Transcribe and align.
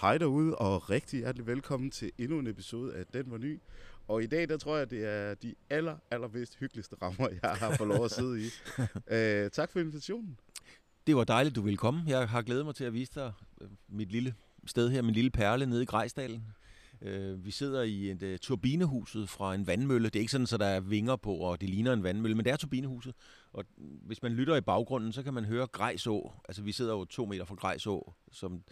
Hej 0.00 0.18
derude, 0.18 0.54
og 0.54 0.90
rigtig 0.90 1.18
hjertelig 1.18 1.46
velkommen 1.46 1.90
til 1.90 2.12
endnu 2.18 2.38
en 2.38 2.46
episode 2.46 2.94
af 2.94 3.06
Den 3.06 3.30
var 3.30 3.38
ny. 3.38 3.60
Og 4.08 4.22
i 4.22 4.26
dag, 4.26 4.48
der 4.48 4.56
tror 4.56 4.76
jeg, 4.76 4.90
det 4.90 5.04
er 5.04 5.34
de 5.34 5.54
aller, 5.70 5.96
allerbedst 6.10 6.56
hyggeligste 6.56 6.96
rammer, 7.02 7.28
jeg 7.42 7.50
har 7.50 7.76
fået 7.76 7.88
lov 7.88 8.04
at 8.04 8.10
sidde 8.10 8.40
i. 8.40 8.44
uh, 8.78 9.50
tak 9.58 9.72
for 9.72 9.80
invitationen. 9.80 10.38
Det 11.06 11.16
var 11.16 11.24
dejligt, 11.24 11.56
du 11.56 11.62
ville 11.62 11.76
komme. 11.76 12.02
Jeg 12.06 12.28
har 12.28 12.42
glædet 12.42 12.64
mig 12.64 12.74
til 12.74 12.84
at 12.84 12.92
vise 12.92 13.12
dig 13.14 13.32
øh, 13.60 13.68
mit 13.88 14.12
lille 14.12 14.34
sted 14.66 14.90
her, 14.90 15.02
min 15.02 15.14
lille 15.14 15.30
perle 15.30 15.66
nede 15.66 15.82
i 15.82 15.86
Grejsdalen. 15.86 16.44
Uh, 17.00 17.44
vi 17.44 17.50
sidder 17.50 17.82
i 17.82 18.10
et 18.10 18.22
uh, 18.22 18.36
turbinehuset 18.42 19.28
fra 19.28 19.54
en 19.54 19.66
vandmølle. 19.66 20.08
Det 20.08 20.16
er 20.16 20.20
ikke 20.20 20.32
sådan, 20.32 20.46
så 20.46 20.56
der 20.56 20.66
er 20.66 20.80
vinger 20.80 21.16
på, 21.16 21.34
og 21.34 21.60
det 21.60 21.68
ligner 21.70 21.92
en 21.92 22.02
vandmølle, 22.02 22.36
men 22.36 22.44
det 22.44 22.52
er 22.52 22.56
turbinehuset. 22.56 23.14
Og 23.52 23.64
hvis 23.78 24.22
man 24.22 24.32
lytter 24.32 24.56
i 24.56 24.60
baggrunden, 24.60 25.12
så 25.12 25.22
kan 25.22 25.34
man 25.34 25.44
høre 25.44 25.66
Grejså. 25.66 26.32
Altså, 26.48 26.62
vi 26.62 26.72
sidder 26.72 26.92
jo 26.92 27.04
to 27.04 27.26
meter 27.26 27.44
fra 27.44 27.54
Grejså, 27.54 28.12
som 28.32 28.62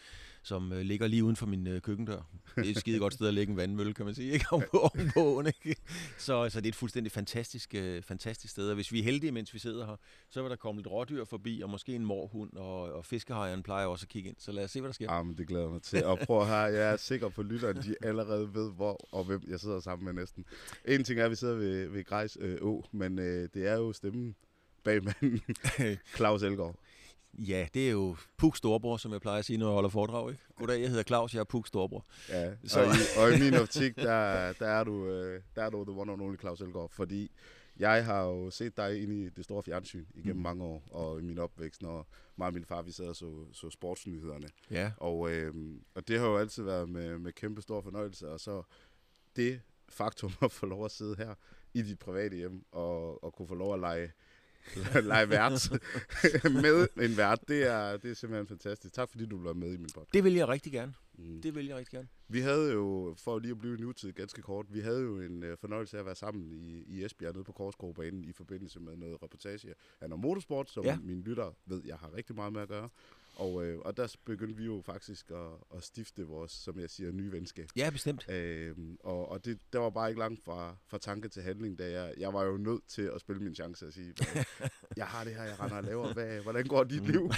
som 0.46 0.72
øh, 0.72 0.80
ligger 0.80 1.06
lige 1.06 1.24
uden 1.24 1.36
for 1.36 1.46
min 1.46 1.66
øh, 1.66 1.80
køkkendør. 1.80 2.20
Det 2.56 2.66
er 2.66 2.70
et 2.70 2.78
skide 2.78 2.98
godt 2.98 3.14
sted 3.14 3.28
at 3.28 3.34
lægge 3.34 3.50
en 3.50 3.56
vandmølle, 3.56 3.94
kan 3.94 4.04
man 4.04 4.14
sige, 4.14 4.32
ikke? 4.32 4.46
Om 4.50 4.62
om 4.72 5.10
åen, 5.16 5.46
ikke? 5.46 5.80
Så, 6.18 6.48
så 6.48 6.60
det 6.60 6.66
er 6.66 6.68
et 6.68 6.74
fuldstændig 6.74 7.12
fantastisk, 7.12 7.74
øh, 7.74 8.02
fantastisk 8.02 8.52
sted. 8.52 8.68
Og 8.68 8.74
hvis 8.74 8.92
vi 8.92 8.98
er 8.98 9.02
heldige, 9.02 9.32
mens 9.32 9.54
vi 9.54 9.58
sidder 9.58 9.86
her, 9.86 9.96
så 10.30 10.42
vil 10.42 10.50
der 10.50 10.56
komme 10.56 10.78
lidt 10.78 10.90
rådyr 10.90 11.24
forbi, 11.24 11.60
og 11.60 11.70
måske 11.70 11.94
en 11.94 12.04
morhund, 12.04 12.52
og, 12.52 12.82
og 12.82 13.04
fiskehejeren 13.04 13.62
plejer 13.62 13.86
også 13.86 14.04
at 14.04 14.08
kigge 14.08 14.28
ind. 14.28 14.36
Så 14.38 14.52
lad 14.52 14.64
os 14.64 14.70
se, 14.70 14.80
hvad 14.80 14.88
der 14.88 14.94
sker. 14.94 15.14
Jamen, 15.14 15.38
det 15.38 15.48
glæder 15.48 15.68
mig 15.68 15.82
til. 15.82 16.04
Og 16.04 16.18
prøv 16.18 16.46
her, 16.46 16.66
jeg 16.66 16.92
er 16.92 16.96
sikker 16.96 17.28
på, 17.28 17.40
at 17.40 17.46
lytterne 17.46 17.82
de 17.82 17.94
allerede 18.02 18.54
ved, 18.54 18.72
hvor 18.72 19.08
og 19.12 19.24
hvem 19.24 19.42
jeg 19.48 19.60
sidder 19.60 19.80
sammen 19.80 20.04
med 20.04 20.12
næsten. 20.12 20.44
En 20.84 21.04
ting 21.04 21.20
er, 21.20 21.24
at 21.24 21.30
vi 21.30 21.36
sidder 21.36 21.54
ved, 21.54 21.88
ved 21.88 22.04
Grejs 22.04 22.38
øh, 22.40 22.58
Å, 22.62 22.84
men 22.92 23.18
øh, 23.18 23.48
det 23.54 23.66
er 23.66 23.74
jo 23.74 23.92
stemmen 23.92 24.36
bag 24.84 25.04
manden, 25.04 25.40
Claus 26.16 26.42
Elgaard. 26.42 26.74
Ja, 27.38 27.66
det 27.74 27.86
er 27.86 27.90
jo 27.90 28.16
Puk 28.36 28.56
Storbror, 28.56 28.96
som 28.96 29.12
jeg 29.12 29.20
plejer 29.20 29.38
at 29.38 29.44
sige, 29.44 29.58
når 29.58 29.66
jeg 29.66 29.74
holder 29.74 29.88
foredrag. 29.88 30.30
Ikke? 30.30 30.42
Goddag, 30.56 30.80
jeg 30.80 30.88
hedder 30.88 31.02
Claus, 31.02 31.34
jeg 31.34 31.40
er 31.40 31.44
Puk 31.44 31.66
Storbror. 31.66 32.04
Ja, 32.28 32.52
så. 32.64 32.80
og, 32.80 32.86
i, 32.86 32.98
og 33.18 33.32
i 33.32 33.40
min 33.40 33.54
optik, 33.54 33.96
der, 33.96 34.52
der, 34.52 34.66
er 34.66 34.84
du, 34.84 35.06
øh, 35.06 35.42
der 35.56 35.62
er 35.62 35.70
du 35.70 35.84
the 35.84 36.00
one 36.00 36.12
and 36.12 36.22
only 36.22 36.38
Claus 36.38 36.60
Elgaard, 36.60 36.90
fordi 36.90 37.30
jeg 37.78 38.04
har 38.04 38.22
jo 38.22 38.50
set 38.50 38.76
dig 38.76 39.02
ind 39.02 39.12
i 39.12 39.28
det 39.28 39.44
store 39.44 39.62
fjernsyn 39.62 40.04
igennem 40.14 40.36
mm. 40.36 40.42
mange 40.42 40.64
år, 40.64 40.82
og 40.90 41.20
i 41.20 41.22
min 41.22 41.38
opvækst, 41.38 41.82
når 41.82 42.08
mig 42.36 42.46
og 42.46 42.54
min 42.54 42.64
far, 42.64 42.82
vi 42.82 42.92
sad 42.92 43.08
og 43.08 43.16
så, 43.16 43.46
så 43.52 43.70
sportsnyhederne. 43.70 44.48
Ja. 44.70 44.92
Og, 44.96 45.30
øh, 45.30 45.54
og 45.94 46.08
det 46.08 46.18
har 46.18 46.26
jo 46.26 46.36
altid 46.36 46.62
været 46.62 46.88
med, 46.88 47.18
med 47.18 47.32
kæmpe 47.32 47.62
stor 47.62 47.80
fornøjelse, 47.80 48.28
og 48.28 48.40
så 48.40 48.62
det 49.36 49.60
faktum 49.88 50.32
at 50.42 50.52
få 50.52 50.66
lov 50.66 50.84
at 50.84 50.90
sidde 50.90 51.16
her 51.16 51.34
i 51.74 51.82
dit 51.82 51.98
private 51.98 52.36
hjem, 52.36 52.64
og, 52.72 53.24
og 53.24 53.34
kunne 53.34 53.48
få 53.48 53.54
lov 53.54 53.74
at 53.74 53.80
lege 53.80 54.12
lege 55.10 55.30
vært 55.30 55.70
med 56.64 56.88
en 57.02 57.16
vært. 57.16 57.48
Det 57.48 57.66
er, 57.66 57.96
det 57.96 58.10
er 58.10 58.14
simpelthen 58.14 58.46
fantastisk. 58.46 58.94
Tak 58.94 59.10
fordi 59.10 59.26
du 59.26 59.38
blev 59.38 59.54
med 59.56 59.72
i 59.72 59.76
min 59.76 59.90
podcast. 59.94 60.14
Det 60.14 60.24
vil 60.24 60.34
jeg 60.34 60.48
rigtig 60.48 60.72
gerne. 60.72 60.94
Mm. 61.18 61.42
Det 61.42 61.54
vil 61.54 61.66
jeg 61.66 61.76
rigtig 61.76 61.92
gerne. 61.92 62.08
Vi 62.28 62.40
havde 62.40 62.72
jo, 62.72 63.14
for 63.18 63.38
lige 63.38 63.50
at 63.50 63.58
blive 63.58 63.78
i 63.78 63.80
nutid 63.80 64.12
ganske 64.12 64.42
kort, 64.42 64.66
vi 64.68 64.80
havde 64.80 65.00
jo 65.00 65.20
en 65.20 65.42
uh, 65.42 65.58
fornøjelse 65.60 65.96
af 65.96 66.00
at 66.00 66.06
være 66.06 66.14
sammen 66.14 66.52
i, 66.52 66.84
i 66.86 67.04
Esbjerg 67.04 67.32
nede 67.32 67.44
på 67.44 67.52
Korsgårdbanen 67.52 68.24
i 68.24 68.32
forbindelse 68.32 68.80
med 68.80 68.96
noget 68.96 69.22
reportage 69.22 69.74
af 70.00 70.08
noget 70.08 70.22
motorsport, 70.22 70.70
som 70.70 70.84
ja. 70.84 70.98
mine 71.02 71.22
lytter 71.22 71.52
ved, 71.66 71.82
jeg 71.84 71.96
har 71.96 72.14
rigtig 72.14 72.36
meget 72.36 72.52
med 72.52 72.62
at 72.62 72.68
gøre. 72.68 72.88
Og, 73.36 73.64
øh, 73.64 73.78
og 73.78 73.96
der 73.96 74.16
begyndte 74.24 74.56
vi 74.56 74.64
jo 74.64 74.82
faktisk 74.86 75.30
at, 75.30 75.76
at 75.76 75.84
stifte 75.84 76.22
vores, 76.22 76.52
som 76.52 76.80
jeg 76.80 76.90
siger, 76.90 77.12
nye 77.12 77.32
venskab. 77.32 77.68
Ja, 77.76 77.90
bestemt. 77.90 78.30
Øh, 78.30 78.76
og 79.00 79.28
og 79.30 79.44
det, 79.44 79.58
der 79.72 79.78
var 79.78 79.90
bare 79.90 80.08
ikke 80.08 80.18
langt 80.18 80.44
fra, 80.44 80.76
fra 80.86 80.98
tanke 80.98 81.28
til 81.28 81.42
handling, 81.42 81.78
da 81.78 81.90
jeg, 81.90 82.14
jeg 82.18 82.34
var 82.34 82.44
jo 82.44 82.56
nødt 82.56 82.86
til 82.88 83.02
at 83.02 83.20
spille 83.20 83.42
min 83.42 83.54
chance 83.54 83.86
og 83.86 83.92
sige, 83.92 84.14
jeg 84.96 85.06
har 85.06 85.24
det 85.24 85.34
her, 85.34 85.42
jeg 85.42 85.60
render 85.60 85.76
og 85.76 85.84
laver. 85.84 86.12
Hvad, 86.12 86.40
hvordan 86.40 86.66
går 86.66 86.84
dit 86.84 87.02
mm. 87.02 87.08
liv? 87.08 87.30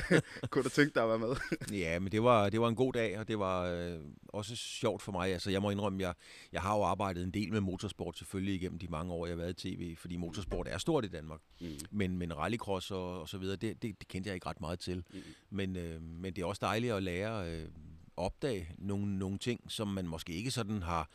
Kunne 0.50 0.64
du 0.64 0.68
tænke 0.68 0.94
dig 0.94 1.02
at 1.02 1.08
være 1.08 1.18
med? 1.18 1.36
ja, 1.72 1.98
men 1.98 2.12
det 2.12 2.22
var, 2.22 2.50
det 2.50 2.60
var 2.60 2.68
en 2.68 2.76
god 2.76 2.92
dag, 2.92 3.18
og 3.18 3.28
det 3.28 3.38
var 3.38 3.62
øh, 3.64 4.00
også 4.36 4.56
sjovt 4.56 5.02
for 5.02 5.12
mig. 5.12 5.32
Altså, 5.32 5.50
jeg 5.50 5.62
må 5.62 5.70
indrømme, 5.70 6.02
jeg, 6.02 6.14
jeg 6.52 6.62
har 6.62 6.76
jo 6.76 6.82
arbejdet 6.82 7.24
en 7.24 7.30
del 7.30 7.52
med 7.52 7.60
motorsport 7.60 8.18
selvfølgelig 8.18 8.54
igennem 8.54 8.78
de 8.78 8.88
mange 8.88 9.12
år, 9.12 9.26
jeg 9.26 9.32
har 9.32 9.36
været 9.36 9.64
i 9.64 9.76
tv, 9.76 9.96
fordi 9.96 10.16
motorsport 10.16 10.68
er 10.68 10.78
stort 10.78 11.04
i 11.04 11.08
Danmark. 11.08 11.40
Mm. 11.60 11.78
Men, 11.90 12.18
men 12.18 12.36
rallycross 12.36 12.90
og, 12.90 13.20
og 13.20 13.28
så 13.28 13.38
videre, 13.38 13.56
det, 13.56 13.82
det, 13.82 14.00
det 14.00 14.08
kendte 14.08 14.28
jeg 14.28 14.34
ikke 14.34 14.46
ret 14.46 14.60
meget 14.60 14.78
til. 14.78 15.04
Mm. 15.12 15.20
Men, 15.50 15.76
øh, 15.76 16.02
men 16.02 16.36
det 16.36 16.42
er 16.42 16.46
også 16.46 16.60
dejligt 16.60 16.92
at 16.92 17.02
lære 17.02 17.50
øh, 17.52 17.68
opdage 18.16 18.68
nogle, 18.78 19.18
nogle 19.18 19.38
ting, 19.38 19.72
som 19.72 19.88
man 19.88 20.06
måske 20.06 20.32
ikke 20.32 20.50
sådan 20.50 20.82
har 20.82 21.10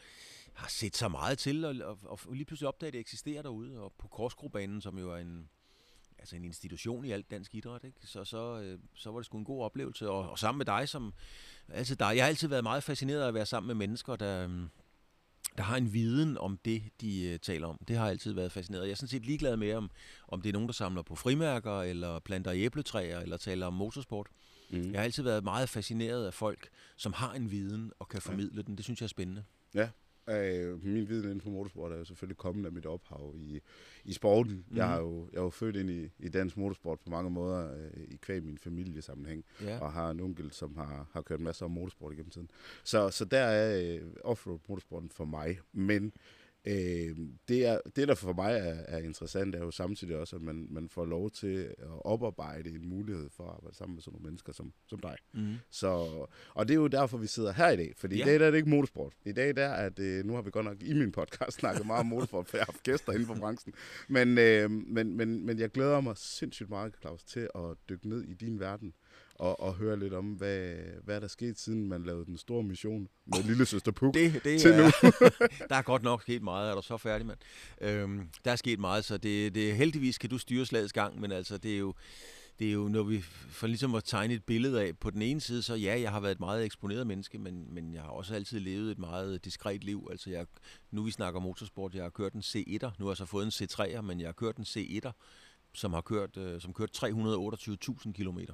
har 0.53 0.67
set 0.67 0.97
så 0.97 1.07
meget 1.07 1.37
til, 1.37 1.65
og, 1.65 1.75
og, 1.81 2.19
og 2.27 2.33
lige 2.33 2.45
pludselig 2.45 2.67
opdage, 2.67 2.87
at 2.87 2.93
det 2.93 2.99
eksisterer 2.99 3.41
derude, 3.41 3.79
og 3.79 3.93
på 3.97 4.07
Korsgrobanen, 4.07 4.81
som 4.81 4.97
jo 4.97 5.11
er 5.11 5.17
en, 5.17 5.49
altså 6.21 6.35
en 6.35 6.45
institution 6.45 7.05
i 7.05 7.11
alt 7.11 7.31
dansk 7.31 7.55
idræt, 7.55 7.83
ikke? 7.83 7.97
Så, 8.03 8.23
så, 8.23 8.59
øh, 8.59 8.79
så 8.95 9.11
var 9.11 9.19
det 9.19 9.25
sgu 9.25 9.37
en 9.37 9.45
god 9.45 9.63
oplevelse, 9.63 10.09
og, 10.09 10.29
og 10.29 10.39
sammen 10.39 10.57
med 10.57 10.65
dig, 10.65 10.89
som 10.89 11.13
altid 11.69 11.95
dig. 11.95 12.15
Jeg 12.15 12.23
har 12.23 12.29
altid 12.29 12.47
været 12.47 12.63
meget 12.63 12.83
fascineret 12.83 13.21
af 13.21 13.27
at 13.27 13.33
være 13.33 13.45
sammen 13.45 13.67
med 13.67 13.75
mennesker, 13.75 14.15
der, 14.15 14.43
øhm, 14.43 14.69
der 15.57 15.63
har 15.63 15.77
en 15.77 15.93
viden 15.93 16.37
om 16.37 16.57
det, 16.65 16.83
de 17.01 17.31
uh, 17.33 17.39
taler 17.39 17.67
om. 17.67 17.79
Det 17.87 17.97
har 17.97 18.09
altid 18.09 18.33
været 18.33 18.51
fascineret. 18.51 18.83
Jeg 18.83 18.91
er 18.91 18.95
sådan 18.95 19.07
set 19.07 19.25
ligeglad 19.25 19.57
med, 19.57 19.73
om, 19.73 19.91
om 20.27 20.41
det 20.41 20.49
er 20.49 20.53
nogen, 20.53 20.67
der 20.67 20.73
samler 20.73 21.01
på 21.01 21.15
frimærker, 21.15 21.81
eller 21.81 22.19
planter 22.19 22.51
æbletræer, 22.53 23.19
eller 23.19 23.37
taler 23.37 23.65
om 23.65 23.73
motorsport. 23.73 24.27
Mm. 24.69 24.91
Jeg 24.91 24.99
har 24.99 25.03
altid 25.03 25.23
været 25.23 25.43
meget 25.43 25.69
fascineret 25.69 26.25
af 26.25 26.33
folk, 26.33 26.69
som 26.97 27.13
har 27.13 27.33
en 27.33 27.51
viden 27.51 27.91
og 27.99 28.07
kan 28.07 28.21
formidle 28.21 28.55
ja. 28.55 28.61
den. 28.61 28.77
Det 28.77 28.83
synes 28.83 29.01
jeg 29.01 29.05
er 29.05 29.09
spændende. 29.09 29.43
Ja, 29.73 29.89
Øh, 30.31 30.85
min 30.85 31.09
viden 31.09 31.23
inden 31.23 31.41
for 31.41 31.49
motorsport 31.49 31.91
er 31.91 31.97
jo 31.97 32.05
selvfølgelig 32.05 32.37
kommet 32.37 32.65
af 32.65 32.71
mit 32.71 32.85
ophav 32.85 33.33
i, 33.37 33.59
i 34.05 34.13
sporten. 34.13 34.65
Mm. 34.69 34.77
Jeg, 34.77 34.87
har 34.87 34.99
jo, 34.99 35.27
jeg 35.31 35.37
er 35.37 35.43
jo 35.43 35.49
født 35.49 35.75
ind 35.75 35.89
i, 35.89 36.09
i 36.19 36.29
dansk 36.29 36.57
motorsport 36.57 36.99
på 36.99 37.09
mange 37.09 37.29
måder 37.29 37.73
øh, 37.73 38.03
i 38.07 38.15
kvæg 38.15 38.43
min 38.43 38.57
familiesammenhæng, 38.57 39.45
ja. 39.61 39.79
og 39.79 39.93
har 39.93 40.09
en 40.09 40.19
onkel, 40.19 40.51
som 40.51 40.75
har, 40.75 41.07
har 41.13 41.21
kørt 41.21 41.39
masser 41.39 41.65
af 41.65 41.71
motorsport 41.71 42.13
igennem 42.13 42.29
tiden. 42.29 42.49
Så, 42.83 43.09
så 43.09 43.25
der 43.25 43.39
er 43.39 43.95
øh, 43.95 44.01
offroad 44.23 44.59
motorsporten 44.67 45.09
for 45.09 45.25
mig. 45.25 45.59
Men 45.73 46.13
Øh, 46.65 47.17
det, 47.47 47.65
er, 47.65 47.79
det, 47.95 48.07
der 48.07 48.15
for 48.15 48.33
mig 48.33 48.53
er, 48.53 48.75
er 48.87 48.97
interessant, 48.97 49.55
er 49.55 49.59
jo 49.59 49.71
samtidig 49.71 50.17
også, 50.17 50.35
at 50.35 50.41
man, 50.41 50.67
man 50.69 50.89
får 50.89 51.05
lov 51.05 51.31
til 51.31 51.57
at 51.57 52.05
oparbejde 52.05 52.69
en 52.69 52.89
mulighed 52.89 53.29
for 53.29 53.43
at 53.43 53.49
arbejde 53.49 53.75
sammen 53.75 53.95
med 53.95 54.01
sådan 54.01 54.13
nogle 54.13 54.25
mennesker 54.25 54.53
som, 54.53 54.73
som 54.87 54.99
dig. 54.99 55.15
Mm. 55.33 55.55
Så, 55.69 55.87
og 56.53 56.67
det 56.67 56.73
er 56.73 56.79
jo 56.79 56.87
derfor, 56.87 57.17
vi 57.17 57.27
sidder 57.27 57.53
her 57.53 57.69
i 57.69 57.75
dag, 57.75 57.93
fordi 57.97 58.15
ja. 58.15 58.23
i 58.23 58.25
dag 58.25 58.39
der 58.39 58.45
er 58.45 58.51
det 58.51 58.57
ikke 58.57 58.69
motorsport. 58.69 59.13
I 59.25 59.31
dag 59.31 59.55
der 59.55 59.67
er 59.67 59.89
det, 59.89 60.25
nu 60.25 60.33
har 60.33 60.41
vi 60.41 60.51
godt 60.51 60.65
nok 60.65 60.83
i 60.83 60.93
min 60.93 61.11
podcast 61.11 61.57
snakket 61.59 61.85
meget 61.85 61.99
om 61.99 62.05
motorsport, 62.05 62.47
for 62.47 62.57
jeg 62.57 62.65
har 62.65 62.71
haft 62.71 62.83
gæster 62.83 63.11
inden 63.11 63.27
for 63.27 63.35
branchen. 63.35 63.73
Men, 64.07 64.37
øh, 64.37 64.71
men, 64.71 65.17
men, 65.17 65.45
men 65.45 65.59
jeg 65.59 65.69
glæder 65.69 66.01
mig 66.01 66.17
sindssygt 66.17 66.69
meget, 66.69 66.93
Claus, 67.01 67.23
til 67.23 67.49
at 67.55 67.77
dykke 67.89 68.09
ned 68.09 68.23
i 68.23 68.33
din 68.33 68.59
verden 68.59 68.93
og, 69.41 69.59
og 69.59 69.73
høre 69.73 69.99
lidt 69.99 70.13
om, 70.13 70.25
hvad, 70.25 70.73
hvad 71.03 71.15
er 71.15 71.19
der 71.19 71.27
sket, 71.27 71.59
siden 71.59 71.87
man 71.87 72.03
lavede 72.03 72.25
den 72.25 72.37
store 72.37 72.63
mission 72.63 73.07
med 73.25 73.43
lille 73.43 73.65
søster 73.65 73.91
Puk 73.91 74.13
det, 74.13 74.43
det 74.43 74.61
til 74.61 74.71
er, 74.71 74.77
nu. 74.77 75.11
der 75.69 75.75
er 75.75 75.81
godt 75.81 76.03
nok 76.03 76.21
sket 76.21 76.43
meget. 76.43 76.71
Er 76.71 76.75
du 76.75 76.81
så 76.81 76.97
færdig, 76.97 77.27
mand? 77.27 77.37
Øhm, 77.81 78.29
der 78.45 78.51
er 78.51 78.55
sket 78.55 78.79
meget, 78.79 79.05
så 79.05 79.17
det, 79.17 79.55
det, 79.55 79.75
heldigvis 79.75 80.17
kan 80.17 80.29
du 80.29 80.37
styre 80.37 80.65
slagets 80.65 80.93
gang, 80.93 81.19
men 81.19 81.31
altså, 81.31 81.57
det 81.57 81.73
er 81.73 81.77
jo 81.77 81.93
det 82.59 82.69
er 82.69 82.73
jo, 82.73 82.87
når 82.87 83.03
vi 83.03 83.21
får 83.49 83.67
ligesom 83.67 83.95
at 83.95 84.03
tegne 84.03 84.33
et 84.33 84.43
billede 84.43 84.81
af, 84.81 84.97
på 84.97 85.09
den 85.09 85.21
ene 85.21 85.41
side, 85.41 85.63
så 85.63 85.75
ja, 85.75 85.99
jeg 86.01 86.11
har 86.11 86.19
været 86.19 86.31
et 86.31 86.39
meget 86.39 86.65
eksponeret 86.65 87.07
menneske, 87.07 87.37
men, 87.37 87.73
men 87.73 87.93
jeg 87.93 88.01
har 88.01 88.09
også 88.09 88.35
altid 88.35 88.59
levet 88.59 88.91
et 88.91 88.99
meget 88.99 89.45
diskret 89.45 89.83
liv. 89.83 90.07
Altså 90.11 90.29
jeg, 90.29 90.45
nu 90.91 91.03
vi 91.03 91.11
snakker 91.11 91.39
motorsport, 91.39 91.95
jeg 91.95 92.03
har 92.03 92.09
kørt 92.09 92.33
en 92.33 92.41
C1'er, 92.41 92.91
nu 92.99 93.05
har 93.05 93.11
jeg 93.11 93.17
så 93.17 93.25
fået 93.25 93.45
en 93.45 93.65
C3'er, 93.65 94.01
men 94.01 94.19
jeg 94.19 94.27
har 94.27 94.33
kørt 94.33 94.57
en 94.57 94.63
C1'er, 94.63 95.11
som 95.73 95.93
har 95.93 96.01
kørt, 96.01 96.37
øh, 96.37 96.61
som 96.61 96.73
kørt 96.73 97.03
328.000 97.03 98.13
kilometer. 98.13 98.53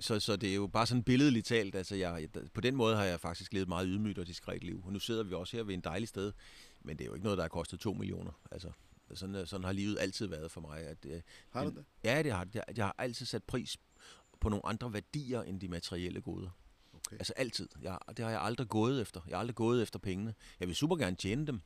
så, 0.00 0.20
så 0.20 0.36
det 0.36 0.50
er 0.50 0.54
jo 0.54 0.66
bare 0.66 0.86
sådan 0.86 1.02
billedligt 1.02 1.46
talt. 1.46 1.74
Altså 1.74 1.94
jeg, 1.94 2.28
på 2.54 2.60
den 2.60 2.76
måde 2.76 2.96
har 2.96 3.04
jeg 3.04 3.20
faktisk 3.20 3.52
levet 3.52 3.68
meget 3.68 3.86
ydmygt 3.88 4.18
og 4.18 4.26
diskret 4.26 4.64
liv. 4.64 4.82
Og 4.84 4.92
nu 4.92 4.98
sidder 4.98 5.22
vi 5.22 5.34
også 5.34 5.56
her 5.56 5.64
ved 5.64 5.74
en 5.74 5.80
dejlig 5.80 6.08
sted, 6.08 6.32
men 6.80 6.96
det 6.96 7.04
er 7.04 7.08
jo 7.08 7.14
ikke 7.14 7.24
noget, 7.24 7.36
der 7.36 7.44
har 7.44 7.48
kostet 7.48 7.80
2 7.80 7.92
millioner. 7.92 8.32
Altså, 8.50 8.70
sådan, 9.14 9.34
øh, 9.34 9.46
sådan 9.46 9.64
har 9.64 9.72
livet 9.72 9.96
altid 10.00 10.26
været 10.26 10.50
for 10.50 10.60
mig. 10.60 10.80
At, 10.80 11.06
øh, 11.06 11.20
har 11.50 11.64
du 11.64 11.70
det? 11.70 11.84
Ja, 12.04 12.22
det 12.22 12.32
har 12.32 12.44
det. 12.44 12.62
Jeg 12.76 12.84
har 12.84 12.94
altid 12.98 13.26
sat 13.26 13.44
pris 13.44 13.76
på 14.40 14.48
nogle 14.48 14.66
andre 14.66 14.92
værdier 14.92 15.42
end 15.42 15.60
de 15.60 15.68
materielle 15.68 16.20
goder. 16.20 16.50
Okay. 16.94 17.16
Altså 17.16 17.32
altid. 17.36 17.68
Jeg, 17.82 17.98
det 18.08 18.18
har 18.18 18.30
jeg 18.30 18.40
aldrig 18.40 18.68
gået 18.68 19.00
efter. 19.00 19.20
Jeg 19.28 19.36
har 19.36 19.40
aldrig 19.40 19.54
gået 19.54 19.82
efter 19.82 19.98
pengene. 19.98 20.34
Jeg 20.60 20.68
vil 20.68 20.76
super 20.76 20.96
gerne 20.96 21.16
tjene 21.16 21.46
dem, 21.46 21.60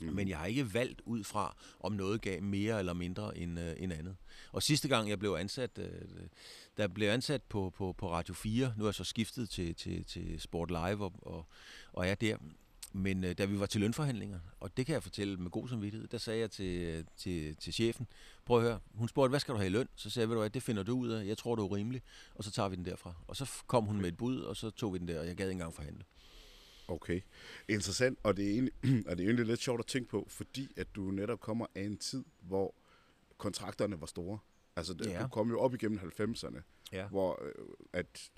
Mm. 0.00 0.12
Men 0.12 0.28
jeg 0.28 0.38
har 0.38 0.46
ikke 0.46 0.74
valgt 0.74 1.02
ud 1.04 1.24
fra, 1.24 1.56
om 1.80 1.92
noget 1.92 2.20
gav 2.20 2.42
mere 2.42 2.78
eller 2.78 2.92
mindre 2.92 3.38
end, 3.38 3.60
øh, 3.60 3.72
end 3.76 3.92
andet. 3.92 4.16
Og 4.52 4.62
sidste 4.62 4.88
gang 4.88 5.08
jeg 5.08 5.18
blev 5.18 5.36
ansat, 5.38 5.78
øh, 5.78 5.86
der 6.76 6.88
blev 6.88 7.08
ansat 7.08 7.42
på, 7.42 7.72
på, 7.76 7.92
på 7.98 8.10
Radio 8.10 8.34
4, 8.34 8.74
nu 8.76 8.84
er 8.84 8.88
jeg 8.88 8.94
så 8.94 9.04
skiftet 9.04 9.50
til, 9.50 9.74
til, 9.74 10.04
til 10.04 10.40
Sport 10.40 10.68
Live 10.68 11.04
og, 11.04 11.12
og, 11.22 11.46
og 11.92 12.06
er 12.06 12.14
der. 12.14 12.36
Men 12.92 13.24
øh, 13.24 13.38
da 13.38 13.44
vi 13.44 13.60
var 13.60 13.66
til 13.66 13.80
lønforhandlinger, 13.80 14.38
og 14.60 14.76
det 14.76 14.86
kan 14.86 14.92
jeg 14.92 15.02
fortælle 15.02 15.36
med 15.36 15.50
god 15.50 15.68
samvittighed, 15.68 16.08
der 16.08 16.18
sagde 16.18 16.40
jeg 16.40 16.50
til, 16.50 16.80
øh, 16.80 17.04
til, 17.16 17.56
til 17.56 17.72
chefen, 17.72 18.06
prøv 18.44 18.56
at 18.56 18.62
høre, 18.62 18.78
hun 18.94 19.08
spurgte, 19.08 19.30
hvad 19.30 19.40
skal 19.40 19.52
du 19.52 19.58
have 19.58 19.66
i 19.66 19.70
løn? 19.70 19.88
Så 19.94 20.10
sagde 20.10 20.22
jeg, 20.22 20.28
ved 20.28 20.34
du 20.34 20.40
hvad, 20.40 20.50
det 20.50 20.62
finder 20.62 20.82
du 20.82 20.98
ud 20.98 21.08
af, 21.08 21.26
jeg 21.26 21.38
tror, 21.38 21.54
du 21.54 21.66
er 21.66 21.76
rimelig, 21.76 22.02
og 22.34 22.44
så 22.44 22.50
tager 22.50 22.68
vi 22.68 22.76
den 22.76 22.84
derfra. 22.84 23.14
Og 23.26 23.36
så 23.36 23.50
kom 23.66 23.84
hun 23.84 24.00
med 24.00 24.08
et 24.08 24.16
bud, 24.16 24.40
og 24.40 24.56
så 24.56 24.70
tog 24.70 24.92
vi 24.92 24.98
den 24.98 25.08
der, 25.08 25.20
og 25.20 25.26
jeg 25.26 25.36
gad 25.36 25.46
ikke 25.46 25.52
engang 25.52 25.74
forhandle. 25.74 26.04
Okay, 26.90 27.20
interessant, 27.68 28.18
og 28.22 28.36
det, 28.36 28.46
er 28.46 28.50
egentlig, 28.50 28.74
og 29.08 29.16
det 29.16 29.24
er 29.24 29.28
egentlig 29.28 29.46
lidt 29.46 29.60
sjovt 29.60 29.80
at 29.80 29.86
tænke 29.86 30.08
på, 30.08 30.26
fordi 30.28 30.72
at 30.76 30.86
du 30.94 31.00
netop 31.00 31.40
kommer 31.40 31.66
af 31.74 31.82
en 31.82 31.96
tid, 31.96 32.24
hvor 32.40 32.74
kontrakterne 33.38 34.00
var 34.00 34.06
store. 34.06 34.38
Altså, 34.76 34.94
det, 34.94 35.06
ja. 35.06 35.22
du 35.22 35.28
kom 35.28 35.50
jo 35.50 35.60
op 35.60 35.74
igennem 35.74 35.98
90'erne, 35.98 36.60
ja. 36.92 37.08
hvor 37.08 37.42
øh, 37.44 37.52
at 37.92 38.30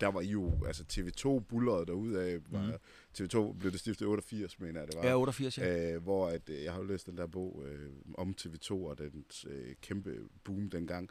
der 0.00 0.06
var 0.06 0.20
I 0.20 0.26
jo, 0.26 0.52
altså 0.66 0.84
TV2 0.92 1.40
bullerede 1.40 1.86
derud 1.86 2.12
af, 2.12 2.38
mm. 2.50 2.58
TV2 3.18 3.58
blev 3.58 3.72
det 3.72 3.80
stiftet 3.80 4.08
88, 4.08 4.60
mener 4.60 4.80
jeg 4.80 4.88
det 4.88 4.96
var. 4.96 5.06
Ja, 5.06 5.18
88, 5.18 5.58
ja. 5.58 5.94
Øh, 5.94 6.02
hvor 6.02 6.28
at, 6.28 6.48
jeg 6.48 6.72
har 6.72 6.80
jo 6.80 6.86
læst 6.86 7.06
den 7.06 7.16
der 7.16 7.26
bog 7.26 7.64
øh, 7.66 7.90
om 8.14 8.34
TV2 8.40 8.72
og 8.72 8.98
den 8.98 9.24
øh, 9.46 9.74
kæmpe 9.82 10.18
boom 10.44 10.70
dengang 10.70 11.10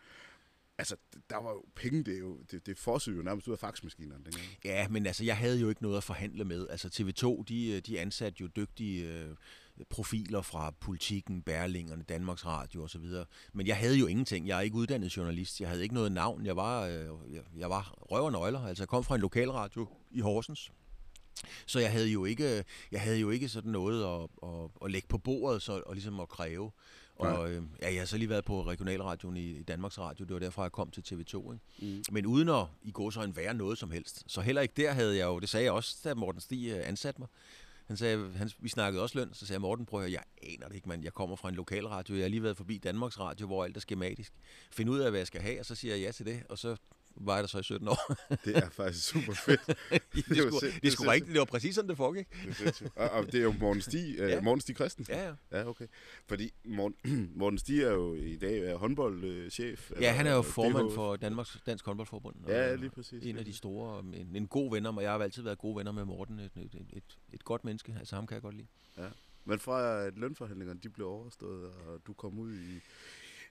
altså, 0.78 0.96
der 1.30 1.38
var 1.38 1.50
jo 1.50 1.66
penge, 1.76 2.04
det, 2.04 2.16
er 2.16 2.20
jo, 2.20 2.38
det, 2.52 2.66
det 2.66 2.78
fossede 2.78 3.16
jo 3.16 3.24
nærmest 3.24 3.48
ud 3.48 3.54
af 3.54 3.60
faxmaskinerne 3.60 4.24
dengang. 4.24 4.46
Ja, 4.66 4.88
men 4.88 5.06
altså, 5.06 5.24
jeg 5.24 5.38
havde 5.38 5.60
jo 5.60 5.70
ikke 5.70 5.84
noget 5.84 5.98
at 5.98 6.04
forhandle 6.04 6.44
med. 6.44 6.68
Altså, 6.70 6.88
TV2, 6.88 7.44
de, 7.44 7.72
øh, 7.72 7.82
de 7.82 8.00
ansatte 8.00 8.38
jo 8.42 8.48
dygtige 8.56 9.14
øh, 9.14 9.36
profiler 9.90 10.42
fra 10.42 10.72
politikken, 10.80 11.42
Berlingerne, 11.42 12.04
Danmarks 12.04 12.46
Radio 12.46 12.84
osv. 12.84 13.06
Men 13.54 13.68
jeg 13.68 13.78
havde 13.78 13.98
jo 13.98 14.08
ingenting. 14.08 14.48
Jeg 14.48 14.58
er 14.58 14.62
ikke 14.62 14.76
uddannet 14.76 15.18
journalist. 15.18 15.62
Jeg 15.62 15.70
havde 15.70 15.84
ikke 15.84 15.96
noget 15.96 16.12
navn. 16.12 16.46
Jeg 16.46 16.56
var, 16.56 16.82
øh, 16.82 17.34
jeg, 17.34 17.42
jeg 17.58 17.70
var 17.70 17.94
røv 18.12 18.26
og 18.26 18.32
nøgler. 18.32 18.68
Altså, 18.68 18.84
jeg 18.84 18.90
kom 18.90 19.04
fra 19.04 19.16
en 19.16 19.22
lokalradio 19.22 19.88
i 20.12 20.20
Horsens. 20.20 20.72
Så 21.66 21.80
jeg 21.80 21.92
havde 21.92 22.08
jo 22.10 22.26
ikke, 22.26 22.58
øh, 22.58 22.64
jeg 22.92 23.02
havde 23.02 23.20
jo 23.20 23.30
ikke 23.30 23.50
sådan 23.50 23.72
noget 23.72 24.04
at, 24.04 24.30
at, 24.50 24.70
at 24.86 24.92
lægge 24.92 25.08
på 25.08 25.18
bordet 25.18 25.62
så, 25.62 25.82
og 25.86 25.94
ligesom 25.94 26.20
at 26.20 26.30
kræve. 26.30 26.72
Og 27.16 27.52
øh, 27.52 27.64
ja, 27.82 27.94
jeg 27.94 28.02
har 28.02 28.06
så 28.06 28.18
lige 28.18 28.30
været 28.30 28.46
på 28.46 28.62
regionalradioen 28.68 29.38
i, 29.38 29.50
i 29.60 29.64
Danmarks 29.64 30.00
Radio, 30.00 30.26
det 30.26 30.34
var 30.34 30.40
derfra, 30.40 30.62
jeg 30.62 30.72
kom 30.72 30.92
til 30.92 31.02
TV2. 31.02 31.54
Ikke? 31.54 31.60
Mm. 31.82 32.04
Men 32.12 32.26
uden 32.26 32.50
at 32.50 32.66
i 32.82 32.92
går 32.92 33.10
så 33.10 33.22
en 33.22 33.36
være 33.36 33.54
noget 33.54 33.78
som 33.78 33.92
helst. 33.92 34.24
Så 34.28 34.42
heller 34.42 34.62
ikke 34.62 34.74
der 34.78 34.92
havde 34.92 35.18
jeg 35.18 35.26
jo, 35.26 35.40
det 35.40 35.50
sagde 35.50 35.64
jeg 35.64 35.74
også, 35.74 35.98
da 36.04 36.14
Morten 36.14 36.42
Stig 36.42 36.72
øh, 36.72 36.90
ansatte 36.90 37.22
mig. 37.22 37.28
Han 37.88 37.98
sagde, 37.98 38.32
han, 38.36 38.52
vi 38.60 38.70
snakkede 38.70 39.04
også 39.04 39.18
løn, 39.20 39.34
så 39.34 39.46
sagde 39.46 39.54
jeg, 39.54 39.62
Morten, 39.62 39.86
prøv 39.86 40.00
at 40.00 40.04
høre, 40.04 40.12
jeg 40.12 40.52
aner 40.52 40.68
det 40.68 40.76
ikke, 40.76 40.90
men 40.90 41.04
jeg 41.04 41.14
kommer 41.14 41.36
fra 41.36 41.50
en 41.50 41.56
lokal 41.56 41.88
radio, 41.88 42.16
jeg 42.16 42.24
har 42.24 42.30
lige 42.30 42.44
været 42.44 42.58
forbi 42.58 42.78
Danmarks 42.78 43.20
Radio, 43.20 43.48
hvor 43.48 43.64
alt 43.64 43.78
er 43.78 43.82
skematisk. 43.82 44.34
Find 44.72 44.90
ud 44.90 45.00
af, 45.00 45.10
hvad 45.10 45.20
jeg 45.20 45.28
skal 45.28 45.42
have, 45.42 45.60
og 45.60 45.66
så 45.66 45.76
siger 45.76 45.96
jeg 45.96 46.06
ja 46.06 46.12
til 46.12 46.26
det, 46.26 46.44
og 46.50 46.58
så 46.58 46.76
var 47.16 47.34
jeg 47.34 47.44
der 47.44 47.48
så 47.48 47.60
i 47.60 47.64
17 47.64 47.88
år. 47.88 48.14
det 48.46 48.58
er 48.58 48.70
faktisk 48.70 49.08
super 49.08 49.34
fedt. 49.34 49.62
det, 49.68 49.78
det, 50.14 50.38
sgu, 50.38 50.60
det, 50.84 50.92
sgu 50.92 51.04
rigtigt, 51.04 51.32
det 51.32 51.40
var 51.40 51.46
præcis 51.46 51.76
sådan, 51.76 51.90
det 51.90 51.98
foregik. 51.98 52.28
det 52.60 52.68
er 52.68 52.90
og, 52.96 53.10
og 53.10 53.26
det 53.26 53.36
er 53.36 53.44
jo 53.44 53.54
Morten 53.60 53.82
Stig, 53.82 54.16
øh, 54.20 54.30
ja. 54.30 54.42
Morten 54.42 54.62
Stig 54.62 54.76
Christensen. 54.76 55.16
Ja, 55.16 55.28
ja. 55.28 55.34
Ja, 55.52 55.68
okay. 55.68 55.88
Fordi 56.28 56.54
Morten, 56.66 57.32
Morten 57.40 57.58
Stig 57.58 57.82
er 57.82 57.92
jo 57.92 58.16
i 58.16 58.36
dag 58.36 58.60
er 58.60 58.76
håndboldchef. 58.76 59.92
Ja, 60.00 60.12
han 60.12 60.28
er 60.28 60.36
jo 60.36 60.42
formand 60.42 60.92
for 60.92 61.16
Danmarks 61.16 61.62
Dansk 61.66 61.86
Håndboldforbund. 61.86 62.36
Ja, 62.48 62.76
lige 62.76 62.90
præcis. 62.90 63.24
En 63.24 63.38
af 63.38 63.46
de 63.46 63.54
store, 63.54 64.00
en, 64.00 64.36
en 64.36 64.48
god 64.48 64.72
venner, 64.72 64.94
og 64.94 65.04
jeg 65.04 65.12
har 65.12 65.20
altid 65.20 65.44
været 65.44 65.58
gode 65.58 65.76
venner 65.78 65.92
med 65.92 66.06
Morten. 66.06 66.40
Et, 66.40 66.52
et, 66.56 66.62
et, 66.64 66.88
et, 66.94 67.18
et 67.34 67.44
godt 67.44 67.66
menneske, 67.66 67.96
altså 68.00 68.16
ham 68.16 68.28
kan 68.28 68.36
jeg 68.36 68.42
godt 68.42 68.56
lide. 68.56 68.68
Ja. 68.98 69.08
Men 69.46 69.60
fra 69.60 70.06
at 70.06 70.18
lønforhandlingerne 70.18 70.80
de 70.84 70.90
blev 70.90 71.08
overstået, 71.08 71.66
og 71.66 72.02
du 72.08 72.14
kom 72.14 72.40
ud 72.40 72.56
i, 72.56 72.80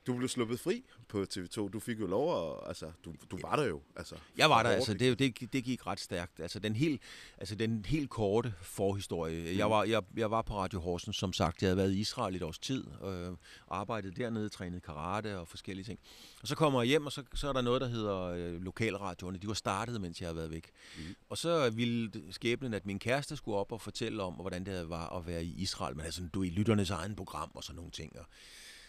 du 0.07 0.17
blev 0.17 0.29
sluppet 0.29 0.61
fri 0.61 0.85
på 1.09 1.27
TV2. 1.35 1.69
Du 1.69 1.81
fik 1.81 2.01
jo 2.01 2.07
lov 2.07 2.53
at, 2.53 2.69
altså, 2.69 2.93
du, 3.05 3.15
du 3.31 3.39
var 3.43 3.57
der 3.57 3.65
jo. 3.65 3.81
Altså, 3.97 4.15
jeg 4.37 4.51
var 4.51 4.63
der, 4.63 4.71
altså, 4.71 4.95
det, 4.95 5.19
det, 5.19 5.53
det 5.53 5.65
gik 5.65 5.87
ret 5.87 6.01
stærkt. 6.01 6.41
Altså, 6.41 6.59
den 6.59 6.77
helt, 6.77 7.03
altså, 7.39 7.55
den 7.55 7.85
helt 7.85 8.11
korte 8.11 8.55
forhistorie. 8.63 9.53
Mm. 9.53 9.59
Jeg, 9.59 9.71
var, 9.71 9.85
jeg, 9.85 10.03
jeg 10.17 10.31
var 10.31 10.43
på 10.43 10.57
Radio 10.57 10.81
Horsens, 10.81 11.17
som 11.17 11.33
sagt. 11.33 11.63
Jeg 11.63 11.69
havde 11.69 11.77
været 11.77 11.93
i 11.93 12.01
Israel 12.01 12.37
et 12.37 12.43
års 12.43 12.59
tid, 12.59 12.85
øh, 13.05 13.33
arbejdet 13.69 14.17
dernede, 14.17 14.49
trænet 14.49 14.83
karate 14.83 15.39
og 15.39 15.49
forskellige 15.49 15.85
ting. 15.85 15.99
Og 16.43 16.49
så 16.49 16.55
kommer 16.55 16.83
jeg 16.83 16.89
hjem, 16.89 17.07
og 17.07 17.13
så, 17.13 17.23
så 17.35 17.49
er 17.49 17.53
der 17.53 17.61
noget, 17.61 17.81
der 17.81 17.89
hedder 17.89 18.21
øh, 18.21 18.63
lokalradioerne. 18.63 19.39
De 19.39 19.49
var 19.49 19.55
startet, 19.55 20.01
mens 20.01 20.21
jeg 20.21 20.27
havde 20.27 20.37
været 20.37 20.51
væk. 20.51 20.71
Mm. 20.97 21.03
Og 21.29 21.39
så 21.39 21.71
ville 21.71 22.13
skæbnen, 22.31 22.75
at 22.75 22.87
min 22.87 22.99
kæreste 22.99 23.37
skulle 23.37 23.59
op 23.59 23.73
og 23.73 23.81
fortælle 23.81 24.23
om, 24.23 24.35
hvordan 24.35 24.67
det 24.67 24.89
var 24.89 25.17
at 25.17 25.27
være 25.27 25.45
i 25.45 25.55
Israel. 25.57 25.97
Men 25.97 26.05
altså, 26.05 26.23
du 26.35 26.41
er 26.41 26.45
i 26.45 26.51
lytternes 26.51 26.91
egen 26.91 27.17
program 27.17 27.51
og 27.55 27.65
sådan 27.65 27.77
nogle 27.77 27.91
ting. 27.91 28.19
Og 28.19 28.25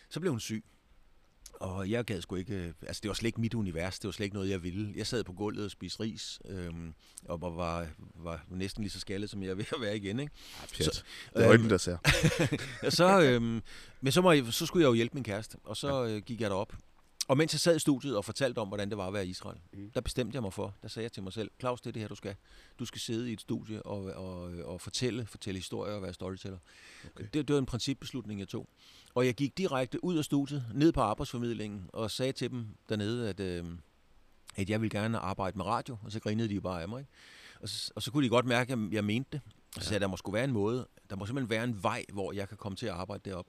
så 0.09 0.19
blev 0.19 0.31
hun 0.31 0.39
syg. 0.39 0.63
Og 1.60 1.90
jeg 1.90 2.06
gad 2.06 2.22
sgu 2.22 2.36
ikke, 2.36 2.74
altså 2.81 3.00
det 3.04 3.10
var 3.10 3.16
slet 3.16 3.28
ikke 3.28 3.42
mit 3.42 3.54
univers, 3.54 4.00
det 4.00 4.07
var 4.07 4.12
slet 4.12 4.24
ikke 4.24 4.36
noget, 4.36 4.50
jeg 4.50 4.63
ville. 4.63 4.94
Jeg 4.96 5.07
sad 5.07 5.24
på 5.24 5.34
gulvet 5.34 5.66
og 5.66 5.72
spiste 5.72 6.00
ris, 6.00 6.40
øhm, 6.46 6.94
og 7.25 7.42
var, 7.42 7.88
var 8.16 8.46
næsten 8.50 8.84
lige 8.84 8.92
så 8.92 9.00
skaldet, 9.00 9.30
som 9.30 9.44
jeg 9.44 9.50
er 9.50 9.56
ved 9.56 9.66
at 9.75 9.81
være 9.81 9.98
igen. 9.98 10.19
Ikke? 10.19 10.34
Ja, 10.80 10.86
så, 10.86 11.04
det 11.34 11.44
er 11.44 11.50
øjnene, 11.50 11.69
der 11.69 11.78
ser. 11.78 11.98
så, 12.90 13.22
øhm, 13.22 13.62
men 14.02 14.12
så, 14.12 14.22
må 14.22 14.31
jeg, 14.31 14.46
så 14.54 14.66
skulle 14.66 14.84
jeg 14.84 14.90
jo 14.90 14.94
hjælpe 14.94 15.13
min 15.13 15.24
kæreste, 15.24 15.57
og 15.63 15.78
så 15.78 16.06
øh, 16.06 16.22
gik 16.22 16.42
jeg 16.42 16.50
derop. 16.50 16.74
Og 17.28 17.38
mens 17.38 17.54
jeg 17.54 17.60
sad 17.60 17.75
i 17.75 17.80
studiet 17.80 18.18
og 18.18 18.25
fortalte 18.25 18.60
om, 18.60 18.68
hvordan 18.68 18.90
det 18.90 18.98
var 18.98 19.08
at 19.08 19.13
være 19.13 19.25
i 19.25 19.30
Israel, 19.30 19.58
mm. 19.74 19.92
der 19.92 20.01
bestemte 20.01 20.36
jeg 20.36 20.42
mig 20.42 20.54
for, 20.54 20.75
der 20.81 20.88
sagde 20.88 21.04
jeg 21.04 21.12
til 21.12 21.24
mig 21.24 21.34
selv, 21.34 21.51
Claus, 21.60 21.81
det 21.81 21.88
er 21.88 21.92
det 21.92 22.01
her, 22.01 22.10
du 22.10 22.16
skal. 22.16 22.36
Du 22.80 22.86
skal 22.86 23.01
sidde 23.01 23.30
i 23.30 23.34
et 23.34 23.42
studie 23.42 23.81
og, 23.81 24.04
og, 24.04 24.42
og 24.63 24.81
fortælle, 24.81 25.25
fortælle 25.25 25.60
historier 25.60 25.94
og 25.94 26.01
være 26.01 26.13
storyteller. 26.13 26.58
Okay. 27.16 27.25
Det, 27.34 27.48
det 27.48 27.54
var 27.54 27.60
en 27.60 27.66
principbeslutning, 27.66 28.40
jeg 28.40 28.48
tog. 28.48 28.68
Og 29.15 29.25
jeg 29.25 29.33
gik 29.33 29.57
direkte 29.57 30.03
ud 30.03 30.17
af 30.17 30.25
studiet, 30.25 30.65
ned 30.73 30.91
på 30.91 31.01
arbejdsformidlingen, 31.01 31.89
og 31.94 32.12
sagde 32.12 32.31
til 32.31 32.51
dem 32.51 32.67
dernede, 32.89 33.29
at, 33.29 33.39
øh, 33.39 33.65
at 34.56 34.69
jeg 34.69 34.81
ville 34.81 35.00
gerne 35.00 35.17
arbejde 35.17 35.57
med 35.57 35.65
radio, 35.65 35.97
og 36.03 36.12
så 36.12 36.19
grinede 36.19 36.50
de 36.50 36.56
jo 36.56 36.62
bare 36.62 36.81
af 36.81 36.89
mig. 36.89 37.00
Ikke? 37.00 37.12
Og, 37.62 37.69
så, 37.69 37.91
og 37.95 38.03
så 38.03 38.12
kunne 38.12 38.23
de 38.23 38.29
godt 38.29 38.45
mærke, 38.45 38.73
at 38.73 38.79
jeg 38.91 39.03
mente 39.03 39.29
det. 39.31 39.41
Og 39.75 39.81
så 39.81 39.88
sagde 39.88 39.94
jeg, 39.94 39.97
at 39.97 40.01
der 40.01 40.07
må 40.07 40.17
skulle 40.17 40.33
være 40.33 40.44
en 40.44 40.51
måde, 40.51 40.88
der 41.09 41.15
må 41.15 41.25
simpelthen 41.25 41.50
være 41.50 41.63
en 41.63 41.83
vej, 41.83 42.06
hvor 42.13 42.31
jeg 42.31 42.50
kan 42.50 42.57
komme 42.57 42.75
til 42.75 42.85
at 42.85 42.91
arbejde 42.91 43.29
derop. 43.29 43.45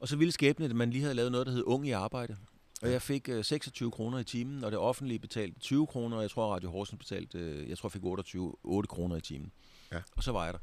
Og 0.00 0.08
så 0.08 0.16
ville 0.16 0.32
skæbne, 0.32 0.64
at 0.64 0.76
man 0.76 0.90
lige 0.90 1.02
havde 1.02 1.14
lavet 1.14 1.32
noget, 1.32 1.46
der 1.46 1.52
hed 1.52 1.62
Ung 1.66 1.88
i 1.88 1.90
Arbejde. 1.90 2.36
Og 2.82 2.92
jeg 2.92 3.02
fik 3.02 3.28
øh, 3.28 3.44
26 3.44 3.90
kroner 3.90 4.18
i 4.18 4.24
timen, 4.24 4.64
og 4.64 4.70
det 4.70 4.78
offentlige 4.78 5.18
betalte 5.18 5.60
20 5.60 5.86
kroner, 5.86 6.16
og 6.16 6.22
jeg 6.22 6.30
tror, 6.30 6.54
Radio 6.54 6.70
Horsens 6.70 6.98
betalte, 6.98 7.38
øh, 7.38 7.68
jeg 7.68 7.78
tror, 7.78 7.86
jeg 7.86 7.92
fik 7.92 8.04
28, 8.04 8.54
8 8.62 8.86
kroner 8.86 9.16
i 9.16 9.20
timen. 9.20 9.52
Ja. 9.92 10.00
Og 10.16 10.22
så 10.22 10.32
var 10.32 10.44
jeg 10.44 10.54
der. 10.54 10.58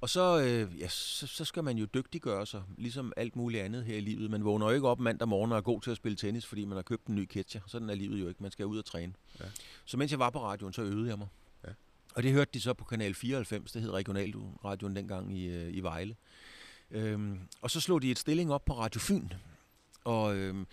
Og 0.00 0.08
så, 0.10 0.40
øh, 0.40 0.80
ja, 0.80 0.88
så, 0.88 1.26
så 1.26 1.44
skal 1.44 1.64
man 1.64 1.78
jo 1.78 1.86
dygtiggøre 1.94 2.46
sig, 2.46 2.62
ligesom 2.76 3.12
alt 3.16 3.36
muligt 3.36 3.62
andet 3.62 3.84
her 3.84 3.96
i 3.96 4.00
livet. 4.00 4.30
Man 4.30 4.44
vågner 4.44 4.66
jo 4.66 4.74
ikke 4.74 4.88
op 4.88 5.00
mandag 5.00 5.28
morgen 5.28 5.52
og 5.52 5.58
er 5.58 5.62
god 5.62 5.80
til 5.80 5.90
at 5.90 5.96
spille 5.96 6.16
tennis, 6.16 6.46
fordi 6.46 6.64
man 6.64 6.76
har 6.76 6.82
købt 6.82 7.06
en 7.06 7.14
ny 7.14 7.28
catcher. 7.28 7.60
Sådan 7.66 7.90
er 7.90 7.94
livet 7.94 8.20
jo 8.20 8.28
ikke. 8.28 8.42
Man 8.42 8.50
skal 8.50 8.66
ud 8.66 8.78
og 8.78 8.84
træne. 8.84 9.12
Ja. 9.40 9.44
Så 9.84 9.96
mens 9.96 10.10
jeg 10.10 10.18
var 10.18 10.30
på 10.30 10.42
radioen, 10.42 10.72
så 10.72 10.82
øvede 10.82 11.08
jeg 11.08 11.18
mig. 11.18 11.28
Ja. 11.64 11.70
Og 12.14 12.22
det 12.22 12.32
hørte 12.32 12.50
de 12.54 12.60
så 12.60 12.74
på 12.74 12.84
kanal 12.84 13.14
94, 13.14 13.72
det 13.72 13.82
hed 13.82 13.90
Regionalradioen 13.90 14.96
dengang 14.96 15.38
i, 15.38 15.46
øh, 15.46 15.76
i 15.76 15.80
Vejle. 15.80 16.16
Øhm, 16.90 17.38
og 17.60 17.70
så 17.70 17.80
slog 17.80 18.02
de 18.02 18.10
et 18.10 18.18
stilling 18.18 18.52
op 18.52 18.64
på 18.64 18.78
Radio 18.78 19.00
Fyn. 19.00 19.28
Og 20.04 20.36
øhm, 20.36 20.66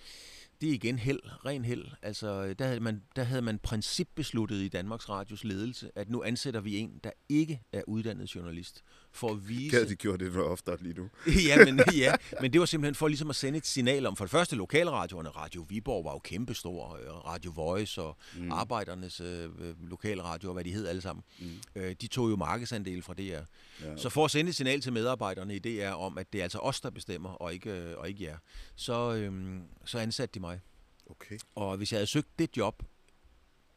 det 0.62 0.69
er 0.69 0.74
igen 0.74 1.00
held, 1.00 1.19
ren 1.45 1.66
held. 1.66 1.86
Altså, 2.01 2.54
der 2.54 2.66
havde, 2.66 2.80
man, 2.80 3.04
der 3.16 3.24
havde 3.24 3.42
man 3.42 3.60
principbesluttet 3.60 4.62
i 4.62 4.68
Danmarks 4.68 5.10
Radios 5.10 5.44
ledelse, 5.44 5.92
at 5.95 6.10
nu 6.10 6.24
ansætter 6.24 6.60
vi 6.60 6.77
en, 6.77 7.00
der 7.04 7.12
ikke 7.30 7.62
er 7.74 7.81
uddannet 7.88 8.36
journalist 8.36 8.83
for 9.15 9.31
at 9.31 9.50
vise... 9.50 9.77
Kan 9.77 9.89
de 9.89 9.95
gjorde 9.95 10.25
det 10.25 10.33
noget 10.33 10.50
oftere 10.50 10.77
lige 10.81 10.94
nu? 10.94 11.09
ja, 11.47 11.65
men, 11.65 11.81
ja, 11.94 12.15
men 12.41 12.53
det 12.53 12.59
var 12.59 12.65
simpelthen 12.65 12.95
for 12.95 13.07
ligesom 13.07 13.29
at 13.29 13.35
sende 13.35 13.57
et 13.57 13.65
signal 13.65 14.06
om, 14.06 14.15
for 14.15 14.25
det 14.25 14.31
første 14.31 14.56
lokalradioerne, 14.56 15.29
Radio 15.29 15.65
Viborg 15.69 16.06
var 16.06 16.12
jo 16.12 16.19
kæmpestor, 16.19 16.95
øh, 16.95 17.25
Radio 17.25 17.51
Voice 17.56 18.01
og 18.01 18.17
mm. 18.38 18.51
Arbejdernes 18.51 19.21
øh, 19.21 19.50
lokalradio, 19.89 20.50
og 20.50 20.53
hvad 20.53 20.63
de 20.63 20.71
hed 20.71 20.88
alle 20.88 21.01
sammen, 21.01 21.23
mm. 21.39 21.45
øh, 21.75 21.95
de 22.01 22.07
tog 22.07 22.29
jo 22.29 22.35
markedsandel 22.35 23.01
fra 23.01 23.13
DR. 23.13 23.22
Ja, 23.22 23.41
okay. 23.86 23.98
Så 23.98 24.10
for 24.10 24.25
at 24.25 24.31
sende 24.31 24.50
et 24.50 24.55
signal 24.55 24.81
til 24.81 24.93
medarbejderne 24.93 25.55
i 25.55 25.60
DR 25.60 25.91
om, 25.91 26.17
at 26.17 26.34
det 26.34 26.39
er 26.39 26.43
altså 26.43 26.60
os, 26.60 26.81
der 26.81 26.89
bestemmer, 26.89 27.29
og 27.29 27.53
ikke, 27.53 27.72
øh, 27.72 27.98
og 27.98 28.10
ikke 28.10 28.24
jer, 28.24 28.38
så, 28.75 29.13
øh, 29.13 29.60
så 29.86 30.00
ansatte 30.00 30.34
de 30.34 30.39
mig. 30.39 30.60
Okay. 31.10 31.38
Og 31.55 31.77
hvis 31.77 31.91
jeg 31.91 31.98
havde 31.98 32.07
søgt 32.07 32.39
det 32.39 32.57
job 32.57 32.84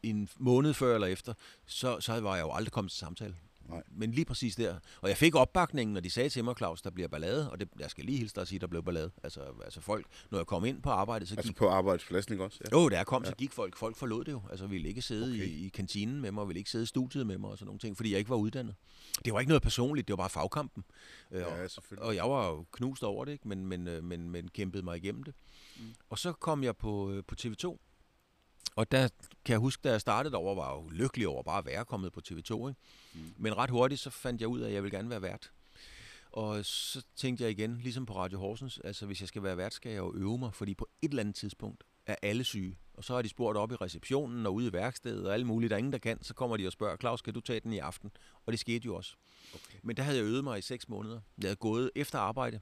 en 0.03 0.29
måned 0.37 0.73
før 0.73 0.95
eller 0.95 1.07
efter, 1.07 1.33
så, 1.65 1.99
så 1.99 2.19
var 2.19 2.35
jeg 2.35 2.43
jo 2.43 2.51
aldrig 2.51 2.71
kommet 2.71 2.91
til 2.91 2.99
samtale. 2.99 3.35
Nej. 3.69 3.83
Men 3.91 4.11
lige 4.11 4.25
præcis 4.25 4.55
der. 4.55 4.79
Og 5.01 5.09
jeg 5.09 5.17
fik 5.17 5.35
opbakningen, 5.35 5.93
når 5.93 6.01
de 6.01 6.09
sagde 6.09 6.29
til 6.29 6.43
mig, 6.43 6.55
Claus, 6.57 6.81
der 6.81 6.89
bliver 6.89 7.07
ballade, 7.07 7.51
og 7.51 7.59
det, 7.59 7.69
jeg 7.79 7.89
skal 7.89 8.05
lige 8.05 8.17
hilse 8.17 8.35
dig 8.35 8.41
at 8.41 8.47
sige, 8.47 8.59
der 8.59 8.67
blev 8.67 8.83
ballade. 8.83 9.11
Altså, 9.23 9.41
altså 9.63 9.81
folk, 9.81 10.05
når 10.31 10.39
jeg 10.39 10.47
kom 10.47 10.65
ind 10.65 10.81
på 10.81 10.89
arbejdet, 10.89 11.27
så 11.27 11.35
altså 11.35 11.51
gik... 11.51 11.57
på 11.57 11.69
arbejdspladsen, 11.69 12.33
ikke 12.33 12.43
også? 12.43 12.59
Ja. 12.71 12.77
Jo, 12.77 12.89
da 12.89 12.97
jeg 12.97 13.05
kom, 13.05 13.23
ja. 13.23 13.29
så 13.29 13.35
gik 13.35 13.51
folk. 13.51 13.77
Folk 13.77 13.95
forlod 13.95 14.23
det 14.23 14.31
jo. 14.31 14.41
Altså, 14.49 14.67
ville 14.67 14.89
ikke 14.89 15.01
sidde 15.01 15.33
okay. 15.33 15.47
i, 15.47 15.65
i 15.65 15.69
kantinen 15.69 16.21
med 16.21 16.31
mig, 16.31 16.47
ville 16.47 16.59
ikke 16.59 16.69
sidde 16.69 16.83
i 16.83 16.87
studiet 16.87 17.27
med 17.27 17.37
mig 17.37 17.49
og 17.49 17.57
sådan 17.57 17.67
nogle 17.67 17.79
ting, 17.79 17.97
fordi 17.97 18.11
jeg 18.11 18.19
ikke 18.19 18.29
var 18.29 18.35
uddannet. 18.35 18.75
Det 19.25 19.33
var 19.33 19.39
ikke 19.39 19.49
noget 19.49 19.61
personligt, 19.61 20.07
det 20.07 20.13
var 20.13 20.17
bare 20.17 20.29
fagkampen. 20.29 20.83
Øh, 21.31 21.41
ja, 21.41 21.67
selvfølgelig. 21.67 22.05
Og 22.05 22.15
jeg 22.15 22.29
var 22.29 22.47
jo 22.47 22.65
knust 22.71 23.03
over 23.03 23.25
det, 23.25 23.31
ikke? 23.31 23.47
Men, 23.47 23.65
men, 23.65 23.87
øh, 23.87 24.03
men, 24.03 24.29
men 24.29 24.47
kæmpede 24.47 24.83
mig 24.83 24.97
igennem 24.97 25.23
det. 25.23 25.33
Mm. 25.79 25.83
Og 26.09 26.19
så 26.19 26.31
kom 26.31 26.63
jeg 26.63 26.77
på, 26.77 27.11
øh, 27.11 27.23
på 27.27 27.35
TV2, 27.41 27.77
og 28.75 28.91
der 28.91 29.09
kan 29.45 29.51
jeg 29.53 29.59
huske, 29.59 29.81
da 29.83 29.91
jeg 29.91 30.01
startede 30.01 30.35
over, 30.35 30.55
var 30.55 30.75
jeg 30.75 30.83
jo 30.83 30.89
lykkelig 30.89 31.27
over 31.27 31.43
bare 31.43 31.57
at 31.57 31.65
være 31.65 31.85
kommet 31.85 32.11
på 32.11 32.21
TV2. 32.27 32.67
Ikke? 32.67 32.75
Mm. 33.13 33.33
Men 33.37 33.57
ret 33.57 33.69
hurtigt, 33.69 34.01
så 34.01 34.09
fandt 34.09 34.41
jeg 34.41 34.47
ud 34.49 34.59
af, 34.59 34.67
at 34.67 34.73
jeg 34.73 34.83
vil 34.83 34.91
gerne 34.91 35.09
være 35.09 35.21
vært. 35.21 35.51
Og 36.31 36.65
så 36.65 37.03
tænkte 37.15 37.43
jeg 37.43 37.51
igen, 37.51 37.77
ligesom 37.77 38.05
på 38.05 38.15
Radio 38.15 38.39
Horsens, 38.39 38.79
altså 38.83 39.05
hvis 39.05 39.21
jeg 39.21 39.27
skal 39.27 39.43
være 39.43 39.57
vært, 39.57 39.73
skal 39.73 39.89
jeg 39.89 39.97
jo 39.97 40.13
øve 40.15 40.37
mig, 40.37 40.53
fordi 40.53 40.73
på 40.73 40.87
et 41.01 41.09
eller 41.09 41.23
andet 41.23 41.35
tidspunkt 41.35 41.83
er 42.05 42.15
alle 42.21 42.43
syge. 42.43 42.77
Og 42.93 43.03
så 43.03 43.15
har 43.15 43.21
de 43.21 43.29
spurgt 43.29 43.57
op 43.57 43.71
i 43.71 43.75
receptionen 43.75 44.45
og 44.45 44.53
ude 44.53 44.67
i 44.67 44.73
værkstedet 44.73 45.27
og 45.27 45.33
alle 45.33 45.45
mulige, 45.45 45.69
der 45.69 45.75
er 45.75 45.77
ingen, 45.77 45.93
der 45.93 45.99
kan. 45.99 46.23
Så 46.23 46.33
kommer 46.33 46.57
de 46.57 46.67
og 46.67 46.71
spørger, 46.71 46.97
Claus, 46.97 47.21
kan 47.21 47.33
du 47.33 47.39
tage 47.39 47.59
den 47.59 47.73
i 47.73 47.77
aften? 47.77 48.11
Og 48.45 48.51
det 48.51 48.59
skete 48.59 48.85
jo 48.85 48.95
også. 48.95 49.15
Okay. 49.53 49.79
Men 49.83 49.97
der 49.97 50.03
havde 50.03 50.17
jeg 50.17 50.25
øvet 50.25 50.43
mig 50.43 50.59
i 50.59 50.61
seks 50.61 50.89
måneder. 50.89 51.21
Jeg 51.37 51.47
havde 51.47 51.55
gået 51.55 51.91
efter 51.95 52.19
arbejde 52.19 52.59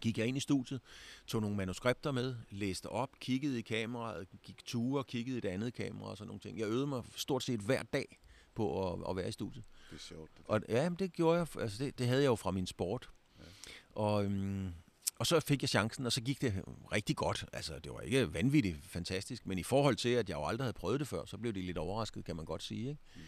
gik 0.00 0.18
jeg 0.18 0.26
ind 0.26 0.36
i 0.36 0.40
studiet, 0.40 0.80
tog 1.26 1.40
nogle 1.40 1.56
manuskripter 1.56 2.12
med, 2.12 2.36
læste 2.50 2.88
op, 2.88 3.10
kiggede 3.20 3.58
i 3.58 3.62
kameraet, 3.62 4.28
gik 4.42 4.64
ture, 4.64 5.04
kiggede 5.04 5.38
i 5.38 5.40
det 5.40 5.48
andet 5.48 5.74
kamera 5.74 6.10
og 6.10 6.16
sådan 6.16 6.26
nogle 6.26 6.40
ting. 6.40 6.58
Jeg 6.58 6.66
øvede 6.66 6.86
mig 6.86 7.02
stort 7.16 7.42
set 7.42 7.60
hver 7.60 7.82
dag 7.82 8.18
på 8.54 8.92
at, 8.92 9.10
at 9.10 9.16
være 9.16 9.28
i 9.28 9.32
studiet. 9.32 9.64
Det 9.90 9.96
er 9.96 10.00
sjovt. 10.00 10.30
Det 10.36 10.46
og, 10.46 10.60
ja, 10.68 10.88
men 10.88 10.98
det 10.98 11.12
gjorde 11.12 11.38
jeg. 11.38 11.46
Altså 11.60 11.84
det, 11.84 11.98
det 11.98 12.06
havde 12.06 12.22
jeg 12.22 12.28
jo 12.28 12.36
fra 12.36 12.50
min 12.50 12.66
sport. 12.66 13.10
Ja. 13.38 13.44
Og, 13.92 14.24
øhm, 14.24 14.72
og 15.18 15.26
så 15.26 15.40
fik 15.40 15.62
jeg 15.62 15.68
chancen, 15.68 16.06
og 16.06 16.12
så 16.12 16.20
gik 16.20 16.40
det 16.40 16.64
rigtig 16.92 17.16
godt. 17.16 17.44
Altså, 17.52 17.78
det 17.78 17.92
var 17.92 18.00
ikke 18.00 18.34
vanvittigt 18.34 18.84
fantastisk, 18.84 19.46
men 19.46 19.58
i 19.58 19.62
forhold 19.62 19.96
til, 19.96 20.08
at 20.08 20.28
jeg 20.28 20.36
jo 20.36 20.46
aldrig 20.46 20.64
havde 20.64 20.72
prøvet 20.72 21.00
det 21.00 21.08
før, 21.08 21.24
så 21.24 21.38
blev 21.38 21.52
det 21.52 21.64
lidt 21.64 21.78
overrasket, 21.78 22.24
kan 22.24 22.36
man 22.36 22.44
godt 22.44 22.62
sige. 22.62 22.88
Ikke? 22.88 23.00
Mm. 23.16 23.22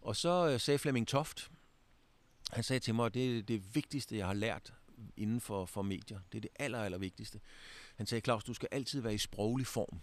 Og 0.00 0.16
så 0.16 0.48
øh, 0.48 0.60
sagde 0.60 0.78
Flemming 0.78 1.08
Toft, 1.08 1.50
han 2.50 2.64
sagde 2.64 2.80
til 2.80 2.94
mig, 2.94 3.06
at 3.06 3.14
det 3.14 3.38
er 3.38 3.42
det 3.42 3.74
vigtigste, 3.74 4.16
jeg 4.16 4.26
har 4.26 4.34
lært 4.34 4.72
inden 5.16 5.40
for, 5.40 5.66
for 5.66 5.82
medier. 5.82 6.20
Det 6.32 6.38
er 6.38 6.40
det 6.40 6.50
aller, 6.58 6.78
aller 6.78 6.98
vigtigste. 6.98 7.40
Han 7.96 8.06
sagde, 8.06 8.22
Claus, 8.24 8.44
du 8.44 8.54
skal 8.54 8.68
altid 8.72 9.00
være 9.00 9.14
i 9.14 9.18
sproglig 9.18 9.66
form. 9.66 10.00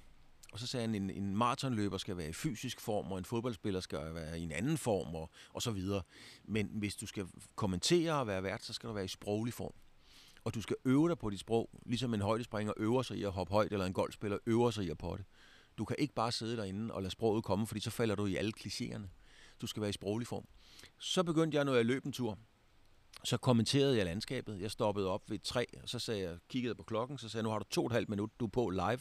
Og 0.54 0.60
så 0.60 0.68
sagde 0.68 0.88
han, 0.88 0.96
en, 0.96 1.10
en 1.10 1.36
maratonløber 1.36 1.98
skal 1.98 2.18
være 2.18 2.30
i 2.30 2.34
fysisk 2.34 2.80
form, 2.80 3.12
og 3.12 3.18
en 3.18 3.26
fodboldspiller 3.26 3.80
skal 3.80 4.14
være 4.16 4.40
i 4.40 4.44
en 4.44 4.52
anden 4.52 4.78
form, 4.78 5.16
og, 5.16 5.30
og 5.50 5.62
så 5.62 5.72
videre. 5.72 6.02
Men 6.44 6.70
hvis 6.74 6.96
du 6.96 7.06
skal 7.06 7.28
kommentere 7.56 8.14
og 8.14 8.28
være 8.28 8.44
vært, 8.44 8.64
så 8.64 8.74
skal 8.74 8.90
du 8.90 8.94
være 8.94 9.06
i 9.06 9.08
sproglig 9.08 9.54
form. 9.54 9.74
Og 10.44 10.56
du 10.56 10.62
skal 10.62 10.76
øve 10.86 11.10
dig 11.10 11.18
på 11.18 11.30
dit 11.30 11.40
sprog, 11.40 11.70
ligesom 11.86 12.14
en 12.14 12.22
højdespringer 12.22 12.74
øver 12.78 13.02
sig 13.02 13.18
i 13.18 13.24
at 13.24 13.32
hoppe 13.32 13.54
højt, 13.54 13.72
eller 13.72 13.86
en 13.86 13.94
golfspiller 13.94 14.38
øver 14.46 14.72
sig 14.72 14.86
i 14.86 14.90
at 14.90 14.98
potte. 14.98 15.26
Du 15.78 15.86
kan 15.86 15.96
ikke 16.00 16.14
bare 16.14 16.32
sidde 16.32 16.58
derinde 16.58 16.94
og 16.94 17.02
lade 17.02 17.12
sproget 17.12 17.44
komme, 17.44 17.68
fordi 17.68 17.82
så 17.82 17.90
falder 17.90 18.16
du 18.16 18.26
i 18.26 18.36
alle 18.36 18.52
klichéerne. 18.60 19.08
Du 19.62 19.68
skal 19.68 19.82
være 19.82 19.90
i 19.90 19.94
sproglig 19.94 20.28
form. 20.28 20.48
Så 21.00 21.24
begyndte 21.24 21.56
jeg, 21.56 21.66
når 21.66 21.76
jeg 21.76 21.86
løb 21.86 22.06
en 22.06 22.12
tur, 22.12 22.38
så 23.24 23.38
kommenterede 23.38 23.98
jeg 23.98 24.06
landskabet. 24.06 24.62
Jeg 24.62 24.72
stoppede 24.72 25.08
op 25.08 25.30
ved 25.30 25.36
et 25.36 25.44
træ, 25.44 25.66
og 25.84 25.90
så 25.90 26.00
sagde 26.00 26.22
jeg, 26.22 26.38
kiggede 26.50 26.76
på 26.76 26.84
klokken, 26.84 27.18
så 27.18 27.30
sagde 27.30 27.42
jeg, 27.42 27.44
nu 27.44 27.50
har 27.50 27.60
du 27.60 27.66
to 27.70 27.82
og 27.82 27.88
et 27.88 27.94
halvt 27.94 28.10
minut, 28.10 28.30
du 28.40 28.46
er 28.46 28.50
på 28.50 28.70
live. 28.70 29.00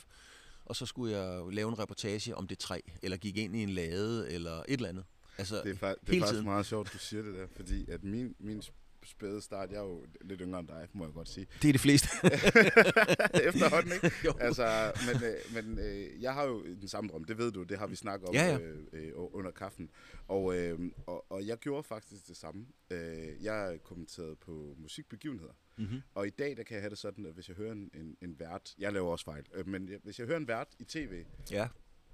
Og 0.64 0.76
så 0.76 0.86
skulle 0.86 1.16
jeg 1.16 1.42
lave 1.52 1.68
en 1.68 1.78
reportage 1.78 2.36
om 2.36 2.46
det 2.46 2.58
træ, 2.58 2.80
eller 3.02 3.16
gik 3.16 3.36
ind 3.36 3.56
i 3.56 3.62
en 3.62 3.68
lade, 3.68 4.32
eller 4.32 4.52
et 4.52 4.64
eller 4.68 4.88
andet. 4.88 5.04
Altså, 5.38 5.62
det 5.64 5.70
er, 5.70 5.74
fa- 5.74 6.00
det 6.06 6.16
er 6.16 6.20
faktisk 6.20 6.32
tiden. 6.32 6.44
meget 6.44 6.66
sjovt, 6.66 6.92
du 6.92 6.98
siger 6.98 7.22
det 7.22 7.34
der, 7.34 7.46
fordi 7.56 7.90
at 7.90 8.04
min, 8.04 8.34
min 8.38 8.62
spæde 9.04 9.42
start. 9.42 9.70
Jeg 9.70 9.78
er 9.78 9.82
jo 9.82 10.04
lidt 10.20 10.40
yngre 10.40 10.60
end 10.60 10.68
dig, 10.68 10.88
må 10.92 11.04
jeg 11.04 11.14
godt 11.14 11.28
sige. 11.28 11.46
Det 11.62 11.68
er 11.68 11.72
de 11.72 11.78
fleste. 11.78 12.08
Efterhånden, 13.48 13.92
ikke? 13.92 14.16
jo. 14.24 14.32
Altså, 14.40 14.92
men 15.06 15.22
øh, 15.24 15.64
men 15.64 15.78
øh, 15.78 16.22
jeg 16.22 16.34
har 16.34 16.44
jo 16.44 16.64
den 16.64 16.88
samme 16.88 17.10
drøm, 17.10 17.24
det 17.24 17.38
ved 17.38 17.52
du, 17.52 17.62
det 17.62 17.78
har 17.78 17.86
vi 17.86 17.96
snakket 17.96 18.28
om 18.28 18.34
ja, 18.34 18.46
ja. 18.46 18.58
Øh, 18.58 18.86
øh, 18.92 19.12
under 19.14 19.50
kaffen. 19.50 19.90
Og, 20.28 20.56
øh, 20.56 20.78
og, 21.06 21.32
og 21.32 21.46
jeg 21.46 21.58
gjorde 21.58 21.82
faktisk 21.82 22.28
det 22.28 22.36
samme. 22.36 22.66
Øh, 22.90 23.44
jeg 23.44 23.78
kommenterede 23.82 24.36
på 24.36 24.74
musikbegivenheder. 24.78 25.52
Mm-hmm. 25.76 26.00
Og 26.14 26.26
i 26.26 26.30
dag, 26.30 26.56
der 26.56 26.62
kan 26.62 26.74
jeg 26.74 26.82
have 26.82 26.90
det 26.90 26.98
sådan, 26.98 27.26
at 27.26 27.34
hvis 27.34 27.48
jeg 27.48 27.56
hører 27.56 27.72
en, 27.72 27.90
en, 27.94 28.16
en 28.22 28.38
vært, 28.38 28.74
jeg 28.78 28.92
laver 28.92 29.10
også 29.10 29.24
fejl, 29.24 29.44
øh, 29.54 29.68
men 29.68 29.90
hvis 30.02 30.18
jeg 30.18 30.26
hører 30.26 30.38
en 30.38 30.48
vært 30.48 30.68
i 30.78 30.84
tv, 30.84 31.24
ja. 31.50 31.68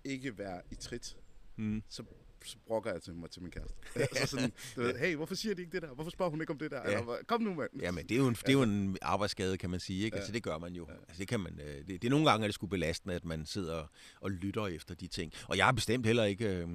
ikke 0.05 0.39
være 0.39 0.63
i 0.71 0.75
trit, 0.75 1.17
mm. 1.57 1.83
så 1.89 2.03
så 2.45 2.57
brokker 2.67 2.93
jeg 2.93 3.03
til 3.03 3.15
mig 3.15 3.31
til 3.31 3.43
min 3.43 3.51
kæreste. 3.51 3.75
så 4.21 4.27
sådan, 4.27 4.53
du 4.77 4.81
ved, 4.81 4.99
hey, 4.99 5.17
hvorfor 5.17 5.35
siger 5.35 5.55
de 5.55 5.63
ikke 5.63 5.73
det 5.73 5.83
der? 5.83 5.95
Hvorfor 5.95 6.11
spørger 6.11 6.31
hun 6.31 6.41
ikke 6.41 6.53
om 6.53 6.59
det 6.59 6.71
der? 6.71 6.81
Ja. 6.91 6.99
Eller, 6.99 7.17
kom 7.27 7.43
nu, 7.43 7.55
mand. 7.55 7.71
Ja, 7.81 7.91
men 7.91 8.05
det 8.09 8.15
er 8.15 8.19
jo 8.19 8.27
en, 8.27 8.35
det 8.35 8.49
er 8.49 8.53
jo 8.53 8.63
en 8.63 8.97
arbejdsskade, 9.03 9.57
kan 9.57 9.71
man 9.71 9.81
sige. 9.81 10.05
Ikke? 10.05 10.17
Ja. 10.17 10.19
Altså, 10.19 10.33
det 10.33 10.43
gør 10.43 10.59
man 10.59 10.75
jo. 10.75 10.87
Ja. 10.89 10.95
Altså, 10.95 11.19
det, 11.19 11.29
kan 11.29 11.41
man, 11.41 11.61
øh, 11.61 11.77
det, 11.77 11.89
det, 11.89 12.05
er 12.05 12.11
nogle 12.11 12.31
gange, 12.31 12.45
at 12.45 12.49
det 12.49 12.55
skulle 12.55 12.71
belastende, 12.71 13.15
at 13.15 13.25
man 13.25 13.47
sidder 13.47 13.87
og 14.21 14.31
lytter 14.31 14.67
efter 14.67 14.95
de 14.95 15.07
ting. 15.07 15.33
Og 15.49 15.57
jeg 15.57 15.65
har 15.65 15.73
bestemt 15.73 16.07
heller 16.07 16.25
ikke... 16.25 16.47
Øh, 16.47 16.69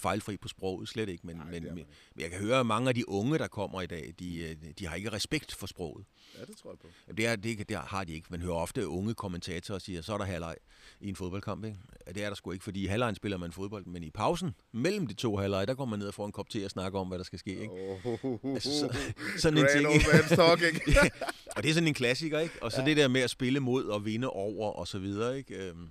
fejlfri 0.00 0.36
på 0.36 0.48
sproget, 0.48 0.88
slet 0.88 1.08
ikke. 1.08 1.26
Men, 1.26 1.36
Nej, 1.36 1.50
men, 1.50 1.64
men 1.64 1.84
jeg 2.18 2.30
kan 2.30 2.40
høre, 2.40 2.60
at 2.60 2.66
mange 2.66 2.88
af 2.88 2.94
de 2.94 3.08
unge, 3.08 3.38
der 3.38 3.48
kommer 3.48 3.82
i 3.82 3.86
dag, 3.86 4.14
de, 4.18 4.38
øh, 4.38 4.56
de 4.78 4.86
har 4.86 4.96
ikke 4.96 5.12
respekt 5.12 5.54
for 5.54 5.66
sproget. 5.66 6.04
Ja, 6.38 6.44
det 6.44 6.56
tror 6.56 6.70
jeg 6.70 6.78
på. 6.78 6.88
Det, 7.16 7.26
er, 7.26 7.36
det, 7.36 7.68
det 7.68 7.76
har 7.76 8.04
de 8.04 8.12
ikke. 8.12 8.26
Man 8.30 8.40
hører 8.40 8.54
ofte 8.54 8.88
unge 8.88 9.14
kommentatorer 9.14 9.78
sige, 9.78 10.02
så 10.02 10.14
er 10.14 10.18
der 10.18 10.24
halvleg 10.24 10.56
i 11.00 11.08
en 11.08 11.16
fodboldkamp. 11.16 11.64
Ikke? 11.64 11.78
Det 12.08 12.24
er 12.24 12.28
der 12.28 12.34
sgu 12.34 12.50
ikke, 12.50 12.64
fordi 12.64 12.84
i 12.84 12.86
halvlejen 12.86 13.14
spiller 13.14 13.38
man 13.38 13.52
fodbold, 13.52 13.86
men 13.86 14.02
i 14.02 14.10
pausen, 14.10 14.54
mellem 14.72 15.06
de 15.06 15.14
to 15.14 15.36
halvleje, 15.36 15.66
der 15.66 15.74
går 15.74 15.84
man 15.84 15.98
ned 15.98 16.08
og 16.08 16.14
får 16.14 16.26
en 16.26 16.32
kop 16.32 16.48
te 16.48 16.64
og 16.64 16.70
snakker 16.70 16.98
om, 16.98 17.08
hvad 17.08 17.18
der 17.18 17.24
skal 17.24 17.38
ske. 17.38 17.50
Ikke? 17.50 17.98
Oh, 18.04 18.54
altså, 18.54 18.78
så, 18.78 18.96
sådan 19.38 19.58
en 19.58 19.66
ting. 19.76 20.02
talking. 20.28 20.80
ja, 20.96 21.08
og 21.56 21.62
det 21.62 21.70
er 21.70 21.74
sådan 21.74 21.88
en 21.88 21.94
klassiker, 21.94 22.38
ikke? 22.38 22.54
Og 22.62 22.72
så 22.72 22.80
ja. 22.80 22.86
det 22.86 22.96
der 22.96 23.08
med 23.08 23.20
at 23.20 23.30
spille 23.30 23.60
mod 23.60 23.84
og 23.84 24.04
vinde 24.04 24.30
over 24.30 24.72
og 24.72 24.88
så 24.88 24.98
videre, 24.98 25.38
ikke? 25.38 25.54
Øhm, 25.54 25.88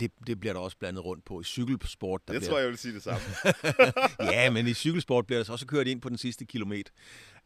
det, 0.00 0.10
det 0.26 0.40
bliver 0.40 0.52
der 0.52 0.60
også 0.60 0.76
blandet 0.78 1.04
rundt 1.04 1.24
på 1.24 1.40
i 1.40 1.44
cykelsport. 1.44 2.20
Der 2.26 2.32
det 2.32 2.40
bliver... 2.40 2.50
tror 2.50 2.58
jeg, 2.58 2.64
jeg 2.64 2.70
vil 2.70 2.78
sige 2.78 2.94
det 2.94 3.02
samme. 3.02 3.20
ja, 4.32 4.50
men 4.50 4.66
i 4.66 4.74
cykelsport 4.74 5.26
bliver 5.26 5.38
der 5.38 5.44
så 5.44 5.52
også 5.52 5.66
kørt 5.66 5.86
ind 5.86 6.00
på 6.00 6.08
den 6.08 6.18
sidste 6.18 6.44
kilometer. 6.44 6.92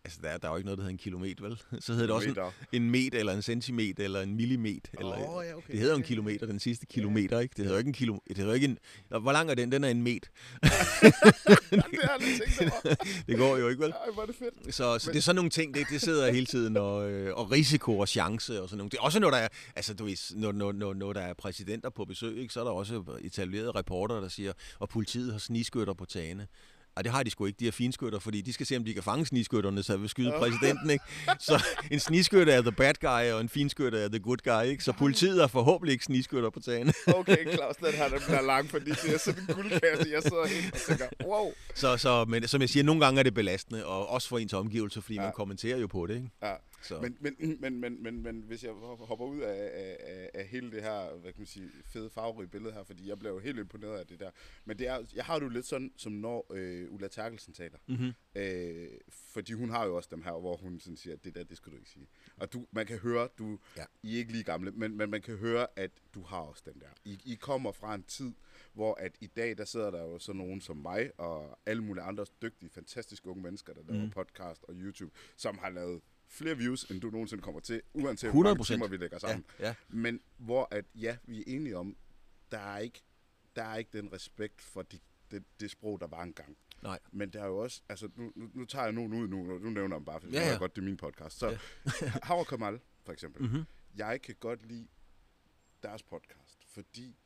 Altså, 0.05 0.19
der, 0.23 0.37
der 0.39 0.49
er 0.49 0.53
jo 0.53 0.57
ikke 0.57 0.67
noget, 0.67 0.79
der 0.79 0.83
hedder 0.83 0.93
en 0.93 0.99
kilometer, 0.99 1.43
vel? 1.45 1.63
Så 1.81 1.93
hedder 1.93 2.07
det 2.07 2.15
også 2.15 2.53
en, 2.73 2.83
en 2.83 2.91
meter, 2.91 3.19
eller 3.19 3.33
en 3.33 3.43
centimeter, 3.43 4.05
eller 4.05 4.21
en 4.21 4.37
millimeter. 4.37 4.91
Eller, 4.99 5.15
oh, 5.15 5.45
ja, 5.47 5.57
okay. 5.57 5.73
Det 5.73 5.81
hedder 5.81 5.97
en 5.97 6.03
kilometer, 6.03 6.47
den 6.47 6.61
sidste 6.61 6.87
kilometer, 6.87 7.41
ikke? 7.41 7.55
Det 7.57 7.65
hedder 7.65 7.79
ikke 7.79 7.89
en 7.89 7.95
kilometer. 7.95 8.25
Det 8.29 8.37
hedder 8.37 8.55
ikke 8.55 8.65
en... 8.65 8.79
Hvor 9.09 9.33
lang 9.33 9.51
er 9.51 9.55
den? 9.55 9.73
Den 9.73 9.85
er 9.85 9.89
en 9.89 10.03
meter. 10.03 10.29
det 10.63 10.73
har 12.03 12.19
jeg 12.21 12.41
tænkt 12.59 12.73
over. 12.85 12.95
det 13.29 13.39
går 13.39 13.57
jo 13.57 13.69
ikke, 13.69 13.83
vel? 13.83 13.91
Ej, 13.91 14.11
hvor 14.13 14.23
er 14.23 14.27
det 14.27 14.37
fedt. 14.37 14.75
Så, 14.75 14.99
så 14.99 15.09
Men... 15.09 15.13
det 15.13 15.19
er 15.19 15.23
sådan 15.23 15.37
nogle 15.37 15.51
ting, 15.51 15.75
det, 15.75 15.87
det 15.91 16.01
sidder 16.01 16.33
hele 16.33 16.47
tiden, 16.47 16.77
og, 16.77 17.11
øh, 17.11 17.37
og 17.37 17.51
risiko 17.51 17.99
og 17.99 18.09
chance 18.09 18.63
og 18.63 18.69
sådan 18.69 18.79
nogle. 18.79 18.91
Det 18.91 18.99
er 18.99 19.03
også 19.03 19.21
når 19.21 19.31
der 19.31 19.39
er, 19.39 19.49
altså, 19.77 19.95
du 19.95 20.05
ved, 20.05 20.37
når, 20.37 20.53
når, 20.53 20.73
når, 20.73 20.95
når 20.95 21.13
der 21.13 21.21
er 21.21 21.35
præsidenter 21.35 21.91
på 21.91 22.05
besøg, 22.05 22.39
ikke, 22.39 22.55
så 22.55 22.61
er 22.61 22.65
der 22.65 22.71
også 22.71 23.03
etablerede 23.25 23.71
reporter, 23.71 24.21
der 24.21 24.29
siger, 24.29 24.53
og 24.79 24.89
politiet 24.89 25.33
har 25.33 25.39
sniskytter 25.39 25.95
på 25.95 26.05
tagene. 26.05 26.47
Og 26.97 27.05
det 27.05 27.13
har 27.13 27.23
de 27.23 27.31
sgu 27.31 27.47
ikke, 27.47 27.57
de 27.61 27.65
her 27.65 27.73
finskytter, 27.73 28.19
fordi 28.19 28.41
de 28.41 28.53
skal 28.53 28.67
se, 28.67 28.77
om 28.77 28.85
de 28.85 28.95
kan 28.95 29.03
fange 29.03 29.27
sniskytterne, 29.27 29.83
så 29.83 29.97
vil 29.97 30.09
skyde 30.09 30.33
præsidenten, 30.39 30.91
ikke? 30.91 31.05
Så 31.39 31.65
en 31.91 32.01
sniskytter 32.01 32.55
er 32.55 32.63
the 32.63 32.73
bad 32.73 32.95
guy, 33.01 33.33
og 33.33 33.41
en 33.41 33.49
finskytter 33.49 33.99
er 33.99 34.09
the 34.09 34.19
good 34.19 34.39
guy, 34.45 34.71
ikke? 34.71 34.85
Så 34.85 34.93
politiet 34.93 35.43
er 35.43 35.47
forhåbentlig 35.47 35.93
ikke 35.93 36.05
sniskytter 36.05 36.51
på 36.51 36.61
tagen. 36.61 36.93
okay, 37.19 37.55
Claus, 37.55 37.77
den 37.77 37.93
her 37.93 38.09
den 38.09 38.21
bliver 38.27 38.43
lang, 38.43 38.71
fordi 38.71 38.91
det 38.91 39.15
er 39.15 39.19
sådan 39.19 39.43
en 39.49 39.55
guldkasse, 39.55 40.09
jeg 40.13 40.23
sidder 40.23 40.47
helt 40.47 40.75
og 40.75 40.81
tænker, 40.81 41.07
wow. 41.25 41.53
Så, 41.75 41.97
så, 41.97 42.25
men 42.25 42.49
som 42.49 42.61
jeg 42.61 42.69
siger, 42.69 42.85
nogle 42.85 43.05
gange 43.05 43.19
er 43.19 43.23
det 43.23 43.35
belastende, 43.35 43.87
og 43.87 44.09
også 44.09 44.29
for 44.29 44.39
ens 44.39 44.53
omgivelser, 44.53 45.01
fordi 45.01 45.15
ja. 45.15 45.23
man 45.23 45.33
kommenterer 45.33 45.79
jo 45.79 45.87
på 45.87 46.07
det, 46.07 46.15
ikke? 46.15 46.31
Ja. 46.43 46.53
Så. 46.83 47.01
Men, 47.01 47.17
men, 47.21 47.61
men, 47.61 47.81
men, 47.81 48.03
men, 48.03 48.23
men 48.23 48.41
hvis 48.41 48.65
jeg 48.65 48.73
hopper 48.73 49.27
ud 49.27 49.41
af, 49.41 49.71
af, 49.73 50.31
af 50.35 50.47
hele 50.47 50.71
det 50.71 50.83
her, 50.83 51.15
hvad 51.15 51.33
kan 51.33 51.41
man 51.41 51.47
sige, 51.47 51.71
fede 51.85 52.11
farverige 52.11 52.49
billede 52.49 52.73
her, 52.73 52.83
fordi 52.83 53.09
jeg 53.09 53.19
blev 53.19 53.41
helt 53.41 53.59
imponeret 53.59 53.99
af 53.99 54.07
det 54.07 54.21
der. 54.21 54.31
Men 54.65 54.79
det 54.79 54.87
er, 54.89 55.05
jeg 55.15 55.25
har 55.25 55.39
det 55.39 55.45
jo 55.45 55.49
lidt 55.49 55.67
sådan, 55.67 55.93
som 55.97 56.13
når 56.13 56.47
øh, 56.53 56.93
Ulla 56.93 57.09
Terkelsen 57.09 57.55
taler. 57.55 57.79
Mm-hmm. 57.89 58.13
Øh, 58.35 58.89
fordi 59.11 59.53
hun 59.53 59.71
har 59.71 59.87
jo 59.87 59.97
også 59.97 60.09
dem 60.13 60.23
her, 60.23 60.33
hvor 60.33 60.57
hun 60.57 60.81
sådan 60.81 60.97
siger, 60.97 61.15
at 61.15 61.25
det 61.25 61.35
der, 61.35 61.45
det 61.45 61.57
skal 61.57 61.73
du 61.73 61.77
ikke 61.77 61.91
sige. 61.91 62.09
Og 62.37 62.53
du, 62.53 62.67
man 62.73 62.87
kan 62.87 62.99
høre, 62.99 63.29
du, 63.39 63.59
ja. 63.77 63.85
I 64.03 64.15
er 64.15 64.19
ikke 64.19 64.33
lige 64.33 64.45
gamle, 64.45 64.71
men, 64.71 64.97
men 64.97 65.11
man 65.11 65.23
kan 65.23 65.37
høre, 65.37 65.67
at 65.77 65.91
du 66.15 66.23
har 66.23 66.39
også 66.41 66.63
den 66.67 66.81
der. 66.81 66.89
I, 67.05 67.21
I 67.25 67.35
kommer 67.35 67.73
fra 67.73 67.95
en 67.95 68.03
tid, 68.03 68.33
hvor 68.73 68.95
at 68.95 69.13
i 69.21 69.27
dag, 69.27 69.59
der 69.59 69.65
sidder 69.65 69.91
der 69.91 70.03
jo 70.03 70.19
så 70.19 70.33
nogen 70.33 70.61
som 70.61 70.77
mig, 70.77 71.11
og 71.19 71.59
alle 71.67 71.83
mulige 71.83 72.05
andre 72.05 72.27
dygtige, 72.43 72.71
fantastiske 72.71 73.29
unge 73.29 73.43
mennesker, 73.43 73.75
der 73.75 73.83
laver 73.89 74.05
mm. 74.05 74.11
podcast 74.11 74.65
og 74.69 74.75
YouTube, 74.75 75.13
som 75.37 75.59
har 75.59 75.71
lavet 75.71 76.01
flere 76.31 76.57
views, 76.57 76.85
end 76.85 77.01
du 77.01 77.11
nogensinde 77.11 77.43
kommer 77.43 77.61
til, 77.61 77.83
uanset 77.95 78.31
hvor 78.31 78.43
mange 78.43 78.65
timer 78.65 78.89
vi 78.89 78.97
lægger 78.97 79.19
sammen. 79.19 79.45
Ja, 79.59 79.67
ja. 79.67 79.75
Men 79.89 80.21
hvor 80.37 80.69
at, 80.71 80.85
ja, 80.95 81.17
vi 81.25 81.39
er 81.39 81.45
enige 81.47 81.77
om, 81.77 81.97
der 82.51 82.59
er 82.59 82.79
ikke, 82.79 83.03
der 83.57 83.63
er 83.63 83.77
ikke 83.77 83.91
den 83.93 84.13
respekt 84.13 84.61
for 84.61 84.83
de, 84.83 84.99
det, 85.31 85.45
det 85.61 85.71
sprog, 85.71 86.01
der 86.01 86.07
var 86.07 86.23
engang. 86.23 86.57
Nej. 86.83 86.99
Men 87.13 87.31
der 87.31 87.43
er 87.43 87.47
jo 87.47 87.59
også, 87.59 87.83
altså 87.89 88.09
nu, 88.17 88.33
nu, 88.35 88.51
nu 88.55 88.65
tager 88.65 88.85
jeg 88.85 88.93
nogen 88.93 89.13
ud 89.13 89.29
nu, 89.29 89.59
nu 89.59 89.71
nævner 89.71 89.97
jeg 89.97 90.05
bare, 90.05 90.21
for 90.21 90.29
ja, 90.29 90.51
ja. 90.51 90.59
godt, 90.59 90.77
det 90.77 90.83
er 90.83 90.87
min 90.87 90.97
podcast. 90.97 91.39
Så 91.39 91.49
ja. 91.49 91.59
Havre 92.23 92.45
Kamal, 92.45 92.81
for 93.05 93.13
eksempel. 93.13 93.43
Mm-hmm. 93.43 93.65
Jeg 93.97 94.23
kan 94.23 94.35
godt 94.41 94.67
lide 94.67 94.89
deres 95.83 96.03
podcast, 96.03 96.65
fordi 96.67 97.17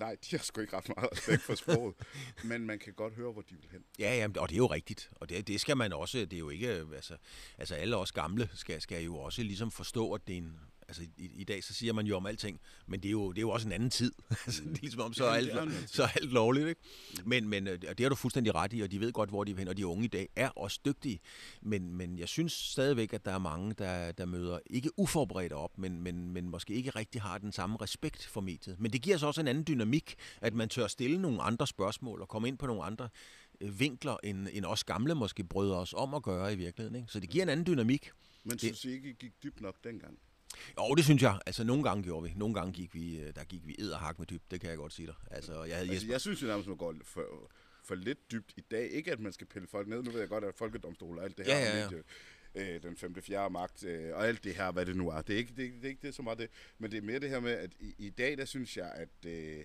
Nej, 0.00 0.16
de 0.30 0.36
har 0.36 0.44
sgu 0.44 0.60
ikke 0.60 0.76
ret 0.76 0.88
meget 0.88 1.12
respekt 1.12 1.42
for 1.42 1.54
sproget, 1.54 1.94
men 2.50 2.66
man 2.66 2.78
kan 2.78 2.92
godt 2.92 3.14
høre, 3.14 3.32
hvor 3.32 3.42
de 3.42 3.54
vil 3.54 3.68
hen. 3.72 3.84
Ja, 3.98 4.16
ja, 4.16 4.40
og 4.40 4.48
det 4.48 4.54
er 4.54 4.58
jo 4.58 4.66
rigtigt, 4.66 5.10
og 5.12 5.28
det, 5.28 5.48
det 5.48 5.60
skal 5.60 5.76
man 5.76 5.92
også, 5.92 6.18
det 6.18 6.32
er 6.32 6.38
jo 6.38 6.50
ikke, 6.50 6.68
altså, 6.68 7.16
altså 7.58 7.74
alle 7.74 7.96
os 7.96 8.12
gamle 8.12 8.48
skal, 8.54 8.80
skal 8.80 9.04
jo 9.04 9.16
også 9.16 9.42
ligesom 9.42 9.70
forstå, 9.70 10.12
at 10.12 10.26
det 10.26 10.32
er 10.32 10.38
en, 10.38 10.60
altså 10.90 11.02
i, 11.16 11.30
i 11.34 11.44
dag 11.44 11.64
så 11.64 11.74
siger 11.74 11.92
man 11.92 12.06
jo 12.06 12.16
om 12.16 12.26
alting, 12.26 12.60
men 12.86 13.00
det 13.00 13.08
er 13.08 13.12
jo, 13.12 13.32
det 13.32 13.38
er 13.38 13.42
jo 13.42 13.50
også 13.50 13.68
en 13.68 13.72
anden 13.72 13.90
tid. 13.90 14.12
altså, 14.46 14.62
det 14.62 14.76
er 14.76 14.80
ligesom 14.80 15.00
om, 15.00 15.12
så 15.12 15.24
er, 15.24 15.30
alt, 15.30 15.90
så 15.90 16.02
er 16.02 16.08
alt 16.08 16.32
lovligt. 16.32 16.68
Ikke? 16.68 16.80
Men, 17.24 17.48
men 17.48 17.68
øh, 17.68 17.80
det 17.80 18.00
har 18.00 18.08
du 18.08 18.14
fuldstændig 18.14 18.54
ret 18.54 18.72
i, 18.72 18.80
og 18.80 18.90
de 18.90 19.00
ved 19.00 19.12
godt, 19.12 19.30
hvor 19.30 19.44
de 19.44 19.56
hen, 19.56 19.68
og 19.68 19.76
de 19.76 19.86
unge 19.86 20.04
i 20.04 20.08
dag 20.08 20.28
er 20.36 20.48
også 20.48 20.80
dygtige. 20.84 21.20
Men, 21.62 21.94
men 21.94 22.18
jeg 22.18 22.28
synes 22.28 22.52
stadigvæk, 22.52 23.12
at 23.12 23.24
der 23.24 23.32
er 23.32 23.38
mange, 23.38 23.74
der, 23.78 24.12
der 24.12 24.24
møder 24.24 24.58
ikke 24.66 24.98
uforberedt 24.98 25.52
op, 25.52 25.78
men, 25.78 26.02
men, 26.02 26.32
men 26.32 26.48
måske 26.48 26.74
ikke 26.74 26.90
rigtig 26.90 27.22
har 27.22 27.38
den 27.38 27.52
samme 27.52 27.76
respekt 27.80 28.26
for 28.26 28.40
mediet. 28.40 28.80
Men 28.80 28.92
det 28.92 29.02
giver 29.02 29.16
så 29.16 29.26
også 29.26 29.40
en 29.40 29.48
anden 29.48 29.64
dynamik, 29.68 30.14
at 30.40 30.54
man 30.54 30.68
tør 30.68 30.86
stille 30.86 31.18
nogle 31.18 31.42
andre 31.42 31.66
spørgsmål 31.66 32.20
og 32.20 32.28
komme 32.28 32.48
ind 32.48 32.58
på 32.58 32.66
nogle 32.66 32.84
andre 32.84 33.08
øh, 33.60 33.80
vinkler, 33.80 34.16
end, 34.24 34.48
end 34.52 34.64
os 34.64 34.84
gamle 34.84 35.14
måske 35.14 35.44
brød 35.44 35.72
os 35.72 35.94
om 35.96 36.14
at 36.14 36.22
gøre 36.22 36.52
i 36.52 36.56
virkeligheden. 36.56 36.96
Ikke? 36.96 37.12
Så 37.12 37.20
det 37.20 37.30
giver 37.30 37.42
en 37.42 37.48
anden 37.48 37.66
dynamik. 37.66 38.10
Men 38.44 38.58
synes 38.58 38.84
I 38.84 38.90
ikke 38.90 39.14
gik 39.14 39.32
dybt 39.42 39.60
nok 39.60 39.76
dengang? 39.84 40.18
Jo, 40.78 40.94
det 40.94 41.04
synes 41.04 41.22
jeg. 41.22 41.40
Altså, 41.46 41.64
nogle 41.64 41.82
gange 41.82 42.02
gjorde 42.02 42.28
vi. 42.28 42.32
Nogle 42.36 42.54
gange 42.54 42.72
gik 42.72 42.94
vi, 42.94 43.20
øh, 43.20 43.34
der 43.34 43.44
gik 43.44 43.66
vi 43.66 43.76
edderhak 43.78 44.18
med 44.18 44.26
dybt. 44.26 44.50
Det 44.50 44.60
kan 44.60 44.70
jeg 44.70 44.78
godt 44.78 44.92
sige 44.92 45.06
dig. 45.06 45.14
Altså, 45.30 45.64
jeg, 45.64 45.76
havde 45.76 45.90
altså, 45.90 46.06
jeg 46.08 46.20
synes 46.20 46.42
jo 46.42 46.46
nærmest, 46.46 46.68
man 46.68 46.76
går 46.76 46.94
for, 47.04 47.50
for 47.84 47.94
lidt 47.94 48.32
dybt 48.32 48.52
i 48.56 48.60
dag. 48.70 48.90
Ikke, 48.90 49.12
at 49.12 49.20
man 49.20 49.32
skal 49.32 49.46
pille 49.46 49.68
folk 49.68 49.88
ned. 49.88 50.02
Nu 50.02 50.10
ved 50.10 50.20
jeg 50.20 50.28
godt, 50.28 50.44
at 50.44 50.54
folkedomstol 50.54 51.18
og 51.18 51.24
alt 51.24 51.38
det 51.38 51.46
her. 51.46 51.58
Ja, 51.58 51.64
ja, 51.64 51.78
ja. 51.78 51.84
Medie, 51.84 52.02
øh, 52.54 52.82
den 52.82 52.96
5. 52.96 53.22
4. 53.22 53.50
magt 53.50 53.84
øh, 53.84 54.14
og 54.14 54.28
alt 54.28 54.44
det 54.44 54.54
her, 54.54 54.72
hvad 54.72 54.86
det 54.86 54.96
nu 54.96 55.08
er. 55.08 55.22
Det 55.22 55.34
er 55.34 55.38
ikke 55.38 55.52
det, 55.56 55.72
det, 55.72 55.84
er 55.84 55.88
ikke 55.88 56.06
det 56.06 56.14
så 56.14 56.22
meget 56.22 56.38
det. 56.38 56.50
Men 56.78 56.90
det 56.90 56.96
er 56.96 57.02
mere 57.02 57.18
det 57.18 57.30
her 57.30 57.40
med, 57.40 57.52
at 57.52 57.70
i, 57.80 57.94
i 57.98 58.10
dag, 58.10 58.38
der 58.38 58.44
synes 58.44 58.76
jeg, 58.76 58.92
at... 58.92 59.26
Øh, 59.26 59.64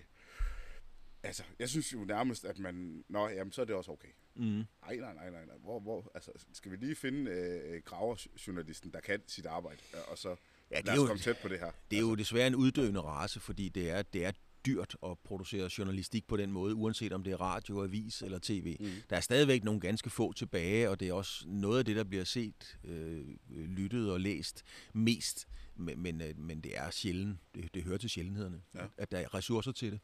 altså, 1.22 1.42
jeg 1.58 1.68
synes 1.68 1.92
jo 1.92 2.04
nærmest, 2.04 2.44
at 2.44 2.58
man... 2.58 3.04
Nå, 3.08 3.28
jamen, 3.28 3.52
så 3.52 3.60
er 3.60 3.64
det 3.64 3.74
også 3.74 3.92
okay. 3.92 4.08
Mm. 4.34 4.44
Nej, 4.44 4.96
nej, 4.96 5.14
nej, 5.14 5.30
nej, 5.30 5.56
Hvor, 5.58 5.80
hvor, 5.80 6.10
altså, 6.14 6.30
skal 6.52 6.70
vi 6.70 6.76
lige 6.76 6.94
finde 6.94 7.30
øh, 7.30 7.82
graverjournalisten, 7.82 8.92
der 8.92 9.00
kan 9.00 9.22
sit 9.26 9.46
arbejde, 9.46 9.80
og 10.08 10.18
så 10.18 10.36
ja, 10.70 10.80
det 10.80 10.88
er 10.88 10.94
jo, 10.94 11.06
komme 11.06 11.22
tæt 11.22 11.36
på 11.42 11.48
det 11.48 11.58
her. 11.58 11.70
Det 11.90 11.96
er 11.96 12.00
altså. 12.00 12.08
jo 12.08 12.14
desværre 12.14 12.46
en 12.46 12.54
uddøende 12.54 13.00
race, 13.00 13.40
fordi 13.40 13.68
det 13.68 13.90
er, 13.90 14.02
det 14.02 14.24
er 14.24 14.32
dyrt 14.66 14.96
at 15.02 15.18
producere 15.18 15.70
journalistik 15.78 16.26
på 16.26 16.36
den 16.36 16.52
måde, 16.52 16.74
uanset 16.74 17.12
om 17.12 17.22
det 17.22 17.32
er 17.32 17.40
radio, 17.40 17.82
avis 17.82 18.22
eller 18.22 18.38
tv. 18.42 18.76
Mm. 18.80 18.86
Der 19.10 19.16
er 19.16 19.20
stadigvæk 19.20 19.64
nogle 19.64 19.80
ganske 19.80 20.10
få 20.10 20.32
tilbage, 20.32 20.90
og 20.90 21.00
det 21.00 21.08
er 21.08 21.12
også 21.12 21.44
noget 21.48 21.78
af 21.78 21.84
det, 21.84 21.96
der 21.96 22.04
bliver 22.04 22.24
set, 22.24 22.78
øh, 22.84 23.24
lyttet 23.50 24.12
og 24.12 24.20
læst 24.20 24.62
mest. 24.92 25.48
Men, 25.76 26.02
men, 26.02 26.20
øh, 26.20 26.38
men 26.38 26.60
det 26.60 26.78
er 26.78 26.90
sjældent. 26.90 27.38
Det, 27.54 27.74
det 27.74 27.82
hører 27.82 27.98
til 27.98 28.10
sjældenhederne, 28.10 28.62
ja. 28.74 28.86
at 28.96 29.12
der 29.12 29.18
er 29.18 29.34
ressourcer 29.34 29.72
til 29.72 29.92
det. 29.92 30.00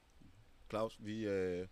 Claus, 0.71 0.97
vi, 1.01 1.27
øh, 1.27 1.67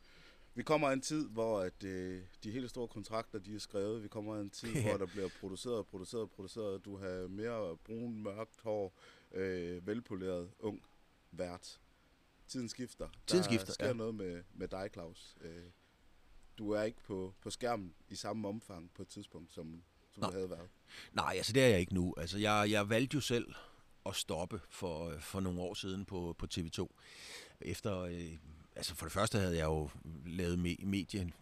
vi 0.55 0.63
kommer 0.63 0.91
en 0.91 1.01
tid, 1.01 1.29
hvor 1.29 1.61
at, 1.61 1.85
øh, 1.85 2.23
de 2.45 2.51
hele 2.51 2.69
store 2.69 2.89
kontrakter 2.89 3.39
de 3.39 3.55
er 3.55 3.59
skrevet. 3.59 4.03
Vi 4.03 4.09
kommer 4.09 4.41
en 4.41 4.51
tid, 4.51 4.83
hvor 4.83 4.97
der 4.97 5.07
bliver 5.07 5.29
produceret, 5.41 5.87
produceret, 5.87 6.31
produceret. 6.31 6.85
Du 6.85 6.97
har 6.97 7.29
mere 7.29 7.77
brun, 7.77 8.23
mørkt 8.23 8.61
hår, 8.61 8.95
øh, 9.33 9.87
velpoleret, 9.87 10.51
ung 10.59 10.83
vært. 11.31 11.81
Tiden 12.49 12.69
skifter. 12.69 13.09
Tiden 13.27 13.45
skifter, 13.45 13.67
Der 13.67 13.73
sker 13.73 13.87
ja. 13.87 13.93
noget 13.93 14.15
med, 14.15 14.43
med 14.55 14.69
dig, 14.69 14.91
Claus. 14.93 15.37
Øh, 15.41 15.65
du 16.59 16.71
er 16.71 16.83
ikke 16.83 17.03
på, 17.03 17.35
på 17.41 17.51
skærmen 17.51 17.95
i 18.09 18.15
samme 18.15 18.49
omfang 18.49 18.91
på 18.95 19.03
et 19.03 19.09
tidspunkt, 19.09 19.53
som, 19.53 19.83
som 20.11 20.23
du 20.23 20.31
havde 20.31 20.51
været. 20.51 20.69
Nej, 21.13 21.35
altså 21.37 21.53
det 21.53 21.63
er 21.63 21.69
jeg 21.69 21.81
ikke 21.81 21.95
nu. 21.95 22.15
Altså 22.17 22.39
jeg, 22.39 22.67
jeg 22.71 22.89
valgte 22.89 23.15
jo 23.15 23.21
selv 23.21 23.55
at 24.07 24.17
stoppe 24.17 24.61
for, 24.69 25.19
for 25.21 25.41
nogle 25.41 25.61
år 25.61 25.75
siden 25.75 26.05
på, 26.05 26.35
på 26.39 26.47
TV2. 26.55 26.87
Efter, 27.61 27.99
øh, 28.01 28.37
altså 28.81 28.95
for 28.95 29.07
det 29.07 29.13
første 29.13 29.39
havde 29.39 29.57
jeg 29.57 29.65
jo 29.65 29.91
lavet 30.27 30.59
me- 30.59 30.87
medieting 30.87 31.33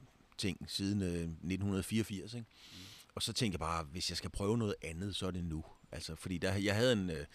siden 0.67 1.03
øh, 1.03 1.09
1984, 1.09 2.35
ikke? 2.35 2.47
Mm. 2.73 2.79
Og 3.15 3.23
så 3.23 3.33
tænkte 3.33 3.55
jeg 3.55 3.61
bare, 3.61 3.85
hvis 3.85 4.11
jeg 4.11 4.17
skal 4.17 4.31
prøve 4.31 4.59
noget 4.59 4.75
andet, 4.83 5.17
så 5.17 5.27
er 5.27 5.31
det 5.31 5.45
nu. 5.45 5.65
Altså, 5.93 6.15
fordi 6.15 6.39
der, 6.39 6.55
jeg 6.55 6.75
havde 6.75 6.93
en, 6.93 7.11
øh, 7.11 7.27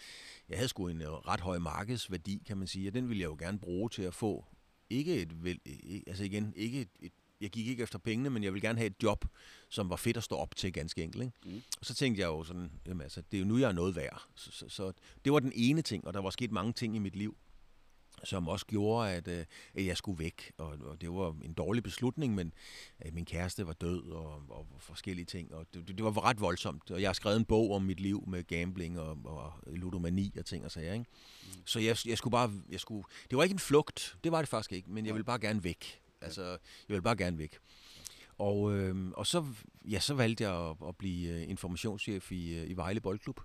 jeg 0.50 0.58
havde 0.58 0.68
sgu 0.68 0.88
en 0.88 1.02
øh, 1.02 1.08
ret 1.08 1.40
høj 1.40 1.58
markedsværdi, 1.58 2.44
kan 2.48 2.58
man 2.58 2.68
sige, 2.68 2.90
og 2.90 2.94
den 2.94 3.10
ville 3.10 3.22
jeg 3.22 3.28
jo 3.28 3.36
gerne 3.40 3.60
bruge 3.60 3.90
til 3.90 4.02
at 4.02 4.14
få, 4.14 4.46
ikke 4.90 5.22
et, 5.22 5.44
vel, 5.44 5.60
altså 6.08 6.24
igen, 6.24 6.54
ikke 6.56 6.82
et, 6.82 6.90
et 7.00 7.12
jeg 7.42 7.52
gik 7.52 7.68
ikke 7.68 7.84
efter 7.84 8.00
pengene, 8.00 8.30
men 8.30 8.44
jeg 8.44 8.54
ville 8.54 8.68
gerne 8.68 8.78
have 8.80 8.88
et 8.88 9.04
job, 9.04 9.26
som 9.70 9.90
var 9.90 9.96
fedt 9.96 10.18
at 10.18 10.24
stå 10.24 10.36
op 10.36 10.56
til, 10.56 10.74
ganske 10.74 11.04
enkelt. 11.04 11.24
Ikke? 11.24 11.34
Mm. 11.46 11.62
Og 11.80 11.86
så 11.86 11.94
tænkte 11.94 12.22
jeg 12.22 12.28
jo 12.28 12.44
sådan, 12.44 12.72
jamen 12.88 13.02
altså, 13.02 13.22
det 13.32 13.38
er 13.38 13.42
jo 13.42 13.48
nu, 13.48 13.58
jeg 13.58 13.68
er 13.68 13.74
noget 13.74 13.96
værd. 13.96 14.28
Så, 14.36 14.52
så, 14.52 14.70
så 14.70 14.92
det 15.26 15.34
var 15.34 15.40
den 15.40 15.52
ene 15.56 15.82
ting, 15.82 16.08
og 16.08 16.14
der 16.14 16.22
var 16.22 16.30
sket 16.30 16.52
mange 16.52 16.74
ting 16.74 16.96
i 16.96 17.00
mit 17.00 17.16
liv, 17.16 17.38
som 18.24 18.48
også 18.48 18.66
gjorde, 18.66 19.12
at, 19.12 19.28
øh, 19.28 19.46
at 19.74 19.86
jeg 19.86 19.98
skulle 19.98 20.20
væk. 20.20 20.52
Og, 20.58 20.78
og 20.82 21.02
det 21.02 21.10
var 21.10 21.36
en 21.44 21.54
dårlig 21.54 21.84
beslutning, 21.84 22.36
men 22.36 22.54
at 23.00 23.14
min 23.14 23.26
kæreste 23.26 23.68
var 23.68 23.74
død 23.74 24.12
og, 24.12 24.44
og 24.50 24.68
forskellige 24.80 25.26
ting. 25.26 25.54
Og 25.54 25.66
det, 25.74 25.88
det 25.88 26.04
var 26.04 26.26
ret 26.26 26.42
voldsomt. 26.42 26.92
Og 26.92 27.02
jeg 27.02 27.08
har 27.08 27.14
skrevet 27.14 27.38
en 27.38 27.46
bog 27.46 27.72
om 27.72 27.82
mit 27.82 28.00
liv 28.00 28.24
med 28.28 28.44
gambling 28.44 29.00
og, 29.00 29.18
og 29.26 29.54
ludomani 29.66 30.34
og 30.40 30.46
ting 30.46 30.66
og 30.66 30.72
sager. 30.72 30.94
Ikke? 30.94 31.06
Mm. 31.46 31.62
Så 31.66 31.80
jeg, 31.80 31.98
jeg 32.06 32.18
skulle 32.18 32.32
bare... 32.32 32.52
Jeg 32.70 32.80
skulle, 32.80 33.04
det 33.30 33.38
var 33.38 33.44
ikke 33.44 33.54
en 33.54 33.60
flugt, 33.60 34.18
det 34.24 34.32
var 34.32 34.40
det 34.40 34.50
faktisk 34.50 34.72
ikke, 34.72 34.92
men 34.92 35.06
jeg 35.06 35.14
ville 35.14 35.26
bare 35.26 35.40
gerne 35.40 35.64
væk. 35.64 36.02
Altså, 36.22 36.44
jeg 36.44 36.60
ville 36.88 37.02
bare 37.02 37.16
gerne 37.16 37.38
væk. 37.38 37.60
Og, 38.38 38.74
øh, 38.74 39.12
og 39.16 39.28
så, 39.28 39.46
ja, 39.90 40.00
så 40.00 40.14
valgte 40.14 40.44
jeg 40.44 40.70
at, 40.70 40.76
at 40.88 40.98
blive 40.98 41.30
øh, 41.30 41.50
informationschef 41.50 42.32
i, 42.32 42.58
øh, 42.58 42.70
i 42.70 42.74
Vejle 42.74 43.02
Boldklub. 43.02 43.40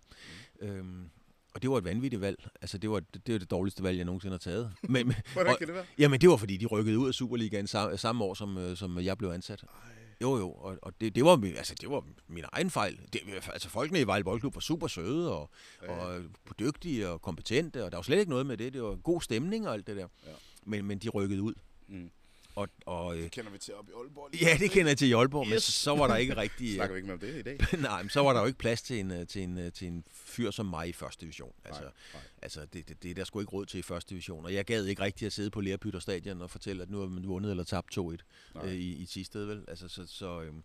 Mm. 0.61 0.67
Øhm, 0.67 1.11
og 1.59 1.63
det 1.63 1.71
var 1.71 1.79
et 1.79 1.85
vanvittigt 1.85 2.23
valg. 2.23 2.49
Altså, 2.61 2.79
det 2.79 2.91
var 2.91 3.01
det, 3.01 3.27
det, 3.27 3.33
var 3.33 3.39
det 3.39 3.51
dårligste 3.51 3.83
valg, 3.83 3.97
jeg 3.97 4.05
nogensinde 4.05 4.35
har 4.35 4.39
taget. 4.39 4.73
Men, 4.89 5.15
Hvordan 5.33 5.53
og, 5.53 5.59
kan 5.59 5.67
det 5.67 5.75
være? 5.75 5.85
Jamen, 5.99 6.21
det 6.21 6.29
var, 6.29 6.37
fordi 6.37 6.57
de 6.57 6.67
rykkede 6.67 6.99
ud 6.99 7.09
af 7.09 7.15
Superligaen 7.15 7.67
samme, 7.67 7.97
samme 7.97 8.25
år, 8.25 8.35
som, 8.35 8.59
øh, 8.59 8.77
som 8.77 8.99
jeg 8.99 9.19
blev 9.19 9.31
ansat. 9.31 9.63
Ej. 9.63 9.91
Jo, 10.23 10.39
jo, 10.39 10.51
og, 10.51 10.79
og 10.83 10.93
det, 11.01 11.15
det, 11.15 11.25
var, 11.25 11.43
altså, 11.57 11.75
det 11.81 11.91
var 11.91 12.05
min 12.29 12.45
egen 12.53 12.71
fejl. 12.71 13.01
Det, 13.13 13.21
altså, 13.53 13.69
folkene 13.69 14.01
i 14.01 14.07
Vejle 14.07 14.25
Boldklub 14.25 14.55
var 14.55 14.61
super 14.61 14.87
søde 14.87 15.33
og, 15.33 15.51
ja. 15.83 15.93
og 15.93 16.23
dygtige 16.59 17.09
og 17.09 17.23
kompetente, 17.23 17.85
og 17.85 17.91
der 17.91 17.97
var 17.99 18.03
slet 18.03 18.19
ikke 18.19 18.31
noget 18.31 18.47
med 18.47 18.57
det. 18.57 18.73
Det 18.73 18.83
var 18.83 18.97
god 18.97 19.21
stemning 19.21 19.69
og 19.69 19.75
alt 19.75 19.87
det 19.87 19.97
der. 19.97 20.09
Ja. 20.27 20.31
Men, 20.65 20.85
men 20.85 20.99
de 20.99 21.09
rykkede 21.09 21.43
ud. 21.43 21.55
Mm. 21.89 22.11
Og, 22.59 22.69
og, 22.87 23.17
det 23.17 23.31
kender 23.31 23.51
vi 23.51 23.59
til 23.59 23.75
op 23.75 23.89
i 23.89 23.93
Aalborg. 23.93 24.29
Lige. 24.33 24.47
Ja, 24.47 24.57
det 24.57 24.71
kender 24.71 24.91
jeg 24.91 24.99
til 24.99 25.09
i 25.09 25.13
Aalborg, 25.13 25.47
yes. 25.47 25.51
men 25.51 25.61
så, 25.61 25.73
så 25.73 25.97
var 25.97 26.07
der 26.07 26.17
ikke 26.17 26.37
rigtig... 26.37 26.75
Snakker 26.75 26.95
vi 26.95 26.99
ikke 26.99 27.07
med 27.07 27.15
om 27.15 27.21
det 27.21 27.37
i 27.37 27.43
dag? 27.43 27.59
nej, 27.79 28.03
men 28.03 28.11
så 28.11 28.23
var 28.23 28.33
der 28.33 28.41
jo 28.41 28.47
ikke 28.47 28.59
plads 28.59 28.83
til 28.83 29.01
en, 29.01 29.27
til 29.27 29.43
en, 29.43 29.73
til 29.73 29.89
en 29.89 30.05
fyr 30.11 30.51
som 30.51 30.67
mig 30.67 30.89
i 30.89 30.93
første 30.93 31.21
division. 31.21 31.53
Altså, 31.65 31.83
nej, 31.83 31.93
nej. 32.15 32.23
altså 32.43 32.67
det, 32.73 32.89
det, 32.89 33.03
det 33.03 33.17
der 33.17 33.25
skulle 33.25 33.43
ikke 33.43 33.53
råd 33.53 33.67
til 33.67 33.79
i 33.79 33.83
første 33.83 34.11
division. 34.11 34.45
Og 34.45 34.55
jeg 34.55 34.65
gad 34.65 34.85
ikke 34.85 35.03
rigtig 35.03 35.27
at 35.27 35.33
sidde 35.33 35.51
på 35.51 35.61
Lærbytter 35.61 36.01
Stadion 36.01 36.43
og 36.43 36.51
fortælle, 36.51 36.83
at 36.83 36.91
nu 36.91 36.99
har 36.99 37.07
man 37.07 37.29
vundet 37.29 37.51
eller 37.51 37.65
tabt 37.65 37.99
2-1 37.99 38.17
øh, 38.65 38.73
i, 38.73 38.97
i 38.97 39.07
sidste 39.07 39.39
vel? 39.39 39.65
Altså, 39.69 39.89
så, 39.89 40.07
så, 40.07 40.43
øhm, 40.43 40.63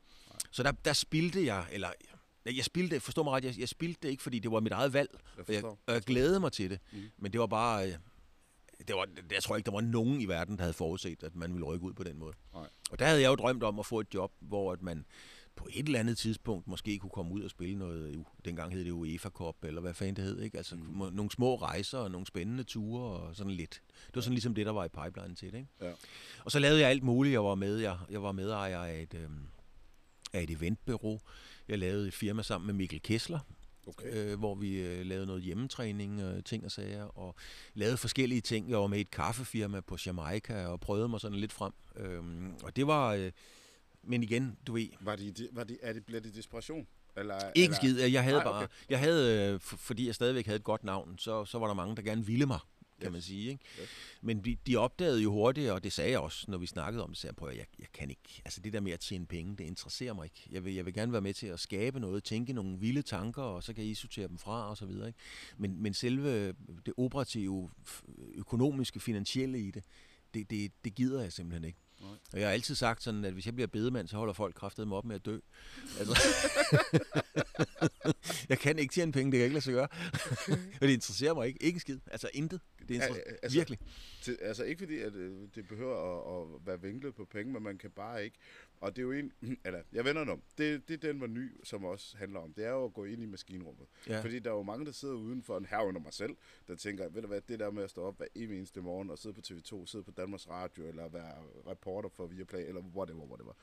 så 0.52 0.64
der, 0.64 0.72
der 0.72 0.94
spildte 0.94 1.46
jeg, 1.46 1.66
eller 1.72 1.90
jeg 2.46 2.66
spildte, 2.66 3.00
forstår 3.00 3.24
mig 3.24 3.34
ret, 3.34 3.46
jeg, 3.46 3.60
jeg 3.60 3.70
spildte 3.70 4.00
det 4.04 4.10
ikke, 4.10 4.24
fordi 4.24 4.40
det 4.40 4.52
var 4.52 4.60
mit 4.60 4.72
eget 4.72 4.94
valg, 4.94 5.10
jeg 5.38 5.46
og 5.48 5.54
jeg, 5.54 5.64
og 5.64 5.94
jeg 5.94 6.02
glædede 6.02 6.40
mig 6.40 6.52
til 6.52 6.70
det. 6.70 6.80
Mm. 6.92 7.12
Men 7.18 7.32
det 7.32 7.40
var 7.40 7.48
bare, 7.48 7.88
øh, 7.88 7.94
det 8.88 8.96
var, 8.96 9.08
jeg 9.32 9.44
tror 9.44 9.56
ikke, 9.56 9.66
der 9.66 9.72
var 9.72 9.82
nogen 9.82 10.22
i 10.22 10.26
verden, 10.26 10.58
der 10.58 10.64
havde 10.64 10.74
forudset, 10.74 11.24
at 11.24 11.36
man 11.36 11.54
ville 11.54 11.66
rykke 11.66 11.86
ud 11.86 11.94
på 11.94 12.04
den 12.04 12.20
måde. 12.20 12.34
Nej. 12.54 12.68
Og 12.92 13.00
der 13.00 13.06
havde 13.06 13.22
jeg 13.22 13.30
jo 13.30 13.36
drømt 13.36 13.64
om 13.64 13.80
at 13.80 13.86
få 13.86 14.00
et 14.00 14.08
job, 14.14 14.32
hvor 14.40 14.74
at 14.74 14.82
man 14.82 15.06
på 15.56 15.68
et 15.74 15.86
eller 15.86 16.00
andet 16.00 16.18
tidspunkt 16.18 16.68
måske 16.68 16.98
kunne 16.98 17.10
komme 17.10 17.34
ud 17.34 17.42
og 17.42 17.50
spille 17.50 17.76
noget, 17.76 18.26
dengang 18.46 18.74
hed 18.74 18.86
det 18.86 18.92
UEFA 18.92 19.30
Cup, 19.30 19.56
eller 19.64 19.82
hvad 19.82 19.94
fanden 19.94 20.16
det 20.16 20.24
hed, 20.24 20.42
ikke? 20.42 20.58
Altså 20.58 20.76
mm. 20.76 21.14
nogle 21.14 21.32
små 21.32 21.56
rejser 21.56 21.98
og 21.98 22.12
nogle 22.12 22.28
spændende 22.28 22.64
ture 22.64 23.04
og 23.04 23.36
sådan 23.36 23.52
lidt. 23.52 23.82
Det 24.08 24.16
var 24.16 24.22
sådan 24.22 24.34
ligesom 24.34 24.56
det, 24.56 24.66
der 24.66 24.72
var 24.72 24.86
i 24.86 24.90
pipeline 24.90 25.36
til 25.36 25.52
det, 25.52 25.58
ikke? 25.58 25.70
Ja. 25.82 25.92
Og 26.46 26.52
så 26.52 26.60
lavede 26.60 26.80
jeg 26.80 26.90
alt 26.90 27.04
muligt. 27.04 27.34
Jeg 27.34 27.44
var 27.44 27.56
med, 27.56 27.78
jeg, 27.78 27.98
jeg 28.10 28.24
var 28.24 28.32
medejer 28.32 28.80
af 28.80 29.02
et, 29.02 29.14
øhm, 29.14 29.48
af 30.34 30.44
et 30.44 30.50
eventbureau. 30.50 31.20
Jeg 31.68 31.80
lavede 31.80 32.08
et 32.08 32.14
firma 32.14 32.44
sammen 32.44 32.66
med 32.68 32.74
Mikkel 32.74 33.02
Kessler, 33.02 33.40
okay. 33.88 34.32
øh, 34.32 34.40
hvor 34.40 34.56
vi 34.56 34.82
øh, 34.82 35.06
lavede 35.06 35.26
noget 35.26 35.44
hjemmetræning, 35.44 36.22
øh, 36.22 36.44
ting 36.44 36.66
og 36.66 36.72
sager, 36.72 37.04
og 37.04 37.36
lavede 37.74 37.98
forskellige 37.98 38.42
ting. 38.42 38.70
Jeg 38.70 38.78
var 38.78 38.88
med 38.88 38.98
i 38.98 39.02
et 39.02 39.12
kaffefirma 39.12 39.82
på 39.82 39.98
Jamaica 40.06 40.66
og 40.66 40.80
prøvede 40.80 41.08
mig 41.08 41.20
sådan 41.20 41.38
lidt 41.38 41.54
frem. 41.54 41.74
Øhm, 41.96 42.54
og 42.64 42.76
det 42.76 42.88
var... 42.88 43.14
Øh, 43.14 43.32
men 44.04 44.24
igen, 44.24 44.58
du 44.68 44.74
ved... 44.74 44.88
Var 45.02 45.16
det, 45.16 45.50
var 45.52 45.64
det, 45.64 45.78
er 45.82 45.94
det, 45.94 46.06
blev 46.06 46.22
det 46.22 46.36
desperation? 46.36 46.88
Eller, 47.18 47.36
ikke 47.56 47.66
eller? 47.66 47.76
skid. 47.76 48.00
Jeg 48.00 48.24
havde 48.24 48.38
Nej, 48.38 48.44
bare... 48.44 48.64
Okay. 48.64 48.68
Jeg 48.90 49.00
havde, 49.00 49.54
øh, 49.54 49.60
fordi 49.60 50.08
jeg 50.08 50.16
stadigvæk 50.16 50.46
havde 50.46 50.58
et 50.58 50.64
godt 50.64 50.84
navn, 50.84 51.18
så, 51.18 51.46
så 51.46 51.60
var 51.60 51.68
der 51.68 51.74
mange, 51.74 51.96
der 51.96 52.02
gerne 52.02 52.26
ville 52.26 52.46
mig 52.46 52.60
kan 53.04 53.10
yes. 53.10 53.14
man 53.14 53.22
sige. 53.22 53.50
Ikke? 53.52 53.64
Yes. 53.82 53.90
Men 54.22 54.46
de, 54.46 54.58
de 54.68 54.78
opdagede 54.78 55.22
jo 55.22 55.32
hurtigt, 55.32 55.72
og 55.72 55.84
det 55.84 55.94
sagde 55.94 56.12
jeg 56.12 56.20
også, 56.20 56.46
når 56.48 56.58
vi 56.58 56.66
snakkede 56.66 57.04
om 57.04 57.10
det, 57.10 57.18
så 57.18 57.28
jeg, 57.28 57.36
prøver, 57.36 57.54
jeg, 57.54 57.66
jeg 57.80 57.88
kan 57.94 58.10
ikke, 58.10 58.42
altså 58.46 58.62
det 58.62 58.74
der 58.74 58.80
med 58.80 58.92
at 58.92 59.00
tjene 59.00 59.26
penge, 59.26 59.56
det 59.58 59.64
interesserer 59.64 60.14
mig 60.14 60.24
ikke. 60.24 60.48
Jeg 60.52 60.66
vil, 60.66 60.74
jeg 60.74 60.86
vil 60.86 60.94
gerne 60.94 61.12
være 61.12 61.22
med 61.22 61.34
til 61.34 61.48
at 61.48 61.60
skabe 61.60 62.00
noget, 62.00 62.24
tænke 62.24 62.54
nogle 62.54 62.80
vilde 62.80 63.02
tanker, 63.02 63.42
og 63.42 63.64
så 63.64 63.74
kan 63.74 63.84
I 63.84 63.94
sortere 63.94 64.28
dem 64.28 64.38
fra, 64.38 64.70
og 64.70 64.78
så 64.78 64.86
videre. 64.86 65.08
Ikke? 65.08 65.20
Men, 65.58 65.82
men 65.82 65.94
selve 65.94 66.48
det 66.86 66.94
operative, 66.98 67.70
økonomiske, 68.36 69.00
finansielle 69.00 69.60
i 69.60 69.72
det, 69.72 69.84
det, 70.34 70.50
det, 70.50 70.72
det 70.84 70.96
gider 70.96 71.22
jeg 71.22 71.34
simpelthen 71.34 71.64
ikke. 71.64 71.80
Og 72.34 72.40
jeg 72.40 72.48
har 72.48 72.54
altid 72.54 72.76
sagt 72.76 73.04
sådan, 73.04 73.26
at 73.26 73.34
hvis 73.34 73.46
jeg 73.46 73.54
bliver 73.54 73.68
bedemand, 73.68 74.08
så 74.08 74.18
holder 74.18 74.34
folk 74.34 74.56
kraftet 74.56 74.88
mig 74.88 74.98
op 74.98 75.06
med 75.06 75.16
at 75.16 75.26
dø. 75.26 75.40
Altså, 76.00 76.28
jeg 78.50 78.60
kan 78.60 78.80
ikke 78.80 78.94
tjene 78.94 79.12
penge, 79.12 79.32
det 79.32 79.38
kan 79.38 79.40
jeg 79.40 79.46
ikke 79.46 79.54
lade 79.54 79.64
sig 79.64 79.74
gøre. 79.74 79.88
og 80.82 80.82
det 80.82 80.90
interesserer 80.90 81.34
mig 81.34 81.48
ikke. 81.48 81.64
Ikke 81.64 81.80
skid. 81.80 82.00
Altså 82.12 82.30
intet. 82.34 82.62
Det 82.90 82.98
er 82.98 83.02
altså, 83.44 83.58
virkelig. 83.58 83.80
Til, 84.22 84.38
altså 84.42 84.64
ikke 84.64 84.80
fordi, 84.80 84.98
at 84.98 85.16
øh, 85.16 85.48
det 85.56 85.68
behøver 85.68 85.96
at, 85.96 86.56
at 86.56 86.68
være 86.68 86.82
vinklet 86.82 87.16
på 87.16 87.26
penge, 87.26 87.54
men 87.54 87.64
man 87.64 87.78
kan 87.78 87.92
bare 87.92 88.24
ikke. 88.24 88.38
Og 88.84 88.96
det 88.96 89.02
er 89.02 89.04
jo 89.04 89.12
en, 89.12 89.34
eller 89.66 89.82
jeg 89.94 90.06
vender 90.06 90.32
om, 90.32 90.42
det, 90.58 90.88
det 90.88 90.94
er 90.94 90.98
den 90.98 91.22
var 91.22 91.28
ny, 91.28 91.52
som 91.64 91.86
også 91.86 92.18
handler 92.18 92.40
om. 92.40 92.54
Det 92.54 92.66
er 92.66 92.70
jo 92.70 92.86
at 92.86 92.94
gå 92.94 93.04
ind 93.06 93.24
i 93.24 93.26
maskinrummet. 93.26 93.88
Ja. 94.08 94.22
Fordi 94.22 94.40
der 94.40 94.52
er 94.52 94.56
jo 94.56 94.64
mange, 94.64 94.86
der 94.86 94.92
sidder 94.92 95.16
udenfor 95.16 95.58
en 95.58 95.66
herunder 95.66 96.02
mig 96.02 96.14
selv, 96.14 96.36
der 96.68 96.76
tænker, 96.76 97.10
ved 97.10 97.22
du 97.22 97.28
hvad, 97.28 97.42
det 97.42 97.60
der 97.60 97.72
med 97.72 97.84
at 97.84 97.90
stå 97.90 98.02
op 98.02 98.18
hver 98.18 98.28
eneste 98.36 98.82
morgen 98.82 99.10
og 99.10 99.18
sidde 99.18 99.36
på 99.36 99.42
TV2, 99.48 99.86
sidde 99.86 100.04
på 100.04 100.12
Danmarks 100.12 100.50
Radio, 100.50 100.88
eller 100.88 101.10
være 101.10 101.34
reporter 101.68 102.10
for 102.10 102.28
Viaplay, 102.28 102.68
eller 102.68 102.82
whatever, 102.82 103.26
whatever 103.26 103.54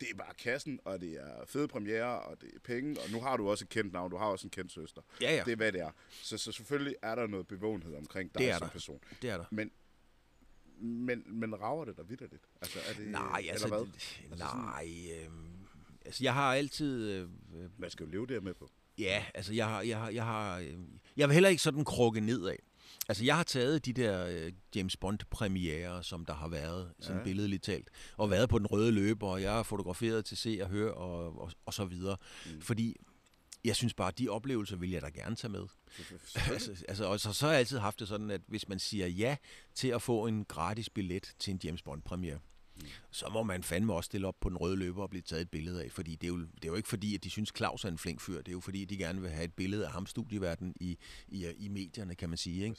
det 0.00 0.10
er 0.10 0.14
bare 0.14 0.34
kassen, 0.34 0.80
og 0.84 1.00
det 1.00 1.12
er 1.12 1.44
fede 1.46 1.68
premiere, 1.68 2.20
og 2.20 2.40
det 2.40 2.50
er 2.54 2.58
penge, 2.64 3.00
og 3.00 3.10
nu 3.10 3.20
har 3.20 3.36
du 3.36 3.50
også 3.50 3.64
et 3.64 3.68
kendt 3.68 3.92
navn, 3.92 4.10
du 4.10 4.16
har 4.16 4.26
også 4.26 4.46
en 4.46 4.50
kendt 4.50 4.72
søster. 4.72 5.02
Ja, 5.20 5.34
ja. 5.34 5.42
Det 5.44 5.52
er, 5.52 5.56
hvad 5.56 5.72
det 5.72 5.80
er. 5.80 5.90
Så, 6.10 6.38
så 6.38 6.52
selvfølgelig 6.52 6.96
er 7.02 7.14
der 7.14 7.26
noget 7.26 7.46
bevågenhed 7.46 7.94
omkring 7.94 8.34
dig 8.34 8.54
som 8.54 8.60
der. 8.60 8.68
person. 8.68 9.00
Det 9.22 9.30
er 9.30 9.36
der. 9.36 9.44
Men, 9.50 9.70
men, 10.80 11.22
men 11.26 11.60
rager 11.60 11.84
det 11.84 11.96
der 11.96 12.02
videre 12.02 12.28
lidt? 12.30 12.42
Altså, 12.60 12.78
er 12.88 12.94
det, 12.94 13.08
nej, 13.08 13.46
altså, 13.50 13.66
eller 13.66 13.78
hvad? 13.78 13.86
altså, 14.30 14.56
nej, 14.56 14.88
øh, 15.12 15.30
altså 16.04 16.24
jeg 16.24 16.34
har 16.34 16.54
altid... 16.54 17.10
Øh, 17.10 17.28
Man 17.78 17.90
skal 17.90 18.06
jo 18.06 18.10
leve 18.10 18.26
der 18.26 18.40
med 18.40 18.54
på. 18.54 18.70
Ja, 18.98 19.24
altså 19.34 19.54
jeg 19.54 19.68
har, 19.68 19.82
jeg 19.82 19.98
har, 19.98 20.10
jeg 20.10 20.24
har, 20.24 20.58
øh, 20.58 20.74
jeg 21.16 21.28
vil 21.28 21.34
heller 21.34 21.48
ikke 21.48 21.62
sådan 21.62 21.84
krukke 21.84 22.20
nedad. 22.20 22.56
Altså, 23.08 23.24
jeg 23.24 23.36
har 23.36 23.42
taget 23.42 23.86
de 23.86 23.92
der 23.92 24.46
uh, 24.46 24.52
James 24.76 24.96
Bond-premiere, 24.96 26.02
som 26.02 26.24
der 26.24 26.34
har 26.34 26.48
været, 26.48 26.92
sådan 27.00 27.18
ja. 27.18 27.24
billedligt 27.24 27.62
talt, 27.62 27.90
og 28.16 28.30
været 28.30 28.48
på 28.48 28.58
den 28.58 28.66
røde 28.66 28.92
løber, 28.92 29.26
og 29.28 29.42
jeg 29.42 29.52
har 29.52 29.62
fotograferet 29.62 30.24
til 30.24 30.36
se 30.36 30.58
og 30.62 30.68
høre, 30.68 30.94
og, 30.94 31.40
og, 31.40 31.52
og 31.66 31.74
så 31.74 31.84
videre. 31.84 32.16
Mm. 32.46 32.60
Fordi 32.60 32.96
jeg 33.64 33.76
synes 33.76 33.94
bare, 33.94 34.08
at 34.08 34.18
de 34.18 34.28
oplevelser 34.28 34.76
vil 34.76 34.90
jeg 34.90 35.02
da 35.02 35.08
gerne 35.08 35.36
tage 35.36 35.50
med. 35.50 35.66
altså, 36.34 36.84
altså, 36.88 37.04
og 37.04 37.20
så, 37.20 37.32
så 37.32 37.46
har 37.46 37.52
jeg 37.52 37.58
altid 37.58 37.78
haft 37.78 38.00
det 38.00 38.08
sådan, 38.08 38.30
at 38.30 38.40
hvis 38.46 38.68
man 38.68 38.78
siger 38.78 39.06
ja 39.06 39.36
til 39.74 39.88
at 39.88 40.02
få 40.02 40.26
en 40.26 40.44
gratis 40.44 40.90
billet 40.90 41.34
til 41.38 41.50
en 41.50 41.60
James 41.64 41.82
Bond-premiere, 41.82 42.38
så 43.10 43.28
må 43.32 43.42
man 43.42 43.62
fandme 43.62 43.94
også 43.94 44.06
stille 44.06 44.26
op 44.26 44.40
på 44.40 44.48
den 44.48 44.56
røde 44.56 44.76
løber 44.76 45.02
og 45.02 45.10
blive 45.10 45.22
taget 45.22 45.42
et 45.42 45.50
billede 45.50 45.84
af, 45.84 45.92
fordi 45.92 46.14
det 46.14 46.24
er 46.24 46.28
jo, 46.28 46.38
det 46.38 46.64
er 46.64 46.68
jo 46.68 46.74
ikke 46.74 46.88
fordi, 46.88 47.14
at 47.14 47.24
de 47.24 47.30
synes, 47.30 47.52
Claus 47.56 47.84
er 47.84 47.88
en 47.88 47.98
flink 47.98 48.20
fyr, 48.20 48.36
det 48.36 48.48
er 48.48 48.52
jo 48.52 48.60
fordi, 48.60 48.84
de 48.84 48.96
gerne 48.96 49.20
vil 49.20 49.30
have 49.30 49.44
et 49.44 49.52
billede 49.52 49.86
af 49.86 49.92
ham 49.92 50.06
studieverden 50.06 50.74
i, 50.80 50.98
i, 51.28 51.52
i 51.58 51.68
medierne, 51.68 52.14
kan 52.14 52.28
man 52.28 52.38
sige. 52.38 52.64
Ikke? 52.64 52.76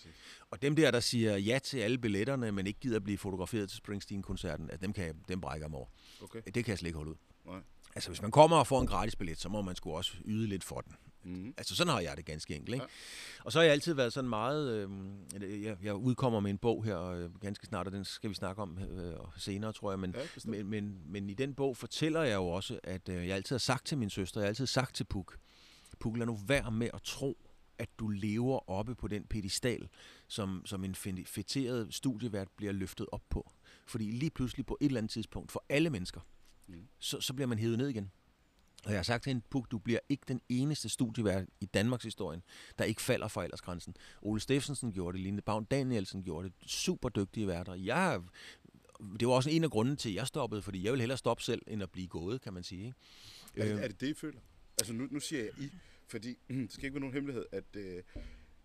Og 0.51 0.61
dem 0.61 0.75
der, 0.75 0.91
der 0.91 0.99
siger 0.99 1.37
ja 1.37 1.59
til 1.63 1.77
alle 1.77 1.97
billetterne, 1.97 2.51
men 2.51 2.67
ikke 2.67 2.79
gider 2.79 2.99
blive 2.99 3.17
fotograferet 3.17 3.69
til 3.69 3.77
Springsteen-koncerten, 3.77 4.69
at 4.69 4.81
dem, 4.81 4.93
kan 4.93 5.05
jeg, 5.05 5.13
dem 5.27 5.41
brækker 5.41 5.67
mig 5.67 5.77
over. 5.77 5.87
Okay. 6.21 6.41
Det 6.45 6.65
kan 6.65 6.67
jeg 6.67 6.77
slet 6.77 6.87
ikke 6.87 6.97
holde 6.97 7.11
ud. 7.11 7.17
Nej. 7.45 7.59
Altså, 7.95 8.09
hvis 8.09 8.21
man 8.21 8.31
kommer 8.31 8.57
og 8.57 8.67
får 8.67 8.81
en 8.81 8.87
gratis 8.87 9.15
billet, 9.15 9.39
så 9.39 9.49
må 9.49 9.61
man 9.61 9.75
sgu 9.75 9.91
også 9.91 10.13
yde 10.25 10.47
lidt 10.47 10.63
for 10.63 10.81
den. 10.81 10.95
Mm. 11.23 11.53
Altså, 11.57 11.75
sådan 11.75 11.93
har 11.93 11.99
jeg 11.99 12.17
det 12.17 12.25
ganske 12.25 12.55
enkelt. 12.55 12.73
Ikke? 12.73 12.85
Ja. 12.85 13.43
Og 13.45 13.51
så 13.51 13.59
har 13.59 13.63
jeg 13.63 13.71
altid 13.71 13.93
været 13.93 14.13
sådan 14.13 14.29
meget... 14.29 14.89
Øh, 15.41 15.63
jeg, 15.63 15.77
jeg 15.83 15.95
udkommer 15.95 16.39
med 16.39 16.51
en 16.51 16.57
bog 16.57 16.83
her 16.83 17.01
øh, 17.01 17.35
ganske 17.41 17.65
snart, 17.67 17.87
og 17.87 17.93
den 17.93 18.05
skal 18.05 18.29
vi 18.29 18.35
snakke 18.35 18.61
om 18.61 18.79
øh, 18.79 19.15
senere, 19.37 19.73
tror 19.73 19.91
jeg. 19.91 19.99
Men, 19.99 20.15
ja, 20.17 20.21
men, 20.45 20.67
men, 20.67 21.01
men 21.05 21.29
i 21.29 21.33
den 21.33 21.53
bog 21.53 21.77
fortæller 21.77 22.21
jeg 22.21 22.35
jo 22.35 22.47
også, 22.47 22.79
at 22.83 23.09
øh, 23.09 23.27
jeg 23.27 23.35
altid 23.35 23.53
har 23.53 23.59
sagt 23.59 23.85
til 23.85 23.97
min 23.97 24.09
søster, 24.09 24.41
jeg 24.41 24.45
har 24.45 24.49
altid 24.49 24.67
sagt 24.67 24.95
til 24.95 25.03
Puk, 25.03 25.37
Puk, 25.99 26.17
lad 26.17 26.25
nu 26.25 26.39
være 26.47 26.71
med 26.71 26.89
at 26.93 27.01
tro, 27.01 27.37
at 27.77 27.89
du 27.99 28.07
lever 28.07 28.69
oppe 28.69 28.95
på 28.95 29.07
den 29.07 29.23
pedestal, 29.23 29.89
som, 30.27 30.61
som 30.65 30.83
en 30.83 30.95
fætteret 31.25 31.93
studievært 31.93 32.47
bliver 32.57 32.73
løftet 32.73 33.05
op 33.11 33.23
på. 33.29 33.51
Fordi 33.85 34.11
lige 34.11 34.29
pludselig 34.29 34.65
på 34.65 34.77
et 34.81 34.85
eller 34.85 34.97
andet 34.97 35.11
tidspunkt, 35.11 35.51
for 35.51 35.65
alle 35.69 35.89
mennesker, 35.89 36.21
mm. 36.69 36.87
så, 36.99 37.21
så 37.21 37.33
bliver 37.33 37.47
man 37.47 37.59
hævet 37.59 37.77
ned 37.77 37.87
igen. 37.87 38.11
Og 38.85 38.91
jeg 38.91 38.97
har 38.97 39.03
sagt 39.03 39.23
til 39.23 39.29
hende, 39.29 39.45
Puk, 39.49 39.71
du 39.71 39.77
bliver 39.77 39.99
ikke 40.09 40.23
den 40.27 40.41
eneste 40.49 40.89
studievært 40.89 41.45
i 41.61 41.65
Danmarks 41.65 42.03
historien, 42.03 42.43
der 42.77 42.83
ikke 42.83 43.01
falder 43.01 43.27
for 43.27 43.41
aldersgrænsen. 43.41 43.95
Ole 44.21 44.41
Steffensen 44.41 44.91
gjorde 44.91 45.17
det, 45.17 45.23
Line 45.23 45.41
Bavn 45.41 45.65
Danielsen 45.65 46.23
gjorde 46.23 46.47
det, 46.49 46.69
super 46.69 47.09
dygtige 47.09 47.47
værter. 47.47 47.73
Jeg, 47.73 48.21
det 49.19 49.27
var 49.27 49.33
også 49.33 49.49
en 49.49 49.63
af 49.63 49.69
grunden 49.69 49.97
til, 49.97 50.09
at 50.09 50.15
jeg 50.15 50.27
stoppede, 50.27 50.61
fordi 50.61 50.83
jeg 50.83 50.91
vil 50.91 50.99
hellere 50.99 51.17
stoppe 51.17 51.43
selv, 51.43 51.61
end 51.67 51.83
at 51.83 51.91
blive 51.91 52.07
gået, 52.07 52.41
kan 52.41 52.53
man 52.53 52.63
sige. 52.63 52.85
Ikke? 52.85 52.97
Er, 53.55 53.63
det, 53.63 53.71
øhm. 53.71 53.83
er 53.83 53.87
det 53.87 54.01
det, 54.01 54.07
I 54.07 54.13
føler? 54.13 54.39
Altså 54.77 54.93
nu, 54.93 55.07
nu 55.11 55.19
siger 55.19 55.43
jeg 55.43 55.51
I, 55.59 55.69
fordi 56.07 56.37
det 56.49 56.73
skal 56.73 56.85
ikke 56.85 56.93
være 56.93 57.01
nogen 57.01 57.13
hemmelighed, 57.13 57.45
at 57.51 57.75
øh, 57.75 58.03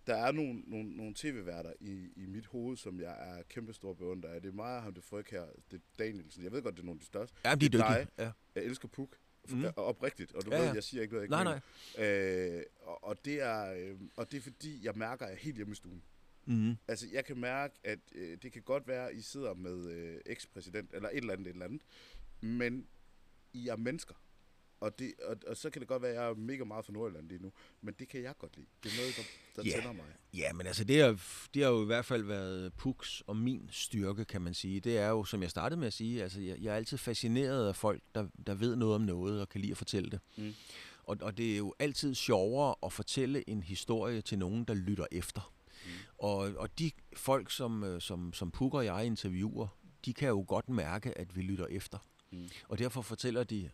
der 0.06 0.16
er 0.16 0.32
nogle, 0.32 0.62
nogle, 0.66 0.96
nogle 0.96 1.14
tv-værter 1.16 1.72
i, 1.80 2.08
i 2.16 2.26
mit 2.26 2.46
hoved, 2.46 2.76
som 2.76 3.00
jeg 3.00 3.36
er 3.36 3.42
kæmpe 3.42 3.72
stor 3.72 3.94
beundrer 3.94 4.30
af. 4.30 4.42
Det 4.42 4.48
er 4.48 4.52
mig 4.52 4.76
og 4.76 4.82
ham, 4.82 4.94
det 4.94 5.04
fryg 5.04 5.26
her, 5.30 5.46
det 5.70 5.76
er 5.76 5.82
Danielsen. 5.98 6.44
Jeg 6.44 6.52
ved 6.52 6.62
godt, 6.62 6.74
det 6.74 6.80
er 6.80 6.86
nogle 6.86 6.96
af 6.96 7.00
de 7.00 7.06
største. 7.06 7.36
Ja, 7.44 7.54
de 7.54 7.66
er 7.66 7.70
dygtige. 7.70 8.08
Ja. 8.18 8.30
Jeg 8.54 8.64
elsker 8.64 8.88
Puk 8.88 9.16
mm. 9.48 9.64
oprigtigt, 9.76 10.32
og 10.34 10.44
du 10.44 10.50
ja, 10.50 10.56
ja. 10.56 10.66
ved, 10.66 10.74
jeg 10.74 10.84
siger 10.84 11.02
ikke 11.02 11.14
noget, 11.14 11.30
jeg 11.30 11.40
ikke 11.40 11.50
nej, 11.50 11.60
nej. 11.98 12.56
Øh, 12.56 12.62
og, 12.80 13.04
og, 13.04 13.24
det 13.24 13.42
er, 13.42 13.72
øh, 13.72 14.00
og 14.16 14.30
det 14.30 14.36
er 14.36 14.40
fordi, 14.40 14.84
jeg 14.84 14.92
mærker, 14.96 15.24
at 15.24 15.30
jeg 15.30 15.36
er 15.36 15.40
helt 15.40 15.56
hjemme 15.56 15.72
i 15.72 15.74
stuen. 15.74 16.02
Mm. 16.46 16.76
Altså, 16.88 17.06
jeg 17.12 17.24
kan 17.24 17.40
mærke, 17.40 17.74
at 17.84 17.98
øh, 18.14 18.38
det 18.42 18.52
kan 18.52 18.62
godt 18.62 18.88
være, 18.88 19.10
at 19.10 19.16
I 19.16 19.22
sidder 19.22 19.54
med 19.54 19.90
øh, 19.90 20.20
ekspræsident, 20.26 20.90
eller 20.94 21.08
et 21.08 21.16
eller 21.16 21.32
andet, 21.32 21.46
et 21.46 21.52
eller 21.52 21.64
andet, 21.64 21.82
men 22.40 22.86
I 23.52 23.68
er 23.68 23.76
mennesker. 23.76 24.14
Og, 24.84 24.98
det, 24.98 25.12
og, 25.22 25.36
og 25.46 25.56
så 25.56 25.70
kan 25.70 25.80
det 25.80 25.88
godt 25.88 26.02
være, 26.02 26.10
at 26.10 26.16
jeg 26.16 26.30
er 26.30 26.34
mega 26.34 26.64
meget 26.64 26.84
for 26.84 26.92
Nordjylland 26.92 27.28
lige 27.28 27.42
nu, 27.42 27.52
men 27.80 27.94
det 27.98 28.08
kan 28.08 28.22
jeg 28.22 28.34
godt 28.38 28.56
lide. 28.56 28.66
Det 28.82 28.92
er 28.92 28.96
noget, 28.96 29.16
der, 29.16 29.22
der 29.62 29.68
ja. 29.68 29.76
tænder 29.76 29.92
mig. 29.92 30.04
Ja, 30.34 30.52
men 30.52 30.66
altså 30.66 30.84
det 30.84 31.02
har, 31.02 31.20
det 31.54 31.62
har 31.62 31.70
jo 31.70 31.82
i 31.82 31.86
hvert 31.86 32.04
fald 32.04 32.22
været 32.22 32.74
Puks 32.74 33.22
og 33.26 33.36
min 33.36 33.68
styrke, 33.72 34.24
kan 34.24 34.42
man 34.42 34.54
sige. 34.54 34.80
Det 34.80 34.98
er 34.98 35.08
jo, 35.08 35.24
som 35.24 35.42
jeg 35.42 35.50
startede 35.50 35.80
med 35.80 35.86
at 35.86 35.92
sige, 35.92 36.22
altså 36.22 36.40
jeg, 36.40 36.58
jeg 36.60 36.72
er 36.72 36.76
altid 36.76 36.98
fascineret 36.98 37.68
af 37.68 37.76
folk, 37.76 38.02
der, 38.14 38.28
der 38.46 38.54
ved 38.54 38.76
noget 38.76 38.94
om 38.94 39.00
noget 39.00 39.40
og 39.40 39.48
kan 39.48 39.60
lide 39.60 39.70
at 39.70 39.78
fortælle 39.78 40.10
det. 40.10 40.20
Mm. 40.36 40.54
Og, 41.04 41.16
og 41.20 41.38
det 41.38 41.52
er 41.52 41.56
jo 41.56 41.74
altid 41.78 42.14
sjovere 42.14 42.74
at 42.82 42.92
fortælle 42.92 43.50
en 43.50 43.62
historie 43.62 44.20
til 44.20 44.38
nogen, 44.38 44.64
der 44.64 44.74
lytter 44.74 45.06
efter. 45.12 45.52
Mm. 45.84 45.90
Og, 46.18 46.36
og 46.36 46.78
de 46.78 46.90
folk, 47.16 47.50
som, 47.50 47.84
øh, 47.84 48.00
som, 48.00 48.32
som 48.32 48.50
Puk 48.50 48.74
og 48.74 48.84
jeg 48.84 49.06
interviewer, 49.06 49.66
de 50.04 50.14
kan 50.14 50.28
jo 50.28 50.44
godt 50.48 50.68
mærke, 50.68 51.18
at 51.18 51.36
vi 51.36 51.42
lytter 51.42 51.66
efter. 51.66 51.98
Mm. 52.30 52.48
Og 52.68 52.78
derfor 52.78 53.02
fortæller 53.02 53.44
de 53.44 53.70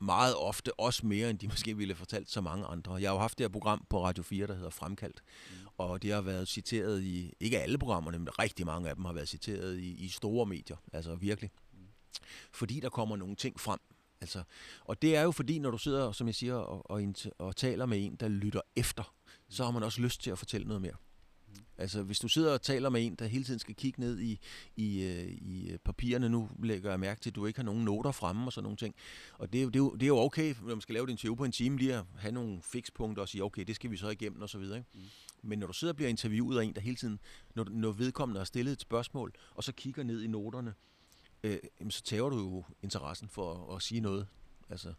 meget 0.00 0.36
ofte 0.36 0.80
også 0.80 1.06
mere, 1.06 1.30
end 1.30 1.38
de 1.38 1.48
måske 1.48 1.76
ville 1.76 1.94
have 1.94 1.98
fortalt 1.98 2.30
så 2.30 2.40
mange 2.40 2.66
andre. 2.66 2.94
Jeg 2.94 3.10
har 3.10 3.14
jo 3.14 3.20
haft 3.20 3.38
det 3.38 3.44
her 3.44 3.48
program 3.48 3.86
på 3.90 4.04
Radio 4.04 4.22
4, 4.22 4.46
der 4.46 4.54
hedder 4.54 4.70
Fremkaldt, 4.70 5.22
mm. 5.50 5.56
og 5.78 6.02
det 6.02 6.12
har 6.12 6.20
været 6.20 6.48
citeret 6.48 7.02
i, 7.02 7.32
ikke 7.40 7.60
alle 7.60 7.78
programmerne, 7.78 8.18
men 8.18 8.38
rigtig 8.38 8.66
mange 8.66 8.88
af 8.88 8.96
dem 8.96 9.04
har 9.04 9.12
været 9.12 9.28
citeret 9.28 9.78
i, 9.78 9.94
i 9.94 10.08
store 10.08 10.46
medier, 10.46 10.76
altså 10.92 11.14
virkelig. 11.14 11.50
Mm. 11.72 11.78
Fordi 12.52 12.80
der 12.80 12.88
kommer 12.88 13.16
nogle 13.16 13.36
ting 13.36 13.60
frem. 13.60 13.78
Altså, 14.20 14.42
og 14.84 15.02
det 15.02 15.16
er 15.16 15.22
jo 15.22 15.30
fordi, 15.30 15.58
når 15.58 15.70
du 15.70 15.78
sidder, 15.78 16.12
som 16.12 16.26
jeg 16.26 16.34
siger, 16.34 16.54
og, 16.54 16.90
og, 16.90 17.14
og 17.38 17.56
taler 17.56 17.86
med 17.86 18.04
en, 18.04 18.16
der 18.16 18.28
lytter 18.28 18.60
efter, 18.76 19.14
så 19.48 19.64
har 19.64 19.70
man 19.70 19.82
også 19.82 20.00
lyst 20.00 20.22
til 20.22 20.30
at 20.30 20.38
fortælle 20.38 20.66
noget 20.66 20.82
mere. 20.82 20.94
Altså, 21.78 22.02
hvis 22.02 22.18
du 22.18 22.28
sidder 22.28 22.52
og 22.52 22.62
taler 22.62 22.88
med 22.88 23.06
en, 23.06 23.14
der 23.14 23.26
hele 23.26 23.44
tiden 23.44 23.58
skal 23.58 23.74
kigge 23.74 24.00
ned 24.00 24.20
i, 24.20 24.40
i, 24.76 25.02
øh, 25.02 25.28
i 25.28 25.70
øh, 25.70 25.78
papirerne, 25.78 26.28
nu 26.28 26.50
lægger 26.62 26.90
jeg 26.90 27.00
mærke 27.00 27.20
til, 27.20 27.30
at 27.30 27.36
du 27.36 27.46
ikke 27.46 27.58
har 27.58 27.64
nogen 27.64 27.84
noter 27.84 28.12
fremme 28.12 28.46
og 28.46 28.52
sådan 28.52 28.62
nogle 28.62 28.76
ting. 28.76 28.94
Og 29.38 29.52
det, 29.52 29.62
er, 29.62 29.66
det, 29.66 29.76
er, 29.76 29.78
jo, 29.78 29.94
det 29.94 30.02
er 30.02 30.06
jo 30.06 30.18
okay, 30.18 30.54
når 30.60 30.68
man 30.68 30.80
skal 30.80 30.92
lave 30.92 31.04
et 31.04 31.10
interview 31.10 31.34
på 31.34 31.44
en 31.44 31.52
time, 31.52 31.78
lige 31.78 31.94
at 31.94 32.04
have 32.18 32.32
nogle 32.32 32.62
fikspunkter 32.62 33.22
og 33.22 33.28
sige, 33.28 33.44
okay, 33.44 33.64
det 33.64 33.76
skal 33.76 33.90
vi 33.90 33.96
så 33.96 34.08
igennem 34.08 34.42
og 34.42 34.48
så 34.48 34.58
videre. 34.58 34.78
Ikke? 34.78 34.90
Mm. 34.94 35.00
Men 35.42 35.58
når 35.58 35.66
du 35.66 35.72
sidder 35.72 35.92
og 35.92 35.96
bliver 35.96 36.08
interviewet 36.08 36.58
af 36.58 36.64
en, 36.64 36.74
der 36.74 36.80
hele 36.80 36.96
tiden, 36.96 37.18
når, 37.54 37.64
når 37.64 37.92
vedkommende 37.92 38.40
har 38.40 38.44
stillet 38.44 38.72
et 38.72 38.80
spørgsmål, 38.80 39.32
og 39.54 39.64
så 39.64 39.72
kigger 39.72 40.02
ned 40.02 40.22
i 40.22 40.26
noterne, 40.26 40.74
øh, 41.42 41.58
så 41.90 42.02
tager 42.02 42.28
du 42.28 42.36
jo 42.36 42.64
interessen 42.82 43.28
for 43.28 43.70
at, 43.70 43.76
at 43.76 43.82
sige 43.82 44.00
noget. 44.00 44.26
Altså, 44.70 44.94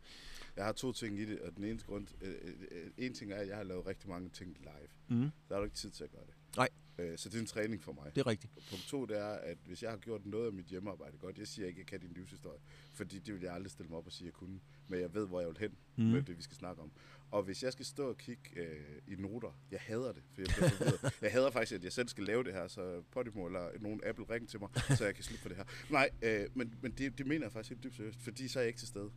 jeg 0.56 0.66
har 0.66 0.72
to 0.72 0.92
ting 0.92 1.20
i 1.20 1.26
det, 1.26 1.40
og 1.40 1.56
den 1.56 1.64
ene 1.64 1.80
grund, 1.80 2.08
øh, 2.22 2.36
øh, 2.72 2.92
en 2.98 3.14
ting 3.14 3.32
er, 3.32 3.36
at 3.36 3.48
jeg 3.48 3.58
har 3.58 3.64
lavet 3.64 3.86
rigtig 3.86 4.10
mange 4.10 4.30
ting 4.30 4.58
live. 4.60 5.20
Mm. 5.20 5.30
Der 5.50 5.56
har 5.56 5.58
du 5.58 5.64
ikke 5.64 5.78
tid 5.78 5.92
til 5.92 6.04
at 6.04 6.12
gøre 6.12 6.26
det. 6.26 6.34
Nej. 6.58 6.70
Øh, 7.00 7.18
så 7.18 7.30
det 7.30 7.36
er 7.36 7.40
en 7.40 7.46
træning 7.46 7.84
for 7.84 7.94
mig. 7.94 8.12
Det 8.16 8.22
er 8.22 8.28
rigtigt. 8.28 8.54
Og 8.56 8.64
punkt 8.70 8.86
to, 8.88 9.06
det 9.06 9.18
er, 9.18 9.30
at 9.30 9.58
hvis 9.66 9.84
jeg 9.84 9.92
har 9.92 9.98
gjort 9.98 10.26
noget 10.26 10.46
af 10.46 10.54
mit 10.54 10.66
hjemmearbejde 10.66 11.18
godt, 11.18 11.38
jeg 11.38 11.48
siger 11.48 11.68
ikke, 11.68 11.82
at 11.82 11.92
jeg 11.92 12.00
kan 12.00 12.08
din 12.08 12.18
livshistorie, 12.18 12.60
fordi 12.94 13.20
det 13.20 13.34
vil 13.34 13.44
jeg 13.44 13.54
aldrig 13.54 13.72
stille 13.72 13.90
mig 13.90 13.98
op 13.98 14.06
og 14.06 14.12
sige, 14.12 14.26
at 14.26 14.26
jeg 14.26 14.34
kunne, 14.34 14.60
men 14.88 15.00
jeg 15.00 15.14
ved, 15.14 15.28
hvor 15.28 15.40
jeg 15.40 15.50
vil 15.50 15.58
hen 15.58 15.78
mm. 15.96 16.04
med 16.04 16.22
det, 16.22 16.38
vi 16.38 16.42
skal 16.42 16.58
snakke 16.58 16.82
om. 16.82 16.92
Og 17.32 17.44
hvis 17.44 17.64
jeg 17.64 17.74
skal 17.74 17.86
stå 17.86 18.10
og 18.10 18.18
kigge 18.18 18.50
øh, 18.56 19.02
i 19.08 19.16
noter, 19.16 19.60
jeg 19.72 19.80
hader 19.80 20.12
det, 20.12 20.24
for 20.34 20.42
jeg 20.42 20.50
bliver 20.56 21.12
Jeg 21.22 21.32
hader 21.32 21.52
faktisk, 21.52 21.74
at 21.74 21.84
jeg 21.84 21.94
selv 21.94 22.08
skal 22.08 22.24
lave 22.24 22.44
det 22.44 22.54
her, 22.54 22.68
så 22.68 23.02
Podimo 23.12 23.46
eller 23.46 23.70
nogen 23.80 24.02
Apple 24.06 24.26
ring 24.30 24.50
til 24.50 24.60
mig, 24.60 24.70
så 24.98 25.06
jeg 25.06 25.16
kan 25.16 25.24
slippe 25.24 25.42
for 25.42 25.50
det 25.50 25.58
her. 25.58 25.66
Nej, 25.90 26.10
øh, 26.22 26.48
men, 26.54 26.76
men 26.82 26.92
det, 26.92 27.18
det 27.18 27.28
mener 27.28 27.46
jeg 27.46 27.52
faktisk 27.52 27.70
helt 27.70 27.84
dybt 27.84 27.96
seriøst, 27.96 28.20
fordi 28.20 28.48
så 28.48 28.60
er 28.60 28.64
jeg 28.64 28.68
ikke 28.68 28.80
til 28.80 28.88
stede. 28.88 29.12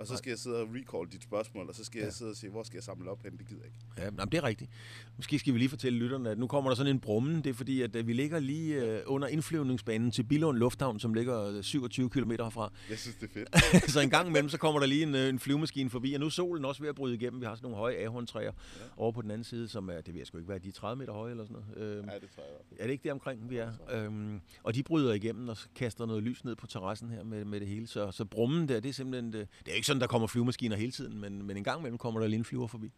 Og 0.00 0.06
så 0.06 0.16
skal 0.16 0.30
jeg 0.30 0.38
sidde 0.38 0.56
og 0.56 0.68
recall 0.74 1.12
dit 1.12 1.22
spørgsmål, 1.22 1.68
og 1.68 1.74
så 1.74 1.84
skal 1.84 1.98
ja. 1.98 2.04
jeg 2.04 2.12
sidde 2.12 2.30
og 2.30 2.36
sige, 2.36 2.50
hvor 2.50 2.62
skal 2.62 2.76
jeg 2.76 2.84
samle 2.84 3.10
op 3.10 3.22
hen? 3.22 3.36
Det 3.36 3.48
gider 3.48 3.60
jeg 3.60 3.66
ikke. 3.66 3.78
Ja, 3.98 4.04
jamen, 4.04 4.32
det 4.32 4.34
er 4.34 4.44
rigtigt. 4.44 4.70
Måske 5.16 5.38
skal 5.38 5.54
vi 5.54 5.58
lige 5.58 5.68
fortælle 5.68 5.98
lytterne, 5.98 6.30
at 6.30 6.38
nu 6.38 6.46
kommer 6.46 6.70
der 6.70 6.74
sådan 6.74 6.94
en 6.94 7.00
brummen. 7.00 7.36
Det 7.36 7.50
er 7.50 7.54
fordi, 7.54 7.82
at 7.82 7.96
øh, 7.96 8.06
vi 8.06 8.12
ligger 8.12 8.38
lige 8.38 8.94
uh, 9.06 9.14
under 9.14 9.28
indflyvningsbanen 9.28 10.10
til 10.10 10.22
Billund 10.22 10.58
Lufthavn, 10.58 11.00
som 11.00 11.14
ligger 11.14 11.62
27 11.62 12.10
km 12.10 12.30
herfra. 12.30 12.72
Jeg 12.90 12.98
synes, 12.98 13.16
det 13.16 13.30
er 13.30 13.32
fedt. 13.32 13.90
så 13.94 14.00
en 14.00 14.10
gang 14.10 14.28
imellem, 14.28 14.48
så 14.48 14.58
kommer 14.58 14.80
der 14.80 14.86
lige 14.86 15.02
en, 15.02 15.14
øh, 15.14 15.28
en 15.28 15.38
flyvemaskine 15.38 15.90
forbi, 15.90 16.12
og 16.12 16.20
nu 16.20 16.26
er 16.26 16.30
solen 16.30 16.64
også 16.64 16.82
ved 16.82 16.88
at 16.88 16.94
bryde 16.94 17.14
igennem. 17.14 17.40
Vi 17.40 17.46
har 17.46 17.54
sådan 17.54 17.64
nogle 17.64 17.76
høje 17.76 17.96
ahorntræer 17.96 18.44
ja. 18.44 18.84
over 18.96 19.12
på 19.12 19.22
den 19.22 19.30
anden 19.30 19.44
side, 19.44 19.68
som 19.68 19.88
er, 19.88 20.00
det 20.00 20.14
ved 20.14 20.20
jeg 20.20 20.26
sgu 20.26 20.38
ikke 20.38 20.48
være, 20.48 20.58
de 20.58 20.68
er 20.68 20.72
30 20.72 20.98
meter 20.98 21.12
høje 21.12 21.30
eller 21.30 21.44
sådan 21.44 21.62
noget. 21.76 21.96
Øhm, 21.98 22.08
ja, 22.08 22.14
det 22.14 22.28
tror 22.34 22.42
jeg 22.42 22.78
Er 22.78 22.84
det 22.84 22.92
ikke 22.92 23.02
det 23.02 23.12
omkring, 23.12 23.50
vi 23.50 23.56
er? 23.56 23.72
Øhm, 23.90 24.40
og 24.62 24.74
de 24.74 24.82
bryder 24.82 25.12
igennem 25.12 25.48
og 25.48 25.56
kaster 25.74 26.06
noget 26.06 26.22
lys 26.22 26.44
ned 26.44 26.56
på 26.56 26.66
terrassen 26.66 27.10
her 27.10 27.24
med, 27.24 27.44
med 27.44 27.60
det 27.60 27.68
hele. 27.68 27.86
Så, 27.86 28.10
så 28.10 28.24
brummen 28.24 28.68
der, 28.68 28.80
det 28.80 28.88
er 28.88 28.92
simpelthen, 28.92 29.32
det, 29.32 29.48
det 29.64 29.72
er 29.72 29.76
ikke 29.84 29.86
sådan, 29.86 30.00
der 30.00 30.06
kommer 30.06 30.28
flyvemaskiner 30.28 30.76
hele 30.76 30.92
tiden, 30.92 31.20
men, 31.20 31.42
men 31.46 31.56
en 31.56 31.64
gang 31.64 31.78
imellem 31.78 31.98
kommer 31.98 32.20
der 32.20 32.26
lige 32.26 32.38
en 32.38 32.44
flyver 32.44 32.66
forbi. 32.66 32.92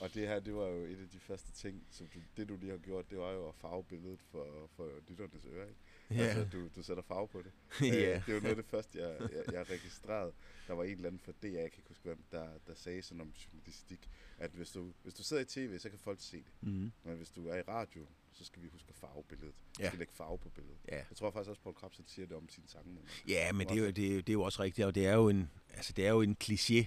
Og 0.00 0.14
det 0.14 0.28
her, 0.28 0.40
det 0.40 0.54
var 0.54 0.66
jo 0.66 0.84
et 0.84 1.00
af 1.00 1.08
de 1.12 1.18
første 1.18 1.52
ting, 1.52 1.82
som 1.90 2.06
du, 2.14 2.18
det 2.36 2.48
du 2.48 2.56
lige 2.56 2.70
har 2.70 2.78
gjort, 2.78 3.10
det 3.10 3.18
var 3.18 3.32
jo 3.32 3.48
at 3.48 3.54
farve 3.54 3.84
billedet 3.84 4.20
for, 4.30 4.46
for 4.76 4.88
lytternes 5.08 5.46
øre. 5.52 5.68
Ikke? 5.68 5.80
Ja. 6.10 6.16
Altså, 6.16 6.46
du, 6.52 6.68
du 6.76 6.82
sætter 6.82 7.02
farve 7.02 7.28
på 7.28 7.42
det. 7.42 7.52
ja. 7.94 8.16
Øh, 8.16 8.26
det 8.26 8.34
var 8.34 8.40
noget 8.40 8.56
af 8.56 8.62
det 8.62 8.64
første, 8.64 8.98
jeg, 9.02 9.20
jeg, 9.20 9.52
jeg 9.52 9.70
registrerede. 9.70 10.32
Der 10.66 10.74
var 10.74 10.84
en 10.84 10.90
eller 10.90 11.06
anden 11.06 11.20
for 11.20 11.32
det, 11.42 11.52
jeg 11.52 11.64
ikke 11.64 11.76
kan 11.76 11.84
huske, 11.88 12.02
hvem, 12.02 12.22
der, 12.32 12.48
der 12.66 12.74
sagde 12.74 13.02
sådan 13.02 13.20
om 13.20 13.32
journalistik, 13.46 14.10
at 14.38 14.50
hvis 14.50 14.70
du, 14.70 14.92
hvis 15.02 15.14
du 15.14 15.22
sidder 15.22 15.42
i 15.42 15.46
tv, 15.46 15.78
så 15.78 15.90
kan 15.90 15.98
folk 15.98 16.20
se 16.20 16.36
det. 16.36 16.52
Mm. 16.60 16.92
Men 17.04 17.16
hvis 17.16 17.30
du 17.30 17.48
er 17.48 17.56
i 17.56 17.62
radio, 17.62 18.06
så 18.32 18.44
skal 18.44 18.62
vi 18.62 18.68
huske 18.68 18.86
at 18.88 18.94
farve 18.94 19.24
billedet. 19.28 19.54
Vi 19.78 19.82
ja. 19.82 19.88
skal 19.88 19.98
lægge 19.98 20.12
farve 20.14 20.38
på 20.38 20.48
billedet. 20.48 20.78
Ja. 20.88 20.96
Jeg 20.96 21.16
tror 21.16 21.30
faktisk 21.30 21.50
også, 21.50 21.60
at 21.66 21.74
Paul 21.80 21.92
siger 22.06 22.26
det 22.26 22.36
om 22.36 22.48
sin 22.48 22.64
sange. 22.66 22.98
Ja, 23.28 23.52
men 23.52 23.68
det 23.68 23.76
er, 23.76 23.80
jo, 23.80 23.90
det, 23.90 24.06
er, 24.06 24.16
det 24.16 24.28
er 24.28 24.32
jo 24.32 24.42
også 24.42 24.62
rigtigt, 24.62 24.86
og 24.86 24.94
det 24.94 25.06
er 25.06 25.14
jo 25.14 25.28
en, 25.28 25.50
altså, 25.74 25.92
det 25.92 26.06
er 26.06 26.10
jo 26.10 26.20
en 26.20 26.36
kliché, 26.44 26.84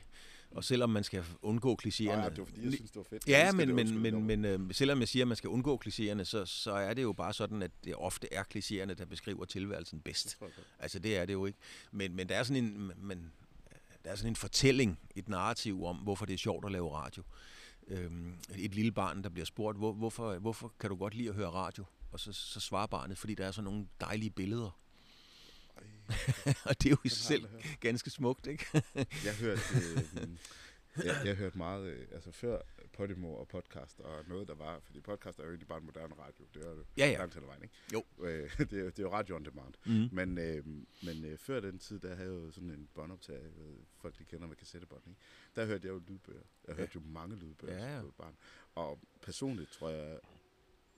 og 0.51 0.63
selvom 0.63 0.89
man 0.89 1.03
skal 1.03 1.23
undgå 1.41 1.77
klichéerne... 1.85 2.09
Ja, 2.09 2.29
det 2.29 2.37
var 2.37 2.45
fordi, 2.45 2.63
jeg 2.63 2.73
synes, 2.73 2.91
det 2.91 2.97
var 2.97 3.03
fedt. 3.03 3.27
Ja, 3.27 3.51
men, 3.51 3.75
men, 3.75 3.99
men, 3.99 4.23
men 4.23 4.45
øh, 4.45 4.73
selvom 4.73 4.99
jeg 4.99 5.07
siger, 5.07 5.23
at 5.23 5.27
man 5.27 5.37
skal 5.37 5.49
undgå 5.49 5.81
klichéerne, 5.85 6.23
så, 6.23 6.45
så 6.45 6.71
er 6.71 6.93
det 6.93 7.01
jo 7.01 7.13
bare 7.13 7.33
sådan, 7.33 7.61
at 7.61 7.71
det 7.83 7.95
ofte 7.95 8.33
er 8.33 8.43
klichéerne, 8.55 8.93
der 8.93 9.05
beskriver 9.05 9.45
tilværelsen 9.45 10.01
bedst. 10.01 10.37
Det 10.39 10.49
altså, 10.79 10.99
det 10.99 11.17
er 11.17 11.25
det 11.25 11.33
jo 11.33 11.45
ikke. 11.45 11.59
Men, 11.91 12.15
men 12.15 12.29
der 12.29 12.35
er 12.35 12.43
sådan 12.43 12.63
en... 12.63 12.91
Men, 12.97 13.31
der 14.03 14.11
er 14.11 14.15
sådan 14.15 14.31
en 14.31 14.35
fortælling, 14.35 14.99
et 15.15 15.29
narrativ 15.29 15.85
om, 15.85 15.95
hvorfor 15.95 16.25
det 16.25 16.33
er 16.33 16.37
sjovt 16.37 16.65
at 16.65 16.71
lave 16.71 16.93
radio. 16.93 17.23
Øhm, 17.87 18.33
et 18.55 18.75
lille 18.75 18.91
barn, 18.91 19.23
der 19.23 19.29
bliver 19.29 19.45
spurgt, 19.45 19.77
hvor, 19.77 19.93
hvorfor, 19.93 20.37
hvorfor 20.39 20.73
kan 20.79 20.89
du 20.89 20.95
godt 20.95 21.13
lide 21.13 21.29
at 21.29 21.35
høre 21.35 21.49
radio? 21.49 21.85
Og 22.11 22.19
så, 22.19 22.33
så 22.33 22.59
svarer 22.59 22.87
barnet, 22.87 23.17
fordi 23.17 23.35
der 23.35 23.45
er 23.45 23.51
sådan 23.51 23.63
nogle 23.63 23.87
dejlige 23.99 24.29
billeder. 24.29 24.79
og 26.69 26.83
det 26.83 26.85
er 26.85 26.89
jo 26.89 26.97
i 27.03 27.09
sig 27.09 27.25
selv 27.25 27.47
ganske 27.79 28.09
smukt, 28.09 28.47
ikke? 28.47 28.65
jeg 29.25 29.35
hørte, 29.39 29.61
øh, 29.75 30.27
jeg, 31.05 31.21
jeg 31.25 31.35
hørte 31.35 31.57
meget, 31.57 31.85
øh, 31.85 32.07
altså 32.11 32.31
før 32.31 32.61
Podimo 32.93 33.33
og 33.33 33.47
podcast 33.47 33.99
og 33.99 34.23
noget, 34.27 34.47
der 34.47 34.55
var, 34.55 34.79
fordi 34.79 34.99
podcast 34.99 35.39
er 35.39 35.43
jo 35.43 35.49
egentlig 35.49 35.67
bare 35.67 35.77
en 35.77 35.85
moderne 35.85 36.15
radio, 36.19 36.45
det 36.53 36.65
er 36.65 36.69
jo 36.69 36.85
ja, 36.97 37.07
ja. 37.07 37.17
langt 37.17 37.33
hen 37.33 37.43
ad 37.43 37.47
vejen, 37.47 37.63
ikke? 37.63 37.75
Jo. 37.93 38.03
Øh, 38.19 38.57
det, 38.71 38.79
er, 38.79 38.83
det 38.83 38.99
er 38.99 39.03
jo 39.03 39.13
radio 39.13 39.35
on 39.35 39.45
demand. 39.45 39.73
Mm. 39.85 40.09
Men, 40.11 40.37
øh, 40.37 40.65
men 41.03 41.25
øh, 41.25 41.37
før 41.37 41.59
den 41.59 41.79
tid, 41.79 41.99
der 41.99 42.15
havde 42.15 42.33
jeg 42.33 42.45
jo 42.45 42.51
sådan 42.51 42.69
en 42.69 42.89
båndoptag, 42.93 43.41
øh, 43.45 43.75
folk 44.01 44.19
de 44.19 44.23
kender 44.23 44.47
med 44.47 44.55
kassettebånd, 44.55 45.01
ikke? 45.07 45.19
Der 45.55 45.65
hørte 45.65 45.87
jeg 45.87 45.93
jo 45.93 46.01
lydbøger. 46.07 46.43
Jeg 46.67 46.75
hørte 46.75 46.91
ja. 46.95 46.99
jo 46.99 47.05
mange 47.05 47.35
lydbøger 47.35 47.77
ja, 47.77 47.93
ja. 47.93 48.01
som 48.01 48.13
barn. 48.17 48.37
Og 48.75 48.99
personligt 49.21 49.69
tror 49.69 49.89
jeg, 49.89 50.19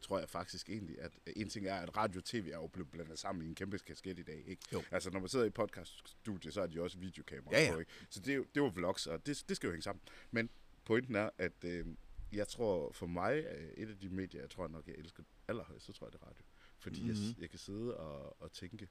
tror 0.01 0.19
jeg 0.19 0.29
faktisk 0.29 0.69
egentlig, 0.69 1.01
at 1.01 1.19
en 1.35 1.49
ting 1.49 1.67
er, 1.67 1.75
at 1.75 1.97
radio 1.97 2.19
og 2.19 2.23
tv 2.23 2.49
er 2.53 2.57
jo 2.57 2.67
blevet 2.67 2.91
blandet 2.91 3.19
sammen 3.19 3.45
i 3.45 3.47
en 3.47 3.55
kæmpe 3.55 3.77
kasket 3.77 4.19
i 4.19 4.23
dag. 4.23 4.43
Ikke? 4.47 4.61
Jo. 4.73 4.83
Altså, 4.91 5.09
når 5.09 5.19
man 5.19 5.29
sidder 5.29 5.45
i 5.45 5.49
podcaststudie, 5.49 6.51
så 6.51 6.61
er 6.61 6.67
de 6.67 6.81
også 6.81 6.97
videokameraer 6.97 7.59
ja, 7.59 7.65
ja. 7.65 7.73
på. 7.73 7.79
Ikke? 7.79 7.91
Så 8.09 8.19
det 8.19 8.55
det 8.55 8.61
jo 8.61 8.71
vlogs, 8.75 9.07
og 9.07 9.25
det, 9.25 9.43
det 9.49 9.55
skal 9.57 9.67
jo 9.67 9.71
hænge 9.71 9.83
sammen. 9.83 10.01
Men 10.31 10.49
pointen 10.85 11.15
er, 11.15 11.29
at 11.37 11.63
øh, 11.63 11.85
jeg 12.31 12.47
tror 12.47 12.91
for 12.91 13.05
mig, 13.07 13.45
øh, 13.51 13.69
et 13.77 13.89
af 13.89 13.97
de 13.97 14.09
medier, 14.09 14.41
jeg 14.41 14.49
tror 14.49 14.67
nok, 14.67 14.87
jeg 14.87 14.95
elsker 14.97 15.23
allerhøjst, 15.47 15.85
så 15.85 15.93
tror 15.93 16.07
jeg, 16.07 16.13
det 16.13 16.21
er 16.21 16.27
radio. 16.27 16.43
Fordi 16.79 17.01
mm-hmm. 17.01 17.15
jeg, 17.23 17.31
Mhm. 17.33 17.41
jeg 17.41 17.49
kan 17.49 17.59
sidde 17.59 17.97
og, 17.97 18.41
og 18.41 18.51
tænke 18.51 18.87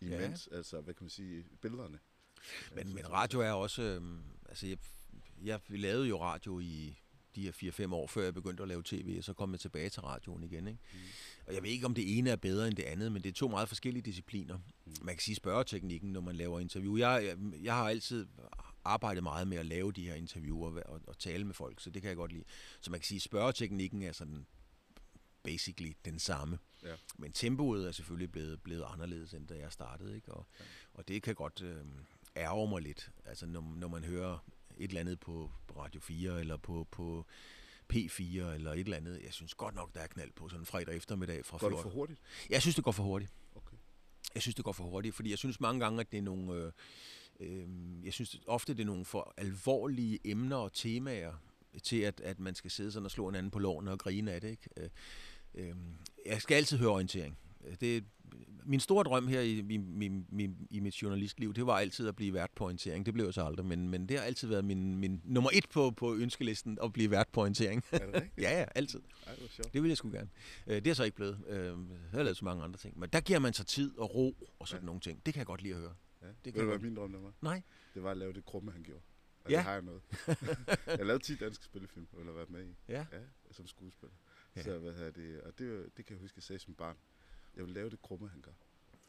imens, 0.00 0.48
ja. 0.50 0.56
altså, 0.56 0.80
hvad 0.80 0.94
kan 0.94 1.04
man 1.04 1.10
sige, 1.10 1.44
billederne. 1.60 1.98
Men, 2.74 2.94
men 2.94 3.10
radio 3.12 3.40
er 3.40 3.50
også... 3.52 3.82
Øh, 3.82 4.18
altså, 4.48 4.66
jeg, 4.66 4.78
jeg 5.44 5.60
lavede 5.68 6.08
jo 6.08 6.22
radio 6.22 6.60
i 6.60 6.98
de 7.36 7.42
her 7.42 7.52
4-5 7.86 7.94
år, 7.94 8.06
før 8.06 8.22
jeg 8.22 8.34
begyndte 8.34 8.62
at 8.62 8.68
lave 8.68 8.82
tv, 8.84 9.14
og 9.18 9.24
så 9.24 9.32
kom 9.32 9.52
jeg 9.52 9.60
tilbage 9.60 9.88
til 9.88 10.02
radioen 10.02 10.42
igen. 10.42 10.66
Ikke? 10.68 10.80
Mm. 10.92 10.98
Og 11.46 11.54
jeg 11.54 11.62
ved 11.62 11.70
ikke, 11.70 11.86
om 11.86 11.94
det 11.94 12.18
ene 12.18 12.30
er 12.30 12.36
bedre 12.36 12.68
end 12.68 12.76
det 12.76 12.82
andet, 12.82 13.12
men 13.12 13.22
det 13.22 13.28
er 13.28 13.32
to 13.32 13.48
meget 13.48 13.68
forskellige 13.68 14.02
discipliner. 14.02 14.58
Mm. 14.86 14.92
Man 15.02 15.14
kan 15.14 15.22
sige 15.22 15.34
spørgeteknikken, 15.34 16.12
når 16.12 16.20
man 16.20 16.36
laver 16.36 16.60
interview. 16.60 16.96
Jeg, 16.96 17.24
jeg, 17.24 17.62
jeg 17.62 17.74
har 17.74 17.88
altid 17.88 18.26
arbejdet 18.86 19.22
meget 19.22 19.48
med 19.48 19.56
at 19.56 19.66
lave 19.66 19.92
de 19.92 20.06
her 20.06 20.14
interviewer 20.14 20.82
og, 20.82 21.00
og 21.06 21.18
tale 21.18 21.44
med 21.44 21.54
folk, 21.54 21.80
så 21.80 21.90
det 21.90 22.02
kan 22.02 22.08
jeg 22.08 22.16
godt 22.16 22.32
lide. 22.32 22.44
Så 22.80 22.90
man 22.90 23.00
kan 23.00 23.06
sige, 23.06 23.20
spørgeteknikken 23.20 24.02
er 24.02 24.12
sådan 24.12 24.46
basically 25.42 25.92
den 26.04 26.18
samme. 26.18 26.58
Ja. 26.82 26.94
Men 27.18 27.32
tempoet 27.32 27.88
er 27.88 27.92
selvfølgelig 27.92 28.32
blevet, 28.32 28.62
blevet 28.62 28.84
anderledes, 28.92 29.34
end 29.34 29.48
da 29.48 29.54
jeg 29.54 29.72
startede. 29.72 30.14
Ikke? 30.14 30.32
Og, 30.32 30.46
ja. 30.60 30.64
og 30.94 31.08
det 31.08 31.22
kan 31.22 31.34
godt 31.34 31.62
øh, 31.62 31.84
ærge 32.36 32.68
mig 32.68 32.82
lidt, 32.82 33.10
altså 33.24 33.46
når, 33.46 33.74
når 33.76 33.88
man 33.88 34.04
hører 34.04 34.38
et 34.76 34.88
eller 34.88 35.00
andet 35.00 35.20
på 35.20 35.50
Radio 35.76 36.00
4 36.00 36.40
eller 36.40 36.56
på, 36.56 36.88
på 36.90 37.26
P4 37.92 38.22
eller 38.22 38.72
et 38.72 38.80
eller 38.80 38.96
andet. 38.96 39.20
Jeg 39.24 39.32
synes 39.32 39.54
godt 39.54 39.74
nok, 39.74 39.94
der 39.94 40.00
er 40.00 40.06
knald 40.06 40.32
på 40.32 40.48
sådan 40.48 40.62
en 40.62 40.66
fredag 40.66 40.96
eftermiddag 40.96 41.44
fra 41.44 41.58
Går 41.58 41.70
det 41.70 41.78
for 41.82 41.90
hurtigt? 41.90 42.20
Jeg 42.50 42.62
synes, 42.62 42.74
det 42.74 42.84
går 42.84 42.92
for 42.92 43.02
hurtigt. 43.02 43.32
Okay. 43.54 43.76
Jeg 44.34 44.42
synes, 44.42 44.54
det 44.54 44.64
går 44.64 44.72
for 44.72 44.84
hurtigt, 44.84 45.14
fordi 45.14 45.30
jeg 45.30 45.38
synes 45.38 45.60
mange 45.60 45.80
gange, 45.80 46.00
at 46.00 46.12
det 46.12 46.18
er 46.18 46.22
nogle... 46.22 46.52
Øh, 46.52 46.72
jeg 48.04 48.12
synes 48.12 48.40
ofte, 48.46 48.74
det 48.74 48.80
er 48.80 48.86
nogle 48.86 49.04
for 49.04 49.34
alvorlige 49.36 50.18
emner 50.24 50.56
og 50.56 50.72
temaer 50.72 51.32
til, 51.82 52.00
at, 52.00 52.20
at 52.20 52.40
man 52.40 52.54
skal 52.54 52.70
sidde 52.70 52.92
sådan 52.92 53.04
og 53.04 53.10
slå 53.10 53.28
en 53.28 53.34
anden 53.34 53.50
på 53.50 53.58
lårene 53.58 53.90
og 53.90 53.98
grine 53.98 54.32
af 54.32 54.40
det. 54.40 54.48
Ikke? 54.48 54.68
Øh, 54.76 54.88
øh, 55.54 55.74
jeg 56.26 56.42
skal 56.42 56.54
altid 56.54 56.78
høre 56.78 56.90
orientering. 56.90 57.38
Det, 57.80 58.04
min 58.64 58.80
store 58.80 59.04
drøm 59.04 59.28
her 59.28 59.40
i, 59.40 59.64
i, 59.70 59.80
i, 60.38 60.50
i 60.70 60.80
mit 60.80 60.94
journalistliv, 60.94 61.54
det 61.54 61.66
var 61.66 61.78
altid 61.78 62.08
at 62.08 62.16
blive 62.16 62.34
vært 62.34 62.50
på 62.54 62.64
orientering. 62.64 63.06
Det 63.06 63.14
blev 63.14 63.24
jeg 63.24 63.34
så 63.34 63.44
aldrig, 63.44 63.66
men, 63.66 63.88
men 63.88 64.08
det 64.08 64.18
har 64.18 64.24
altid 64.24 64.48
været 64.48 64.64
min, 64.64 64.96
min 64.96 65.20
nummer 65.24 65.50
et 65.52 65.68
på, 65.68 65.90
på 65.90 66.14
ønskelisten, 66.14 66.78
at 66.82 66.92
blive 66.92 67.10
vært 67.10 67.28
på 67.28 67.40
orientering. 67.40 67.84
Er 67.92 67.98
det 67.98 68.14
rigtigt? 68.14 68.38
ja, 68.44 68.58
ja, 68.58 68.64
altid. 68.74 69.00
Ej, 69.26 69.34
det, 69.56 69.74
det 69.74 69.82
vil 69.82 69.88
jeg 69.88 69.96
sgu 69.96 70.10
gerne. 70.10 70.28
Øh, 70.66 70.76
det 70.76 70.86
er 70.86 70.94
så 70.94 71.04
ikke 71.04 71.16
blevet. 71.16 71.38
Øh, 71.48 71.64
jeg 71.64 71.74
har 72.12 72.22
lavet 72.22 72.36
så 72.36 72.44
mange 72.44 72.64
andre 72.64 72.78
ting. 72.78 72.98
Men 72.98 73.08
der 73.12 73.20
giver 73.20 73.38
man 73.38 73.52
sig 73.52 73.66
tid 73.66 73.98
og 73.98 74.14
ro 74.14 74.36
og 74.58 74.68
sådan 74.68 74.82
ja. 74.82 74.86
nogle 74.86 75.00
ting. 75.00 75.26
Det 75.26 75.34
kan 75.34 75.38
jeg 75.38 75.46
godt 75.46 75.62
lide 75.62 75.74
at 75.74 75.80
høre. 75.80 75.94
Ja. 76.26 76.32
Det 76.44 76.44
Ved 76.44 76.52
kan 76.52 76.62
du, 76.62 76.68
hvad 76.68 76.78
min 76.78 76.96
drøm 76.96 77.12
der 77.12 77.20
var? 77.20 77.32
Nej. 77.42 77.62
Det 77.94 78.02
var 78.02 78.10
at 78.10 78.16
lave 78.16 78.32
det 78.32 78.44
krumme, 78.44 78.72
han 78.72 78.82
gjorde. 78.82 79.02
Og 79.44 79.50
Ja. 79.50 79.56
det 79.56 79.64
har 79.64 79.72
jeg 79.72 79.82
noget. 79.82 80.02
jeg 80.98 81.06
lavet 81.06 81.22
10 81.22 81.36
danske 81.36 81.64
spillefilm, 81.64 82.06
eller 82.18 82.32
været 82.32 82.50
med 82.50 82.66
i. 82.66 82.76
Ja. 82.88 83.06
Ja, 83.12 83.18
som 83.50 83.66
skuespiller. 83.66 84.14
Ja. 84.56 84.62
Så 84.62 84.78
hvad 84.78 84.92
hedder 84.92 85.10
det, 85.10 85.40
og 85.40 85.58
det, 85.58 85.96
det 85.96 86.06
kan 86.06 86.14
jeg 86.16 86.20
huske, 86.20 86.36
jeg 86.36 86.42
sagde 86.42 86.58
som 86.58 86.74
barn. 86.74 86.96
Jeg 87.56 87.64
vil 87.64 87.72
lave 87.74 87.90
det 87.90 88.02
krumme, 88.02 88.28
han 88.28 88.40
gør. 88.40 88.52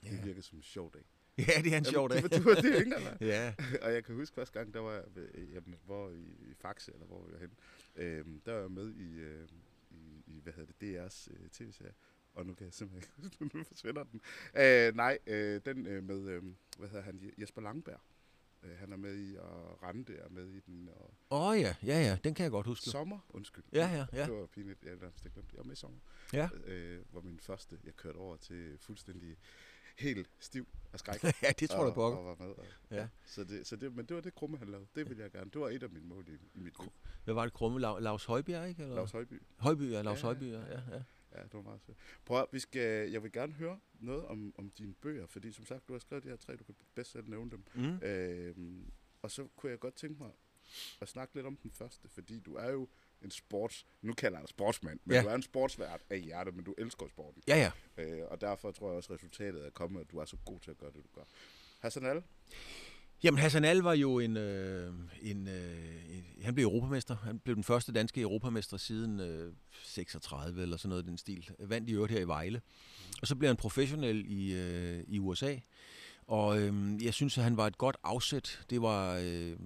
Det 0.04 0.12
Ja. 0.12 0.24
virkede 0.26 0.42
som 0.42 0.58
en 0.58 0.64
sjov 0.64 0.94
dag. 0.94 1.04
Ja, 1.48 1.62
det 1.64 1.74
er 1.74 1.78
en 1.78 1.86
sjov 1.86 2.10
dag. 2.10 2.24
Det 2.24 2.46
var, 2.46 2.54
det 2.56 2.64
det, 2.64 2.80
ikke 2.80 2.96
ja. 3.34 3.54
og 3.82 3.94
jeg 3.94 4.04
kan 4.04 4.16
huske 4.16 4.36
første 4.36 4.60
gang, 4.60 4.74
der 4.74 4.80
var 4.80 4.94
jeg, 4.94 5.04
ved, 5.16 5.30
jamen, 5.54 5.76
hvor 5.86 6.10
i, 6.10 6.22
i 6.22 6.54
Faxe, 6.54 6.94
eller 6.94 7.06
hvor 7.06 7.26
vi 7.26 7.34
var 7.34 7.40
henne, 7.40 7.56
øhm, 7.96 8.42
der 8.46 8.52
var 8.54 8.60
jeg 8.62 8.72
med 8.72 8.94
i, 8.94 9.14
øh, 9.20 9.48
i, 9.92 10.24
i, 10.28 10.40
hvad 10.44 10.54
hedder 10.54 10.74
det, 10.80 11.08
DR's 11.08 11.28
øh, 11.34 11.50
tv-serie. 11.50 11.94
Og 12.34 12.46
nu 12.46 12.54
kan 12.54 12.66
jeg 12.66 12.74
simpelthen 12.74 13.24
ikke 13.24 13.40
huske, 13.40 13.58
nu 13.58 13.64
forsvinder 13.64 14.04
den. 14.04 14.22
Øh, 14.58 14.96
nej, 14.96 15.18
øh, 15.28 15.62
den 15.66 15.88
øh, 15.88 16.04
med, 16.04 16.28
øh, 16.30 16.44
hvad 16.78 16.90
hedder 16.90 17.04
han, 17.04 17.32
Jesper 17.38 17.62
Langberg. 17.62 18.00
Øh, 18.64 18.78
han 18.78 18.94
er 18.94 18.98
med 18.98 19.16
i, 19.18 19.36
og 19.36 19.84
Rande 19.84 20.16
er 20.16 20.30
med 20.30 20.50
i 20.50 20.60
den, 20.60 20.90
og 20.96 21.14
Åh 21.30 21.42
oh, 21.42 21.60
ja, 21.60 21.76
ja, 21.84 22.02
ja, 22.02 22.18
den 22.24 22.34
kan 22.34 22.44
jeg 22.44 22.52
godt 22.52 22.68
huske. 22.68 22.90
Sommer, 22.90 23.20
undskyld. 23.30 23.64
Ja, 23.74 23.88
ja, 23.88 24.06
ja. 24.20 24.26
Det 24.26 24.34
var 24.34 24.46
pinligt, 24.46 24.84
jeg 24.84 24.94
ikke 24.94 25.04
glemt. 25.34 25.52
Jeg 25.52 25.58
var 25.58 25.64
med 25.64 25.74
i 25.74 25.76
Sommer. 25.80 26.00
Ja. 26.34 26.50
Øh, 26.66 27.02
hvor 27.12 27.22
min 27.22 27.40
første, 27.40 27.80
jeg 27.84 27.96
kørte 27.96 28.18
over 28.18 28.38
til 28.38 28.78
fuldstændig 28.80 29.38
helt 29.98 30.30
stiv 30.40 30.68
af 30.94 31.00
skræk. 31.00 31.24
ja, 31.44 31.52
det 31.60 31.70
tror 31.70 31.80
og, 31.80 31.86
jeg 31.86 31.94
pokker. 31.94 32.20
Og 32.20 32.26
var 32.26 32.46
med. 32.46 32.54
Og, 32.56 32.66
Ja. 32.92 33.08
Så 33.26 33.44
det, 33.44 33.68
så 33.68 33.76
det, 33.76 33.96
men 33.96 34.06
det 34.06 34.16
var 34.16 34.22
det 34.22 34.36
krumme, 34.36 34.58
han 34.58 34.70
lavede. 34.70 34.88
Det 34.96 35.10
ville 35.10 35.24
jeg 35.24 35.32
gerne. 35.32 35.50
Det 35.52 35.62
var 35.62 35.70
et 35.70 35.84
af 35.84 35.90
mine 35.90 36.06
mål 36.08 36.28
i, 36.28 36.34
i 36.34 36.60
mit 36.60 36.80
liv. 36.80 36.92
Hvad 37.24 37.34
var 37.34 37.44
det, 37.44 37.54
Krumme? 37.54 37.78
La- 37.80 38.00
Lars 38.00 38.26
Højbjerg, 38.26 38.70
ikke? 38.70 38.84
Eller? 38.84 38.96
Lars 38.96 39.12
Højby. 39.12 39.42
Højby, 39.58 39.92
ja, 39.92 40.02
Lars 40.02 40.18
Ja, 40.18 40.26
Højby, 40.26 40.44
ja, 40.44 40.60
ja. 40.60 40.82
ja. 40.92 41.02
Ja, 41.38 41.44
det 41.44 41.54
var 41.54 41.62
meget 41.62 41.82
sødt. 41.86 41.98
Prøv 42.26 42.40
at, 42.42 42.46
vi 42.52 42.60
skal, 42.60 43.12
jeg 43.12 43.24
vil 43.24 43.32
gerne 43.32 43.54
høre 43.54 43.80
noget 44.00 44.26
om, 44.26 44.54
om 44.58 44.70
dine 44.70 44.94
bøger, 44.94 45.28
fordi 45.28 45.52
som 45.52 45.66
sagt, 45.66 45.88
du 45.88 45.94
har 45.94 46.00
skrevet 46.00 46.24
de 46.24 46.30
her 46.30 46.36
tre, 46.36 46.56
du 46.56 46.64
kan 46.64 46.76
bedst 46.96 47.12
selv 47.12 47.30
nævne 47.30 47.52
dem. 47.52 47.64
Mm. 47.76 47.98
Øhm, 48.08 48.92
og 49.22 49.32
så 49.32 49.48
kunne 49.56 49.70
jeg 49.70 49.80
godt 49.80 49.96
tænke 49.96 50.22
mig 50.24 50.32
at 51.02 51.08
snakke 51.10 51.36
lidt 51.36 51.46
om 51.46 51.56
den 51.56 51.72
første, 51.72 52.08
fordi 52.10 52.40
du 52.40 52.56
er 52.56 52.70
jo 52.72 52.88
en 53.22 53.32
sports... 53.32 53.86
Nu 54.02 54.14
kalder 54.14 54.38
jeg 54.38 54.42
dig 54.44 54.50
sportsmand, 54.50 55.00
men 55.06 55.16
Ja. 55.16 55.22
du 55.24 55.28
er 55.28 55.36
en 55.36 55.42
sportsvært 55.42 56.02
af 56.10 56.20
hjertet, 56.20 56.56
men 56.56 56.66
du 56.66 56.76
elsker 56.78 57.08
sporten. 57.08 57.44
Ja, 57.48 57.72
ja. 57.98 58.04
Øh, 58.04 58.28
og 58.28 58.42
derfor 58.42 58.72
tror 58.72 58.88
jeg 58.90 58.98
også, 58.98 59.14
at 59.14 59.18
resultatet 59.20 59.66
er 59.66 59.70
kommet, 59.70 60.02
at 60.02 60.12
du 60.12 60.18
er 60.18 60.26
så 60.26 60.38
god 60.46 60.60
til 60.60 60.72
at 60.72 60.78
gøre 60.78 60.92
det, 60.92 61.04
du 61.04 61.10
gør. 61.16 61.24
Hassan 61.80 62.06
Al? 62.06 62.24
Jamen, 63.24 63.40
Hassan 63.40 63.66
Al 63.66 63.78
var 63.78 63.94
jo 63.94 64.20
en, 64.20 64.38
øh, 64.38 64.94
en, 65.22 65.48
øh, 65.48 66.18
en... 66.18 66.26
Han 66.44 66.56
blev 66.56 66.66
europamester. 66.66 67.16
Han 67.16 67.40
blev 67.40 67.56
den 67.56 67.64
første 67.64 67.92
danske 67.92 68.22
europamester 68.22 68.78
siden 68.78 69.20
øh, 69.20 69.54
36 69.84 70.62
eller 70.62 70.78
sådan 70.78 70.90
noget 70.90 71.04
i 71.04 71.08
den 71.08 71.18
stil. 71.18 71.50
Vandt 71.60 71.90
i 71.90 71.94
øvrigt 71.94 72.14
her 72.14 72.20
i 72.20 72.28
Vejle. 72.28 72.62
Og 73.22 73.28
så 73.28 73.36
blev 73.36 73.48
han 73.48 73.58
professionel 73.58 74.26
i, 74.28 74.54
øh, 74.54 75.04
i 75.08 75.20
USA. 75.20 75.56
Og 76.28 76.62
øh, 76.62 77.04
jeg 77.04 77.14
synes, 77.14 77.38
at 77.38 77.44
han 77.44 77.58
var 77.58 77.68
et 77.68 77.78
godt 77.78 77.98
afsæt. 78.04 78.66
Det 78.70 78.82
var, 78.82 79.16
øh, 79.16 79.58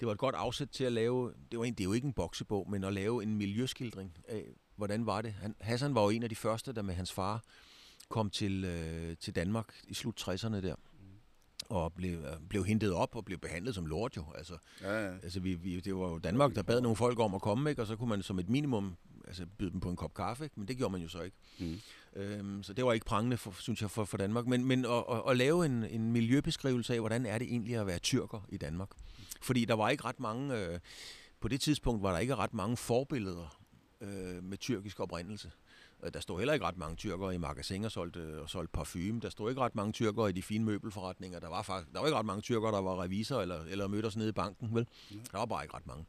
det 0.00 0.06
var 0.06 0.12
et 0.12 0.18
godt 0.18 0.34
afsæt 0.34 0.68
til 0.68 0.84
at 0.84 0.92
lave... 0.92 1.32
Det, 1.50 1.58
var 1.58 1.64
en, 1.64 1.74
det 1.74 1.80
er 1.80 1.84
jo 1.84 1.92
ikke 1.92 2.06
en 2.06 2.12
boksebog, 2.12 2.70
men 2.70 2.84
at 2.84 2.92
lave 2.92 3.22
en 3.22 3.36
miljøskildring 3.36 4.12
af, 4.28 4.44
hvordan 4.76 5.06
var 5.06 5.22
det. 5.22 5.32
Han, 5.32 5.54
Hassan 5.60 5.94
var 5.94 6.02
jo 6.02 6.08
en 6.08 6.22
af 6.22 6.28
de 6.28 6.36
første, 6.36 6.72
der 6.72 6.82
med 6.82 6.94
hans 6.94 7.12
far 7.12 7.44
kom 8.08 8.30
til, 8.30 8.64
øh, 8.64 9.16
til 9.16 9.34
Danmark 9.34 9.74
i 9.88 9.94
slut 9.94 10.28
60'erne 10.28 10.60
der 10.60 10.74
og 11.70 11.92
blev, 11.92 12.18
øh, 12.18 12.48
blev 12.48 12.64
hentet 12.64 12.92
op 12.92 13.16
og 13.16 13.24
blev 13.24 13.38
behandlet 13.38 13.74
som 13.74 13.86
lort 13.86 14.16
jo. 14.16 14.24
Altså, 14.34 14.54
Ja, 14.82 15.06
ja. 15.06 15.12
altså 15.22 15.40
vi, 15.40 15.54
vi, 15.54 15.80
det 15.80 15.94
var 15.94 16.08
jo 16.08 16.18
Danmark, 16.18 16.54
der 16.54 16.62
bad 16.62 16.80
nogle 16.80 16.96
folk 16.96 17.18
om 17.18 17.34
at 17.34 17.42
komme, 17.42 17.70
ikke? 17.70 17.82
og 17.82 17.86
så 17.86 17.96
kunne 17.96 18.08
man 18.08 18.22
som 18.22 18.38
et 18.38 18.48
minimum 18.48 18.96
altså, 19.26 19.46
byde 19.58 19.70
dem 19.70 19.80
på 19.80 19.90
en 19.90 19.96
kop 19.96 20.14
kaffe, 20.14 20.44
ikke? 20.44 20.60
men 20.60 20.68
det 20.68 20.76
gjorde 20.76 20.92
man 20.92 21.00
jo 21.02 21.08
så 21.08 21.22
ikke. 21.22 21.36
Mm. 21.58 21.80
Øhm, 22.16 22.62
så 22.62 22.72
det 22.72 22.84
var 22.84 22.92
ikke 22.92 23.06
prangende, 23.06 23.36
for, 23.36 23.54
synes 23.58 23.82
jeg, 23.82 23.90
for, 23.90 24.04
for 24.04 24.16
Danmark. 24.16 24.46
Men, 24.46 24.64
men 24.64 24.84
at, 24.84 25.04
at, 25.10 25.22
at 25.28 25.36
lave 25.36 25.66
en, 25.66 25.84
en 25.84 26.12
miljøbeskrivelse 26.12 26.94
af, 26.94 27.00
hvordan 27.00 27.26
er 27.26 27.38
det 27.38 27.48
egentlig 27.48 27.76
at 27.76 27.86
være 27.86 27.98
tyrker 27.98 28.46
i 28.48 28.56
Danmark. 28.56 28.90
Fordi 29.42 29.64
der 29.64 29.74
var 29.74 29.88
ikke 29.88 30.04
ret 30.04 30.20
mange, 30.20 30.56
øh, 30.58 30.78
på 31.40 31.48
det 31.48 31.60
tidspunkt 31.60 32.02
var 32.02 32.12
der 32.12 32.18
ikke 32.18 32.36
ret 32.36 32.54
mange 32.54 32.76
forbilleder 32.76 33.58
øh, 34.00 34.44
med 34.44 34.58
tyrkisk 34.58 35.00
oprindelse. 35.00 35.50
Øh, 36.06 36.14
Der 36.14 36.20
stod 36.20 36.38
heller 36.38 36.54
ikke 36.54 36.66
ret 36.66 36.76
mange 36.76 36.96
tyrkere 36.96 37.34
i 37.34 37.38
magasiner 37.38 37.86
og 37.86 37.92
solgte, 37.92 38.42
og 38.42 38.50
solgte 38.50 38.72
parfume. 38.72 39.20
Der 39.20 39.30
stod 39.30 39.50
ikke 39.50 39.60
ret 39.60 39.74
mange 39.74 39.92
tyrkere 39.92 40.28
i 40.30 40.32
de 40.32 40.42
fine 40.42 40.64
møbelforretninger. 40.64 41.40
Der 41.40 41.48
var, 41.48 41.62
faktisk, 41.62 41.92
der 41.92 42.00
var 42.00 42.06
ikke 42.06 42.18
ret 42.18 42.26
mange 42.26 42.42
tyrkere, 42.42 42.72
der 42.72 42.80
var 42.80 43.02
revisor 43.02 43.40
eller, 43.42 43.64
eller 43.64 43.88
mødte 43.88 44.06
os 44.06 44.16
nede 44.16 44.28
i 44.28 44.32
banken. 44.32 44.74
Vel? 44.74 44.86
Der 45.32 45.38
var 45.38 45.46
bare 45.46 45.64
ikke 45.64 45.74
ret 45.74 45.86
mange. 45.86 46.04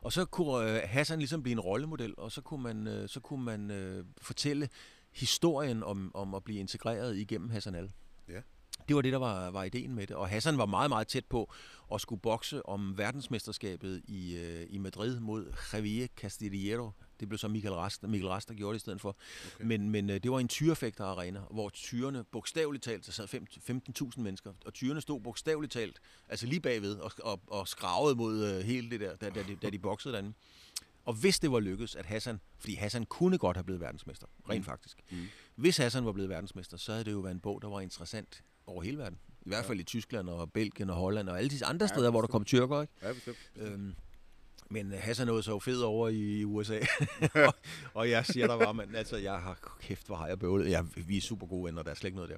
Og 0.00 0.12
så 0.12 0.24
kunne 0.24 0.70
øh, 0.76 0.82
Hassan 0.84 1.18
ligesom 1.18 1.42
blive 1.42 1.52
en 1.52 1.60
rollemodel, 1.60 2.14
og 2.16 2.32
så 2.32 2.40
kunne 2.40 2.62
man, 2.62 2.86
øh, 2.86 3.08
så 3.08 3.20
kunne 3.20 3.44
man 3.44 3.70
øh, 3.70 4.04
fortælle 4.22 4.68
historien 5.12 5.82
om, 5.82 6.10
om 6.14 6.34
at 6.34 6.44
blive 6.44 6.58
integreret 6.60 7.16
igennem 7.16 7.50
Hassan 7.50 7.74
Al. 7.74 7.90
Ja. 8.28 8.40
Det 8.88 8.96
var 8.96 9.02
det, 9.02 9.12
der 9.12 9.18
var, 9.18 9.50
var 9.50 9.64
ideen 9.64 9.94
med 9.94 10.06
det. 10.06 10.16
Og 10.16 10.28
Hassan 10.28 10.58
var 10.58 10.66
meget, 10.66 10.90
meget 10.90 11.08
tæt 11.08 11.24
på 11.24 11.52
at 11.94 12.00
skulle 12.00 12.20
bokse 12.20 12.66
om 12.66 12.98
verdensmesterskabet 12.98 14.02
i, 14.04 14.36
øh, 14.36 14.66
i 14.70 14.78
Madrid 14.78 15.20
mod 15.20 15.52
Javier 15.72 16.06
Castillero. 16.16 16.90
Det 17.20 17.28
blev 17.28 17.38
så 17.38 17.48
Michael 17.48 17.74
Rast, 17.74 18.02
Michael 18.02 18.28
Rast 18.28 18.48
der 18.48 18.54
gjorde 18.54 18.72
det 18.74 18.78
i 18.78 18.80
stedet 18.80 19.00
for. 19.00 19.16
Okay. 19.54 19.64
Men, 19.64 19.90
men 19.90 20.10
øh, 20.10 20.20
det 20.22 20.30
var 20.30 20.38
en 20.40 20.48
tyrefægterarena, 20.48 21.40
hvor 21.50 21.68
tyrene 21.70 22.24
bogstaveligt 22.24 22.84
talt, 22.84 23.06
der 23.06 23.12
sad 23.12 23.26
fem- 23.26 23.46
15.000 24.10 24.20
mennesker, 24.20 24.52
og 24.66 24.74
tyrene 24.74 25.00
stod 25.00 25.20
bogstaveligt 25.20 25.72
talt, 25.72 26.00
altså 26.28 26.46
lige 26.46 26.60
bagved, 26.60 26.96
og, 26.96 27.12
og, 27.22 27.40
og 27.46 27.68
skravede 27.68 28.14
mod 28.16 28.44
øh, 28.44 28.60
hele 28.64 28.90
det 28.90 29.00
der, 29.00 29.16
da, 29.16 29.30
da, 29.30 29.42
de, 29.42 29.56
da 29.62 29.70
de 29.70 29.78
boksede 29.78 30.12
derinde. 30.14 30.32
Og 31.04 31.14
hvis 31.14 31.38
det 31.40 31.52
var 31.52 31.60
lykkedes, 31.60 31.96
at 31.96 32.06
Hassan, 32.06 32.40
fordi 32.58 32.74
Hassan 32.74 33.04
kunne 33.06 33.38
godt 33.38 33.56
have 33.56 33.64
blevet 33.64 33.80
verdensmester, 33.80 34.26
rent 34.50 34.60
Mm. 34.60 34.64
faktisk. 34.64 34.98
Mm. 35.10 35.26
Hvis 35.54 35.76
Hassan 35.76 36.04
var 36.04 36.12
blevet 36.12 36.28
verdensmester, 36.30 36.76
så 36.76 36.92
havde 36.92 37.04
det 37.04 37.12
jo 37.12 37.18
været 37.18 37.34
en 37.34 37.40
bog, 37.40 37.62
der 37.62 37.68
var 37.68 37.80
interessant 37.80 38.42
over 38.66 38.82
hele 38.82 38.98
verden. 38.98 39.18
I 39.28 39.48
hvert 39.48 39.62
Ja. 39.64 39.68
fald 39.68 39.80
i 39.80 39.82
Tyskland 39.82 40.28
og 40.28 40.52
Belgien 40.52 40.90
og 40.90 40.96
Holland 40.96 41.28
og 41.28 41.38
alle 41.38 41.50
de 41.50 41.64
andre 41.64 41.84
Ja, 41.84 41.88
steder, 41.88 42.10
hvor 42.10 42.20
der 42.20 42.28
kom 42.28 42.44
tyrker. 42.44 42.80
Ikke? 42.82 42.92
Ja, 43.02 43.12
bestemt. 43.12 43.36
bestemt. 43.54 43.72
Øhm, 43.72 43.94
Men 44.70 44.92
Hassan 44.92 45.26
nåede 45.26 45.42
så 45.42 45.50
jo 45.50 45.58
fed 45.58 45.80
over 45.80 46.08
i 46.08 46.44
USA, 46.44 46.78
og, 47.46 47.54
og 47.94 48.10
jeg 48.10 48.26
siger 48.26 48.46
der 48.46 48.58
bare, 48.58 48.74
man, 48.74 48.94
altså 48.94 49.16
jeg 49.16 49.32
har 49.32 49.76
kæft, 49.80 50.06
hvor 50.06 50.16
har 50.16 50.26
jeg 50.26 50.38
bøvlet. 50.38 50.70
Ja, 50.70 50.82
vi 50.96 51.16
er 51.16 51.20
super 51.20 51.46
gode 51.46 51.64
venner, 51.64 51.82
der 51.82 51.90
er 51.90 51.94
slet 51.94 52.08
ikke 52.08 52.16
noget 52.16 52.30
der. 52.30 52.36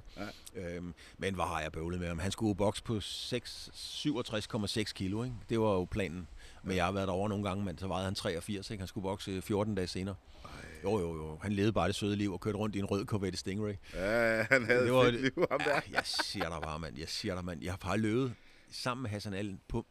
Ja. 0.55 0.75
Øhm, 0.75 0.93
men 1.17 1.35
hvor 1.35 1.43
har 1.43 1.61
jeg 1.61 1.71
bøvlet 1.71 1.99
med 1.99 2.07
ham. 2.07 2.19
Han 2.19 2.31
skulle 2.31 2.55
bokse 2.55 2.83
på 2.83 2.97
67,6 2.97 4.93
kilo, 4.93 5.23
ikke? 5.23 5.35
det 5.49 5.59
var 5.59 5.71
jo 5.73 5.85
planen. 5.85 6.27
Men 6.63 6.75
jeg 6.75 6.85
har 6.85 6.91
været 6.91 7.09
over 7.09 7.27
nogle 7.27 7.43
gange, 7.43 7.65
men 7.65 7.77
så 7.77 7.87
vejede 7.87 8.05
han 8.05 8.15
83, 8.15 8.71
ikke? 8.71 8.81
han 8.81 8.87
skulle 8.87 9.03
bokse 9.03 9.41
14 9.41 9.75
dage 9.75 9.87
senere. 9.87 10.15
Jo, 10.83 10.99
jo, 10.99 11.15
jo. 11.15 11.37
Han 11.41 11.51
levede 11.51 11.73
bare 11.73 11.87
det 11.87 11.95
søde 11.95 12.15
liv 12.15 12.33
og 12.33 12.39
kørte 12.39 12.57
rundt 12.57 12.75
i 12.75 12.79
en 12.79 12.85
rød 12.85 13.05
Corvette 13.05 13.37
Stingray. 13.37 13.73
Ja, 13.93 14.43
han 14.43 14.65
havde 14.65 14.83
det 14.83 14.93
var, 14.93 15.09
liv, 15.09 15.47
ham 15.51 15.59
der. 15.59 15.71
Ja, 15.75 15.81
jeg 15.91 16.01
siger 16.03 16.49
dig 16.49 16.61
bare, 16.61 16.79
mand. 16.79 16.97
Jeg 16.97 17.09
siger 17.09 17.35
dig, 17.35 17.45
mand. 17.45 17.63
Jeg 17.63 17.71
har 17.71 17.77
bare 17.77 17.97
løbet 17.97 18.33
sammen 18.71 19.01
med 19.01 19.09
Hassan 19.09 19.33
Allen 19.33 19.59
på 19.67 19.85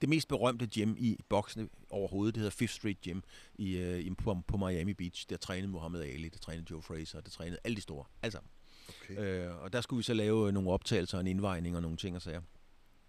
det 0.00 0.08
mest 0.08 0.28
berømte 0.28 0.66
gym 0.66 0.94
i 0.98 1.16
boksene 1.28 1.68
overhovedet, 1.90 2.34
det 2.34 2.40
hedder 2.40 2.56
Fifth 2.56 2.74
Street 2.74 3.00
Gym 3.00 3.20
i, 3.54 3.82
uh, 3.82 3.98
i, 3.98 4.14
på, 4.14 4.36
på 4.46 4.56
Miami 4.56 4.94
Beach. 4.94 5.26
Der 5.28 5.36
trænede 5.36 5.68
Muhammad 5.68 6.02
Ali, 6.02 6.28
der 6.28 6.38
trænede 6.38 6.66
Joe 6.70 6.82
Fraser, 6.82 7.20
der 7.20 7.30
trænede 7.30 7.58
alle 7.64 7.76
de 7.76 7.80
store, 7.80 8.04
alle 8.22 8.32
sammen. 8.32 8.50
Okay. 8.88 9.48
Uh, 9.48 9.62
og 9.62 9.72
der 9.72 9.80
skulle 9.80 9.98
vi 9.98 10.02
så 10.02 10.14
lave 10.14 10.52
nogle 10.52 10.70
optagelser, 10.70 11.18
en 11.18 11.26
indvejning 11.26 11.76
og 11.76 11.82
nogle 11.82 11.96
ting 11.96 12.16
og 12.16 12.22
sager. 12.22 12.40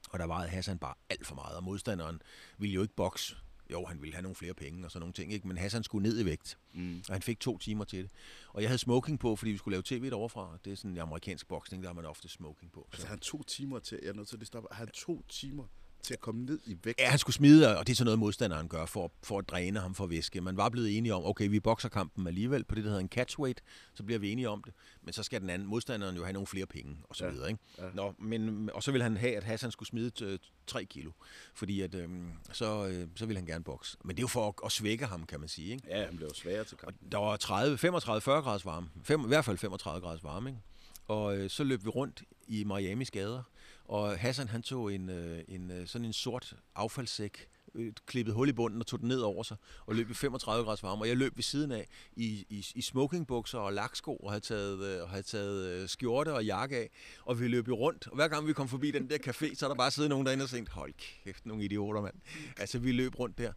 Og 0.10 0.20
der 0.20 0.28
vejede 0.28 0.50
Hassan 0.50 0.80
bare 0.80 0.94
alt 1.10 1.28
for 1.28 1.36
meget, 1.36 1.58
og 1.58 1.64
modstanderen 1.64 2.22
ville 2.58 2.74
jo 2.74 2.82
ikke 2.82 2.96
bokse. 2.96 3.36
Jo, 3.72 3.86
han 3.86 4.02
ville 4.02 4.14
have 4.14 4.22
nogle 4.22 4.36
flere 4.36 4.54
penge 4.54 4.86
og 4.86 4.92
sådan 4.92 5.00
nogle 5.00 5.14
ting, 5.14 5.34
ikke? 5.34 5.48
men 5.48 5.58
Hassan 5.58 5.84
skulle 5.84 6.10
ned 6.10 6.20
i 6.20 6.26
vægt, 6.26 6.58
mm. 6.74 7.04
og 7.08 7.16
han 7.16 7.22
fik 7.22 7.40
to 7.40 7.58
timer 7.58 7.84
til 7.84 8.04
det. 8.04 8.12
Og 8.50 8.62
jeg 8.62 8.70
havde 8.70 8.78
smoking 8.78 9.20
på, 9.20 9.36
fordi 9.36 9.52
vi 9.52 9.58
skulle 9.58 9.74
lave 9.74 9.84
tv 9.86 10.10
derovre 10.10 10.58
Det 10.66 10.72
er 10.72 10.76
sådan 10.76 10.92
en 10.92 10.98
amerikansk 10.98 11.48
boksning, 11.48 11.84
der 11.84 11.90
har 11.90 11.94
man 11.94 12.06
ofte 12.06 12.30
smoking 12.30 12.72
på. 12.72 12.88
Så. 12.92 12.96
Altså 12.96 13.08
han 13.08 13.20
to 13.20 13.44
timer 13.44 13.80
til, 13.80 14.00
jeg 14.02 14.10
er 14.10 14.14
nødt 14.14 14.28
til 14.28 14.38
at 14.42 14.48
stoppe, 14.48 14.68
han 14.72 14.88
to 14.88 15.26
timer 15.30 15.64
til 16.04 16.14
at 16.14 16.20
komme 16.20 16.46
ned 16.46 16.60
i 16.66 16.78
vægt. 16.84 17.00
Ja, 17.00 17.10
han 17.10 17.20
skulle 17.20 17.34
smide, 17.34 17.78
og 17.78 17.88
det 17.88 17.94
er 17.94 17.96
sådan 17.96 18.06
noget, 18.06 18.20
modstanderen 18.20 18.68
gør 18.68 18.86
for, 18.86 19.12
for 19.24 19.40
at 19.40 19.50
dræne 19.50 19.80
ham 19.80 19.96
for 19.96 20.06
væske. 20.06 20.42
Man 20.42 20.58
var 20.58 20.70
blevet 20.70 20.98
enige 20.98 21.14
om, 21.14 21.26
okay, 21.26 21.50
vi 21.50 21.60
bokser 21.60 21.90
kampen 21.90 22.28
alligevel 22.28 22.64
på 22.64 22.76
det, 22.76 22.84
der 22.84 22.90
hedder 22.90 23.04
en 23.04 23.10
catchweight, 23.10 23.62
så 23.94 24.04
bliver 24.04 24.20
vi 24.20 24.32
enige 24.32 24.50
om 24.50 24.64
det. 24.64 24.74
Men 25.04 25.14
så 25.14 25.24
skal 25.24 25.42
den 25.42 25.50
anden 25.50 25.68
modstanderen 25.68 26.16
jo 26.16 26.24
have 26.24 26.34
nogle 26.34 26.48
flere 26.48 26.66
penge, 26.66 26.98
og 27.04 27.16
så 27.16 27.26
ja. 27.26 27.32
videre. 27.32 27.50
Ikke? 27.50 27.64
Ja. 27.78 27.84
Nå, 27.94 28.14
men, 28.20 28.70
og 28.74 28.84
så 28.84 28.92
vil 28.92 29.04
han 29.04 29.18
have, 29.18 29.38
at 29.38 29.44
Hassan 29.44 29.72
skulle 29.72 29.90
smide 29.90 30.40
3 30.68 30.86
kilo, 30.86 31.12
fordi 31.54 31.82
at, 31.82 31.96
øhm, 31.96 32.32
så, 32.52 32.88
øh, 32.88 33.08
så 33.16 33.26
vil 33.26 33.36
han 33.36 33.46
gerne 33.46 33.64
bokse. 33.64 33.98
Men 34.04 34.16
det 34.16 34.20
er 34.20 34.24
jo 34.24 34.28
for 34.28 34.48
at, 34.48 34.54
at 34.66 34.72
svække 34.72 35.06
ham, 35.06 35.26
kan 35.26 35.40
man 35.40 35.50
sige. 35.50 35.72
Ikke? 35.72 35.88
Ja, 35.88 36.06
han 36.06 36.18
blev 36.18 36.30
sværere 36.36 36.64
til 36.64 36.78
kampen. 36.78 37.06
Og 37.06 37.12
der 37.12 37.18
var 37.18 37.38
30, 37.38 37.78
35, 37.78 38.22
40 38.22 38.42
graders 38.42 38.66
varme. 38.66 38.90
Fem, 39.04 39.24
I 39.24 39.28
hvert 39.28 39.46
fald 39.46 39.58
35 39.58 40.02
graders 40.02 40.24
varme. 40.24 40.50
Ikke? 40.50 40.62
Og 41.08 41.38
øh, 41.38 41.50
så 41.50 41.64
løb 41.64 41.86
vi 41.86 41.90
rundt 41.90 42.24
i 42.48 42.64
Miamis 42.64 43.12
gader, 43.12 43.44
og 43.90 44.20
Hassan 44.20 44.48
han 44.48 44.62
tog 44.62 44.94
en, 44.94 45.10
øh, 45.10 45.44
en, 45.48 45.72
øh, 45.72 45.88
sådan 45.88 46.06
en 46.06 46.14
sort 46.14 46.56
affaldssæk, 46.76 47.48
øh, 47.76 47.94
klippede 48.06 48.36
hul 48.36 48.50
i 48.50 48.54
bunden 48.54 48.80
og 48.80 48.88
tog 48.88 49.00
den 49.00 49.08
ned 49.08 49.20
over 49.20 49.44
sig, 49.44 49.58
og 49.86 49.96
løb 49.96 50.10
i 50.10 50.14
35 50.14 50.66
graders 50.66 50.84
varme. 50.84 51.02
Og 51.02 51.08
jeg 51.08 51.18
løb 51.18 51.36
ved 51.36 51.44
siden 51.44 51.72
af 51.72 51.88
i, 52.16 52.46
i, 52.50 52.66
i 52.76 52.82
smokingbukser 52.82 53.60
og 53.60 53.74
laksko, 53.74 54.16
og 54.16 54.32
havde 54.32 54.44
taget, 54.44 55.02
og 55.02 55.10
havde 55.10 55.24
taget 55.24 55.90
skjorte 55.90 56.34
og 56.34 56.46
jakke 56.46 56.78
af, 56.78 56.90
og 57.26 57.40
vi 57.40 57.48
løb 57.48 57.68
jo 57.68 57.76
rundt. 57.76 58.08
Og 58.08 58.16
hver 58.16 58.28
gang 58.28 58.48
vi 58.48 58.54
kom 58.54 58.68
forbi 58.68 58.92
den 58.92 59.10
der 59.10 59.18
café, 59.28 59.56
så 59.56 59.66
er 59.66 59.68
der 59.68 59.76
bare 59.76 59.92
siddet 59.92 60.10
nogen 60.10 60.26
derinde 60.26 60.44
og 60.44 60.50
tænkt, 60.50 60.70
hold 60.70 60.94
kæft, 61.24 61.46
nogle 61.46 61.64
idioter, 61.64 62.02
mand. 62.02 62.16
Altså, 62.58 62.80
vi 62.80 62.92
løb 62.92 63.20
rundt 63.20 63.38
der. 63.38 63.54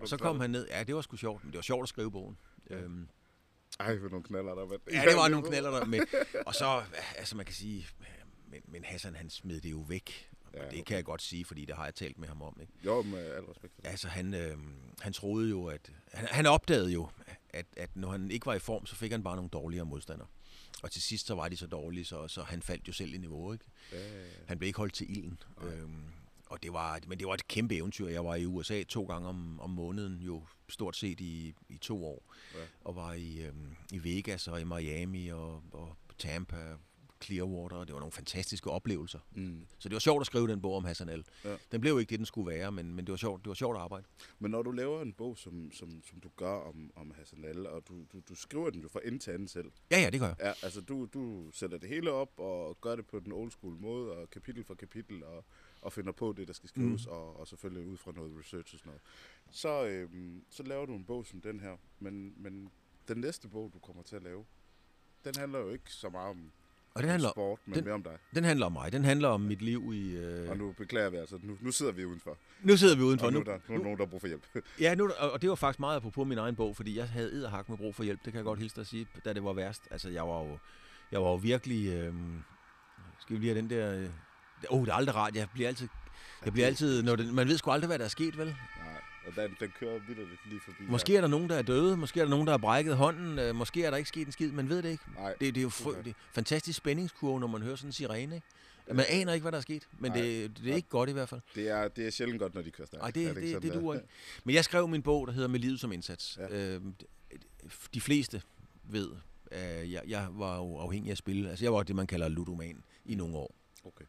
Og 0.00 0.08
så 0.08 0.16
kom 0.16 0.40
han 0.40 0.50
ned. 0.50 0.66
Ja, 0.70 0.82
det 0.82 0.94
var 0.94 1.00
sgu 1.00 1.16
sjovt, 1.16 1.44
men 1.44 1.52
det 1.52 1.58
var 1.58 1.62
sjovt 1.62 1.82
at 1.82 1.88
skrive 1.88 2.10
bogen. 2.10 2.36
Ja. 2.70 2.76
Øhm, 2.76 3.08
ej, 3.80 3.98
for 4.00 4.08
nogle 4.08 4.24
knaller 4.24 4.54
der. 4.54 4.78
Ja, 4.92 5.04
det 5.08 5.16
var 5.16 5.28
nogle 5.28 5.48
knaller 5.48 5.70
der. 5.70 5.84
Med. 5.84 6.00
Og 6.46 6.54
så, 6.54 6.82
altså 7.16 7.36
man 7.36 7.46
kan 7.46 7.54
sige, 7.54 7.86
men, 8.54 8.62
men 8.72 8.84
Hassan 8.84 9.14
han 9.14 9.30
smed 9.30 9.60
det 9.60 9.70
jo 9.70 9.78
væk. 9.78 10.30
Ja, 10.54 10.66
okay. 10.66 10.76
det 10.76 10.84
kan 10.84 10.96
jeg 10.96 11.04
godt 11.04 11.22
sige, 11.22 11.44
fordi 11.44 11.64
det 11.64 11.76
har 11.76 11.84
jeg 11.84 11.94
talt 11.94 12.18
med 12.18 12.28
ham 12.28 12.42
om. 12.42 12.58
Ikke? 12.60 12.72
Jo, 12.84 13.02
med 13.02 13.18
al 13.18 13.42
respekt. 13.42 13.74
Altså, 13.84 14.08
han, 14.08 14.34
øh, 14.34 14.58
han 15.00 15.12
troede 15.12 15.50
jo, 15.50 15.66
at... 15.66 15.92
Han, 16.12 16.28
han 16.30 16.46
opdagede 16.46 16.92
jo, 16.92 17.08
at, 17.50 17.66
at 17.76 17.96
når 17.96 18.10
han 18.10 18.30
ikke 18.30 18.46
var 18.46 18.54
i 18.54 18.58
form, 18.58 18.86
så 18.86 18.96
fik 18.96 19.10
han 19.10 19.22
bare 19.22 19.36
nogle 19.36 19.50
dårligere 19.50 19.84
modstandere. 19.84 20.28
Og 20.82 20.90
til 20.90 21.02
sidst, 21.02 21.26
så 21.26 21.34
var 21.34 21.48
de 21.48 21.56
så 21.56 21.66
dårlige, 21.66 22.04
så, 22.04 22.28
så 22.28 22.42
han 22.42 22.62
faldt 22.62 22.88
jo 22.88 22.92
selv 22.92 23.14
i 23.14 23.18
niveau, 23.18 23.52
ikke? 23.52 23.64
Ja, 23.92 23.98
ja, 23.98 24.20
ja. 24.20 24.26
Han 24.46 24.58
blev 24.58 24.66
ikke 24.66 24.78
holdt 24.78 24.94
til 24.94 25.10
ilden. 25.10 25.38
Øhm, 25.62 26.04
og 26.46 26.62
det 26.62 26.72
var, 26.72 27.00
men 27.06 27.18
det 27.18 27.26
var 27.26 27.34
et 27.34 27.48
kæmpe 27.48 27.76
eventyr. 27.76 28.08
Jeg 28.08 28.24
var 28.24 28.34
i 28.34 28.46
USA 28.46 28.82
to 28.82 29.04
gange 29.04 29.28
om, 29.28 29.60
om 29.60 29.70
måneden, 29.70 30.22
jo 30.22 30.42
stort 30.68 30.96
set 30.96 31.20
i, 31.20 31.54
i 31.68 31.78
to 31.78 32.06
år. 32.06 32.34
Ja. 32.54 32.60
Og 32.80 32.96
var 32.96 33.12
i, 33.12 33.38
øhm, 33.38 33.76
i 33.92 34.04
Vegas 34.04 34.48
og 34.48 34.60
i 34.60 34.64
Miami 34.64 35.28
og, 35.28 35.62
og 35.72 35.96
Tampa, 36.18 36.76
Clearwater, 37.24 37.76
og 37.76 37.86
det 37.86 37.94
var 37.94 38.00
nogle 38.00 38.12
fantastiske 38.12 38.70
oplevelser. 38.70 39.18
Mm. 39.32 39.66
Så 39.78 39.88
det 39.88 39.94
var 39.94 40.00
sjovt 40.00 40.20
at 40.20 40.26
skrive 40.26 40.48
den 40.48 40.60
bog 40.60 40.76
om 40.76 40.84
Hassan 40.84 41.08
El. 41.08 41.24
Ja. 41.44 41.56
Den 41.72 41.80
blev 41.80 42.00
ikke 42.00 42.10
det, 42.10 42.18
den 42.18 42.26
skulle 42.26 42.50
være, 42.50 42.72
men, 42.72 42.94
men 42.94 43.06
det, 43.06 43.12
var 43.12 43.16
sjovt, 43.16 43.44
det 43.44 43.48
var 43.48 43.54
sjovt 43.54 43.76
at 43.76 43.82
arbejde. 43.82 44.04
Men 44.38 44.50
når 44.50 44.62
du 44.62 44.70
laver 44.70 45.02
en 45.02 45.12
bog, 45.12 45.38
som, 45.38 45.72
som, 45.72 46.02
som 46.10 46.20
du 46.20 46.30
gør 46.36 46.54
om, 46.54 46.90
om 46.96 47.14
Hassan 47.16 47.44
El, 47.44 47.66
og 47.66 47.88
du, 47.88 47.94
du, 48.12 48.20
du 48.28 48.34
skriver 48.34 48.70
den 48.70 48.80
jo 48.80 48.88
fra 48.88 49.00
ende 49.04 49.18
til 49.18 49.30
anden 49.30 49.48
selv. 49.48 49.72
Ja, 49.90 50.00
ja, 50.00 50.10
det 50.10 50.20
gør 50.20 50.26
jeg. 50.26 50.36
Ja, 50.40 50.52
altså 50.62 50.80
du, 50.80 51.08
du 51.14 51.50
sætter 51.52 51.78
det 51.78 51.88
hele 51.88 52.10
op 52.10 52.30
og 52.36 52.80
gør 52.80 52.96
det 52.96 53.06
på 53.06 53.20
den 53.20 53.32
old 53.32 53.50
school 53.50 53.76
måde, 53.80 54.12
og 54.12 54.30
kapitel 54.30 54.64
for 54.64 54.74
kapitel, 54.74 55.24
og, 55.24 55.44
og 55.80 55.92
finder 55.92 56.12
på 56.12 56.32
det, 56.32 56.48
der 56.48 56.54
skal 56.54 56.68
skrives, 56.68 57.06
mm. 57.06 57.12
og, 57.12 57.40
og 57.40 57.48
selvfølgelig 57.48 57.86
ud 57.86 57.96
fra 57.96 58.12
noget 58.12 58.38
research 58.38 58.74
og 58.74 58.78
sådan 58.78 58.90
noget. 58.90 59.02
Så, 59.50 59.84
øhm, 59.84 60.44
så 60.50 60.62
laver 60.62 60.86
du 60.86 60.94
en 60.94 61.04
bog 61.04 61.26
som 61.26 61.40
den 61.40 61.60
her, 61.60 61.76
men, 61.98 62.34
men 62.36 62.70
den 63.08 63.18
næste 63.18 63.48
bog, 63.48 63.70
du 63.74 63.78
kommer 63.78 64.02
til 64.02 64.16
at 64.16 64.22
lave, 64.22 64.44
den 65.24 65.34
handler 65.38 65.58
jo 65.58 65.70
ikke 65.70 65.90
så 65.90 66.08
meget 66.08 66.30
om 66.30 66.52
og 66.94 67.02
den 67.02 67.10
handler, 67.10 67.30
sport, 67.30 67.58
men 67.66 67.74
den, 67.74 67.84
mere 67.84 67.94
om 67.94 68.02
dig. 68.02 68.18
Den 68.34 68.44
handler 68.44 68.66
om 68.66 68.72
mig. 68.72 68.92
Den 68.92 69.04
handler 69.04 69.28
om 69.28 69.40
mit 69.40 69.62
liv 69.62 69.92
i... 69.94 70.16
Øh... 70.16 70.50
Og 70.50 70.56
nu 70.56 70.72
beklager 70.72 71.10
vi 71.10 71.16
altså. 71.16 71.38
Nu, 71.42 71.56
nu 71.60 71.72
sidder 71.72 71.92
vi 71.92 72.04
udenfor. 72.04 72.38
Nu 72.62 72.76
sidder 72.76 72.96
vi 72.96 73.02
udenfor. 73.02 73.26
Og 73.26 73.32
nu, 73.32 73.38
nu, 73.38 73.44
der, 73.44 73.58
nu 73.68 73.74
er 73.74 73.78
der 73.78 73.84
nogen, 73.84 73.98
der 73.98 74.04
har 74.04 74.10
brug 74.10 74.20
for 74.20 74.28
hjælp. 74.28 74.46
ja, 74.80 74.94
nu, 74.94 75.10
og 75.18 75.42
det 75.42 75.48
var 75.50 75.54
faktisk 75.54 75.80
meget 75.80 76.02
på 76.12 76.24
min 76.24 76.38
egen 76.38 76.56
bog, 76.56 76.76
fordi 76.76 76.98
jeg 76.98 77.08
havde 77.08 77.32
edderhak 77.32 77.68
med 77.68 77.78
brug 77.78 77.94
for 77.94 78.02
hjælp. 78.02 78.24
Det 78.24 78.32
kan 78.32 78.36
jeg 78.36 78.44
godt 78.44 78.58
hilse 78.58 78.80
at 78.80 78.86
sige, 78.86 79.06
da 79.24 79.32
det 79.32 79.44
var 79.44 79.52
værst. 79.52 79.82
Altså, 79.90 80.08
jeg 80.08 80.28
var 80.28 80.42
jo, 80.44 80.58
jeg 81.12 81.22
var 81.22 81.28
jo 81.28 81.36
virkelig... 81.36 81.88
Øh... 81.88 82.14
Skal 83.20 83.36
vi 83.36 83.40
lige 83.40 83.54
have 83.54 83.60
den 83.60 83.70
der... 83.70 83.94
Øh, 83.94 84.08
åh, 84.70 84.78
oh, 84.78 84.86
det 84.86 84.92
er 84.92 84.96
aldrig 84.96 85.14
rart. 85.14 85.36
Jeg 85.36 85.48
bliver 85.54 85.68
altid... 85.68 85.88
Jeg 86.44 86.52
bliver 86.52 86.66
altid... 86.66 87.02
Når 87.02 87.16
det, 87.16 87.34
man 87.34 87.48
ved 87.48 87.58
sgu 87.58 87.70
aldrig, 87.70 87.86
hvad 87.86 87.98
der 87.98 88.04
er 88.04 88.08
sket, 88.08 88.38
vel? 88.38 88.56
Og 89.26 89.36
den, 89.36 89.56
den 89.60 89.72
kører 89.80 89.98
vildt 90.08 90.48
lige 90.48 90.60
forbi. 90.60 90.82
Måske 90.88 91.16
er 91.16 91.20
der 91.20 91.28
nogen, 91.28 91.48
der 91.48 91.56
er 91.56 91.62
døde. 91.62 91.96
Måske 91.96 92.20
er 92.20 92.24
der 92.24 92.30
nogen, 92.30 92.46
der 92.46 92.52
har 92.52 92.58
brækket 92.58 92.96
hånden. 92.96 93.38
Øh, 93.38 93.54
måske 93.54 93.84
er 93.84 93.90
der 93.90 93.96
ikke 93.96 94.08
sket 94.08 94.26
en 94.26 94.32
skid. 94.32 94.52
Man 94.52 94.68
ved 94.68 94.82
det 94.82 94.90
ikke. 94.90 95.04
Nej, 95.16 95.34
det, 95.40 95.54
det 95.54 95.56
er 95.56 95.62
jo 95.62 95.70
okay. 95.86 96.04
det 96.04 96.10
er 96.10 96.14
fantastisk 96.32 96.76
spændingskurve, 96.76 97.40
når 97.40 97.46
man 97.46 97.62
hører 97.62 97.76
sådan 97.76 97.88
en 97.88 97.92
sirene. 97.92 98.34
Ikke? 98.34 98.46
Man 98.92 99.04
aner 99.08 99.32
ikke, 99.32 99.44
hvad 99.44 99.52
der 99.52 99.58
er 99.58 99.62
sket, 99.62 99.88
men 99.98 100.12
Nej, 100.12 100.20
det, 100.20 100.58
det 100.58 100.72
er 100.72 100.76
ikke 100.76 100.88
godt 100.88 101.10
i 101.10 101.12
hvert 101.12 101.28
fald. 101.28 101.40
Det 101.54 101.68
er, 101.68 101.88
det 101.88 102.06
er 102.06 102.10
sjældent 102.10 102.40
godt, 102.40 102.54
når 102.54 102.62
de 102.62 102.70
kører 102.70 102.86
stærkt. 102.86 103.02
Nej, 103.02 103.10
det, 103.10 103.36
det, 103.36 103.42
det, 103.42 103.62
det 103.62 103.74
duer 103.74 103.94
ikke. 103.94 104.06
Men 104.44 104.54
jeg 104.54 104.64
skrev 104.64 104.88
min 104.88 105.02
bog, 105.02 105.26
der 105.26 105.32
hedder 105.32 105.48
Med 105.48 105.60
livet 105.60 105.80
som 105.80 105.92
indsats. 105.92 106.38
Ja. 106.50 106.74
Øh, 106.74 106.80
de 107.94 108.00
fleste 108.00 108.42
ved, 108.84 109.10
at 109.50 109.90
jeg, 109.90 110.02
jeg 110.06 110.28
var 110.30 110.56
jo 110.56 110.76
afhængig 110.76 111.10
af 111.10 111.16
spil. 111.16 111.46
Altså, 111.46 111.64
jeg 111.64 111.72
var 111.72 111.82
det, 111.82 111.96
man 111.96 112.06
kalder 112.06 112.28
ludoman 112.28 112.82
i 113.04 113.14
nogle 113.14 113.36
år. 113.36 113.54
Okay. 113.84 114.04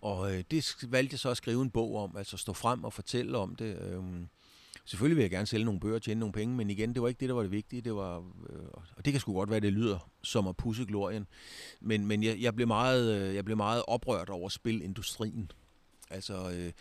Og 0.00 0.34
øh, 0.34 0.44
det 0.50 0.76
valgte 0.88 1.14
jeg 1.14 1.20
så 1.20 1.30
at 1.30 1.36
skrive 1.36 1.62
en 1.62 1.70
bog 1.70 1.96
om, 1.96 2.16
altså 2.16 2.36
stå 2.36 2.52
frem 2.52 2.84
og 2.84 2.92
fortælle 2.92 3.38
om 3.38 3.56
det. 3.56 3.78
Øh, 3.80 4.02
selvfølgelig 4.84 5.16
vil 5.16 5.22
jeg 5.22 5.30
gerne 5.30 5.46
sælge 5.46 5.64
nogle 5.64 5.80
bøger 5.80 5.94
og 5.94 6.02
tjene 6.02 6.20
nogle 6.20 6.32
penge, 6.32 6.56
men 6.56 6.70
igen, 6.70 6.94
det 6.94 7.02
var 7.02 7.08
ikke 7.08 7.20
det, 7.20 7.28
der 7.28 7.34
var 7.34 7.42
det 7.42 7.50
vigtige. 7.50 7.82
Det 7.82 7.94
var, 7.94 8.18
øh, 8.18 8.58
og 8.96 9.04
det 9.04 9.12
kan 9.12 9.20
sgu 9.20 9.32
godt 9.34 9.50
være, 9.50 9.60
det 9.60 9.72
lyder 9.72 10.10
som 10.22 10.46
at 10.46 10.56
pusse 10.56 10.84
glorien. 10.84 11.26
Men, 11.80 12.06
men 12.06 12.22
jeg, 12.22 12.40
jeg, 12.40 12.54
blev 12.54 12.66
meget, 12.66 13.20
øh, 13.20 13.34
jeg 13.34 13.44
blev 13.44 13.56
meget 13.56 13.82
oprørt 13.86 14.28
over 14.28 14.48
spilindustrien. 14.48 15.50
Altså, 16.10 16.50
øh, 16.50 16.72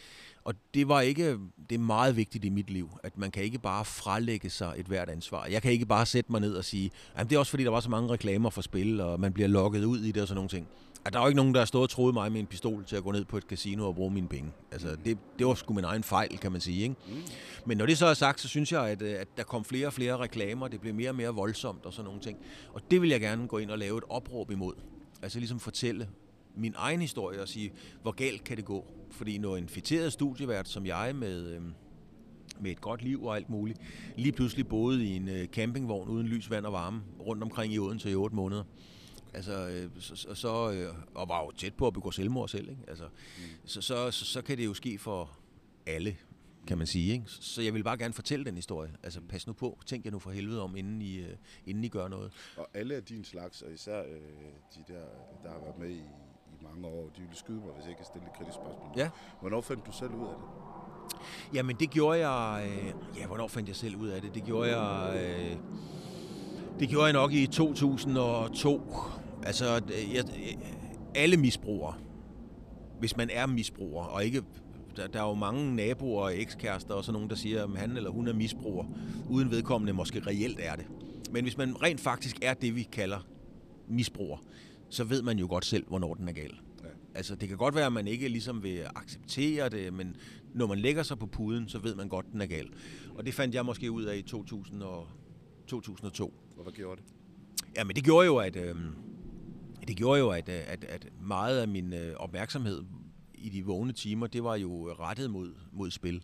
og 0.44 0.54
det 0.74 0.88
var 0.88 1.02
ikke, 1.02 1.38
det 1.70 1.76
er 1.76 1.80
meget 1.80 2.16
vigtigt 2.16 2.46
i 2.46 2.50
mit 2.50 2.70
liv, 2.70 2.90
at 3.04 3.18
man 3.18 3.32
kan 3.32 3.44
ikke 3.44 3.60
bare 3.60 3.86
frelægge 3.86 4.50
sig 4.50 4.74
et 4.78 4.86
hvert 4.86 5.10
ansvar. 5.10 5.46
Jeg 5.46 5.62
kan 5.62 5.72
ikke 5.72 5.86
bare 5.86 6.06
sætte 6.06 6.32
mig 6.32 6.42
ned 6.42 6.56
og 6.56 6.66
sige, 6.66 6.92
at 7.16 7.30
det 7.30 7.36
er 7.36 7.40
også 7.40 7.50
fordi, 7.50 7.64
der 7.64 7.70
var 7.70 7.80
så 7.80 7.90
mange 7.90 8.10
reklamer 8.10 8.50
for 8.50 8.62
spil, 8.62 9.02
og 9.02 9.20
man 9.20 9.34
bliver 9.34 9.48
lukket 9.48 9.84
ud 9.84 10.00
i 10.00 10.12
det 10.12 10.22
og 10.22 10.28
sådan 10.28 10.36
nogle 10.36 10.50
ting. 10.50 10.68
At 11.06 11.14
der 11.14 11.20
er 11.20 11.24
jo 11.24 11.28
ikke 11.28 11.36
nogen, 11.36 11.54
der 11.54 11.60
har 11.60 11.66
stået 11.66 11.84
og 11.84 11.90
troet 11.90 12.14
mig 12.14 12.32
med 12.32 12.40
en 12.40 12.48
pistol 12.48 12.86
til 12.86 12.96
at 12.96 13.04
gå 13.04 13.12
ned 13.12 13.26
på 13.26 13.38
et 13.38 13.44
casino 13.44 13.88
og 13.88 13.96
bruge 13.96 14.12
mine 14.12 14.28
penge. 14.28 14.52
Altså, 14.72 14.98
det, 15.06 15.18
det 15.40 15.48
var 15.48 15.54
sgu 15.54 15.74
min 15.74 15.84
egen 15.84 16.04
fejl, 16.04 16.38
kan 16.38 16.52
man 16.52 16.62
sige. 16.62 16.84
Ikke? 16.84 16.96
Mm. 17.08 17.14
Men 17.66 17.78
når 17.78 17.86
det 17.86 17.98
så 17.98 18.06
er 18.06 18.14
sagt, 18.14 18.42
så 18.42 18.48
synes 18.48 18.72
jeg, 18.72 18.88
at, 18.88 19.02
øh, 19.02 19.20
at 19.20 19.28
der 19.38 19.44
kom 19.44 19.66
flere 19.66 19.88
og 19.88 19.94
flere 19.94 20.18
reklamer. 20.18 20.68
Det 20.68 20.82
blev 20.82 20.96
mere 20.96 21.10
og 21.10 21.16
mere 21.16 21.30
voldsomt 21.30 21.86
og 21.86 21.94
sådan 21.94 22.06
nogle 22.06 22.22
ting. 22.22 22.38
Og 22.74 22.82
det 22.92 23.02
vil 23.02 23.10
jeg 23.10 23.20
gerne 23.22 23.48
gå 23.48 23.58
ind 23.58 23.72
og 23.72 23.78
lave 23.78 23.98
et 23.98 24.04
opråb 24.10 24.52
imod. 24.52 24.74
Altså 25.22 25.40
ligesom 25.40 25.60
fortælle 25.60 26.10
min 26.56 26.74
egen 26.78 27.02
historie 27.02 27.42
og 27.42 27.48
sige, 27.48 27.72
hvor 28.02 28.12
galt 28.12 28.44
kan 28.44 28.58
det 28.58 28.66
gå? 28.66 28.86
Fordi 29.12 29.38
når 29.38 29.58
en 29.58 29.70
fiteret 29.70 30.14
studievært 30.14 30.68
som 30.68 30.86
jeg 30.86 31.16
med... 31.16 31.48
Øh, 31.48 31.62
med 32.60 32.72
et 32.72 32.82
godt 32.82 33.04
liv 33.04 33.24
og 33.24 33.36
alt 33.36 33.50
muligt, 33.50 33.80
lige 34.16 34.32
pludselig 34.32 34.68
boede 34.68 35.06
i 35.06 35.16
en 35.16 35.28
øh, 35.30 35.48
campingvogn 35.48 36.10
uden 36.10 36.28
lys, 36.28 36.50
vand 36.50 36.66
og 36.66 36.74
varme 36.74 37.02
rundt 37.20 37.44
omkring 37.44 37.74
i 37.74 37.80
Odense 37.80 38.12
i 38.12 38.16
otte 38.16 38.36
måneder. 38.36 38.64
Altså, 39.38 39.68
øh, 39.68 39.90
så, 40.00 40.36
så, 40.36 40.72
øh, 40.72 40.96
og 41.16 41.30
var 41.30 41.44
jo 41.44 41.52
tæt 41.52 41.74
på 41.74 41.88
at 41.88 41.94
begå 41.94 42.12
selvmord 42.12 42.48
selv. 42.48 42.70
Ikke? 42.70 42.82
Altså, 42.88 43.04
mm. 43.04 43.44
så, 43.66 43.82
så, 43.82 44.12
så, 44.12 44.26
så 44.26 44.42
kan 44.42 44.58
det 44.58 44.66
jo 44.66 44.74
ske 44.74 44.98
for 44.98 45.38
alle, 45.86 46.18
kan 46.68 46.78
man 46.78 46.88
sige. 46.88 47.14
Ikke? 47.14 47.26
Så 47.28 47.62
jeg 47.62 47.74
vil 47.74 47.84
bare 47.84 47.98
gerne 47.98 48.14
fortælle 48.14 48.46
den 48.46 48.56
historie. 48.56 48.92
Altså, 49.04 49.22
pas 49.30 49.48
nu 49.48 49.54
på. 49.54 49.80
Tænk 49.86 50.06
jer 50.06 50.12
nu 50.12 50.20
for 50.20 50.32
helvede 50.32 50.62
om, 50.62 50.76
inden 50.76 51.02
I, 51.02 51.20
uh, 51.20 51.28
inden 51.66 51.84
I 51.84 51.88
gør 51.88 52.08
noget. 52.08 52.32
Og 52.58 52.68
alle 52.74 52.96
af 52.96 53.04
din 53.04 53.24
slags, 53.24 53.62
og 53.62 53.74
især 53.74 54.00
øh, 54.00 54.06
de 54.76 54.94
der, 54.94 55.02
der 55.44 55.50
har 55.50 55.60
været 55.60 55.78
med 55.80 55.90
i, 55.90 56.00
i 56.52 56.64
mange 56.64 56.88
år, 56.88 57.10
de 57.18 57.22
vil 57.22 57.38
skyde 57.38 57.60
mig, 57.60 57.74
hvis 57.74 57.84
jeg 57.84 57.90
ikke 57.90 57.98
kan 57.98 58.06
stille 58.06 58.28
et 58.28 58.34
kritisk 58.38 58.56
spørgsmål. 58.56 58.90
Ja. 58.98 59.10
Hvornår 59.42 59.62
fandt 59.62 59.86
du 59.86 59.92
selv 59.92 60.12
ud 60.12 60.28
af 60.28 60.34
det? 60.36 60.48
Jamen, 61.54 61.76
det 61.76 61.90
gjorde 61.90 62.30
jeg... 62.30 62.70
Øh, 62.70 62.94
ja, 63.18 63.28
hvornår 63.28 63.48
fandt 63.48 63.68
jeg 63.68 63.76
selv 63.76 63.96
ud 63.96 64.08
af 64.08 64.22
det? 64.22 64.34
Det 64.36 64.44
gjorde 64.44 64.78
jeg... 64.78 65.24
Øh, 65.24 65.58
det 66.80 66.90
gjorde 66.90 67.06
jeg 67.06 67.14
nok 67.14 67.34
i 67.34 67.48
2002. 67.48 68.82
Altså, 69.44 69.76
øh, 69.76 70.16
jeg, 70.16 70.24
alle 71.16 71.38
misbrugere, 71.38 71.94
hvis 73.00 73.18
man 73.18 73.30
er 73.34 73.46
misbruger, 73.46 74.04
og 74.04 74.26
ikke 74.26 74.44
der, 74.96 75.08
der 75.08 75.22
er 75.22 75.28
jo 75.28 75.34
mange 75.34 75.76
naboer 75.76 76.24
og 76.24 76.42
ekskærester 76.42 76.94
og 76.94 77.04
sådan 77.04 77.14
nogen, 77.14 77.30
der 77.30 77.36
siger, 77.36 77.64
at 77.64 77.80
han 77.80 77.98
eller 77.98 78.10
hun 78.10 78.28
er 78.28 78.34
misbruger, 78.34 78.86
uden 79.30 79.52
vedkommende 79.52 79.94
måske 79.94 80.20
reelt 80.20 80.60
er 80.62 80.76
det. 80.76 80.86
Men 81.32 81.44
hvis 81.44 81.58
man 81.58 81.84
rent 81.84 82.00
faktisk 82.00 82.38
er 82.42 82.54
det, 82.54 82.76
vi 82.76 82.84
kalder 82.84 83.28
misbruger, 83.88 84.38
så 84.90 85.04
ved 85.04 85.22
man 85.22 85.40
jo 85.40 85.48
godt 85.50 85.66
selv, 85.66 85.88
hvornår 85.88 86.14
den 86.14 86.28
er 86.28 86.34
gal. 86.34 86.56
Ja. 86.84 86.88
Altså, 87.16 87.36
det 87.36 87.50
kan 87.50 87.58
godt 87.58 87.76
være, 87.76 87.86
at 87.86 87.94
man 87.94 88.08
ikke 88.08 88.28
ligesom 88.28 88.64
vil 88.64 88.82
acceptere 88.96 89.70
det, 89.70 89.94
men 89.94 90.16
når 90.54 90.68
man 90.68 90.78
lægger 90.78 91.04
sig 91.04 91.20
på 91.20 91.26
puden, 91.26 91.70
så 91.70 91.80
ved 91.80 91.96
man 91.96 92.08
godt, 92.08 92.26
den 92.32 92.42
er 92.42 92.46
gal. 92.46 92.70
Og 93.16 93.26
det 93.26 93.34
fandt 93.34 93.56
jeg 93.56 93.66
måske 93.66 93.92
ud 93.92 94.04
af 94.04 94.18
i 94.18 94.22
2000 94.22 94.84
og 94.84 95.08
2002. 95.68 96.34
Og 96.58 96.64
hvad 96.64 96.74
gjorde 96.74 97.02
det? 97.02 97.10
Jamen, 97.78 97.96
det 97.96 98.04
gjorde 98.04 98.26
jo, 98.26 98.38
at, 98.38 98.56
øh, 98.56 98.76
det 99.88 99.98
gjorde 99.98 100.20
jo, 100.20 100.30
at, 100.30 100.50
øh, 100.50 100.62
at, 100.68 100.84
at 100.84 101.08
meget 101.22 101.60
af 101.60 101.68
min 101.68 101.94
øh, 101.94 102.16
opmærksomhed 102.16 102.84
i 103.34 103.50
de 103.50 103.66
vågne 103.66 103.94
timer, 103.94 104.28
det 104.28 104.44
var 104.44 104.56
jo 104.56 104.94
rettet 104.94 105.32
mod, 105.32 105.54
mod 105.72 105.92
spil. 105.92 106.24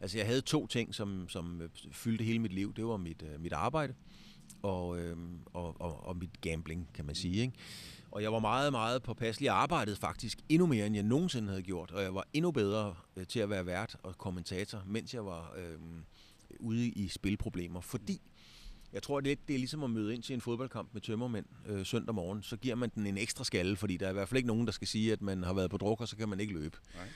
Altså, 0.00 0.18
jeg 0.18 0.26
havde 0.26 0.40
to 0.40 0.66
ting, 0.66 0.94
som, 0.94 1.28
som 1.28 1.62
øh, 1.62 1.68
fyldte 1.92 2.24
hele 2.24 2.38
mit 2.38 2.52
liv. 2.52 2.74
Det 2.74 2.86
var 2.86 2.96
mit, 2.96 3.22
mit 3.38 3.52
arbejde 3.52 3.94
og, 4.62 4.98
øh, 4.98 5.16
og, 5.52 5.80
og, 5.80 6.06
og 6.06 6.16
mit 6.16 6.40
gambling, 6.40 6.88
kan 6.94 7.04
man 7.04 7.14
sige. 7.14 7.42
Ikke? 7.42 7.52
Og 8.10 8.22
jeg 8.22 8.32
var 8.32 8.38
meget, 8.38 8.72
meget 8.72 9.02
påpasselig. 9.02 9.46
Jeg 9.46 9.54
arbejdede 9.54 9.96
faktisk 9.96 10.38
endnu 10.48 10.66
mere, 10.66 10.86
end 10.86 10.94
jeg 10.94 11.04
nogensinde 11.04 11.48
havde 11.48 11.62
gjort, 11.62 11.90
og 11.90 12.02
jeg 12.02 12.14
var 12.14 12.26
endnu 12.32 12.50
bedre 12.50 12.94
øh, 13.16 13.26
til 13.26 13.40
at 13.40 13.50
være 13.50 13.66
vært 13.66 13.96
og 14.02 14.18
kommentator, 14.18 14.82
mens 14.86 15.14
jeg 15.14 15.26
var 15.26 15.54
øh, 15.56 15.78
ude 16.60 16.88
i 16.88 17.08
spilproblemer. 17.08 17.80
Fordi 17.80 18.20
jeg 18.92 19.02
tror, 19.02 19.20
det, 19.20 19.48
det 19.48 19.54
er 19.54 19.58
ligesom 19.58 19.82
at 19.82 19.90
møde 19.90 20.14
ind 20.14 20.22
til 20.22 20.34
en 20.34 20.40
fodboldkamp 20.40 20.88
med 20.92 21.00
tømmermænd 21.00 21.46
øh, 21.66 21.86
søndag 21.86 22.14
morgen. 22.14 22.42
Så 22.42 22.56
giver 22.56 22.74
man 22.74 22.90
den 22.94 23.06
en 23.06 23.18
ekstra 23.18 23.44
skalle, 23.44 23.76
fordi 23.76 23.96
der 23.96 24.06
er 24.06 24.10
i 24.10 24.12
hvert 24.12 24.28
fald 24.28 24.36
ikke 24.36 24.46
nogen, 24.46 24.66
der 24.66 24.72
skal 24.72 24.88
sige, 24.88 25.12
at 25.12 25.22
man 25.22 25.42
har 25.42 25.52
været 25.52 25.70
på 25.70 25.76
druk, 25.76 26.00
og 26.00 26.08
så 26.08 26.16
kan 26.16 26.28
man 26.28 26.40
ikke 26.40 26.52
løbe. 26.52 26.78
Nej. 26.94 27.08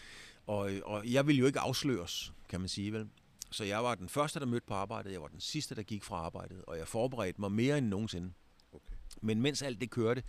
Og, 0.47 0.71
og 0.85 1.13
jeg 1.13 1.27
vil 1.27 1.39
jo 1.39 1.47
ikke 1.47 1.61
afsløres, 1.61 2.33
kan 2.49 2.61
man 2.61 2.69
sige 2.69 2.93
vel. 2.93 3.09
Så 3.51 3.65
jeg 3.65 3.85
var 3.85 3.95
den 3.95 4.09
første, 4.09 4.41
der 4.41 4.47
mødte 4.47 4.67
på 4.67 4.75
arbejdet. 4.75 5.13
Jeg 5.13 5.21
var 5.21 5.29
den 5.29 5.41
sidste, 5.41 5.75
der 5.75 5.83
gik 5.83 6.05
fra 6.05 6.17
arbejdet. 6.17 6.65
Og 6.65 6.79
jeg 6.79 6.89
forberedte 6.89 7.41
mig 7.41 7.53
mere 7.53 7.79
end 7.79 7.87
nogensinde. 7.87 8.33
Okay. 8.73 8.95
Men 9.23 9.43
mens 9.43 9.63
alt 9.63 9.81
det 9.81 9.91
kørte, 9.91 10.23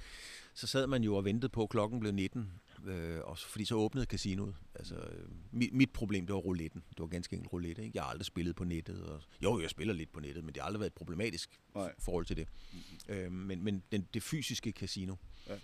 så 0.53 0.67
sad 0.67 0.87
man 0.87 1.03
jo 1.03 1.15
og 1.15 1.25
ventede 1.25 1.49
på, 1.49 1.63
at 1.63 1.69
klokken 1.69 1.99
blev 1.99 2.11
19. 2.11 2.51
Øh, 2.87 3.21
og 3.23 3.37
fordi 3.37 3.65
så 3.65 3.75
åbnede 3.75 4.05
casinoet. 4.05 4.55
Altså, 4.75 4.95
øh, 4.95 5.29
mit, 5.51 5.73
mit 5.73 5.91
problem, 5.91 6.25
det 6.25 6.33
var 6.33 6.39
rouletten. 6.39 6.83
Det 6.89 6.99
var 6.99 7.07
ganske 7.07 7.33
enkelt 7.35 7.53
roulette. 7.53 7.83
Ikke? 7.83 7.91
Jeg 7.95 8.03
har 8.03 8.09
aldrig 8.09 8.25
spillet 8.25 8.55
på 8.55 8.63
nettet. 8.63 9.03
Og, 9.03 9.21
jo, 9.43 9.61
jeg 9.61 9.69
spiller 9.69 9.93
lidt 9.93 10.11
på 10.11 10.19
nettet, 10.19 10.43
men 10.43 10.53
det 10.53 10.61
har 10.61 10.67
aldrig 10.67 10.79
været 10.79 10.89
et 10.89 10.93
problematisk 10.95 11.59
Nej. 11.75 11.93
forhold 11.99 12.25
til 12.25 12.37
det. 12.37 12.47
Mm-hmm. 12.73 13.15
Øh, 13.15 13.31
men 13.31 13.63
men 13.63 13.83
den, 13.91 14.07
det 14.13 14.23
fysiske 14.23 14.71
casino. 14.71 15.15
Ja. 15.49 15.55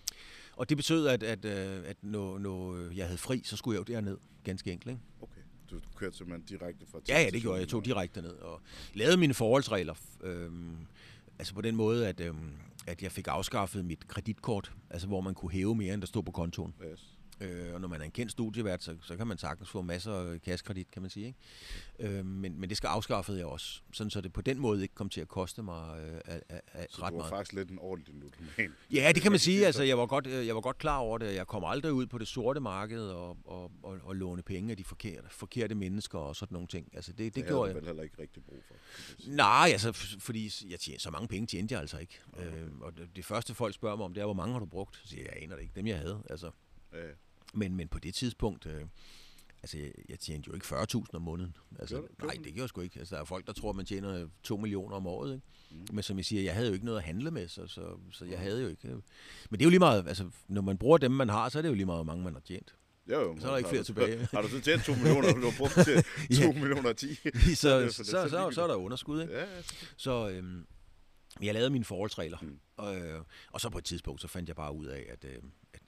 Og 0.55 0.69
det 0.69 0.77
betød, 0.77 1.07
at, 1.07 1.23
at, 1.23 1.45
øh, 1.45 1.89
at 1.89 1.97
når, 2.01 2.37
når 2.37 2.89
jeg 2.91 3.05
havde 3.05 3.17
fri, 3.17 3.41
så 3.43 3.57
skulle 3.57 3.79
jeg 3.79 3.89
jo 3.89 3.93
derned. 3.93 4.17
Ganske 4.43 4.71
enkelt. 4.71 4.91
Ikke? 4.91 5.01
Okay. 5.21 5.41
Du 5.71 5.79
kørte 5.95 6.17
simpelthen 6.17 6.59
direkte 6.59 6.85
fra 6.85 6.99
Ja, 7.07 7.21
ja, 7.21 7.29
det 7.29 7.41
gjorde 7.41 7.55
jeg. 7.55 7.61
Jeg 7.61 7.69
tog 7.69 7.85
direkte 7.85 8.21
ned 8.21 8.31
og 8.31 8.61
lavede 8.93 9.17
mine 9.17 9.33
forholdsregler. 9.33 9.93
Øh, 10.23 10.51
altså 11.39 11.53
på 11.53 11.61
den 11.61 11.75
måde, 11.75 12.07
at, 12.07 12.19
øh, 12.19 12.33
at 12.87 13.03
jeg 13.03 13.11
fik 13.11 13.27
afskaffet 13.27 13.85
mit 13.85 14.07
kreditkort, 14.07 14.73
altså 14.89 15.07
hvor 15.07 15.21
man 15.21 15.33
kunne 15.33 15.51
hæve 15.51 15.75
mere, 15.75 15.93
end 15.93 16.01
der 16.01 16.07
stod 16.07 16.23
på 16.23 16.31
kontoen. 16.31 16.73
Yes. 16.91 17.20
Øh, 17.41 17.73
og 17.73 17.81
når 17.81 17.87
man 17.87 18.01
er 18.01 18.05
en 18.05 18.11
kendt 18.11 18.31
studievært, 18.31 18.83
så, 18.83 18.95
så 19.01 19.17
kan 19.17 19.27
man 19.27 19.37
sagtens 19.37 19.69
få 19.69 19.81
masser 19.81 20.13
af 20.13 20.41
kassekredit, 20.41 20.91
kan 20.91 21.01
man 21.01 21.11
sige. 21.11 21.25
Ikke? 21.25 22.17
Øh, 22.17 22.25
men, 22.25 22.59
men 22.59 22.69
det 22.69 22.77
skal 22.77 22.87
afskaffet 22.87 23.37
jeg 23.37 23.45
også, 23.45 23.81
sådan 23.91 24.11
så 24.11 24.21
det 24.21 24.33
på 24.33 24.41
den 24.41 24.59
måde 24.59 24.81
ikke 24.81 24.95
kom 24.95 25.09
til 25.09 25.21
at 25.21 25.27
koste 25.27 25.63
mig 25.63 25.99
øh, 25.99 26.19
a, 26.25 26.39
a, 26.49 26.55
a, 26.55 26.59
så 26.59 26.61
ret 26.73 26.73
meget. 26.73 26.89
Så 26.89 27.09
du 27.09 27.17
var 27.17 27.29
faktisk 27.29 27.53
lidt 27.53 27.69
en 27.69 27.79
ordentlig 27.79 28.15
ludoman? 28.15 28.75
Ja, 28.91 29.11
det 29.15 29.21
kan 29.21 29.31
man 29.31 29.39
sige. 29.49 29.65
Altså, 29.65 29.83
jeg, 29.83 29.97
var 29.97 30.05
godt, 30.05 30.27
øh, 30.27 30.47
jeg 30.47 30.55
var 30.55 30.61
godt 30.61 30.77
klar 30.77 30.97
over 30.97 31.17
det. 31.17 31.35
Jeg 31.35 31.47
kom 31.47 31.63
aldrig 31.65 31.93
ud 31.93 32.05
på 32.05 32.17
det 32.17 32.27
sorte 32.27 32.59
marked 32.59 33.01
og, 33.01 33.37
og, 33.45 33.71
og, 33.83 33.97
og 34.03 34.15
låne 34.15 34.41
penge 34.41 34.71
af 34.71 34.77
de 34.77 34.83
forkerte, 34.83 35.27
forkerte 35.31 35.75
mennesker 35.75 36.19
og 36.19 36.35
sådan 36.35 36.55
nogle 36.55 36.67
ting. 36.67 36.89
Altså, 36.93 37.11
det, 37.11 37.17
det, 37.17 37.35
det 37.35 37.45
gjorde 37.45 37.67
jeg. 37.67 37.75
Det 37.75 37.85
heller 37.85 38.03
ikke 38.03 38.21
rigtig 38.21 38.43
brug 38.43 38.63
for. 38.67 38.75
Nej, 39.29 39.69
altså, 39.71 39.91
fordi 40.19 40.51
jeg 40.69 40.79
tjente, 40.79 41.03
så 41.03 41.11
mange 41.11 41.27
penge 41.27 41.47
tjente 41.47 41.73
jeg 41.73 41.81
altså 41.81 41.97
ikke. 41.97 42.19
Okay. 42.33 42.47
Øh, 42.47 42.69
og 42.81 42.97
det, 42.97 43.09
det 43.15 43.25
første 43.25 43.53
folk 43.53 43.75
spørger 43.75 43.95
mig 43.97 44.05
om, 44.05 44.13
det 44.13 44.21
er, 44.21 44.25
hvor 44.25 44.33
mange 44.33 44.53
har 44.53 44.59
du 44.59 44.65
brugt? 44.65 44.95
Så 44.95 45.07
siger 45.07 45.23
jeg, 45.23 45.33
jeg 45.33 45.43
aner 45.43 45.55
det 45.55 45.61
ikke. 45.61 45.73
Dem 45.75 45.87
jeg 45.87 45.97
havde. 45.97 46.23
Altså. 46.29 46.51
Ja. 46.93 46.97
Men, 47.53 47.75
men 47.75 47.87
på 47.87 47.99
det 47.99 48.13
tidspunkt, 48.13 48.65
øh, 48.65 48.81
altså 49.63 49.77
jeg, 49.77 49.91
jeg 50.09 50.19
tjente 50.19 50.47
jo 50.47 50.53
ikke 50.53 50.65
40.000 50.65 51.05
om 51.13 51.21
måneden. 51.21 51.57
Altså, 51.79 51.95
gør 51.95 52.27
nej, 52.27 52.37
det 52.43 52.55
gør 52.55 52.61
jeg 52.61 52.69
sgu 52.69 52.81
ikke. 52.81 52.99
Altså, 52.99 53.15
der 53.15 53.21
er 53.21 53.25
folk, 53.25 53.47
der 53.47 53.53
tror, 53.53 53.73
man 53.73 53.85
tjener 53.85 54.27
2 54.43 54.57
millioner 54.57 54.95
om 54.95 55.07
året. 55.07 55.33
Ikke? 55.33 55.45
Mm. 55.71 55.95
Men 55.95 56.03
som 56.03 56.17
jeg 56.17 56.25
siger, 56.25 56.41
jeg 56.41 56.53
havde 56.53 56.67
jo 56.67 56.73
ikke 56.73 56.85
noget 56.85 56.97
at 56.97 57.03
handle 57.03 57.31
med, 57.31 57.47
så, 57.47 57.67
så, 57.67 57.97
så 58.11 58.25
jeg 58.25 58.39
havde 58.39 58.61
jo 58.61 58.67
ikke... 58.67 58.87
Øh. 58.87 58.93
Men 59.49 59.59
det 59.59 59.61
er 59.61 59.65
jo 59.65 59.69
lige 59.69 59.79
meget, 59.79 60.07
altså 60.07 60.29
når 60.47 60.61
man 60.61 60.77
bruger 60.77 60.97
dem, 60.97 61.11
man 61.11 61.29
har, 61.29 61.49
så 61.49 61.57
er 61.57 61.61
det 61.61 61.69
jo 61.69 61.73
lige 61.73 61.85
meget, 61.85 61.97
hvor 61.97 62.13
mange 62.13 62.23
man 62.23 62.33
har 62.33 62.41
tjent. 62.41 62.75
Jo, 63.09 63.21
jo, 63.21 63.39
så 63.39 63.47
er 63.47 63.51
der 63.51 63.57
ikke 63.57 63.69
flere 63.69 63.83
tilbage. 63.83 64.27
Har 64.33 64.41
du 64.41 64.47
så 64.47 64.61
tjent 64.61 64.83
2 64.83 64.95
millioner, 64.95 65.33
du 65.33 65.49
har 65.49 65.53
brugt 65.57 65.73
til 65.73 66.03
2 66.37 66.43
ja. 66.43 66.51
millioner 66.51 66.93
10? 66.93 67.15
så, 67.15 67.23
så, 67.55 67.89
så, 67.91 68.03
så, 68.03 68.27
så, 68.29 68.49
så 68.51 68.63
er 68.63 68.67
der 68.67 68.75
underskud, 68.75 69.21
ikke? 69.21 69.33
Ja, 69.33 69.39
ja. 69.39 69.61
Så 69.97 70.29
øhm, 70.29 70.65
jeg 71.41 71.53
lavede 71.53 71.69
mine 71.69 71.85
forholdsregler, 71.85 72.37
mm. 72.41 72.59
og, 72.77 72.95
øh, 72.95 73.21
og 73.51 73.61
så 73.61 73.69
på 73.69 73.77
et 73.77 73.83
tidspunkt, 73.83 74.21
så 74.21 74.27
fandt 74.27 74.49
jeg 74.49 74.55
bare 74.55 74.75
ud 74.75 74.85
af, 74.85 75.05
at, 75.09 75.25
øh, 75.25 75.37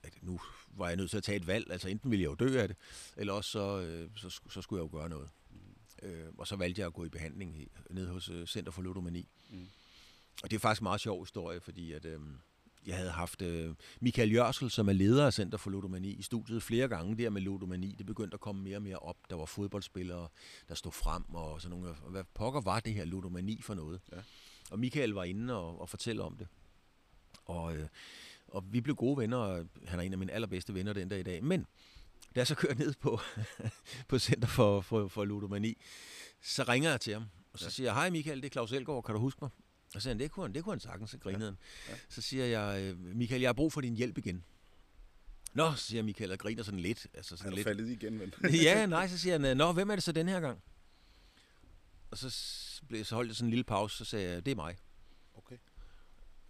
at, 0.03 0.13
nu 0.21 0.39
var 0.67 0.87
jeg 0.87 0.97
nødt 0.97 1.09
til 1.09 1.17
at 1.17 1.23
tage 1.23 1.35
et 1.35 1.47
valg. 1.47 1.71
Altså 1.71 1.89
enten 1.89 2.11
ville 2.11 2.23
jeg 2.23 2.29
jo 2.29 2.35
dø 2.35 2.59
af 2.61 2.67
det, 2.67 2.77
eller 3.17 3.33
også 3.33 3.51
så, 3.51 3.79
øh, 3.79 4.09
så, 4.15 4.39
så 4.49 4.61
skulle 4.61 4.83
jeg 4.83 4.93
jo 4.93 4.97
gøre 4.97 5.09
noget. 5.09 5.29
Mm. 5.51 6.07
Øh, 6.07 6.27
og 6.37 6.47
så 6.47 6.55
valgte 6.55 6.79
jeg 6.79 6.87
at 6.87 6.93
gå 6.93 7.05
i 7.05 7.09
behandling 7.09 7.67
ned 7.89 8.07
hos 8.07 8.29
øh, 8.29 8.47
Center 8.47 8.71
for 8.71 8.81
Ludomani. 8.81 9.29
Mm. 9.49 9.67
Og 10.43 10.51
det 10.51 10.55
er 10.55 10.59
faktisk 10.59 10.81
en 10.81 10.83
meget 10.83 11.01
sjov 11.01 11.23
historie, 11.23 11.59
fordi 11.59 11.91
at, 11.91 12.05
øh, 12.05 12.19
jeg 12.85 12.97
havde 12.97 13.11
haft 13.11 13.41
øh, 13.41 13.75
Michael 13.99 14.33
Jørsel, 14.33 14.69
som 14.69 14.89
er 14.89 14.93
leder 14.93 15.25
af 15.25 15.33
Center 15.33 15.57
for 15.57 15.69
Ludomani, 15.69 16.09
i 16.09 16.21
studiet 16.21 16.63
flere 16.63 16.87
gange 16.87 17.17
der 17.17 17.29
med 17.29 17.41
ludomani. 17.41 17.95
Det 17.97 18.05
begyndte 18.05 18.35
at 18.35 18.39
komme 18.39 18.63
mere 18.63 18.77
og 18.77 18.81
mere 18.81 18.99
op. 18.99 19.17
Der 19.29 19.35
var 19.35 19.45
fodboldspillere, 19.45 20.27
der 20.69 20.75
stod 20.75 20.91
frem 20.91 21.35
og 21.35 21.61
sådan 21.61 21.77
nogle. 21.77 21.95
Hvad 22.09 22.23
pokker 22.33 22.61
var 22.61 22.79
det 22.79 22.93
her 22.93 23.05
ludomani 23.05 23.61
for 23.61 23.73
noget? 23.73 24.01
Ja. 24.11 24.17
Og 24.71 24.79
Michael 24.79 25.09
var 25.09 25.23
inde 25.23 25.55
og, 25.55 25.81
og 25.81 25.89
fortælle 25.89 26.23
om 26.23 26.37
det. 26.37 26.47
Og, 27.45 27.75
øh, 27.75 27.87
og 28.53 28.63
vi 28.71 28.81
blev 28.81 28.95
gode 28.95 29.17
venner, 29.17 29.37
og 29.37 29.65
han 29.87 29.99
er 29.99 30.03
en 30.03 30.11
af 30.11 30.17
mine 30.17 30.31
allerbedste 30.31 30.73
venner 30.73 30.93
den 30.93 31.09
dag 31.09 31.19
i 31.19 31.23
dag. 31.23 31.43
Men 31.43 31.59
da 32.35 32.39
jeg 32.39 32.47
så 32.47 32.55
kører 32.55 32.75
ned 32.75 32.93
på, 33.01 33.19
på 34.09 34.19
Center 34.19 34.47
for, 34.47 34.81
for, 34.81 35.07
for 35.07 35.25
Ludomani, 35.25 35.77
så 36.41 36.63
ringer 36.63 36.89
jeg 36.89 37.01
til 37.01 37.13
ham, 37.13 37.25
og 37.53 37.59
så 37.59 37.65
ja. 37.65 37.69
siger 37.69 37.87
jeg, 37.87 37.93
hej 37.93 38.09
Michael, 38.09 38.41
det 38.41 38.45
er 38.45 38.49
Claus 38.49 38.71
Elgaard, 38.71 39.03
kan 39.03 39.15
du 39.15 39.21
huske 39.21 39.39
mig? 39.41 39.49
Og 39.95 40.01
så 40.01 40.03
siger 40.03 40.13
han, 40.13 40.19
det 40.19 40.31
kunne 40.31 40.43
han, 40.43 40.53
det 40.53 40.63
kunne 40.63 40.73
han 40.73 40.79
sagtens, 40.79 41.11
så 41.11 41.17
grinede 41.17 41.45
han. 41.45 41.57
Ja. 41.87 41.91
Ja. 41.93 41.97
Så 42.09 42.21
siger 42.21 42.45
jeg, 42.45 42.81
øh, 42.81 42.99
Michael, 42.99 43.41
jeg 43.41 43.47
har 43.47 43.53
brug 43.53 43.73
for 43.73 43.81
din 43.81 43.95
hjælp 43.95 44.17
igen. 44.17 44.43
Nå, 45.53 45.71
så 45.75 45.83
siger 45.83 46.03
Michael 46.03 46.31
og 46.31 46.39
griner 46.39 46.63
sådan 46.63 46.79
lidt. 46.79 47.07
Altså 47.13 47.37
sådan 47.37 47.47
er 47.47 47.49
du 47.49 47.55
lidt. 47.55 47.65
faldet 47.65 47.89
igen, 47.89 48.19
ven? 48.19 48.33
ja, 48.63 48.85
nej, 48.97 49.07
så 49.07 49.17
siger 49.17 49.39
han, 49.39 49.57
nå, 49.57 49.71
hvem 49.71 49.89
er 49.89 49.95
det 49.95 50.03
så 50.03 50.11
den 50.11 50.27
her 50.27 50.39
gang? 50.39 50.59
Og 52.11 52.17
så, 52.17 52.35
blev, 52.87 53.05
så 53.05 53.15
holdt 53.15 53.27
jeg 53.27 53.35
sådan 53.35 53.47
en 53.47 53.49
lille 53.49 53.63
pause, 53.63 53.97
så 53.97 54.05
sagde 54.05 54.29
jeg, 54.29 54.45
det 54.45 54.51
er 54.51 54.55
mig. 54.55 54.75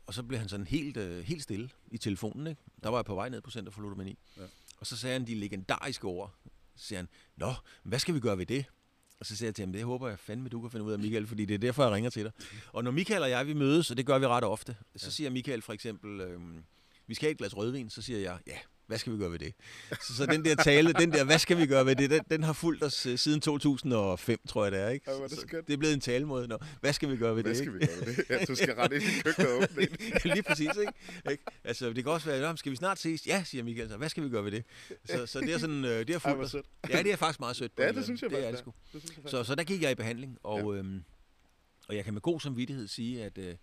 Og 0.05 0.13
så 0.13 0.23
blev 0.23 0.39
han 0.39 0.49
sådan 0.49 0.67
helt, 0.67 0.97
øh, 0.97 1.23
helt 1.23 1.43
stille 1.43 1.69
i 1.91 1.97
telefonen. 1.97 2.47
Ikke? 2.47 2.61
Der 2.83 2.89
var 2.89 2.97
jeg 2.97 3.05
på 3.05 3.15
vej 3.15 3.29
ned 3.29 3.41
på 3.41 3.51
Center 3.51 3.71
for 3.71 3.81
Ludomani. 3.81 4.17
Ja. 4.37 4.41
Og 4.79 4.87
så 4.87 4.97
sagde 4.97 5.13
han 5.13 5.27
de 5.27 5.35
legendariske 5.35 6.05
ord. 6.07 6.35
Så 6.75 6.87
siger 6.87 6.99
han, 6.99 7.07
Nå, 7.35 7.53
hvad 7.83 7.99
skal 7.99 8.15
vi 8.15 8.19
gøre 8.19 8.37
ved 8.37 8.45
det? 8.45 8.65
Og 9.19 9.25
så 9.25 9.35
siger 9.35 9.47
jeg 9.47 9.55
til 9.55 9.65
ham, 9.65 9.73
det 9.73 9.83
håber 9.83 10.09
jeg 10.09 10.19
fandme, 10.19 10.49
du 10.49 10.61
kan 10.61 10.71
finde 10.71 10.85
ud 10.85 10.91
af, 10.91 10.99
Michael, 10.99 11.27
fordi 11.27 11.45
det 11.45 11.53
er 11.53 11.57
derfor, 11.57 11.83
jeg 11.83 11.91
ringer 11.91 12.09
til 12.09 12.23
dig. 12.23 12.31
Og 12.73 12.83
når 12.83 12.91
Michael 12.91 13.23
og 13.23 13.29
jeg, 13.29 13.47
vi 13.47 13.53
mødes, 13.53 13.91
og 13.91 13.97
det 13.97 14.05
gør 14.05 14.19
vi 14.19 14.27
ret 14.27 14.43
ofte, 14.43 14.75
så 14.95 15.05
ja. 15.05 15.11
siger 15.11 15.29
Michael 15.29 15.61
for 15.61 15.73
eksempel, 15.73 16.21
øh, 16.21 16.39
vi 17.07 17.13
skal 17.13 17.25
have 17.25 17.31
et 17.31 17.37
glas 17.37 17.57
rødvin, 17.57 17.89
så 17.89 18.01
siger 18.01 18.19
jeg, 18.19 18.39
ja, 18.47 18.57
hvad 18.87 18.97
skal 18.97 19.13
vi 19.13 19.17
gøre 19.17 19.31
ved 19.31 19.39
det? 19.39 19.53
Så, 19.89 20.15
så 20.15 20.25
den 20.25 20.45
der 20.45 20.55
tale, 20.55 20.93
den 20.93 21.11
der, 21.11 21.23
hvad 21.23 21.39
skal 21.39 21.57
vi 21.57 21.65
gøre 21.65 21.85
ved 21.85 21.95
det, 21.95 22.09
den, 22.09 22.21
den 22.31 22.43
har 22.43 22.53
fulgt 22.53 22.83
os 22.83 23.05
uh, 23.05 23.15
siden 23.15 23.41
2005, 23.41 24.39
tror 24.47 24.63
jeg 24.63 24.71
det 24.71 24.79
er. 24.81 24.89
Ikke? 24.89 25.11
Ja, 25.11 25.23
det, 25.23 25.67
det 25.67 25.73
er 25.73 25.77
blevet 25.77 25.93
en 25.93 25.99
talemåde. 25.99 26.47
Nå, 26.47 26.57
hvad 26.81 26.93
skal 26.93 27.09
vi 27.09 27.17
gøre 27.17 27.35
ved 27.35 27.43
hvad 27.43 27.55
det? 27.55 27.67
Hvad 27.67 27.77
skal 27.77 27.79
vi 27.79 27.85
gøre 27.85 28.07
ved 28.07 28.15
det? 28.15 28.29
Ja, 28.29 28.45
du 28.45 28.55
skal 28.55 28.75
rette 28.75 28.95
ind 28.95 29.03
i 29.03 29.21
køkkenet 29.23 29.51
og 29.51 29.57
åbne 29.57 29.81
ja, 30.25 30.33
lige 30.33 30.43
præcis, 30.43 30.69
ikke? 30.79 30.93
ikke? 31.31 31.43
Altså, 31.63 31.93
det 31.93 32.03
kan 32.03 32.13
også 32.13 32.25
være, 32.25 32.57
skal 32.57 32.71
vi 32.71 32.75
snart 32.75 32.99
ses? 32.99 33.27
Ja, 33.27 33.43
siger 33.45 33.63
Michael, 33.63 33.89
så 33.89 33.97
hvad 33.97 34.09
skal 34.09 34.23
vi 34.23 34.29
gøre 34.29 34.43
ved 34.45 34.51
det? 34.51 34.63
Så, 35.05 35.25
så 35.25 35.39
det 35.39 35.53
er 35.53 35.57
sådan, 35.57 35.83
uh, 35.83 35.89
det 35.89 36.09
er 36.09 36.19
fuldt 36.19 36.41
os. 36.41 36.55
Ja, 36.89 37.03
det 37.03 37.11
er 37.11 37.15
faktisk 37.15 37.39
meget 37.39 37.55
sødt. 37.55 37.71
Ja, 37.77 37.91
det 37.91 38.03
synes 38.03 38.21
jeg 38.21 38.29
det 38.29 38.47
er 38.47 38.51
det 38.51 38.59
sgu. 38.59 38.73
Så, 39.25 39.43
så 39.43 39.55
der 39.55 39.63
gik 39.63 39.81
jeg 39.81 39.91
i 39.91 39.95
behandling, 39.95 40.37
og, 40.43 40.73
ja. 40.73 40.79
øhm, 40.79 41.03
og 41.87 41.95
jeg 41.95 42.03
kan 42.03 42.13
med 42.13 42.21
god 42.21 42.39
samvittighed 42.39 42.87
sige, 42.87 43.23
at 43.23 43.37
øh, 43.37 43.55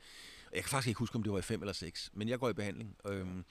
jeg 0.55 0.63
kan 0.63 0.71
faktisk 0.71 0.89
ikke 0.89 0.99
huske, 0.99 1.17
om 1.17 1.23
det 1.23 1.33
var 1.33 1.39
i 1.39 1.43
fem 1.43 1.61
eller 1.61 1.73
seks, 1.73 2.11
men 2.15 2.29
jeg 2.29 2.39
går 2.39 2.49
i 2.49 2.53
behandling. 2.53 2.97
Øhm, 3.09 3.45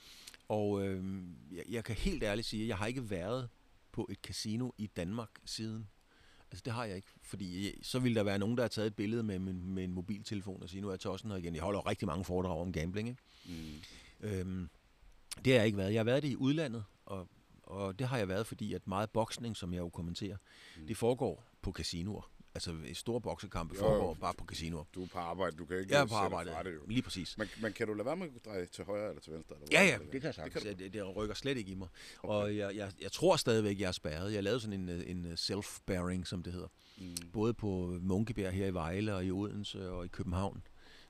og 0.49 0.87
øh, 0.87 1.23
jeg, 1.51 1.63
jeg 1.69 1.83
kan 1.83 1.95
helt 1.95 2.23
ærligt 2.23 2.47
sige, 2.47 2.63
at 2.63 2.69
jeg 2.69 2.77
har 2.77 2.87
ikke 2.87 3.09
været 3.09 3.49
på 3.91 4.07
et 4.11 4.17
casino 4.17 4.71
i 4.77 4.87
Danmark 4.87 5.29
siden. 5.45 5.87
Altså 6.51 6.63
det 6.65 6.73
har 6.73 6.85
jeg 6.85 6.95
ikke, 6.95 7.07
fordi 7.21 7.83
så 7.83 7.99
ville 7.99 8.15
der 8.15 8.23
være 8.23 8.39
nogen, 8.39 8.57
der 8.57 8.63
har 8.63 8.67
taget 8.67 8.87
et 8.87 8.95
billede 8.95 9.23
med, 9.23 9.39
med, 9.39 9.53
med 9.53 9.83
en 9.83 9.93
mobiltelefon 9.93 10.63
og 10.63 10.69
sige, 10.69 10.81
nu 10.81 10.87
er 10.87 10.91
jeg 10.91 10.99
tossen 10.99 11.31
her 11.31 11.37
igen. 11.37 11.55
Jeg 11.55 11.63
holder 11.63 11.87
rigtig 11.87 12.07
mange 12.07 12.25
foredrag 12.25 12.61
om 12.61 12.71
gambling, 12.71 13.09
ikke? 13.09 13.21
Mm. 13.45 14.27
Øhm, 14.27 14.69
det 15.45 15.53
har 15.53 15.57
jeg 15.57 15.65
ikke 15.65 15.77
været. 15.77 15.93
Jeg 15.93 15.99
har 15.99 16.03
været 16.03 16.23
det 16.23 16.29
i 16.29 16.35
udlandet, 16.35 16.83
og, 17.05 17.27
og 17.63 17.99
det 17.99 18.07
har 18.07 18.17
jeg 18.17 18.27
været, 18.27 18.47
fordi 18.47 18.73
at 18.73 18.87
meget 18.87 19.09
boksning, 19.09 19.57
som 19.57 19.73
jeg 19.73 19.79
jo 19.79 19.89
kommenterer, 19.89 20.37
mm. 20.77 20.87
det 20.87 20.97
foregår 20.97 21.43
på 21.61 21.71
casinoer. 21.71 22.31
Altså 22.67 22.93
store 22.93 23.21
boksekampe 23.21 23.75
jo, 23.75 23.79
foregår 23.79 24.13
bare 24.13 24.33
på 24.33 24.45
casinoer. 24.45 24.83
Du 24.95 25.03
er 25.03 25.07
på 25.07 25.19
arbejde, 25.19 25.57
du 25.57 25.65
kan 25.65 25.79
ikke 25.79 25.93
Jeg 25.93 26.01
er 26.01 26.05
på 26.05 26.15
arbejde, 26.15 26.51
fra 26.51 26.63
det 26.63 26.73
jo. 26.73 26.79
lige 26.87 27.01
præcis. 27.01 27.37
Men, 27.37 27.47
men 27.61 27.73
kan 27.73 27.87
du 27.87 27.93
lade 27.93 28.05
være 28.05 28.15
med 28.15 28.27
at 28.35 28.45
dreje 28.45 28.65
til 28.65 28.85
højre 28.85 29.09
eller 29.09 29.21
til 29.21 29.33
venstre? 29.33 29.55
Eller 29.55 29.67
ja, 29.71 29.83
ja, 29.87 29.97
det, 29.97 30.11
kan 30.11 30.23
jeg 30.23 30.33
sagtens. 30.35 30.63
Det, 30.63 30.79
det, 30.79 30.93
det 30.93 31.15
rykker 31.15 31.35
slet 31.35 31.57
ikke 31.57 31.71
i 31.71 31.75
mig. 31.75 31.87
Okay. 32.23 32.33
Og 32.33 32.57
jeg, 32.57 32.75
jeg, 32.75 32.91
jeg 33.01 33.11
tror 33.11 33.35
stadigvæk, 33.35 33.79
jeg 33.79 33.87
er 33.87 33.91
spærret. 33.91 34.33
Jeg 34.33 34.43
lavede 34.43 34.59
sådan 34.59 34.89
en, 34.89 34.89
en 34.89 35.33
self-bearing, 35.33 36.25
som 36.25 36.43
det 36.43 36.53
hedder. 36.53 36.67
Mm. 36.97 37.15
Både 37.33 37.53
på 37.53 37.97
Munkebjerg 38.01 38.53
her 38.53 38.67
i 38.67 38.73
Vejle 38.73 39.15
og 39.15 39.25
i 39.25 39.31
Odense 39.31 39.91
og 39.91 40.05
i 40.05 40.07
København. 40.07 40.63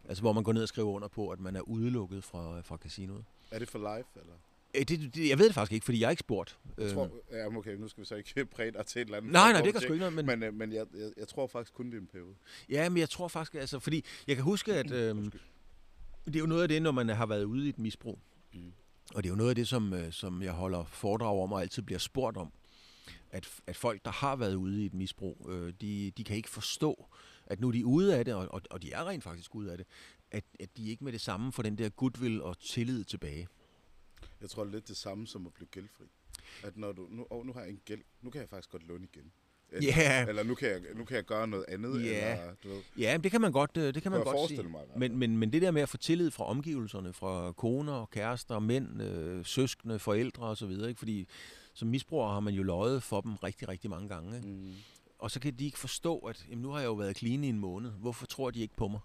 Altså 0.10 0.22
hvor 0.22 0.34
man 0.34 0.43
går 0.43 0.54
ned 0.54 0.62
og 0.62 0.68
skriver 0.68 0.89
under 0.89 1.08
på, 1.08 1.30
at 1.30 1.39
man 1.39 1.56
er 1.56 1.62
udelukket 1.62 2.24
fra, 2.24 2.62
fra 2.62 2.78
casinoet. 2.78 3.26
Er 3.52 3.60
det 3.60 3.70
for 3.70 3.80
live, 3.80 4.06
eller? 4.16 4.34
Øh, 4.76 4.82
det, 4.82 5.15
det, 5.15 5.30
jeg 5.30 5.39
ved 5.39 5.45
det 5.45 5.53
faktisk 5.53 5.74
ikke, 5.74 5.86
fordi 5.86 5.99
jeg 5.99 6.05
er 6.05 6.11
ikke 6.11 6.20
spurgt. 6.20 6.59
Jeg 6.78 6.91
tror, 6.91 7.03
øh. 7.03 7.11
ja, 7.32 7.57
okay, 7.57 7.76
nu 7.76 7.88
skal 7.88 8.01
vi 8.01 8.05
så 8.05 8.15
ikke 8.15 8.45
præge 8.55 8.72
dig 8.72 8.86
til 8.86 9.01
et 9.01 9.05
eller 9.05 9.17
andet. 9.17 9.32
Nej, 9.32 9.51
nej, 9.51 9.61
det 9.61 9.74
kan 9.74 9.82
sgu 9.82 9.93
ikke 9.93 10.09
noget. 10.09 10.26
Men, 10.26 10.26
men, 10.26 10.43
øh, 10.43 10.53
men 10.53 10.74
jeg, 10.74 10.86
jeg, 10.93 11.11
jeg, 11.17 11.28
tror 11.28 11.47
faktisk 11.47 11.74
kun, 11.74 11.86
det 11.86 11.93
er 11.93 12.01
en 12.01 12.07
periode. 12.07 12.36
Ja, 12.70 12.89
men 12.89 12.97
jeg 12.97 13.09
tror 13.09 13.28
faktisk, 13.28 13.55
altså, 13.55 13.80
fordi 13.80 14.05
jeg 14.28 14.36
kan 14.36 14.43
huske, 14.43 14.74
at 14.74 14.91
øh, 14.99 15.15
det 16.26 16.36
er 16.36 16.39
jo 16.39 16.45
noget 16.45 16.61
af 16.61 16.67
det, 16.67 16.82
når 16.82 16.91
man 16.91 17.09
har 17.09 17.26
været 17.26 17.43
ude 17.43 17.65
i 17.65 17.70
et 17.70 17.80
misbrug. 17.80 18.20
Mm. 18.53 18.74
Og 19.15 19.24
det 19.24 19.30
er 19.30 19.32
jo 19.32 19.38
noget 19.38 19.49
af 19.49 19.55
det, 19.55 19.67
som, 19.67 19.93
som 20.11 20.41
jeg 20.41 20.51
holder 20.51 20.84
foredrag 20.84 21.43
om 21.43 21.53
og 21.53 21.61
altid 21.61 21.82
bliver 21.82 21.99
spurgt 21.99 22.38
om. 22.38 22.51
At, 23.32 23.47
at 23.67 23.76
folk, 23.76 24.05
der 24.05 24.11
har 24.11 24.36
været 24.36 24.55
ude 24.55 24.84
i 24.84 24.86
et 24.86 24.93
misbrug, 24.93 25.47
øh, 25.49 25.74
de, 25.82 26.11
de 26.17 26.24
kan 26.24 26.36
ikke 26.36 26.49
forstå, 26.49 27.05
at 27.45 27.59
nu 27.59 27.67
er 27.67 27.72
de 27.72 27.86
ude 27.86 28.17
af 28.17 28.26
det, 28.26 28.34
og, 28.34 28.61
og 28.70 28.82
de 28.82 28.91
er 28.91 29.07
rent 29.07 29.24
faktisk 29.24 29.55
ude 29.55 29.72
af 29.72 29.78
det, 29.78 29.88
at, 30.32 30.43
at 30.59 30.78
de 30.78 30.89
ikke 30.89 31.03
med 31.03 31.11
det 31.11 31.22
samme 31.22 31.51
får 31.51 31.63
den 31.63 31.78
der 31.78 31.89
goodwill 31.89 32.41
og 32.41 32.59
tillid 32.59 33.03
tilbage. 33.03 33.47
Jeg 34.42 34.50
tror 34.50 34.66
lidt 34.66 34.88
det 34.88 34.98
samme 34.98 35.28
som 35.28 35.46
at 35.46 35.54
blive 35.54 35.68
gældfri. 35.68 36.06
At 36.64 36.78
når 36.78 36.92
du, 36.92 37.08
nu, 37.10 37.26
oh, 37.30 37.46
nu 37.46 37.54
har 37.54 37.62
jeg 37.62 37.70
en 37.70 37.82
gæld, 37.86 38.02
nu 38.22 38.30
kan 38.30 38.42
jeg 38.42 38.50
faktisk 38.50 38.70
godt 38.70 38.88
låne 38.88 39.08
igen. 39.14 39.32
Eller, 39.72 39.94
yeah. 39.98 40.28
eller 40.28 40.44
nu, 40.44 40.56
kan 40.56 40.70
jeg, 40.70 40.82
nu 40.96 41.06
kan 41.06 41.16
jeg 41.16 41.26
gøre 41.26 41.48
noget 41.48 41.66
andet. 41.68 42.02
Yeah. 42.06 42.40
Eller, 42.40 42.54
du 42.64 42.70
ved. 42.70 42.82
Ja, 42.98 43.18
det 43.24 43.32
kan 43.32 43.42
man 43.42 43.52
godt, 43.52 43.78
øh, 43.78 43.94
det 43.94 44.04
kan 44.04 44.12
man 44.12 44.24
godt 44.24 44.50
sige. 44.50 44.64
Mig, 44.64 44.82
men, 44.98 45.18
men, 45.18 45.38
men 45.38 45.54
det 45.54 45.62
der 45.62 45.72
med 45.72 45.82
at 45.82 45.90
få 45.90 45.98
tillid 45.98 46.32
fra 46.32 46.46
omgivelserne, 46.46 47.14
fra 47.14 47.52
koner, 47.52 48.06
kærester, 48.06 48.60
mænd, 48.60 49.02
øh, 49.02 49.46
søskende, 49.46 50.00
forældre 50.00 50.44
osv., 50.44 50.72
ikke? 50.72 50.96
fordi 50.96 51.28
som 51.74 51.88
misbruger 51.88 52.28
har 52.30 52.40
man 52.40 52.54
jo 52.54 52.64
løjet 52.64 53.04
for 53.04 53.22
dem 53.22 53.36
rigtig, 53.36 53.68
rigtig 53.68 53.90
mange 53.90 54.10
gange. 54.10 54.36
Ikke? 54.38 54.48
Mm. 54.48 54.74
Og 55.20 55.32
så 55.32 55.40
kan 55.40 55.54
de 55.54 55.66
ikke 55.66 55.80
forstå, 55.80 56.18
at 56.18 56.46
jamen, 56.50 56.62
nu 56.62 56.70
har 56.70 56.80
jeg 56.80 56.88
jo 56.88 56.94
været 56.94 57.18
clean 57.18 57.44
i 57.44 57.50
en 57.50 57.60
måned. 57.60 57.92
Hvorfor 57.92 58.26
tror 58.26 58.52
de 58.52 58.60
ikke 58.60 58.76
på 58.76 58.88
mig? 58.88 59.00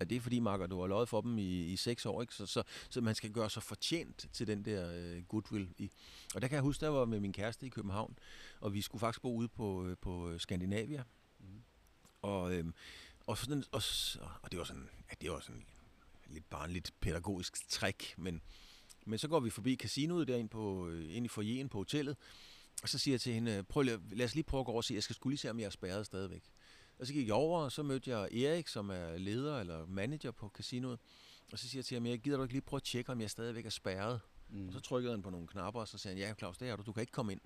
Ja, 0.00 0.04
det 0.04 0.16
er 0.16 0.20
fordi, 0.20 0.38
Marker, 0.38 0.66
du 0.66 0.80
har 0.80 0.86
løjet 0.86 1.08
for 1.08 1.20
dem 1.20 1.38
i, 1.38 1.72
i 1.72 1.76
seks 1.76 2.06
år, 2.06 2.20
ikke? 2.20 2.34
Så, 2.34 2.46
så, 2.46 2.62
så 2.90 3.00
man 3.00 3.14
skal 3.14 3.30
gøre 3.30 3.50
sig 3.50 3.62
fortjent 3.62 4.28
til 4.32 4.46
den 4.46 4.64
der 4.64 4.92
øh, 4.94 5.22
goodwill. 5.24 5.68
I. 5.78 5.90
Og 6.34 6.42
der 6.42 6.48
kan 6.48 6.54
jeg 6.54 6.62
huske, 6.62 6.80
der 6.80 6.88
var 6.88 7.04
med 7.04 7.20
min 7.20 7.32
kæreste 7.32 7.66
i 7.66 7.68
København, 7.68 8.18
og 8.60 8.74
vi 8.74 8.82
skulle 8.82 9.00
faktisk 9.00 9.22
bo 9.22 9.34
ude 9.34 9.48
på, 9.48 9.86
øh, 9.86 9.96
på 10.00 10.38
Skandinavia. 10.38 11.02
Mm. 11.40 11.46
Og, 12.22 12.54
øh, 12.54 12.64
og, 13.26 13.38
sådan, 13.38 13.64
og, 13.72 13.82
og 14.42 14.50
det 14.50 14.58
var 14.58 14.64
sådan, 14.64 14.88
ja, 15.10 15.14
det 15.20 15.30
var 15.30 15.40
sådan 15.40 15.64
lidt 16.26 16.50
barnligt 16.50 16.94
pædagogisk 17.00 17.68
trick, 17.68 18.14
men, 18.18 18.40
men 19.06 19.18
så 19.18 19.28
går 19.28 19.40
vi 19.40 19.50
forbi 19.50 19.76
casinoet 19.76 20.28
derinde 20.28 20.48
på, 20.48 20.88
øh, 20.88 21.16
ind 21.16 21.24
i 21.24 21.28
foyeren 21.28 21.68
på 21.68 21.78
hotellet, 21.78 22.16
og 22.82 22.88
så 22.88 22.98
siger 22.98 23.12
jeg 23.12 23.20
til 23.20 23.32
hende, 23.34 23.62
prøv, 23.62 23.82
lad 23.82 24.24
os 24.24 24.34
lige 24.34 24.44
prøve 24.44 24.60
at 24.60 24.66
gå 24.66 24.72
over 24.72 24.80
og 24.80 24.84
se, 24.84 24.94
jeg 24.94 25.02
skal 25.02 25.16
skulle 25.16 25.32
lige 25.32 25.38
se, 25.38 25.50
om 25.50 25.60
jeg 25.60 25.66
er 25.66 25.70
spærret 25.70 26.06
stadigvæk. 26.06 26.42
Og 26.98 27.06
så 27.06 27.12
gik 27.12 27.26
jeg 27.26 27.34
over, 27.34 27.60
og 27.60 27.72
så 27.72 27.82
mødte 27.82 28.10
jeg 28.10 28.32
Erik, 28.32 28.68
som 28.68 28.90
er 28.90 29.18
leder 29.18 29.60
eller 29.60 29.86
manager 29.86 30.30
på 30.30 30.48
casinoet. 30.48 30.98
Og 31.52 31.58
så 31.58 31.68
siger 31.68 31.78
jeg 31.78 31.84
til 31.84 31.94
ham, 31.94 32.06
jeg 32.06 32.18
gider 32.18 32.36
du 32.36 32.42
ikke 32.42 32.54
lige 32.54 32.62
prøve 32.62 32.78
at 32.78 32.82
tjekke, 32.82 33.12
om 33.12 33.20
jeg 33.20 33.30
stadigvæk 33.30 33.66
er 33.66 33.70
spærret? 33.70 34.20
Mm. 34.48 34.66
Og 34.66 34.72
så 34.72 34.80
trykkede 34.80 35.12
han 35.12 35.22
på 35.22 35.30
nogle 35.30 35.46
knapper, 35.46 35.80
og 35.80 35.88
så 35.88 35.98
sagde 35.98 36.16
han, 36.16 36.28
ja 36.28 36.34
Claus, 36.34 36.58
det 36.58 36.68
er 36.68 36.76
du, 36.76 36.82
du 36.82 36.92
kan 36.92 37.00
ikke 37.00 37.12
komme 37.12 37.32
ind. 37.32 37.40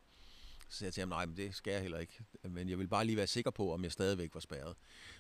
Så 0.73 0.79
sagde 0.79 0.89
jeg 0.89 0.95
til 0.95 1.01
ham, 1.01 1.09
nej, 1.09 1.27
men 1.27 1.37
det 1.37 1.55
skal 1.55 1.73
jeg 1.73 1.83
heller 1.83 1.99
ikke. 1.99 2.21
Men 2.43 2.69
jeg 2.69 2.79
vil 2.79 2.89
bare 2.89 3.05
lige 3.05 3.17
være 3.17 3.27
sikker 3.27 3.51
på, 3.51 3.73
om 3.73 3.85
jeg 3.85 3.93
stadigvæk 3.93 4.35
var 4.35 4.41
spærret. 4.41 4.75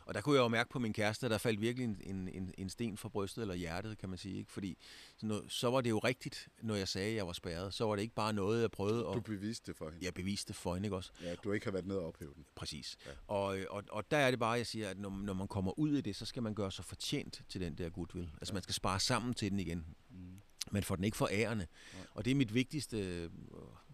Og 0.04 0.14
der 0.14 0.20
kunne 0.20 0.36
jeg 0.36 0.42
jo 0.42 0.48
mærke 0.48 0.70
på 0.70 0.78
min 0.78 0.92
kæreste, 0.92 1.26
at 1.26 1.30
der 1.30 1.38
faldt 1.38 1.60
virkelig 1.60 1.84
en, 1.84 2.28
en, 2.28 2.54
en 2.58 2.68
sten 2.68 2.96
fra 2.96 3.08
brystet, 3.08 3.42
eller 3.42 3.54
hjertet, 3.54 3.98
kan 3.98 4.08
man 4.08 4.18
sige. 4.18 4.38
Ikke? 4.38 4.52
Fordi 4.52 4.78
så, 5.16 5.26
noget, 5.26 5.52
så 5.52 5.70
var 5.70 5.80
det 5.80 5.90
jo 5.90 5.98
rigtigt, 5.98 6.48
når 6.62 6.74
jeg 6.74 6.88
sagde, 6.88 7.10
at 7.10 7.16
jeg 7.16 7.26
var 7.26 7.32
spærret. 7.32 7.74
Så 7.74 7.84
var 7.84 7.96
det 7.96 8.02
ikke 8.02 8.14
bare 8.14 8.32
noget, 8.32 8.62
jeg 8.62 8.70
prøvede 8.70 9.08
at... 9.08 9.14
Du 9.14 9.20
beviste 9.20 9.66
det 9.66 9.78
for 9.78 9.90
hende. 9.90 10.04
Jeg 10.04 10.14
beviste 10.14 10.48
det 10.48 10.56
for 10.56 10.74
hende, 10.74 10.86
ikke 10.86 10.96
også? 10.96 11.12
Ja, 11.22 11.34
du 11.34 11.52
ikke 11.52 11.66
har 11.66 11.72
været 11.72 11.86
nede 11.86 12.00
og 12.00 12.06
ophæve 12.06 12.34
den. 12.34 12.44
Præcis. 12.54 12.96
Ja. 13.06 13.10
Og, 13.26 13.58
og, 13.70 13.82
og 13.90 14.10
der 14.10 14.16
er 14.16 14.30
det 14.30 14.38
bare, 14.38 14.52
jeg 14.52 14.66
siger, 14.66 14.88
at 14.88 14.98
når, 14.98 15.10
når 15.10 15.34
man 15.34 15.48
kommer 15.48 15.78
ud 15.78 15.96
i 15.96 16.00
det, 16.00 16.16
så 16.16 16.24
skal 16.24 16.42
man 16.42 16.54
gøre 16.54 16.72
sig 16.72 16.84
fortjent 16.84 17.42
til 17.48 17.60
den 17.60 17.78
der 17.78 17.88
goodwill. 17.88 18.30
Altså 18.40 18.52
ja. 18.52 18.54
man 18.54 18.62
skal 18.62 18.74
spare 18.74 19.00
sammen 19.00 19.34
til 19.34 19.50
den 19.50 19.60
igen. 19.60 19.86
Mm. 20.10 20.40
Man 20.70 20.82
får 20.82 20.96
den 20.96 21.04
ikke 21.04 21.16
for 21.16 21.28
ærende. 21.32 21.66
Ja. 21.94 21.98
Og 22.14 22.24
det 22.24 22.30
er 22.30 22.34
mit 22.34 22.54
vigtigste 22.54 23.30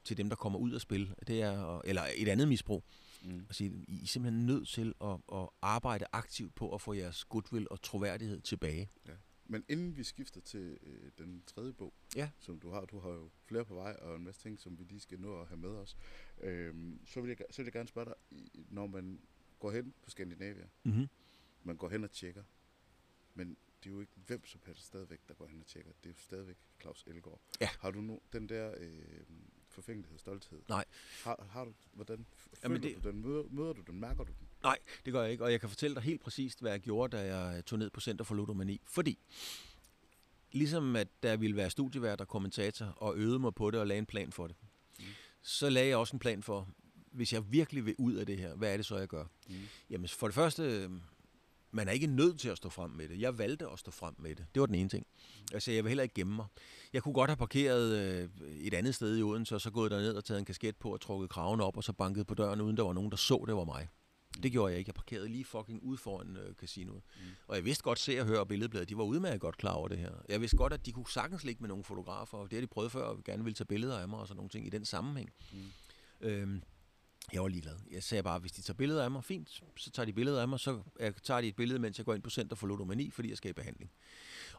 til 0.08 0.16
dem, 0.16 0.28
der 0.28 0.36
kommer 0.36 0.58
ud 0.58 0.72
og 0.72 0.80
spil, 0.80 1.14
det 1.26 1.42
er, 1.42 1.80
eller 1.84 2.02
et 2.16 2.28
andet 2.28 2.48
misbrug, 2.48 2.84
mm. 3.22 3.46
at 3.48 3.54
sige, 3.54 3.84
I 3.88 4.02
er 4.02 4.06
simpelthen 4.06 4.46
nødt 4.46 4.68
til 4.68 4.94
at, 5.00 5.18
at 5.32 5.48
arbejde 5.62 6.04
aktivt 6.12 6.54
på 6.54 6.74
at 6.74 6.80
få 6.80 6.92
jeres 6.92 7.24
goodwill 7.24 7.66
og 7.70 7.82
troværdighed 7.82 8.40
tilbage. 8.40 8.88
Ja. 9.08 9.12
Men 9.50 9.64
inden 9.68 9.96
vi 9.96 10.02
skifter 10.04 10.40
til 10.40 10.78
øh, 10.82 11.10
den 11.18 11.42
tredje 11.46 11.72
bog, 11.72 11.94
ja. 12.16 12.30
som 12.38 12.60
du 12.60 12.70
har, 12.70 12.84
du 12.84 13.00
har 13.00 13.10
jo 13.10 13.30
flere 13.44 13.64
på 13.64 13.74
vej, 13.74 13.92
og 13.92 14.16
en 14.16 14.24
masse 14.24 14.40
ting, 14.40 14.60
som 14.60 14.78
vi 14.78 14.84
lige 14.84 15.00
skal 15.00 15.20
nå 15.20 15.40
at 15.40 15.48
have 15.48 15.58
med 15.58 15.68
os, 15.68 15.96
øh, 16.40 16.74
så, 17.06 17.20
vil 17.20 17.28
jeg, 17.28 17.36
så 17.50 17.62
vil 17.62 17.66
jeg 17.66 17.72
gerne 17.72 17.88
spørge 17.88 18.04
dig, 18.04 18.14
når 18.70 18.86
man 18.86 19.20
går 19.58 19.70
hen 19.70 19.94
på 20.02 20.10
Skandinavia, 20.10 20.66
mm-hmm. 20.84 21.08
man 21.62 21.76
går 21.76 21.88
hen 21.88 22.04
og 22.04 22.10
tjekker, 22.10 22.42
men 23.34 23.56
det 23.84 23.90
er 23.90 23.94
jo 23.94 24.00
ikke 24.00 24.12
hvem 24.26 24.46
som 24.46 24.60
helst 24.66 24.84
stadigvæk, 24.86 25.20
der 25.28 25.34
går 25.34 25.46
hen 25.46 25.60
og 25.60 25.66
tjekker. 25.66 25.92
Det 26.02 26.08
er 26.08 26.14
jo 26.14 26.18
stadigvæk 26.18 26.56
Claus 26.80 27.04
Elgaard. 27.06 27.40
Ja. 27.60 27.68
Har 27.80 27.90
du 27.90 28.00
nu 28.00 28.20
den 28.32 28.48
der 28.48 28.74
øh, 28.78 29.22
forfængelighed, 29.78 30.18
stolthed? 30.18 30.58
Nej. 30.68 30.84
Har, 31.24 31.46
har 31.50 31.64
du, 31.64 31.72
hvordan 31.92 32.26
Jamen 32.62 32.82
det... 32.82 33.04
du 33.04 33.08
den? 33.08 33.22
Møder, 33.22 33.42
møder 33.50 33.72
du 33.72 33.82
den? 33.86 34.00
Mærker 34.00 34.24
du 34.24 34.32
den? 34.38 34.48
Nej, 34.62 34.78
det 35.04 35.12
gør 35.12 35.22
jeg 35.22 35.32
ikke, 35.32 35.44
og 35.44 35.52
jeg 35.52 35.60
kan 35.60 35.68
fortælle 35.68 35.94
dig 35.94 36.02
helt 36.02 36.20
præcist, 36.20 36.60
hvad 36.60 36.70
jeg 36.70 36.80
gjorde, 36.80 37.16
da 37.16 37.36
jeg 37.36 37.64
tog 37.64 37.78
ned 37.78 37.90
på 37.90 38.00
Center 38.00 38.24
for 38.24 38.34
Ludomani. 38.34 38.80
Fordi, 38.84 39.18
ligesom 40.52 40.96
at 40.96 41.08
der 41.22 41.36
ville 41.36 41.56
være 41.56 41.70
studievært 41.70 42.20
og 42.20 42.28
kommentator, 42.28 42.86
og 42.86 43.16
øvede 43.16 43.38
mig 43.38 43.54
på 43.54 43.70
det 43.70 43.80
og 43.80 43.86
lagde 43.86 43.98
en 43.98 44.06
plan 44.06 44.32
for 44.32 44.46
det, 44.46 44.56
mm. 44.98 45.04
så 45.42 45.70
lagde 45.70 45.88
jeg 45.88 45.96
også 45.96 46.16
en 46.16 46.20
plan 46.20 46.42
for, 46.42 46.68
hvis 47.12 47.32
jeg 47.32 47.52
virkelig 47.52 47.86
vil 47.86 47.94
ud 47.98 48.14
af 48.14 48.26
det 48.26 48.38
her, 48.38 48.54
hvad 48.54 48.72
er 48.72 48.76
det 48.76 48.86
så, 48.86 48.96
jeg 48.96 49.08
gør? 49.08 49.24
Mm. 49.48 49.54
Jamen, 49.90 50.08
for 50.08 50.26
det 50.26 50.34
første, 50.34 50.90
man 51.70 51.88
er 51.88 51.92
ikke 51.92 52.06
nødt 52.06 52.40
til 52.40 52.48
at 52.48 52.56
stå 52.56 52.68
frem 52.68 52.90
med 52.90 53.08
det. 53.08 53.20
Jeg 53.20 53.38
valgte 53.38 53.66
at 53.72 53.78
stå 53.78 53.90
frem 53.90 54.14
med 54.18 54.34
det. 54.34 54.46
Det 54.54 54.60
var 54.60 54.66
den 54.66 54.74
ene 54.74 54.88
ting. 54.88 55.06
Altså, 55.54 55.72
jeg 55.72 55.84
vil 55.84 55.90
heller 55.90 56.02
ikke 56.02 56.14
gemme 56.14 56.36
mig. 56.36 56.46
Jeg 56.92 57.02
kunne 57.02 57.14
godt 57.14 57.30
have 57.30 57.36
parkeret 57.36 57.98
øh, 57.98 58.28
et 58.60 58.74
andet 58.74 58.94
sted 58.94 59.18
i 59.18 59.22
Odense, 59.22 59.54
og 59.54 59.60
så 59.60 59.70
gået 59.70 59.90
derned 59.90 60.14
og 60.14 60.24
taget 60.24 60.38
en 60.38 60.44
kasket 60.44 60.76
på 60.76 60.92
og 60.92 61.00
trukket 61.00 61.30
kraven 61.30 61.60
op, 61.60 61.76
og 61.76 61.84
så 61.84 61.92
banket 61.92 62.26
på 62.26 62.34
døren, 62.34 62.60
uden 62.60 62.76
der 62.76 62.82
var 62.82 62.92
nogen, 62.92 63.10
der 63.10 63.16
så, 63.16 63.44
det 63.46 63.56
var 63.56 63.64
mig. 63.64 63.88
Mm. 64.36 64.42
Det 64.42 64.52
gjorde 64.52 64.70
jeg 64.70 64.78
ikke. 64.78 64.88
Jeg 64.88 64.94
parkerede 64.94 65.28
lige 65.28 65.44
fucking 65.44 65.82
ud 65.82 65.96
foran 65.96 66.36
øh, 66.36 66.54
casinoet. 66.54 67.02
Mm. 67.16 67.26
Og 67.48 67.56
jeg 67.56 67.64
vidste 67.64 67.84
godt, 67.84 67.98
se 67.98 68.20
og 68.20 68.26
høre 68.26 68.46
billedbladet. 68.46 68.88
De 68.88 68.96
var 68.96 69.04
udmærket 69.04 69.40
godt 69.40 69.56
klar 69.56 69.72
over 69.72 69.88
det 69.88 69.98
her. 69.98 70.12
Jeg 70.28 70.40
vidste 70.40 70.56
godt, 70.56 70.72
at 70.72 70.86
de 70.86 70.92
kunne 70.92 71.10
sagtens 71.10 71.44
ligge 71.44 71.60
med 71.60 71.68
nogle 71.68 71.84
fotografer, 71.84 72.38
og 72.38 72.50
det 72.50 72.56
har 72.56 72.60
de 72.60 72.66
prøvet 72.66 72.92
før, 72.92 73.02
og 73.02 73.24
gerne 73.24 73.44
ville 73.44 73.54
tage 73.54 73.66
billeder 73.66 73.98
af 73.98 74.08
mig 74.08 74.18
og 74.18 74.28
sådan 74.28 74.36
nogle 74.36 74.50
ting 74.50 74.66
i 74.66 74.70
den 74.70 74.84
sammenhæng. 74.84 75.30
Mm. 75.52 75.58
Øhm, 76.20 76.62
jeg 77.32 77.42
var 77.42 77.48
ligeglad. 77.48 77.76
Jeg 77.90 78.02
sagde 78.02 78.22
bare, 78.22 78.38
hvis 78.38 78.52
de 78.52 78.62
tager 78.62 78.76
billeder 78.76 79.04
af 79.04 79.10
mig, 79.10 79.24
fint, 79.24 79.62
så 79.76 79.90
tager 79.90 80.06
de 80.06 80.12
billeder 80.12 80.42
af 80.42 80.48
mig, 80.48 80.60
så 80.60 80.82
jeg 81.00 81.14
tager 81.16 81.40
de 81.40 81.48
et 81.48 81.56
billede, 81.56 81.78
mens 81.78 81.98
jeg 81.98 82.04
går 82.04 82.14
ind 82.14 82.22
på 82.22 82.30
Center 82.30 82.56
for 82.56 82.66
Ludomani, 82.66 83.10
fordi 83.10 83.28
jeg 83.28 83.36
skal 83.36 83.50
i 83.50 83.52
behandling. 83.52 83.90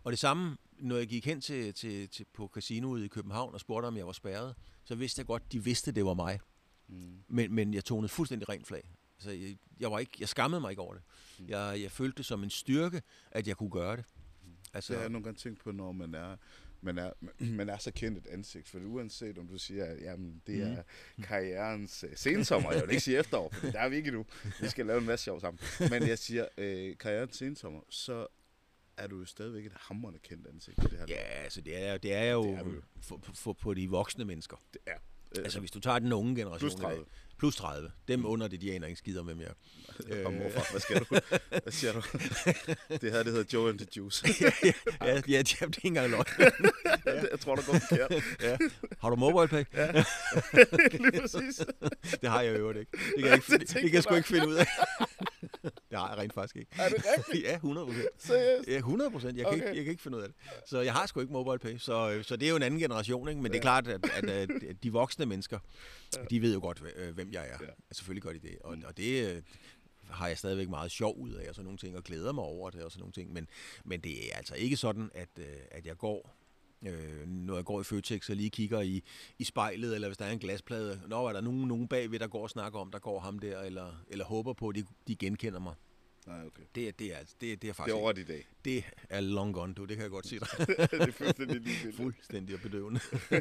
Og 0.03 0.11
det 0.11 0.19
samme, 0.19 0.57
når 0.79 0.97
jeg 0.97 1.07
gik 1.07 1.25
hen 1.25 1.41
til, 1.41 1.73
til, 1.73 2.09
til 2.09 2.25
på 2.33 2.51
casinoet 2.53 3.03
i 3.03 3.07
København 3.07 3.53
og 3.53 3.59
spurgte, 3.59 3.85
om 3.87 3.97
jeg 3.97 4.05
var 4.05 4.11
spærret, 4.11 4.55
så 4.83 4.95
vidste 4.95 5.19
jeg 5.19 5.25
godt, 5.25 5.51
de 5.51 5.63
vidste, 5.63 5.91
det 5.91 6.05
var 6.05 6.13
mig. 6.13 6.39
Mm. 6.87 7.23
Men, 7.27 7.53
men 7.55 7.73
jeg 7.73 7.85
tonede 7.85 8.09
fuldstændig 8.09 8.49
rent 8.49 8.67
flag. 8.67 8.91
Altså, 9.17 9.31
jeg, 9.31 9.57
jeg, 9.79 9.91
var 9.91 9.99
ikke, 9.99 10.11
jeg 10.19 10.29
skammede 10.29 10.61
mig 10.61 10.69
ikke 10.69 10.81
over 10.81 10.93
det. 10.93 11.03
Mm. 11.39 11.49
Jeg, 11.49 11.81
jeg 11.81 11.91
følte 11.91 12.17
det 12.17 12.25
som 12.25 12.43
en 12.43 12.49
styrke, 12.49 13.01
at 13.31 13.47
jeg 13.47 13.57
kunne 13.57 13.71
gøre 13.71 13.97
det. 13.97 14.05
Mm. 14.43 14.49
Altså, 14.73 14.93
det 14.93 14.97
har 14.97 15.03
jeg 15.03 15.11
nogle 15.11 15.23
gange 15.23 15.37
tænkt 15.37 15.59
på, 15.59 15.71
når 15.71 15.91
man 15.91 16.13
er 16.13 16.37
man 16.81 16.97
er, 16.97 17.11
man 17.59 17.69
er 17.69 17.77
så 17.77 17.91
kendt 17.91 18.17
et 18.17 18.27
ansigt, 18.27 18.69
for 18.69 18.79
uanset 18.85 19.37
om 19.37 19.47
du 19.47 19.57
siger, 19.57 19.85
at 19.85 20.01
jamen, 20.01 20.41
det 20.47 20.61
er 20.61 20.83
mm. 21.17 21.23
karrierens 21.23 22.03
uh, 22.03 22.09
sensommer, 22.15 22.71
jeg 22.71 22.81
vil 22.81 22.89
ikke 22.89 23.03
sige 23.03 23.17
efterår, 23.17 23.49
for 23.53 23.67
der 23.67 23.79
er 23.79 23.89
vi 23.89 23.95
ikke 23.95 24.11
nu. 24.11 24.25
Vi 24.61 24.67
skal 24.67 24.85
lave 24.85 24.99
en 24.99 25.05
masse 25.05 25.23
sjov 25.23 25.39
sammen. 25.39 25.59
Men 25.89 26.07
jeg 26.07 26.19
siger, 26.19 26.43
uh, 26.57 26.97
karrierens 26.97 27.37
sensommer, 27.37 27.81
så 27.89 28.27
er 28.97 29.07
du 29.07 29.19
jo 29.19 29.25
stadigvæk 29.25 29.65
et 29.65 29.73
hammerende 29.75 30.19
kendt 30.19 30.47
ansigt. 30.47 30.77
Det 30.77 30.91
her 30.91 31.05
ja, 31.07 31.15
altså 31.15 31.61
det 31.61 31.83
er, 31.83 31.97
det 31.97 32.13
er 32.13 32.31
jo, 32.31 32.43
det 32.43 32.53
er 32.53 32.59
jo. 32.59 32.81
For, 33.01 33.21
for, 33.33 33.53
på 33.53 33.73
de 33.73 33.89
voksne 33.89 34.25
mennesker. 34.25 34.57
Det 34.73 34.81
er. 34.85 34.97
Altså 35.35 35.59
hvis 35.59 35.71
du 35.71 35.79
tager 35.79 35.99
den 35.99 36.13
unge 36.13 36.35
generation 36.35 36.59
plus 36.59 36.75
30. 36.75 37.05
Plus 37.39 37.55
30. 37.55 37.91
Dem 38.07 38.25
under 38.25 38.47
det, 38.47 38.61
de 38.61 38.73
aner 38.73 38.87
ikke 38.87 38.97
skider, 38.97 39.23
jeg 39.27 39.47
er. 39.47 39.53
Kom 40.23 40.33
morfar, 40.33 40.71
hvad 40.71 40.81
skal 40.81 40.99
du? 40.99 41.05
Hvad 41.63 41.71
siger 41.71 41.93
du? 41.93 42.01
Det 43.01 43.11
her, 43.11 43.23
det 43.23 43.33
hedder 43.33 43.43
Joe 43.53 43.69
and 43.69 43.79
the 43.79 43.87
Juice. 43.97 44.25
ja, 44.41 44.51
ja, 44.63 44.71
ja, 45.07 45.21
ja, 45.27 45.37
det 45.41 45.61
er 45.61 45.65
ikke 45.65 45.79
engang 45.83 46.09
løgn. 46.09 46.25
Jeg 47.31 47.39
tror, 47.39 47.55
der 47.55 47.63
går 47.63 47.73
forkert. 47.73 48.11
ja. 48.41 48.57
Har 49.01 49.09
du 49.09 49.15
mobile 49.15 49.47
pay? 49.47 49.63
Ja, 49.73 49.91
lige 50.91 51.21
præcis. 51.21 51.61
det 52.21 52.29
har 52.29 52.41
jeg 52.41 52.59
jo 52.59 52.69
ikke. 52.69 52.91
Det 52.91 53.15
kan 53.17 53.25
jeg, 53.25 53.33
ikke, 53.33 53.51
det, 53.51 53.59
det 53.69 53.81
kan 53.81 53.93
jeg 53.93 54.03
sgu 54.03 54.15
ikke 54.15 54.27
finde 54.27 54.47
ud 54.47 54.55
af. 54.55 54.67
Det 55.63 55.71
har 55.93 56.09
jeg 56.09 56.17
rent 56.17 56.33
faktisk 56.33 56.55
ikke. 56.55 56.71
Er 56.79 56.89
det 56.89 57.03
rigtigt? 57.17 57.43
ja, 57.43 57.55
100 57.55 57.85
procent. 57.87 58.07
Seriøst? 58.17 58.67
Ja, 58.67 58.77
100 58.77 59.11
procent. 59.11 59.37
Jeg, 59.37 59.45
kan 59.45 59.53
Okay. 59.53 59.55
ikke, 59.67 59.75
jeg 59.77 59.83
kan 59.85 59.91
ikke 59.91 60.03
finde 60.03 60.17
ud 60.17 60.23
af 60.23 60.29
det. 60.29 60.37
Så 60.69 60.81
jeg 60.81 60.93
har 60.93 61.05
sgu 61.05 61.19
ikke 61.19 61.33
mobile 61.33 61.59
pay. 61.59 61.77
Så, 61.77 62.11
øh, 62.11 62.23
så 62.23 62.35
det 62.35 62.45
er 62.45 62.49
jo 62.49 62.55
en 62.55 62.63
anden 62.63 62.79
generation, 62.79 63.29
ikke? 63.29 63.41
Men 63.41 63.51
det 63.51 63.57
er 63.57 63.61
klart, 63.61 63.87
at, 63.87 64.05
at, 64.13 64.29
at, 64.29 64.49
at 64.63 64.83
de 64.83 64.91
voksne 64.91 65.25
mennesker, 65.25 65.59
de 66.29 66.41
ved 66.41 66.53
jo 66.53 66.59
godt, 66.59 66.83
øh, 66.95 67.13
hvem 67.15 67.31
jeg 67.31 67.41
er. 67.43 67.57
Ja. 67.61 67.65
Ja. 67.65 67.71
Selvfølgelig 67.91 68.23
gør 68.23 68.33
de 68.33 68.39
det. 68.39 68.57
Og, 68.63 68.77
og 68.85 68.97
det 68.97 69.35
øh, 69.35 69.41
har 70.09 70.27
jeg 70.27 70.37
stadigvæk 70.37 70.69
meget 70.69 70.91
sjov 70.91 71.17
ud 71.17 71.33
af, 71.33 71.49
og 71.49 71.55
sådan 71.55 71.63
nogle 71.65 71.77
ting, 71.77 71.97
og 71.97 72.03
glæder 72.03 72.31
mig 72.31 72.43
over 72.43 72.69
det, 72.69 72.83
og 72.83 72.91
sådan 72.91 73.01
nogle 73.01 73.13
ting. 73.13 73.33
Men, 73.33 73.47
men 73.85 73.99
det 74.01 74.31
er 74.31 74.37
altså 74.37 74.55
ikke 74.55 74.77
sådan, 74.77 75.11
at, 75.13 75.29
øh, 75.39 75.45
at 75.71 75.85
jeg 75.85 75.97
går 75.97 76.35
øh, 76.87 77.27
når 77.27 77.55
jeg 77.55 77.65
går 77.65 77.81
i 77.81 77.83
Føtex 77.83 78.29
og 78.29 78.35
lige 78.35 78.49
kigger 78.49 78.81
i, 78.81 79.03
i 79.39 79.43
spejlet, 79.43 79.95
eller 79.95 80.07
hvis 80.07 80.17
der 80.17 80.25
er 80.25 80.31
en 80.31 80.39
glasplade, 80.39 81.01
når 81.07 81.29
er 81.29 81.33
der 81.33 81.41
nogen, 81.41 81.67
nogen 81.67 81.87
bagved, 81.87 82.19
der 82.19 82.27
går 82.27 82.43
og 82.43 82.49
snakker 82.49 82.79
om, 82.79 82.91
der 82.91 82.99
går 82.99 83.19
ham 83.19 83.39
der, 83.39 83.61
eller, 83.61 84.03
eller 84.07 84.25
håber 84.25 84.53
på, 84.53 84.69
at 84.69 84.75
de, 84.75 84.85
de 85.07 85.15
genkender 85.15 85.59
mig. 85.59 85.75
Nej, 86.27 86.45
okay. 86.45 86.63
Det, 86.75 86.87
er- 86.87 86.91
det, 86.91 87.13
er, 87.13 87.17
altså- 87.17 87.35
det, 87.41 87.51
er- 87.51 87.55
det 87.55 87.67
er 87.67 87.71
Det 87.71 87.75
faktisk 87.75 87.93
er 87.95 87.99
over 87.99 88.17
i 88.17 88.23
dag. 88.23 88.47
det 88.65 88.83
er 89.09 89.19
long 89.21 89.53
gone, 89.53 89.73
du. 89.73 89.85
Det 89.85 89.97
kan 89.97 90.03
jeg 90.03 90.09
godt 90.11 90.27
sige 90.27 90.39
dig. 90.39 90.67
det 90.91 91.01
er 91.01 91.11
fuldstændig 91.11 91.61
ligegyldigt. 91.61 91.95
Fuldstændig 91.97 92.55
og 92.55 92.61
bedøvende. 92.61 92.99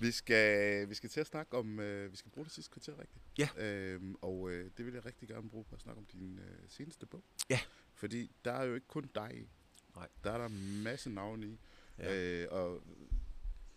Vi 0.00 0.10
skal, 0.10 0.88
vi 0.88 0.94
skal 0.94 1.10
til 1.10 1.20
at 1.20 1.26
snakke 1.26 1.56
om, 1.56 1.80
øh, 1.80 2.12
vi 2.12 2.16
skal 2.16 2.30
bruge 2.30 2.44
det 2.44 2.52
sidste 2.52 2.70
kvarter 2.72 2.92
rigtigt. 3.00 3.24
Ja. 3.38 3.48
Øhm, 3.66 4.14
og 4.22 4.50
øh, 4.50 4.70
det 4.76 4.86
vil 4.86 4.94
jeg 4.94 5.04
rigtig 5.06 5.28
gerne 5.28 5.50
bruge 5.50 5.64
på 5.64 5.74
at 5.74 5.80
snakke 5.80 5.98
om 5.98 6.04
din 6.12 6.38
øh, 6.38 6.56
seneste 6.68 7.06
bog. 7.06 7.22
Ja. 7.50 7.60
Fordi 7.94 8.30
der 8.44 8.52
er 8.52 8.64
jo 8.64 8.74
ikke 8.74 8.86
kun 8.86 9.10
dig 9.14 9.30
i. 9.34 9.48
Nej. 9.96 10.08
Der 10.24 10.32
er 10.32 10.38
der 10.38 10.48
masse 10.82 11.10
navne 11.10 11.46
i. 11.46 11.58
Ja. 11.98 12.14
Øh, 12.42 12.48
og 12.50 12.82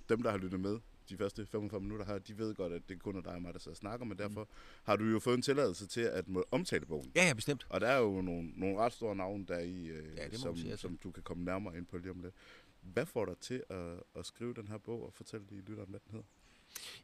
dem, 0.10 0.24
der 0.24 0.32
har 0.32 0.38
lyttet 0.38 0.60
med 0.60 0.80
de 1.10 1.18
første 1.18 1.46
45 1.46 1.82
minutter 1.82 2.06
her, 2.06 2.18
de 2.20 2.38
ved 2.38 2.56
godt, 2.56 2.74
at 2.74 2.82
det 2.90 3.00
kun 3.00 3.16
er 3.16 3.22
dig 3.22 3.32
og 3.34 3.42
mig, 3.42 3.54
der 3.54 3.60
sidder 3.60 3.74
og 3.74 3.78
snakker, 3.78 4.06
men 4.06 4.18
derfor 4.18 4.42
Mm. 4.44 4.50
har 4.84 4.96
du 4.96 5.06
jo 5.06 5.20
fået 5.20 5.36
en 5.36 5.42
tilladelse 5.42 5.88
til 5.88 6.02
at 6.02 6.26
omtale 6.52 6.86
bogen. 6.86 7.12
Ja, 7.16 7.28
ja, 7.28 7.34
bestemt. 7.34 7.68
Og 7.70 7.82
der 7.82 7.88
er 7.88 7.98
jo 7.98 8.22
nogle, 8.22 8.52
nogle 8.56 8.78
ret 8.80 8.94
store 8.94 9.16
navne 9.16 9.46
der 9.48 9.60
i, 9.60 9.86
øh, 9.86 10.16
Ja, 10.18 10.32
som, 10.38 10.58
sige, 10.58 10.72
altså. 10.72 10.82
som 10.82 10.98
du 11.04 11.12
kan 11.12 11.24
komme 11.24 11.46
nærmere 11.46 11.78
ind 11.78 11.86
på 11.86 11.98
lige 11.98 12.12
om 12.12 12.22
lidt. 12.22 12.34
Hvad 12.82 13.06
får 13.06 13.26
dig 13.26 13.38
til 13.38 13.64
at, 13.70 14.00
at 14.16 14.26
skrive 14.26 14.54
den 14.54 14.68
her 14.68 14.78
bog 14.78 15.06
og 15.06 15.14
fortælle 15.14 15.46
de 15.50 15.56
lytteren, 15.56 15.90
hvad 15.90 16.00
den 16.00 16.12
hedder? 16.12 16.26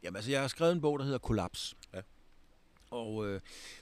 Jamen, 0.02 0.16
altså, 0.16 0.30
jeg 0.30 0.40
har 0.40 0.48
skrevet 0.48 0.72
en 0.72 0.80
bog, 0.80 0.98
der 0.98 1.04
hedder 1.04 1.18
Kollaps. 1.18 1.76
Ja. 1.94 2.00
Og 2.90 3.26
øh, 3.26 3.40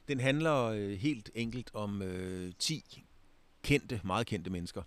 den 0.09 0.21
handler 0.21 0.63
øh, 0.65 0.91
helt 0.91 1.31
enkelt 1.35 1.71
om 1.75 2.03
øh, 2.03 2.53
10 2.59 3.05
kendte, 3.63 4.01
meget 4.05 4.27
kendte 4.27 4.51
mennesker, 4.51 4.83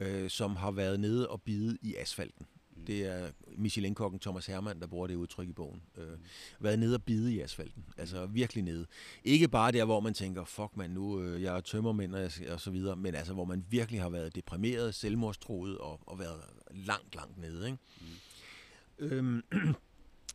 øh, 0.00 0.30
som 0.30 0.56
har 0.56 0.70
været 0.70 1.00
nede 1.00 1.28
og 1.28 1.42
bide 1.42 1.78
i 1.82 1.94
asfalten. 1.94 2.46
Mm. 2.76 2.84
Det 2.84 3.06
er 3.06 3.30
Michelin-kokken 3.56 4.20
Thomas 4.20 4.46
Hermann, 4.46 4.80
der 4.80 4.86
bruger 4.86 5.06
det 5.06 5.14
udtryk 5.14 5.48
i 5.48 5.52
bogen. 5.52 5.82
Øh, 5.96 6.18
været 6.60 6.78
nede 6.78 6.94
og 6.94 7.02
bide 7.02 7.34
i 7.34 7.40
asfalten. 7.40 7.84
Altså 7.96 8.26
virkelig 8.26 8.64
nede. 8.64 8.86
Ikke 9.24 9.48
bare 9.48 9.72
der, 9.72 9.84
hvor 9.84 10.00
man 10.00 10.14
tænker, 10.14 10.44
fuck 10.44 10.76
man, 10.76 10.90
nu 10.90 11.20
øh, 11.20 11.42
jeg 11.42 11.56
er 11.56 11.60
tømmermænd 11.60 12.14
og, 12.14 12.30
og 12.48 12.60
så 12.60 12.70
videre, 12.70 12.96
men 12.96 13.14
altså, 13.14 13.32
hvor 13.32 13.44
man 13.44 13.64
virkelig 13.70 14.02
har 14.02 14.08
været 14.08 14.34
deprimeret, 14.34 14.94
selvmordstroet 14.94 15.78
og, 15.78 16.00
og 16.06 16.18
været 16.18 16.40
langt, 16.70 17.14
langt 17.14 17.38
nede. 17.38 17.66
Ikke? 17.66 17.78
Mm. 18.00 18.06
Øhm, 18.98 19.42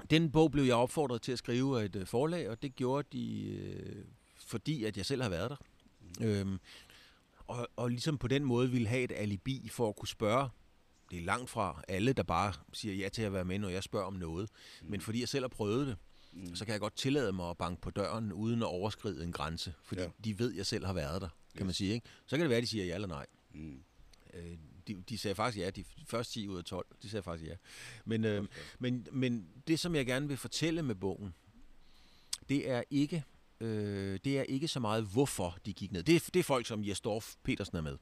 den 0.09 0.31
bog 0.31 0.51
blev 0.51 0.63
jeg 0.63 0.75
opfordret 0.75 1.21
til 1.21 1.31
at 1.31 1.37
skrive 1.37 1.81
af 1.81 1.85
et 1.85 1.95
øh, 1.95 2.05
forlag, 2.05 2.49
og 2.49 2.61
det 2.61 2.75
gjorde 2.75 3.07
de, 3.11 3.43
øh, 3.43 4.05
fordi 4.37 4.83
at 4.83 4.97
jeg 4.97 5.05
selv 5.05 5.21
har 5.21 5.29
været 5.29 5.49
der. 5.49 5.55
Mm. 6.19 6.25
Øhm, 6.25 6.59
og, 7.59 7.67
og 7.75 7.89
ligesom 7.89 8.17
på 8.17 8.27
den 8.27 8.43
måde 8.43 8.71
ville 8.71 8.87
have 8.87 9.03
et 9.03 9.11
alibi 9.15 9.69
for 9.71 9.89
at 9.89 9.95
kunne 9.95 10.07
spørge. 10.07 10.49
Det 11.11 11.17
er 11.19 11.23
langt 11.23 11.49
fra 11.49 11.81
alle, 11.87 12.13
der 12.13 12.23
bare 12.23 12.53
siger 12.73 12.95
ja 12.95 13.09
til 13.09 13.21
at 13.21 13.33
være 13.33 13.45
med, 13.45 13.59
når 13.59 13.69
jeg 13.69 13.83
spørger 13.83 14.05
om 14.05 14.13
noget. 14.13 14.49
Mm. 14.81 14.89
Men 14.89 15.01
fordi 15.01 15.19
jeg 15.19 15.29
selv 15.29 15.43
har 15.43 15.47
prøvet 15.49 15.87
det, 15.87 15.97
mm. 16.33 16.55
så 16.55 16.65
kan 16.65 16.71
jeg 16.71 16.79
godt 16.81 16.95
tillade 16.95 17.31
mig 17.33 17.49
at 17.49 17.57
banke 17.57 17.81
på 17.81 17.89
døren, 17.91 18.33
uden 18.33 18.61
at 18.61 18.65
overskride 18.67 19.23
en 19.23 19.31
grænse. 19.31 19.73
Fordi 19.83 20.01
Ja. 20.01 20.07
de 20.23 20.39
ved, 20.39 20.51
at 20.51 20.57
jeg 20.57 20.65
selv 20.65 20.85
har 20.85 20.93
været 20.93 21.21
der, 21.21 21.29
kan 21.57 21.61
Yes. 21.61 21.65
man 21.65 21.73
sige. 21.73 21.93
Ikke? 21.93 22.07
Så 22.25 22.35
kan 22.35 22.41
det 22.41 22.49
være, 22.49 22.57
at 22.57 22.63
de 22.63 22.67
siger 22.67 22.85
ja 22.85 22.95
eller 22.95 23.07
nej. 23.07 23.25
Mm. 23.53 23.83
Øh, 24.33 24.57
de, 24.87 25.03
de 25.09 25.17
sagde 25.17 25.35
faktisk 25.35 25.63
ja, 25.63 25.69
de 25.69 25.83
første 26.07 26.33
10 26.33 26.47
ud 26.47 26.57
af 26.57 26.63
12, 26.63 26.85
de 27.03 27.09
sagde 27.09 27.23
faktisk 27.23 27.49
ja. 27.49 27.55
Men, 28.05 28.25
øh, 28.25 28.47
men, 28.79 29.07
men 29.11 29.47
det, 29.67 29.79
som 29.79 29.95
jeg 29.95 30.05
gerne 30.05 30.27
vil 30.27 30.37
fortælle 30.37 30.81
med 30.83 30.95
bogen, 30.95 31.33
det 32.49 32.69
er 32.69 32.83
ikke, 32.89 33.23
øh, 33.61 34.19
det 34.25 34.39
er 34.39 34.43
ikke 34.43 34.67
så 34.67 34.79
meget, 34.79 35.03
hvorfor 35.03 35.57
de 35.65 35.73
gik 35.73 35.91
ned. 35.91 36.03
Det 36.03 36.15
er, 36.15 36.29
det 36.33 36.39
er 36.39 36.43
folk, 36.43 36.67
som 36.67 36.83
Jesdorf 36.85 37.33
Petersen 37.43 37.77
er 37.77 37.81
med. 37.81 37.97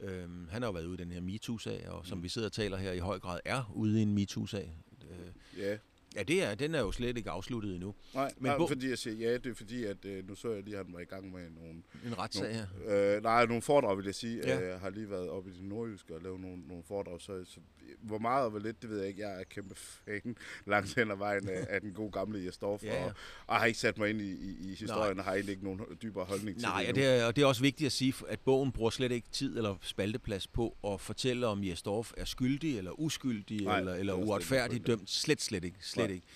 Mm. 0.00 0.06
Øhm, 0.06 0.48
han 0.50 0.62
har 0.62 0.68
jo 0.68 0.72
været 0.72 0.86
ude 0.86 0.94
i 0.94 1.04
den 1.04 1.12
her 1.12 1.20
MeToo-sag, 1.20 1.88
og 1.88 2.06
som 2.06 2.18
mm. 2.18 2.24
vi 2.24 2.28
sidder 2.28 2.48
og 2.48 2.52
taler 2.52 2.76
her 2.76 2.92
i 2.92 2.98
høj 2.98 3.18
grad, 3.18 3.40
er 3.44 3.72
ude 3.74 3.98
i 3.98 4.02
en 4.02 4.14
MeToo-sag. 4.14 4.78
Øh, 5.10 5.16
Ja, 5.58 5.76
ja, 6.16 6.22
det 6.22 6.42
er, 6.42 6.54
den 6.54 6.74
er 6.74 6.80
jo 6.80 6.92
slet 6.92 7.16
ikke 7.18 7.30
afsluttet 7.30 7.74
endnu. 7.74 7.94
nej, 8.14 8.32
Men 8.38 8.46
nej 8.48 8.56
bog- 8.56 8.68
fordi 8.68 8.88
jeg 8.90 8.98
siger 8.98 9.16
ja, 9.30 9.34
det 9.34 9.46
er 9.46 9.54
fordi, 9.54 9.84
at 9.84 10.04
øh, 10.04 10.28
nu 10.28 10.34
så 10.34 10.52
jeg 10.52 10.62
lige, 10.62 10.78
at 10.78 10.84
han 10.84 10.94
var 10.94 11.00
i 11.00 11.04
gang 11.04 11.32
med 11.32 11.40
nogle, 11.50 11.82
En 12.06 12.18
retssag 12.18 12.54
her. 12.54 12.66
nogle 12.86 13.14
øh, 13.16 13.22
nej, 13.22 13.46
nogle 13.46 13.62
foredrag, 13.62 13.96
vil 13.96 14.04
jeg 14.04 14.14
sige. 14.14 14.40
Ja. 14.46 14.58
Ja. 14.58 14.74
Øh, 14.74 14.80
har 14.80 14.90
lige 14.90 15.10
været 15.10 15.28
oppe 15.28 15.50
i 15.50 15.52
det 15.52 15.62
nordjyske 15.62 16.14
og 16.14 16.20
lavet 16.22 16.40
nogle, 16.40 16.62
nogle 16.68 16.82
foredrag, 16.88 17.20
så, 17.20 17.44
så 17.44 17.60
hvor 18.02 18.18
meget 18.18 18.44
og 18.44 18.50
hvor 18.50 18.60
lidt, 18.60 18.82
det 18.82 18.90
ved 18.90 18.98
jeg 18.98 19.08
ikke. 19.08 19.20
Jeg 19.28 19.40
er 19.40 19.44
kæmpe 19.44 19.74
fan 19.74 20.36
langt 20.66 20.94
hen 20.94 21.10
ad 21.10 21.16
vejen 21.16 21.48
af, 21.48 21.66
af 21.70 21.80
den 21.80 21.92
gode 21.92 22.10
gamle 22.12 22.44
Jesdorf, 22.44 22.84
Ja, 22.84 22.94
ja. 23.00 23.04
og, 23.04 23.12
og 23.46 23.56
har 23.56 23.66
ikke 23.66 23.78
sat 23.78 23.98
mig 23.98 24.10
ind 24.10 24.20
i, 24.20 24.30
i, 24.32 24.70
i 24.70 24.74
historien, 24.74 25.18
og 25.18 25.24
har 25.24 25.32
egentlig 25.32 25.52
ikke 25.52 25.64
nogen 25.64 25.80
dybere 26.02 26.24
holdning 26.24 26.56
til 26.58 26.68
Nej, 26.68 26.92
det 26.94 27.06
er, 27.06 27.24
og 27.26 27.36
det 27.36 27.42
er 27.42 27.46
også 27.46 27.62
vigtigt 27.62 27.86
at 27.86 27.92
sige, 27.92 28.14
at 28.28 28.40
bogen 28.40 28.72
bruger 28.72 28.90
slet 28.90 29.12
ikke 29.12 29.28
tid 29.32 29.56
eller 29.56 29.76
spalteplads 29.82 30.46
på 30.46 30.76
at 30.86 31.00
fortælle, 31.00 31.46
om 31.46 31.64
Jesdorf 31.64 32.12
er 32.16 32.24
skyldig 32.24 32.78
eller 32.78 33.00
uskyldig 33.00 33.60
Nej, 33.64 33.78
eller, 33.78 33.94
eller 33.94 34.12
er 34.12 34.16
uretfærdigt 34.18 34.86
dømt. 34.86 35.10
Slet, 35.10 35.40
slet 35.42 35.64
ikke. 35.64 35.76
Slet 35.80 36.05
Nej. 36.06 36.14
ikke. 36.14 36.26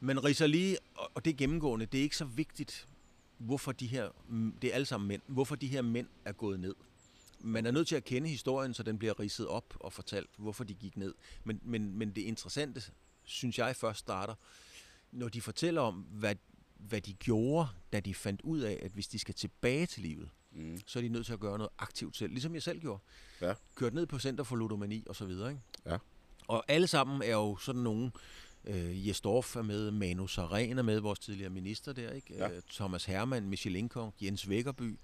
Men 0.00 0.24
riser 0.24 0.46
lige, 0.46 0.78
og 0.94 1.24
det 1.24 1.30
er 1.30 1.34
gennemgående, 1.36 1.86
det 1.86 1.98
er 1.98 2.02
ikke 2.02 2.16
så 2.16 2.24
vigtigt, 2.24 2.88
hvorfor 3.38 3.72
de 3.72 3.86
her, 3.86 4.08
mm, 4.28 4.52
det 4.62 4.70
er 4.70 4.74
alle 4.74 4.84
sammen 4.86 5.08
mænd, 5.08 5.22
hvorfor 5.26 5.54
de 5.56 5.66
her 5.66 5.82
mænd 5.82 6.06
er 6.24 6.32
gået 6.32 6.60
ned. 6.60 6.74
Man 7.40 7.66
er 7.66 7.70
nødt 7.70 7.88
til 7.88 7.96
at 7.96 8.04
kende 8.04 8.28
historien, 8.28 8.74
så 8.74 8.82
den 8.82 8.98
bliver 8.98 9.20
ridset 9.20 9.46
op 9.46 9.74
og 9.80 9.92
fortalt, 9.92 10.30
hvorfor 10.36 10.64
de 10.64 10.74
gik 10.74 10.96
ned. 10.96 11.14
Men, 11.44 11.60
men, 11.62 11.98
men 11.98 12.10
det 12.10 12.20
interessante, 12.22 12.82
synes 13.24 13.58
jeg 13.58 13.76
først 13.76 13.98
starter, 13.98 14.34
når 15.12 15.28
de 15.28 15.40
fortæller 15.40 15.80
om, 15.80 15.94
hvad, 15.94 16.34
hvad 16.74 17.00
de 17.00 17.12
gjorde, 17.12 17.68
da 17.92 18.00
de 18.00 18.14
fandt 18.14 18.42
ud 18.42 18.60
af, 18.60 18.80
at 18.82 18.92
hvis 18.92 19.08
de 19.08 19.18
skal 19.18 19.34
tilbage 19.34 19.86
til 19.86 20.02
livet, 20.02 20.28
Mm. 20.52 20.80
så 20.86 20.98
er 20.98 21.02
de 21.02 21.08
nødt 21.08 21.26
til 21.26 21.32
at 21.32 21.40
gøre 21.40 21.58
noget 21.58 21.70
aktivt 21.78 22.16
selv, 22.16 22.32
ligesom 22.32 22.54
jeg 22.54 22.62
selv 22.62 22.80
gjorde. 22.80 23.00
Ja. 23.40 23.54
Kørt 23.74 23.94
ned 23.94 24.06
på 24.06 24.18
Center 24.18 24.44
for 24.44 24.56
Ludomani 24.56 25.04
og 25.08 25.16
så 25.16 25.24
videre. 25.24 25.50
Ikke? 25.50 25.62
Ja. 25.86 25.98
Og 26.48 26.64
alle 26.68 26.86
sammen 26.86 27.22
er 27.22 27.32
jo 27.32 27.56
sådan 27.56 27.80
nogle, 27.80 28.10
øh, 28.64 29.08
Jesdorf 29.08 29.56
er 29.56 29.62
med, 29.62 29.90
Manu 29.90 30.26
Saren 30.26 30.78
er 30.78 30.82
med, 30.82 31.00
vores 31.00 31.18
tidligere 31.18 31.50
minister 31.50 31.92
der, 31.92 32.12
ikke? 32.12 32.34
Ja. 32.34 32.48
Øh, 32.48 32.62
Thomas 32.72 33.04
Hermann, 33.04 33.48
Michelin 33.48 33.88
Kong, 33.88 34.14
Jens 34.22 34.48
Vækkerby, 34.48 34.98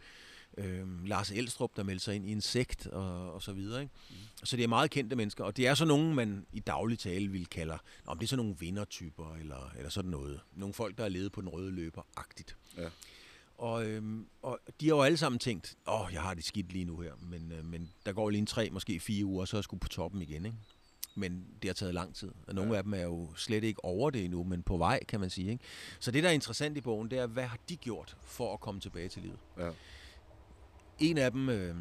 øh, 0.58 1.04
Lars 1.04 1.30
Elstrup, 1.30 1.76
der 1.76 1.82
meldte 1.82 2.04
sig 2.04 2.14
ind 2.14 2.28
i 2.28 2.32
en 2.32 2.40
sekt 2.40 2.86
og, 2.86 3.32
og 3.32 3.42
så 3.42 3.52
videre. 3.52 3.82
Ikke? 3.82 3.94
Mm. 4.10 4.16
Så 4.44 4.56
det 4.56 4.64
er 4.64 4.68
meget 4.68 4.90
kendte 4.90 5.16
mennesker, 5.16 5.44
og 5.44 5.56
det 5.56 5.66
er 5.66 5.74
så 5.74 5.84
nogen, 5.84 6.14
man 6.14 6.46
i 6.52 6.60
daglig 6.60 6.98
tale 6.98 7.28
vil 7.28 7.46
kalde, 7.46 7.78
men 8.08 8.18
det 8.18 8.22
er 8.22 8.28
sådan 8.28 8.44
nogle 8.44 8.58
vindertyper, 8.58 9.34
eller, 9.34 9.72
eller 9.76 9.90
sådan 9.90 10.10
noget. 10.10 10.40
Nogle 10.54 10.74
folk, 10.74 10.96
der 10.96 11.02
har 11.02 11.10
levet 11.10 11.32
på 11.32 11.40
den 11.40 11.48
røde 11.48 11.70
løber-agtigt. 11.70 12.56
Ja. 12.76 12.88
Og, 13.58 13.86
øhm, 13.86 14.26
og 14.42 14.58
de 14.80 14.86
har 14.86 14.96
jo 14.96 15.02
alle 15.02 15.18
sammen 15.18 15.38
tænkt, 15.38 15.76
åh, 15.86 16.00
oh, 16.00 16.12
jeg 16.12 16.22
har 16.22 16.34
det 16.34 16.44
skidt 16.44 16.72
lige 16.72 16.84
nu 16.84 17.00
her, 17.00 17.12
men, 17.22 17.52
øh, 17.52 17.64
men 17.64 17.90
der 18.06 18.12
går 18.12 18.30
lige 18.30 18.38
en 18.38 18.46
tre, 18.46 18.70
måske 18.70 19.00
fire 19.00 19.24
uger, 19.24 19.44
så 19.44 19.56
er 19.56 19.58
jeg 19.58 19.64
sgu 19.64 19.76
på 19.76 19.88
toppen 19.88 20.22
igen, 20.22 20.46
ikke? 20.46 20.58
Men 21.18 21.44
det 21.62 21.68
har 21.68 21.74
taget 21.74 21.94
lang 21.94 22.14
tid, 22.14 22.30
og 22.46 22.54
nogle 22.54 22.72
Ja. 22.72 22.76
af 22.78 22.84
dem 22.84 22.94
er 22.94 23.02
jo 23.02 23.28
slet 23.36 23.64
ikke 23.64 23.84
over 23.84 24.10
det 24.10 24.24
endnu, 24.24 24.44
men 24.44 24.62
på 24.62 24.76
vej, 24.76 25.04
kan 25.04 25.20
man 25.20 25.30
sige, 25.30 25.50
ikke? 25.50 25.64
Så 26.00 26.10
det, 26.10 26.22
der 26.22 26.28
er 26.28 26.32
interessant 26.32 26.76
i 26.76 26.80
bogen, 26.80 27.10
det 27.10 27.18
er, 27.18 27.26
hvad 27.26 27.44
har 27.44 27.58
de 27.68 27.76
gjort 27.76 28.16
for 28.24 28.54
at 28.54 28.60
komme 28.60 28.80
tilbage 28.80 29.08
til 29.08 29.22
livet? 29.22 29.38
Ja. 29.58 29.70
En 30.98 31.18
af 31.18 31.30
dem, 31.32 31.48
øh, 31.48 31.76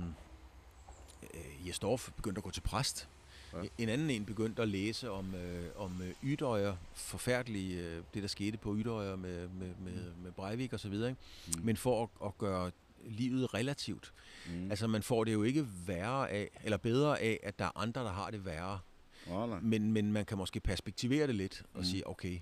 øh, 1.33 1.67
Jesdorf, 1.67 2.09
begyndte 2.15 2.39
at 2.39 2.43
gå 2.43 2.51
til 2.51 2.61
præst. 2.61 3.07
Ja. 3.53 3.59
En 3.77 3.89
anden 3.89 4.09
en 4.09 4.25
begyndte 4.25 4.61
at 4.61 4.67
læse 4.67 5.11
om, 5.11 5.35
øh, 5.35 5.65
om 5.75 6.01
øh, 6.01 6.13
Ydøjer, 6.23 6.75
forfærdelige, 6.93 7.79
øh, 7.81 8.03
det 8.13 8.21
der 8.21 8.27
skete 8.29 8.57
på 8.57 8.75
Ydøjer 8.75 9.15
med, 9.15 9.47
med, 9.47 9.67
med, 9.79 10.13
med 10.23 10.31
Breivik 10.31 10.73
og 10.73 10.79
så 10.79 10.89
videre. 10.89 11.09
Ikke? 11.09 11.21
Mm. 11.47 11.65
Men 11.65 11.77
for 11.77 12.03
at, 12.03 12.09
at 12.27 12.37
gøre 12.37 12.71
livet 13.05 13.53
relativt. 13.53 14.13
Mm. 14.47 14.69
Altså 14.69 14.87
man 14.87 15.03
får 15.03 15.23
det 15.23 15.33
jo 15.33 15.43
ikke 15.43 15.67
værre 15.87 16.29
af, 16.31 16.49
eller 16.63 16.77
bedre 16.77 17.19
af, 17.21 17.39
at 17.43 17.59
der 17.59 17.65
er 17.65 17.77
andre, 17.77 18.01
der 18.01 18.11
har 18.11 18.29
det 18.31 18.45
værre. 18.45 18.79
Nej. 19.27 19.59
Men, 19.61 19.91
men 19.93 20.11
man 20.13 20.25
kan 20.25 20.37
måske 20.37 20.59
perspektivere 20.59 21.27
det 21.27 21.35
lidt 21.35 21.63
og 21.73 21.79
Mm. 21.79 21.85
sige, 21.85 22.07
okay, 22.07 22.39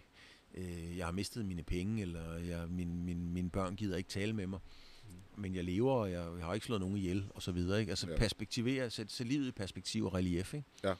øh, 0.55 0.97
jeg 0.97 1.05
har 1.05 1.11
mistet 1.11 1.45
mine 1.45 1.63
penge, 1.63 2.01
eller 2.01 2.33
jeg, 2.37 2.67
min, 2.69 3.05
min, 3.05 3.29
mine 3.33 3.49
børn 3.49 3.75
gider 3.75 3.97
ikke 3.97 4.09
tale 4.09 4.33
med 4.33 4.47
mig. 4.47 4.59
Men 5.37 5.55
jeg 5.55 5.63
lever, 5.63 5.91
og 5.93 6.11
jeg, 6.11 6.27
jeg 6.37 6.45
har 6.45 6.53
ikke 6.53 6.65
slået 6.65 6.81
nogen 6.81 6.97
ihjel, 6.97 7.25
og 7.29 7.41
så 7.41 7.51
videre. 7.51 7.79
Ikke? 7.79 7.89
Altså 7.89 8.07
Ja. 8.09 8.17
perspektivere, 8.17 8.89
sætte, 8.89 9.13
sætte 9.13 9.31
livet 9.31 9.47
i 9.47 9.51
perspektiv 9.51 10.05
og 10.05 10.13
relief. 10.13 10.53
Ikke? 10.53 10.67
Ja. 10.83 10.93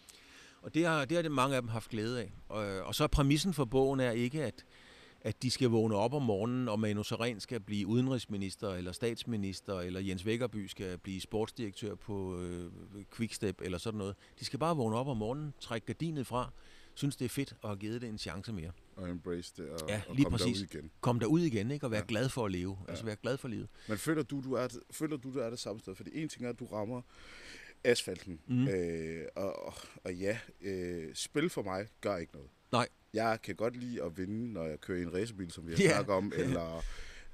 Og 0.61 0.73
det 0.73 0.86
har, 0.86 1.05
det 1.05 1.17
har 1.17 1.21
det 1.21 1.31
mange 1.31 1.55
af 1.55 1.61
dem 1.61 1.69
haft 1.69 1.89
glæde 1.89 2.21
af. 2.21 2.31
Og, 2.49 2.65
og 2.65 2.95
så 2.95 3.03
er 3.03 3.07
præmissen 3.07 3.53
for 3.53 3.65
bogen 3.65 3.99
er 3.99 4.11
ikke, 4.11 4.43
at, 4.43 4.65
at 5.24 5.43
de 5.43 5.51
skal 5.51 5.69
vågne 5.69 5.95
op 5.95 6.13
om 6.13 6.21
morgenen, 6.21 6.69
og 6.69 6.80
Manu 6.80 7.03
Saren 7.03 7.39
skal 7.39 7.59
blive 7.59 7.88
udenrigsminister, 7.88 8.69
eller 8.69 8.91
statsminister, 8.91 9.80
eller 9.80 9.99
Jens 9.99 10.26
Vækkerby 10.26 10.67
skal 10.67 10.97
blive 10.97 11.21
sportsdirektør 11.21 11.95
på 11.95 12.39
øh, 12.39 12.71
Quickstep, 13.15 13.61
eller 13.61 13.78
sådan 13.78 13.97
noget. 13.97 14.15
De 14.39 14.45
skal 14.45 14.59
bare 14.59 14.76
vågne 14.76 14.95
op 14.95 15.07
om 15.07 15.17
morgenen, 15.17 15.53
trække 15.59 15.88
gardinet 15.88 16.28
fra, 16.28 16.51
synes, 16.93 17.15
det 17.15 17.26
er 17.26 17.30
fedt 17.30 17.55
at 17.63 17.69
have 17.69 17.78
givet 17.78 18.01
det 18.01 18.09
en 18.09 18.17
chance 18.17 18.53
mere. 18.53 18.71
Og 18.95 19.09
embrace 19.09 19.53
det, 19.57 19.69
og, 19.69 19.89
ja, 19.89 20.01
og 20.07 20.15
lige 20.15 20.26
komme 20.26 20.38
præcis. 20.38 20.57
derud 20.57 20.67
igen. 20.74 20.91
Kom 21.01 21.19
derud 21.19 21.41
igen, 21.41 21.71
ikke? 21.71 21.86
Og 21.86 21.91
være 21.91 21.99
ja. 21.99 22.05
glad 22.07 22.30
for 22.30 22.45
at 22.45 22.51
leve. 22.51 22.78
Ja. 22.86 22.89
Altså 22.89 23.05
være 23.05 23.15
glad 23.15 23.38
for 23.38 23.47
livet. 23.47 23.67
Men 23.88 23.97
føler 23.97 24.24
du, 24.24 24.41
du 24.41 24.53
er, 24.53 24.67
føler 24.91 25.17
du, 25.17 25.34
du 25.34 25.39
er 25.39 25.49
det 25.49 25.59
samme 25.59 25.80
sted? 25.80 25.95
Fordi 25.95 26.21
en 26.21 26.30
ting 26.30 26.45
er, 26.45 26.49
at 26.49 26.59
du 26.59 26.65
rammer 26.65 27.01
asfalten. 27.84 28.39
Mm. 28.47 28.67
Øh, 28.67 29.26
og, 29.36 29.74
og 30.03 30.15
ja, 30.15 30.38
øh, 30.61 31.15
spil 31.15 31.49
for 31.49 31.63
mig 31.63 31.88
gør 32.01 32.17
ikke 32.17 32.34
noget. 32.34 32.49
Nej. 32.71 32.88
Jeg 33.14 33.39
kan 33.43 33.55
godt 33.55 33.76
lide 33.76 34.03
at 34.03 34.18
vinde, 34.18 34.53
når 34.53 34.66
jeg 34.66 34.82
kører 34.82 34.99
i 34.99 35.01
en 35.01 35.14
racerbil, 35.14 35.51
som 35.51 35.68
vi 35.68 35.72
har 35.72 35.80
yeah. 35.82 35.93
snakket 35.93 36.16
om, 36.16 36.34
eller, 36.43 36.84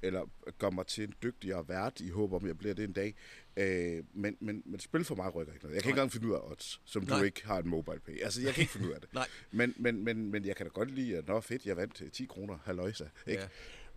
eller 0.02 0.26
gør 0.58 0.70
mig 0.70 0.86
til 0.86 1.04
en 1.04 1.14
dygtigere 1.22 1.68
vært 1.68 2.00
i 2.00 2.08
håb 2.08 2.32
om, 2.32 2.46
jeg 2.46 2.58
bliver 2.58 2.74
det 2.74 2.84
en 2.84 2.92
dag. 2.92 3.14
Øh, 3.56 4.04
men, 4.14 4.36
men, 4.40 4.62
men 4.66 4.80
spil 4.80 5.04
for 5.04 5.14
mig 5.14 5.34
rykker 5.34 5.52
ikke 5.52 5.64
noget. 5.64 5.74
Jeg 5.74 5.82
kan 5.82 5.88
Nej. 5.88 5.92
ikke 5.92 6.00
engang 6.00 6.12
finde 6.12 6.28
ud 6.28 6.32
af 6.32 6.50
odds, 6.50 6.80
som 6.84 7.04
Nej. 7.04 7.18
du 7.18 7.24
ikke 7.24 7.46
har 7.46 7.58
en 7.58 7.68
mobile 7.68 8.00
pay. 8.00 8.22
Altså, 8.22 8.42
jeg 8.42 8.54
kan 8.54 8.60
ikke 8.60 8.72
finde 8.72 8.88
ud 8.88 8.92
af 8.92 9.00
det. 9.00 9.14
Nej. 9.20 9.26
Men, 9.50 9.74
men, 9.76 10.04
men, 10.04 10.30
men 10.30 10.44
jeg 10.44 10.56
kan 10.56 10.66
da 10.66 10.70
godt 10.70 10.90
lide, 10.90 11.16
at 11.16 11.28
nå 11.28 11.40
fedt, 11.40 11.66
jeg 11.66 11.76
vandt 11.76 11.94
til 11.94 12.10
10 12.10 12.24
kroner, 12.24 12.58
halløjsa. 12.64 13.04
Ikke? 13.26 13.48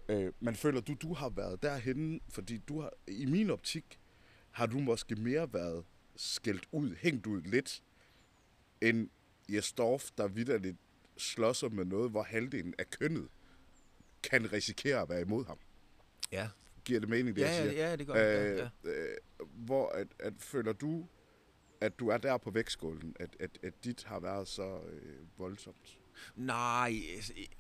Ja. 0.10 0.22
Øh, 0.22 0.34
men 0.40 0.56
føler 0.56 0.82
du, 0.82 0.94
du 1.02 1.14
har 1.14 1.30
været 1.30 1.64
derhenne, 1.64 2.20
fordi 2.30 2.58
du 2.58 2.82
har, 2.82 2.92
i 3.08 3.26
min 3.26 3.50
optik, 3.50 4.00
har 4.52 4.66
du 4.66 4.80
måske 4.80 5.16
mere 5.16 5.54
været 5.54 5.86
skældt 6.16 6.66
ud, 6.72 6.96
hængt 6.96 7.28
ud 7.28 7.42
lidt, 7.42 7.84
end 8.82 9.10
Jesdorf, 9.50 10.10
der 10.18 10.28
vidderligt 10.28 10.78
slås 11.18 11.64
med 11.72 11.86
noget, 11.86 12.12
hvor 12.12 12.24
halvdelen 12.24 12.74
af 12.78 12.90
kønnet 12.90 13.28
kan 14.24 14.54
risikere 14.54 15.02
at 15.02 15.10
være 15.10 15.22
imod 15.22 15.46
ham. 15.46 15.58
Ja. 16.32 16.50
Giver 16.86 17.00
det 17.00 17.10
mening, 17.10 17.36
det 17.36 17.42
ja, 17.42 17.48
jeg 17.48 17.56
siger? 17.56 17.90
Ja, 17.90 17.96
det 17.96 18.08
gør 18.08 18.14
det. 18.14 18.58
Ja. 18.58 18.70
Øh, 18.84 19.10
øh, 19.40 19.48
hvor 19.48 19.90
at, 19.90 20.08
at 20.20 20.34
føler 20.40 20.74
du, 20.74 21.08
at 21.82 22.00
du 22.00 22.08
er 22.08 22.18
der 22.18 22.38
på 22.38 22.52
vægtskålen, 22.52 23.16
at, 23.20 23.36
at, 23.40 23.60
at 23.64 23.84
dit 23.84 24.04
har 24.04 24.20
været 24.20 24.48
så 24.48 24.80
øh, 24.92 25.40
voldsomt? 25.40 26.00
Nej, 26.36 27.02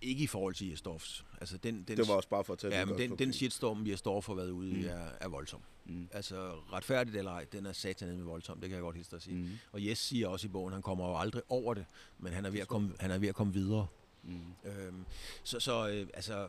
ikke 0.01 0.23
i 0.23 0.27
forhold 0.27 0.53
til 0.55 0.69
Jesdorfs. 0.69 1.25
Altså, 1.41 1.57
den, 1.57 1.83
den, 1.83 1.97
det 1.97 2.07
var 2.07 2.13
også 2.13 2.29
bare 2.29 2.43
for 2.43 2.53
at 2.53 2.59
tage 2.59 2.75
ja, 2.75 2.85
men 2.85 2.97
den, 2.97 3.19
den 3.19 3.33
shitstorm, 3.33 3.87
Jesdorf 3.87 4.27
har 4.27 4.33
været 4.33 4.49
ude 4.49 4.71
i, 4.71 4.81
mm. 4.81 4.89
er, 4.89 5.07
er 5.21 5.27
voldsom. 5.27 5.61
Mm. 5.85 6.07
Altså, 6.11 6.51
retfærdigt 6.51 7.17
eller 7.17 7.31
ej, 7.31 7.45
den 7.51 7.65
er 7.65 7.73
satan 7.73 8.15
med 8.17 8.23
voldsom, 8.23 8.59
det 8.59 8.69
kan 8.69 8.75
jeg 8.75 8.83
godt 8.83 8.95
hilse 8.95 9.15
at 9.15 9.21
sige. 9.21 9.35
Mm. 9.35 9.49
Og 9.71 9.85
Jes 9.87 9.97
siger 9.97 10.27
også 10.27 10.47
i 10.47 10.49
bogen, 10.49 10.73
han 10.73 10.81
kommer 10.81 11.09
jo 11.09 11.17
aldrig 11.17 11.43
over 11.49 11.73
det, 11.73 11.85
men 12.19 12.33
han 12.33 12.45
er 12.45 12.49
ved 12.49 12.59
at 12.59 12.67
komme, 12.67 12.93
han 12.99 13.11
er 13.11 13.17
ved 13.17 13.27
at 13.27 13.35
komme 13.35 13.53
videre. 13.53 13.87
Mm. 14.23 14.39
Øhm, 14.65 15.05
så, 15.43 15.59
så 15.59 15.89
øh, 15.89 16.07
altså, 16.13 16.47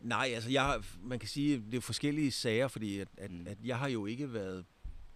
nej, 0.00 0.30
altså, 0.34 0.50
jeg, 0.50 0.82
man 1.02 1.18
kan 1.18 1.28
sige, 1.28 1.62
det 1.70 1.76
er 1.76 1.80
forskellige 1.80 2.32
sager, 2.32 2.68
fordi 2.68 2.98
at, 2.98 3.08
at, 3.16 3.30
mm. 3.30 3.46
at 3.46 3.58
jeg 3.64 3.78
har 3.78 3.88
jo 3.88 4.06
ikke 4.06 4.32
været 4.32 4.64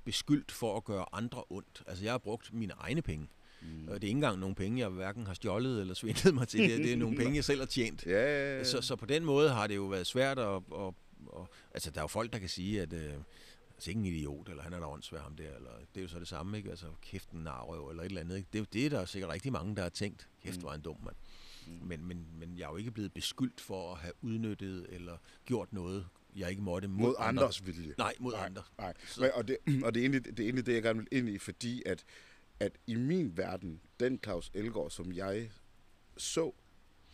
beskyldt 0.05 0.53
for 0.53 0.77
at 0.77 0.85
gøre 0.85 1.05
andre 1.13 1.45
ondt. 1.51 1.83
Altså, 1.87 2.05
jeg 2.05 2.13
har 2.13 2.19
brugt 2.19 2.53
mine 2.53 2.73
egne 2.73 3.03
penge. 3.03 3.29
Mm. 3.63 3.89
Og 3.89 3.95
det 3.95 4.07
er 4.07 4.09
ikke 4.09 4.09
engang 4.09 4.39
nogle 4.39 4.55
penge, 4.55 4.79
jeg 4.79 4.89
hverken 4.89 5.27
har 5.27 5.35
stjålet 5.35 5.81
eller 5.81 5.95
svindlet 5.95 6.35
mig 6.35 6.49
til. 6.49 6.61
Det, 6.61 6.79
det 6.79 6.93
er 6.93 6.97
nogle 6.97 7.17
penge, 7.17 7.37
jeg 7.37 7.45
selv 7.45 7.61
har 7.61 7.67
tjent. 7.67 8.07
Ja, 8.07 8.13
ja, 8.13 8.57
ja. 8.59 8.65
Så, 8.65 8.81
så 8.81 8.97
på 8.97 9.07
den 9.07 9.25
måde 9.25 9.51
har 9.51 9.67
det 9.67 9.77
jo 9.77 9.85
været 9.85 10.07
svært 10.07 10.39
at... 10.39 10.55
at, 10.55 10.95
at 11.37 11.45
altså, 11.75 11.91
der 11.91 11.99
er 11.99 12.03
jo 12.03 12.09
folk, 12.09 12.33
der 12.33 12.39
kan 12.39 12.49
sige, 12.49 12.83
at... 12.83 12.93
Øh, 12.93 13.13
altså 13.79 13.91
ikke 13.91 13.99
en 13.99 14.07
idiot, 14.07 14.49
eller 14.49 14.63
han 14.63 14.73
er 14.73 14.79
da 14.81 14.87
åndssvær 14.87 15.21
ham 15.21 15.37
der, 15.37 15.57
eller 15.57 15.71
det 15.95 16.01
er 16.01 16.03
jo 16.03 16.09
så 16.09 16.19
det 16.19 16.29
samme, 16.29 16.57
ikke? 16.57 16.71
Altså 16.71 16.87
kæft 17.03 17.31
en 17.31 17.41
narrøv, 17.41 17.89
eller 17.89 18.03
et 18.03 18.07
eller 18.07 18.21
andet, 18.21 18.37
ikke? 18.37 18.49
Det, 18.53 18.73
det 18.73 18.87
er 18.87 18.91
der 18.91 19.05
sikkert 19.05 19.31
rigtig 19.31 19.53
mange, 19.53 19.77
der 19.77 19.83
har 19.83 19.89
tænkt, 19.89 20.29
kæft 20.43 20.57
mm. 20.57 20.65
var 20.65 20.75
en 20.75 20.81
dum 20.81 20.97
mand. 21.05 21.17
Mm. 21.67 21.89
Men, 21.89 22.05
men, 22.05 22.27
men 22.39 22.59
jeg 22.59 22.65
er 22.65 22.71
jo 22.71 22.77
ikke 22.77 22.91
blevet 22.91 23.13
beskyldt 23.13 23.61
for 23.61 23.93
at 23.93 23.99
have 23.99 24.13
udnyttet, 24.23 24.87
eller 24.89 25.17
gjort 25.45 25.73
noget, 25.73 26.07
jeg 26.37 26.51
ikke 26.51 26.63
måtte 26.63 26.89
mod, 26.89 26.99
mod 26.99 27.15
andres 27.19 27.67
vilje. 27.67 27.95
Nej, 27.99 28.15
mod 28.19 28.33
nej, 28.33 28.47
andre. 28.47 28.63
Nej. 28.79 28.95
Og, 29.35 29.49
det, 29.49 29.57
og 29.85 29.95
det, 29.95 30.01
er 30.01 30.05
egentlig, 30.05 30.25
det 30.25 30.41
er 30.41 30.45
egentlig 30.45 30.67
det, 30.67 30.75
jeg 30.75 30.83
gerne 30.83 30.99
vil 30.99 31.09
ind 31.13 31.29
i, 31.29 31.39
fordi 31.39 31.83
at 31.87 32.05
at 32.61 32.73
i 32.87 32.95
min 32.95 33.37
verden, 33.37 33.81
den 34.01 34.21
Claus 34.25 34.51
Elgaard, 34.55 34.91
som 34.91 35.13
jeg 35.13 35.51
så 36.17 36.53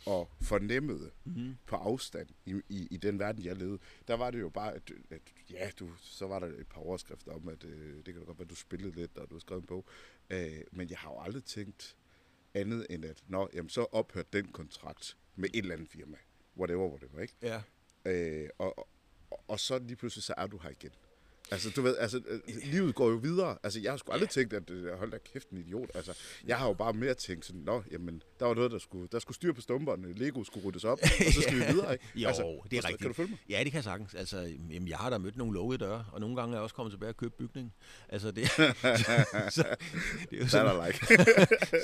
og 0.07 0.31
fornemmede 0.41 1.11
mm-hmm. 1.25 1.57
på 1.67 1.77
afstand 1.77 2.29
i, 2.47 2.61
i, 2.69 2.89
i 2.91 2.97
den 2.97 3.19
verden, 3.19 3.45
jeg 3.45 3.57
levede, 3.57 3.79
der 4.09 4.15
var 4.15 4.31
det 4.31 4.41
jo 4.41 4.49
bare, 4.49 4.75
at, 4.75 4.93
at 5.11 5.21
ja, 5.51 5.71
du, 5.79 5.91
så 6.01 6.27
var 6.27 6.39
der 6.39 6.47
et 6.47 6.67
par 6.67 6.81
overskrifter 6.81 7.33
om, 7.33 7.49
at 7.49 7.65
øh, 7.65 7.97
det 7.97 8.05
kan 8.05 8.15
da 8.15 8.25
godt 8.25 8.39
være, 8.39 8.45
at 8.45 8.51
du 8.51 8.55
spillede 8.55 8.95
lidt, 8.95 9.19
og 9.19 9.31
du 9.31 9.35
har 9.35 9.41
skrevet 9.41 9.61
en 9.63 9.67
bog. 9.67 9.85
Øh, 10.31 10.61
men 10.73 10.91
jeg 10.91 10.99
har 10.99 11.11
jo 11.11 11.21
aldrig 11.21 11.45
tænkt 11.45 11.97
andet 12.55 12.87
end, 12.91 13.05
at 13.05 13.25
nå, 13.29 13.49
jamen, 13.55 13.69
så 13.69 13.87
ophørte 13.93 14.29
den 14.33 14.53
kontrakt 14.53 15.17
med 15.37 15.49
et 15.55 15.59
eller 15.59 15.75
andet 15.75 15.89
firma. 15.89 16.17
Whatever, 16.57 16.89
whatever, 16.89 17.21
ikke? 17.21 17.35
Ja. 17.43 17.63
Øh, 18.05 18.49
og, 18.59 18.79
og, 18.79 18.89
og 19.49 19.61
så 19.61 19.79
lige 19.79 19.97
pludselig, 19.97 20.23
så 20.23 20.35
er 20.37 20.47
du 20.47 20.59
her 20.59 20.71
igen. 20.71 20.91
Altså, 21.51 21.71
du 21.71 21.83
ved, 21.83 21.97
altså, 21.97 22.21
øh, 22.29 22.41
livet 22.65 22.95
går 22.95 23.11
jo 23.11 23.17
videre. 23.17 23.59
Altså, 23.63 23.81
jeg 23.81 23.93
har 23.93 23.97
sgu 23.97 24.13
aldrig 24.13 24.29
tænkt, 24.29 24.53
at 24.53 24.71
øh, 24.71 24.99
hold 24.99 25.11
da 25.11 25.19
kæft, 25.33 25.51
en 25.51 25.59
idiot. 25.59 25.91
Altså, 25.95 26.13
jeg 26.47 26.59
har 26.59 26.67
jo 26.67 26.73
bare 26.73 26.93
mere 26.93 27.15
tænkt 27.15 27.47
sådan, 27.47 27.61
nå, 27.61 27.83
jamen, 27.91 28.23
der 28.41 28.47
var 28.47 28.55
noget, 28.55 28.71
der 28.71 28.79
skulle, 28.79 29.09
der 29.13 29.19
skulle 29.19 29.35
styr 29.35 29.53
på 29.53 29.61
stumperne. 29.61 30.13
Lego 30.13 30.45
skulle 30.45 30.67
ryddes 30.67 30.85
op, 30.85 30.99
og 31.03 31.33
så 31.33 31.41
skal 31.41 31.55
vi 31.55 31.63
videre, 31.73 31.93
ikke? 31.93 32.05
jo, 32.15 32.29
altså, 32.29 32.61
det 32.71 32.77
er 32.77 32.85
rigtigt. 32.85 32.99
Kan 32.99 33.09
du 33.09 33.15
følge 33.15 33.31
mig? 33.31 33.39
Ja, 33.49 33.59
det 33.59 33.73
kan 33.73 33.75
jeg 33.75 33.85
sagtens. 33.85 34.15
Altså, 34.15 34.39
jamen, 34.71 34.89
jeg 34.89 34.99
har 34.99 35.11
da 35.11 35.19
mødt 35.19 35.37
nogle 35.37 35.55
lukkede 35.55 35.85
døre, 35.85 36.05
og 36.13 36.21
nogle 36.21 36.37
gange 36.37 36.53
er 36.53 36.57
jeg 36.57 36.63
også 36.63 36.75
kommet 36.75 36.93
tilbage 36.93 37.11
og 37.11 37.17
købt 37.17 37.37
bygningen. 37.37 37.73
Altså, 38.09 38.31
det, 38.31 38.49
så, 38.51 38.75
så, 39.51 39.65
det 40.31 40.39
er 40.39 40.43
jo 40.43 40.49
sådan, 40.49 40.87
like. 40.87 41.07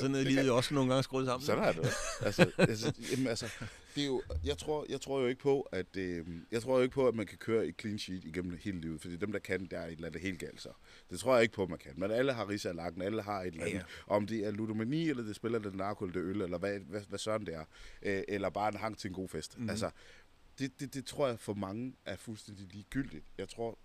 sådan 0.01 0.15
er 0.15 0.23
livet 0.23 0.47
jo 0.47 0.57
også 0.57 0.75
nogle 0.75 0.91
gange 0.91 1.03
skruet 1.03 1.27
sammen. 1.27 1.47
Sådan 1.47 1.65
er 1.65 1.73
det 1.73 1.93
altså, 2.21 2.51
altså, 2.59 2.93
jamen, 3.13 3.27
altså, 3.27 3.47
det 3.95 4.03
er 4.03 4.07
jo, 4.07 4.23
jeg 4.45 4.59
tror, 4.59 4.87
jeg 4.89 5.01
tror 5.01 5.21
jo 5.21 5.27
ikke 5.27 5.41
på, 5.41 5.61
at 5.61 5.97
øh, 5.97 6.27
jeg 6.51 6.63
tror 6.63 6.77
jo 6.77 6.83
ikke 6.83 6.95
på, 6.95 7.09
at 7.09 7.15
man 7.15 7.27
kan 7.27 7.39
køre 7.39 7.69
i 7.69 7.73
clean 7.73 7.99
sheet 7.99 8.25
igennem 8.25 8.59
hele 8.63 8.81
livet, 8.81 9.01
fordi 9.01 9.17
dem, 9.17 9.33
der 9.33 9.39
kan, 9.39 9.67
der 9.67 9.79
er 9.79 9.87
et 9.87 9.93
eller 9.93 10.07
andet 10.07 10.23
helt 10.23 10.39
galt 10.39 10.61
så. 10.61 10.73
Det 11.11 11.21
tror 11.21 11.35
jeg 11.35 11.43
ikke 11.43 11.55
på, 11.55 11.67
man 11.67 11.79
kan. 11.79 11.93
Men 11.97 12.11
alle 12.11 12.33
har 12.33 12.49
risalagten, 12.49 13.03
alle 13.03 13.23
har 13.23 13.41
et 13.41 13.47
eller 13.47 13.61
andet. 13.61 13.75
Ja, 13.75 13.79
ja. 13.79 14.15
Om 14.15 14.27
det 14.27 14.47
er 14.47 14.51
ludomani, 14.51 15.09
eller 15.09 15.23
det 15.23 15.37
spiller 15.37 15.59
det 15.59 15.75
narko, 15.75 16.05
eller 16.05 16.21
det 16.21 16.29
øl, 16.29 16.41
eller 16.41 16.59
hvad, 16.59 16.79
hvad, 16.79 17.01
hvad 17.09 17.19
sådan 17.19 17.47
det 17.47 17.55
er. 17.55 17.65
Øh, 18.03 18.23
eller 18.29 18.51
bare 18.51 18.69
en 18.69 18.77
hang 18.77 18.99
til 18.99 19.09
en 19.09 19.15
god 19.15 19.29
fest. 19.29 19.59
Mm. 19.59 19.71
Altså, 19.71 19.91
det, 20.59 20.81
det, 20.81 20.95
det 20.95 21.07
tror 21.07 21.29
jeg 21.29 21.39
for 21.39 21.55
mange 21.55 21.95
er 22.05 22.17
fuldstændig 22.17 22.67
ligegyldigt. 22.73 23.25
Jeg 23.39 23.49
tror, 23.49 23.79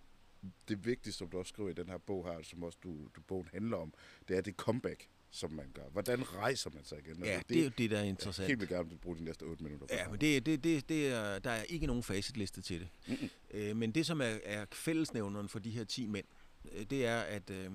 det 0.68 0.86
vigtigste, 0.86 1.18
som 1.18 1.30
du 1.30 1.38
også 1.38 1.50
skriver 1.50 1.70
i 1.70 1.74
den 1.74 1.90
her 1.90 1.98
bog 1.98 2.28
her, 2.28 2.42
som 2.44 2.64
også 2.64 2.80
du, 2.84 3.08
du 3.16 3.22
bogen 3.22 3.50
handler 3.54 3.78
om, 3.78 3.94
det 4.28 4.38
er 4.38 4.42
det 4.42 4.56
comeback 4.56 5.10
som 5.36 5.52
man 5.52 5.72
gør. 5.74 5.90
Hvordan 5.92 6.34
rejser 6.34 6.70
man 6.74 6.86
sig 6.86 7.00
igen? 7.06 7.24
Ja, 7.24 7.38
det, 7.38 7.50
det 7.50 7.60
er 7.60 7.64
jo 7.64 7.72
det, 7.78 7.92
der 7.92 8.00
er 8.00 8.04
interessant. 8.04 8.44
Jeg 8.44 8.48
helt 8.48 8.60
vil 8.60 8.68
gerne 8.68 8.98
bruge 8.98 9.18
de 9.18 9.24
næste 9.24 9.44
8 9.44 9.64
minutter. 9.64 9.88
Ja, 9.96 10.10
men 10.10 10.22
det, 10.22 10.46
det, 10.46 10.64
det, 10.64 10.90
det 10.90 11.08
er, 11.08 11.40
der 11.40 11.52
er 11.52 11.64
ikke 11.64 11.88
nogen 11.88 12.04
facitliste 12.04 12.62
til 12.62 12.80
det. 12.80 12.88
Mm-hmm. 13.08 13.30
Øh, 13.52 13.76
men 13.76 13.92
det, 13.92 14.06
som 14.06 14.22
er, 14.22 14.38
er 14.44 14.66
fællesnævneren 14.72 15.50
for 15.50 15.60
de 15.60 15.70
her 15.70 15.84
10 15.84 16.08
mænd, 16.08 16.26
øh, 16.72 16.86
det 16.90 17.06
er, 17.06 17.20
at, 17.20 17.50
øh, 17.50 17.72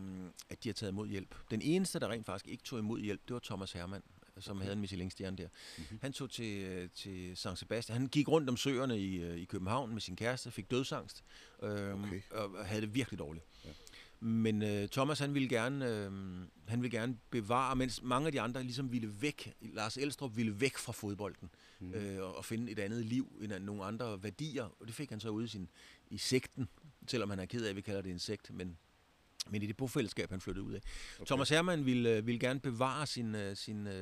at 0.49 0.65
de 0.65 0.69
har 0.69 0.75
taget 0.75 0.93
imod 0.93 1.09
hjælp. 1.09 1.35
Den 1.51 1.63
eneste, 1.63 2.01
der 2.01 2.09
rent 2.09 2.27
faktisk 2.27 2.49
ikke 2.49 2.65
tog 2.65 2.79
imod 2.79 3.01
hjælp, 3.01 3.21
det 3.29 3.35
var 3.35 3.41
Thomas 3.45 3.73
Hermann 3.73 4.03
som 4.39 4.57
okay. 4.57 4.65
havde 4.65 4.73
en 4.73 4.81
Michelin-stjerne 4.81 5.37
der. 5.37 5.49
Mm-hmm. 5.79 5.99
Han 6.03 6.13
tog 6.13 6.31
til, 6.31 6.63
øh, 6.63 6.89
til 6.95 7.37
San 7.37 7.57
Sebastian. 7.57 7.99
Han 7.99 8.07
gik 8.07 8.29
rundt 8.29 8.49
om 8.49 8.57
søerne 8.57 8.99
i, 8.99 9.41
i 9.43 9.45
København 9.45 9.93
med 9.93 10.01
sin 10.01 10.17
kæreste, 10.17 10.51
fik 10.51 10.71
dødsangst, 10.71 11.25
øh, 11.63 12.05
okay. 12.05 12.21
og 12.31 12.67
havde 12.67 12.81
det 12.81 12.95
virkelig 12.95 13.19
dårligt. 13.19 13.45
Ja. 13.65 13.71
Men 14.21 14.63
øh, 14.63 14.89
Thomas, 14.89 15.19
han 15.19 15.35
ville 15.35 15.49
gerne, 15.49 15.87
øh, 15.87 16.13
han 16.69 16.83
ville 16.83 16.99
gerne 16.99 17.19
bevare, 17.31 17.77
mens 17.77 18.03
mange 18.03 18.27
af 18.27 18.33
de 18.33 18.41
andre 18.41 18.63
ligesom 18.63 18.93
ville 18.93 19.15
væk. 19.21 19.55
Lars 19.61 19.97
Elstrup 19.97 20.37
ville 20.37 20.61
væk 20.61 20.77
fra 20.77 20.93
fodbolden 20.93 21.51
mm. 21.81 21.95
øh, 21.95 22.23
og, 22.23 22.45
finde 22.45 22.73
et 22.73 22.79
andet 22.79 23.07
liv, 23.07 23.33
end 23.43 23.53
nogle 23.65 23.85
andre 23.85 24.23
værdier. 24.23 24.65
Og 24.81 24.87
det 24.87 24.95
fik 24.95 25.11
han 25.11 25.21
så 25.21 25.29
ud 25.29 25.45
i, 25.45 25.49
sin, 25.49 25.69
i 26.11 26.19
sekten, 26.19 26.69
selvom 27.07 27.31
han 27.31 27.39
er 27.39 27.47
ked 27.47 27.65
af, 27.65 27.71
at 27.71 27.77
vi 27.77 27.81
kalder 27.81 28.03
det 28.03 28.11
en 28.11 28.19
sekt, 28.19 28.51
men, 28.55 28.79
men 29.51 29.63
i 29.63 29.67
det 29.67 29.77
bofællesskab, 29.77 30.31
han 30.31 30.41
flyttede 30.41 30.67
ud 30.67 30.73
af. 30.73 30.81
Okay. 31.17 31.27
Thomas 31.27 31.49
Hermann 31.49 31.87
ville, 31.87 32.17
øh, 32.17 32.27
ville 32.27 32.41
gerne 32.41 32.61
bevare 32.61 33.07
sin, 33.07 33.35
øh, 33.35 33.57
sin 33.57 33.87
uh, 33.87 33.93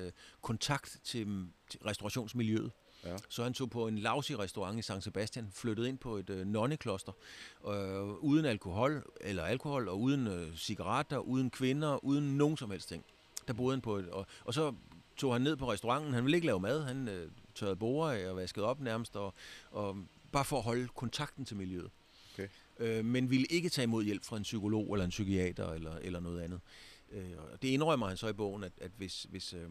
kontakt 0.41 1.01
til, 1.05 1.47
til 1.71 1.81
restaurationsmiljøet. 1.81 2.73
Ja. 3.09 3.16
Så 3.28 3.42
han 3.42 3.54
tog 3.54 3.70
på 3.70 3.88
en 3.88 3.98
lousy 3.98 4.32
restaurant 4.32 4.78
i 4.78 4.82
San 4.82 5.00
Sebastian, 5.00 5.48
flyttede 5.52 5.88
ind 5.88 5.98
på 5.98 6.16
et 6.16 6.30
øh, 6.30 6.46
nonnekloster, 6.46 7.12
øh, 7.68 8.02
uden 8.04 8.44
alkohol, 8.44 9.02
eller 9.20 9.42
alkohol, 9.42 9.88
og 9.88 10.00
uden 10.00 10.26
øh, 10.26 10.56
cigaretter, 10.56 11.18
uden 11.18 11.50
kvinder, 11.50 12.04
uden 12.04 12.36
nogen 12.36 12.56
som 12.56 12.70
helst 12.70 12.88
ting. 12.88 13.04
Der 13.46 13.52
boede 13.52 13.72
han 13.76 13.80
på 13.80 13.96
et, 13.96 14.09
og, 14.11 14.26
og 14.44 14.54
så 14.54 14.74
tog 15.16 15.32
han 15.32 15.42
ned 15.42 15.56
på 15.56 15.72
restauranten, 15.72 16.14
han 16.14 16.24
ville 16.24 16.36
ikke 16.36 16.46
lave 16.46 16.61
mad, 16.61 16.82
han 16.82 17.09
øh, 17.09 17.30
tørrede 17.54 17.76
borer 17.76 18.12
af 18.12 18.30
og 18.30 18.36
vaskede 18.36 18.66
op 18.66 18.80
nærmest, 18.80 19.16
og, 19.16 19.34
og 19.70 19.96
bare 20.32 20.44
for 20.44 20.56
at 20.56 20.62
holde 20.62 20.88
kontakten 20.88 21.44
til 21.44 21.56
miljøet. 21.56 21.90
Okay. 22.34 22.48
Øh, 22.78 23.04
men 23.04 23.30
ville 23.30 23.46
ikke 23.50 23.68
tage 23.68 23.82
imod 23.82 24.04
hjælp 24.04 24.24
fra 24.24 24.36
en 24.36 24.42
psykolog 24.42 24.92
eller 24.92 25.04
en 25.04 25.11
psykiater 25.11 25.72
eller, 25.72 25.96
eller 25.96 26.20
noget 26.20 26.40
andet. 26.40 26.61
Øh, 27.12 27.32
det 27.62 27.68
indrømmer 27.68 28.06
han 28.06 28.16
så 28.16 28.28
i 28.28 28.32
bogen, 28.32 28.64
at, 28.64 28.72
at 28.80 28.90
hvis, 28.96 29.26
hvis, 29.30 29.52
øh, 29.52 29.68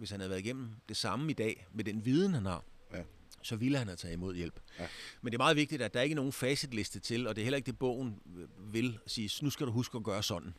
hvis 0.00 0.10
han 0.10 0.20
havde 0.20 0.30
været 0.30 0.40
igennem 0.40 0.70
det 0.88 0.96
samme 0.96 1.30
i 1.30 1.34
dag, 1.34 1.66
med 1.72 1.84
den 1.84 2.04
viden, 2.04 2.34
han 2.34 2.46
har, 2.46 2.64
ja. 2.92 3.02
så 3.42 3.56
ville 3.56 3.78
han 3.78 3.86
have 3.86 3.96
taget 3.96 4.14
imod 4.14 4.34
hjælp. 4.34 4.60
Ja. 4.78 4.86
Men 5.22 5.32
det 5.32 5.36
er 5.36 5.42
meget 5.42 5.56
vigtigt, 5.56 5.82
at 5.82 5.94
der 5.94 6.00
ikke 6.00 6.12
er 6.12 6.16
nogen 6.16 6.32
facitliste 6.32 7.00
til, 7.00 7.26
og 7.26 7.36
det 7.36 7.42
er 7.42 7.44
heller 7.44 7.56
ikke 7.56 7.66
det, 7.66 7.78
bogen 7.78 8.20
vil 8.58 8.98
sige, 9.06 9.44
nu 9.44 9.50
skal 9.50 9.66
du 9.66 9.72
huske 9.72 9.96
at 9.96 10.04
gøre 10.04 10.22
sådan. 10.22 10.54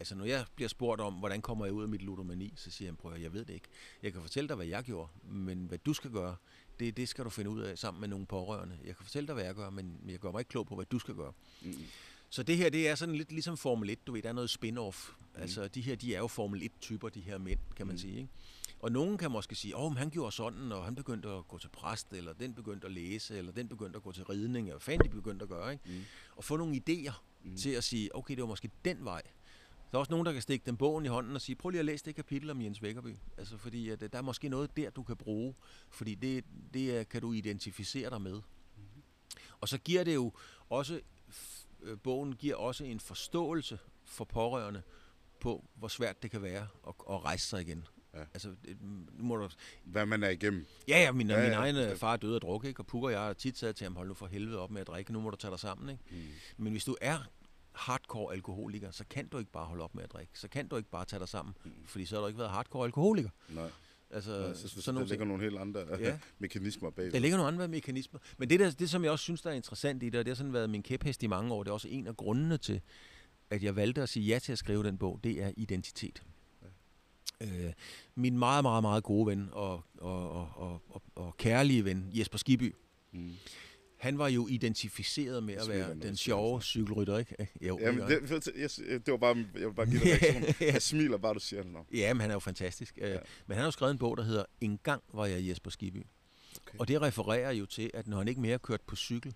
Altså, 0.00 0.14
når 0.14 0.24
jeg 0.24 0.44
bliver 0.54 0.68
spurgt 0.68 1.00
om, 1.00 1.14
hvordan 1.14 1.42
kommer 1.42 1.64
jeg 1.64 1.74
ud 1.74 1.82
af 1.82 1.88
mit 1.88 2.02
ludomani, 2.02 2.52
så 2.56 2.70
siger 2.70 2.88
jeg, 2.88 2.96
prøv 2.96 3.12
at 3.12 3.22
jeg 3.22 3.32
ved 3.32 3.44
det 3.44 3.54
ikke. 3.54 3.68
Jeg 4.02 4.12
kan 4.12 4.22
fortælle 4.22 4.48
dig, 4.48 4.56
hvad 4.56 4.66
jeg 4.66 4.84
gjorde, 4.84 5.08
men 5.24 5.64
hvad 5.64 5.78
du 5.78 5.92
skal 5.92 6.10
gøre, 6.10 6.36
det, 6.78 6.96
det 6.96 7.08
skal 7.08 7.24
du 7.24 7.30
finde 7.30 7.50
ud 7.50 7.60
af 7.60 7.78
sammen 7.78 8.00
med 8.00 8.08
nogle 8.08 8.26
pårørende. 8.26 8.78
Jeg 8.84 8.96
kan 8.96 9.04
fortælle 9.04 9.26
dig, 9.26 9.34
hvad 9.34 9.44
jeg 9.44 9.54
gør, 9.54 9.70
men 9.70 10.00
jeg 10.08 10.18
gør 10.18 10.32
mig 10.32 10.40
ikke 10.40 10.48
klog 10.48 10.66
på, 10.66 10.74
hvad 10.74 10.86
du 10.86 10.98
skal 10.98 11.14
gøre. 11.14 11.32
Mm. 11.62 11.74
Så 12.30 12.42
det 12.42 12.56
her, 12.56 12.70
det 12.70 12.88
er 12.88 12.94
sådan 12.94 13.14
lidt 13.14 13.32
ligesom 13.32 13.56
Formel 13.56 13.90
1, 13.90 14.06
du 14.06 14.12
ved, 14.12 14.22
der 14.22 14.28
er 14.28 14.32
noget 14.32 14.50
spin-off. 14.50 15.12
Mm. 15.34 15.42
Altså, 15.42 15.68
de 15.68 15.80
her, 15.80 15.94
de 15.96 16.14
er 16.14 16.18
jo 16.18 16.26
Formel 16.26 16.62
1-typer, 16.62 17.08
de 17.08 17.20
her 17.20 17.38
mænd, 17.38 17.58
kan 17.76 17.86
man 17.86 17.94
mm. 17.94 17.98
sige, 17.98 18.16
ikke? 18.16 18.28
Og 18.80 18.92
nogen 18.92 19.18
kan 19.18 19.30
måske 19.30 19.54
sige, 19.54 19.76
åh, 19.76 19.84
oh, 19.84 19.96
han 19.96 20.10
gjorde 20.10 20.32
sådan, 20.32 20.72
og 20.72 20.84
han 20.84 20.94
begyndte 20.94 21.28
at 21.28 21.48
gå 21.48 21.58
til 21.58 21.68
præst, 21.68 22.12
eller 22.12 22.32
den 22.32 22.54
begyndte 22.54 22.86
at 22.86 22.92
læse, 22.92 23.38
eller 23.38 23.52
den 23.52 23.68
begyndte 23.68 23.96
at 23.96 24.02
gå 24.02 24.12
til 24.12 24.24
ridning, 24.24 24.68
eller 24.68 24.80
fanden 24.80 25.10
de 25.10 25.14
begyndte 25.14 25.42
at 25.42 25.48
gøre, 25.48 25.72
ikke? 25.72 25.84
Mm. 25.86 26.04
Og 26.36 26.44
få 26.44 26.56
nogle 26.56 26.82
idéer 26.88 27.12
mm. 27.44 27.56
til 27.56 27.70
at 27.70 27.84
sige, 27.84 28.16
okay, 28.16 28.34
det 28.34 28.42
var 28.42 28.48
måske 28.48 28.70
den 28.84 29.04
vej. 29.04 29.22
Der 29.90 29.96
er 29.96 30.00
også 30.00 30.10
nogen, 30.10 30.26
der 30.26 30.32
kan 30.32 30.42
stikke 30.42 30.66
den 30.66 30.76
bogen 30.76 31.04
i 31.04 31.08
hånden 31.08 31.34
og 31.34 31.40
sige, 31.40 31.56
prøv 31.56 31.70
lige 31.70 31.78
at 31.78 31.84
læse 31.84 32.04
det 32.04 32.14
kapitel 32.14 32.50
om 32.50 32.62
Jens 32.62 32.82
Vækkerby. 32.82 33.16
Altså, 33.36 33.56
fordi 33.56 33.88
at, 33.88 34.02
øh, 34.02 34.12
der 34.12 34.18
er 34.18 34.22
måske 34.22 34.48
noget 34.48 34.76
der, 34.76 34.90
du 34.90 35.02
kan 35.02 35.16
bruge, 35.16 35.54
fordi 35.90 36.14
det, 36.14 36.44
det 36.74 37.08
kan 37.08 37.20
du 37.20 37.32
identificere 37.32 38.10
dig 38.10 38.22
med. 38.22 38.34
Mm-hmm. 38.34 39.02
Og 39.60 39.68
så 39.68 39.78
giver 39.78 40.04
det 40.04 40.14
jo 40.14 40.32
også, 40.68 41.00
øh, 41.82 41.98
bogen 41.98 42.36
giver 42.36 42.56
også 42.56 42.84
en 42.84 43.00
forståelse 43.00 43.78
for 44.04 44.24
pårørende 44.24 44.82
på, 45.40 45.64
hvor 45.74 45.88
svært 45.88 46.22
det 46.22 46.30
kan 46.30 46.42
være 46.42 46.66
at, 46.88 46.94
at 47.10 47.24
rejse 47.24 47.46
sig 47.46 47.60
igen. 47.60 47.86
Ja. 48.14 48.20
Altså, 48.34 48.54
det, 48.64 48.76
må 49.18 49.36
du... 49.36 49.48
Hvad 49.84 50.06
man 50.06 50.22
er 50.22 50.28
igennem. 50.28 50.66
Ja, 50.88 51.02
ja, 51.02 51.12
min, 51.12 51.30
ja, 51.30 51.40
ja. 51.40 51.48
min 51.48 51.52
egen 51.52 51.76
ja. 51.76 51.94
far 51.94 52.16
døde 52.16 52.34
af 52.34 52.40
druk, 52.40 52.64
ikke? 52.64 52.80
og 52.80 52.86
Puk 52.86 53.04
og 53.04 53.12
jeg 53.12 53.20
har 53.20 53.32
tit 53.32 53.58
sagt 53.58 53.76
til 53.76 53.84
ham, 53.84 53.96
hold 53.96 54.08
nu 54.08 54.14
for 54.14 54.26
helvede 54.26 54.58
op 54.58 54.70
med 54.70 54.80
at 54.80 54.86
drikke, 54.86 55.12
nu 55.12 55.20
må 55.20 55.30
du 55.30 55.36
tage 55.36 55.50
dig 55.50 55.60
sammen. 55.60 55.90
Ikke? 55.90 56.02
Mm. 56.10 56.64
Men 56.64 56.72
hvis 56.72 56.84
du 56.84 56.96
er 57.00 57.18
hardcore 57.72 58.34
alkoholiker, 58.34 58.90
så 58.90 59.04
kan 59.10 59.28
du 59.28 59.38
ikke 59.38 59.52
bare 59.52 59.64
holde 59.64 59.84
op 59.84 59.94
med 59.94 60.04
at 60.04 60.12
drikke. 60.12 60.32
Så 60.38 60.48
kan 60.48 60.68
du 60.68 60.76
ikke 60.76 60.90
bare 60.90 61.04
tage 61.04 61.20
dig 61.20 61.28
sammen, 61.28 61.54
mm. 61.64 61.70
fordi 61.86 62.04
så 62.04 62.14
har 62.14 62.20
du 62.20 62.26
ikke 62.26 62.38
været 62.38 62.50
hardcore 62.50 62.84
alkoholiker. 62.84 63.30
Nej. 63.48 63.70
Altså, 64.10 64.40
Nej, 64.40 64.54
så, 64.54 64.68
så, 64.68 64.82
så 64.82 64.92
der 64.92 65.04
ligger 65.04 65.24
nogle 65.24 65.42
helt 65.42 65.58
andre 65.58 65.80
ja. 65.98 66.18
mekanismer 66.38 66.90
bag. 66.90 67.12
Der 67.12 67.18
ligger 67.18 67.36
nogle 67.36 67.52
andre 67.52 67.68
mekanismer. 67.68 68.20
Men 68.38 68.50
det, 68.50 68.60
der, 68.60 68.70
det, 68.70 68.90
som 68.90 69.04
jeg 69.04 69.12
også 69.12 69.22
synes, 69.22 69.42
der 69.42 69.50
er 69.50 69.54
interessant 69.54 70.02
i 70.02 70.08
det, 70.08 70.18
og 70.18 70.24
det 70.24 70.30
har 70.30 70.36
sådan 70.36 70.52
været 70.52 70.70
min 70.70 70.82
kæphest 70.82 71.22
i 71.22 71.26
mange 71.26 71.54
år, 71.54 71.62
det 71.62 71.70
er 71.70 71.74
også 71.74 71.88
en 71.88 72.06
af 72.06 72.16
grundene 72.16 72.58
til, 72.58 72.80
at 73.50 73.62
jeg 73.62 73.76
valgte 73.76 74.02
at 74.02 74.08
sige 74.08 74.26
ja 74.26 74.38
til 74.38 74.52
at 74.52 74.58
skrive 74.58 74.82
den 74.82 74.98
bog, 74.98 75.20
det 75.24 75.42
er 75.42 75.52
identitet. 75.56 76.22
Øh, 77.40 77.72
min 78.14 78.38
meget, 78.38 78.64
meget, 78.64 78.82
meget 78.82 79.04
gode 79.04 79.26
ven 79.26 79.48
og, 79.52 79.82
og, 79.98 80.30
og, 80.30 80.48
og, 80.56 80.82
og, 80.88 81.02
og 81.14 81.36
kærlige 81.36 81.84
ven, 81.84 82.10
Jesper 82.12 82.38
Skiby, 82.38 82.74
mm 83.12 83.32
han 84.00 84.18
var 84.18 84.28
jo 84.28 84.46
identificeret 84.46 85.42
med 85.42 85.54
at 85.54 85.68
være 85.68 85.94
den 85.94 86.16
sjove 86.16 86.62
cykelrytter, 86.62 87.18
ikke? 87.18 87.48
Jo, 87.60 87.78
Jamen, 87.80 88.08
det, 88.08 88.48
jeg, 88.56 88.70
det 89.06 89.12
var 89.12 89.16
bare, 89.16 89.46
jeg 89.54 89.66
vil 89.66 89.74
bare 89.74 89.86
give 89.86 90.00
dig 90.00 90.22
reaktion. 90.22 90.68
Jeg 90.74 90.82
smiler 90.92 91.18
bare, 91.18 91.34
du 91.34 91.40
siger 91.40 91.62
det 91.62 91.72
Ja, 91.92 92.14
men 92.14 92.20
han 92.20 92.30
er 92.30 92.34
jo 92.34 92.40
fantastisk. 92.40 92.98
Øh, 93.02 93.10
ja. 93.10 93.18
Men 93.46 93.54
han 93.54 93.58
har 93.58 93.66
jo 93.66 93.70
skrevet 93.70 93.92
en 93.92 93.98
bog, 93.98 94.16
der 94.16 94.22
hedder 94.22 94.44
En 94.60 94.78
gang 94.82 95.02
var 95.14 95.26
jeg 95.26 95.48
Jesper 95.48 95.70
Skiby. 95.70 96.06
Okay. 96.66 96.78
Og 96.78 96.88
det 96.88 97.02
refererer 97.02 97.50
jo 97.52 97.66
til, 97.66 97.90
at 97.94 98.06
når 98.06 98.18
han 98.18 98.28
ikke 98.28 98.40
mere 98.40 98.58
kørt 98.58 98.80
på 98.80 98.96
cykel, 98.96 99.34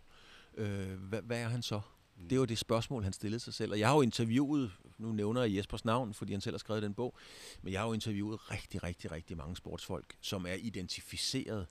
øh, 0.57 0.93
hvad, 0.93 1.23
hvad 1.23 1.41
er 1.41 1.49
han 1.49 1.63
så? 1.63 1.81
Mm. 2.17 2.29
Det 2.29 2.41
var 2.41 2.47
det 2.47 2.59
spørgsmål, 2.59 3.05
han 3.05 3.13
stillede 3.13 3.41
sig 3.41 3.55
selv. 3.55 3.73
Og 3.73 3.79
jeg 3.79 3.89
har 3.89 3.95
jo 3.95 4.01
interviewet, 4.01 4.73
nu 4.99 5.13
nævner 5.13 5.41
jeg 5.43 5.55
Jespers 5.55 5.85
navn, 5.85 6.15
fordi 6.15 6.33
han 6.33 6.41
selv 6.41 6.55
har 6.55 6.59
skrevet 6.59 6.83
den 6.83 6.95
bog, 6.95 7.17
men 7.63 7.73
jeg 7.73 7.81
har 7.81 7.87
jo 7.87 7.93
interviewet 7.93 8.51
rigtig, 8.51 8.83
rigtig, 8.83 9.13
rigtig 9.13 9.37
mange 9.37 9.57
sportsfolk, 9.57 10.17
som 10.21 10.47
er 10.47 10.55
identificeret 10.55 11.67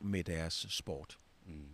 med 0.00 0.24
deres 0.24 0.66
sport. 0.68 1.18
Mm. 1.46 1.68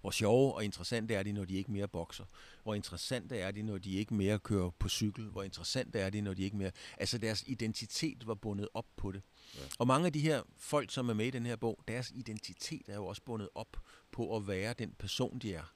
Hvor 0.00 0.10
sjove 0.10 0.54
og 0.54 0.64
interessante 0.64 1.14
er 1.14 1.22
de, 1.22 1.32
når 1.32 1.44
de 1.44 1.54
ikke 1.54 1.72
mere 1.72 1.88
bokser? 1.88 2.24
Hvor 2.62 2.74
interessante 2.74 3.38
er 3.38 3.50
de, 3.50 3.62
når 3.62 3.78
de 3.78 3.92
ikke 3.92 4.14
mere 4.14 4.38
kører 4.38 4.70
på 4.70 4.88
cykel? 4.88 5.24
Hvor 5.24 5.42
interessante 5.42 5.98
er 5.98 6.10
de, 6.10 6.20
når 6.20 6.34
de 6.34 6.42
ikke 6.42 6.56
mere... 6.56 6.70
Altså 6.98 7.18
deres 7.18 7.44
identitet 7.46 8.26
var 8.26 8.34
bundet 8.34 8.68
op 8.74 8.86
på 8.96 9.12
det. 9.12 9.22
Ja. 9.54 9.60
Og 9.78 9.86
mange 9.86 10.06
af 10.06 10.12
de 10.12 10.20
her 10.20 10.42
folk, 10.56 10.90
som 10.90 11.08
er 11.08 11.14
med 11.14 11.26
i 11.26 11.30
den 11.30 11.46
her 11.46 11.56
bog, 11.56 11.84
deres 11.88 12.12
identitet 12.14 12.88
er 12.88 12.94
jo 12.94 13.06
også 13.06 13.22
bundet 13.22 13.48
op 13.54 13.76
på 14.12 14.36
at 14.36 14.48
være 14.48 14.74
den 14.78 14.94
person, 14.98 15.38
de 15.38 15.54
er. 15.54 15.72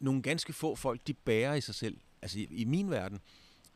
Nogle 0.00 0.22
ganske 0.22 0.52
få 0.52 0.74
folk, 0.74 1.06
de 1.06 1.14
bærer 1.14 1.54
i 1.54 1.60
sig 1.60 1.74
selv. 1.74 1.96
Altså 2.22 2.38
i, 2.38 2.48
i 2.50 2.64
min 2.64 2.90
verden, 2.90 3.20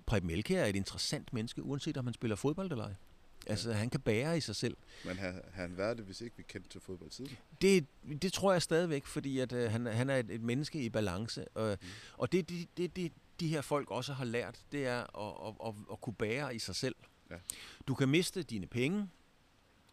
Preben 0.06 0.30
Elke 0.30 0.56
er 0.56 0.66
et 0.66 0.76
interessant 0.76 1.32
menneske, 1.32 1.62
uanset 1.62 1.96
om 1.96 2.06
han 2.06 2.14
spiller 2.14 2.36
fodbold 2.36 2.70
eller 2.70 2.84
ej. 2.84 2.94
Altså, 3.46 3.72
han 3.72 3.90
kan 3.90 4.00
bære 4.00 4.36
i 4.36 4.40
sig 4.40 4.56
selv. 4.56 4.76
Men 5.04 5.16
har, 5.16 5.32
har 5.52 5.62
han 5.62 5.76
været 5.76 5.96
det, 5.96 6.06
hvis 6.06 6.20
ikke 6.20 6.36
vi 6.36 6.42
kendte 6.48 6.68
til 6.68 6.80
fodbold 6.80 7.10
tidligere? 7.10 7.40
Det, 7.60 7.86
det 8.22 8.32
tror 8.32 8.52
jeg 8.52 8.62
stadigvæk, 8.62 9.06
fordi 9.06 9.38
at, 9.38 9.52
uh, 9.52 9.58
han, 9.58 9.86
han 9.86 10.10
er 10.10 10.16
et, 10.16 10.30
et 10.30 10.42
menneske 10.42 10.82
i 10.82 10.90
balance. 10.90 11.48
Og, 11.48 11.78
mm. 11.82 11.88
og 12.16 12.32
det, 12.32 12.48
det, 12.48 12.68
det, 12.76 12.96
det, 12.96 13.12
de 13.40 13.48
her 13.48 13.60
folk 13.60 13.90
også 13.90 14.12
har 14.12 14.24
lært, 14.24 14.60
det 14.72 14.86
er 14.86 15.18
at, 15.20 15.48
at, 15.48 15.68
at, 15.68 15.74
at 15.92 16.00
kunne 16.00 16.14
bære 16.14 16.54
i 16.54 16.58
sig 16.58 16.76
selv. 16.76 16.94
Ja. 17.30 17.36
Du 17.88 17.94
kan 17.94 18.08
miste 18.08 18.42
dine 18.42 18.66
penge, 18.66 19.08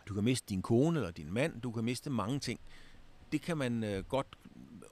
du 0.08 0.14
kan 0.14 0.24
miste 0.24 0.50
din 0.50 0.62
kone 0.62 1.00
eller 1.00 1.12
din 1.12 1.34
mand, 1.34 1.62
du 1.62 1.72
kan 1.72 1.84
miste 1.84 2.10
mange 2.10 2.40
ting. 2.40 2.60
Det 3.32 3.42
kan 3.42 3.58
man 3.58 3.84
uh, 3.84 4.06
godt 4.06 4.28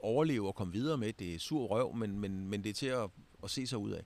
overleve 0.02 0.48
og 0.48 0.56
komme 0.56 0.74
videre 0.74 0.98
med. 0.98 1.14
Det 1.14 1.36
er 1.36 1.40
sur 1.40 1.68
røv, 1.68 1.96
men, 1.96 2.20
men, 2.20 2.48
men 2.48 2.64
det 2.64 2.70
er 2.70 2.74
til 2.74 2.88
at, 2.88 3.10
at 3.44 3.50
se 3.50 3.68
sig 3.68 3.78
ud 3.78 3.92
af. 3.92 4.06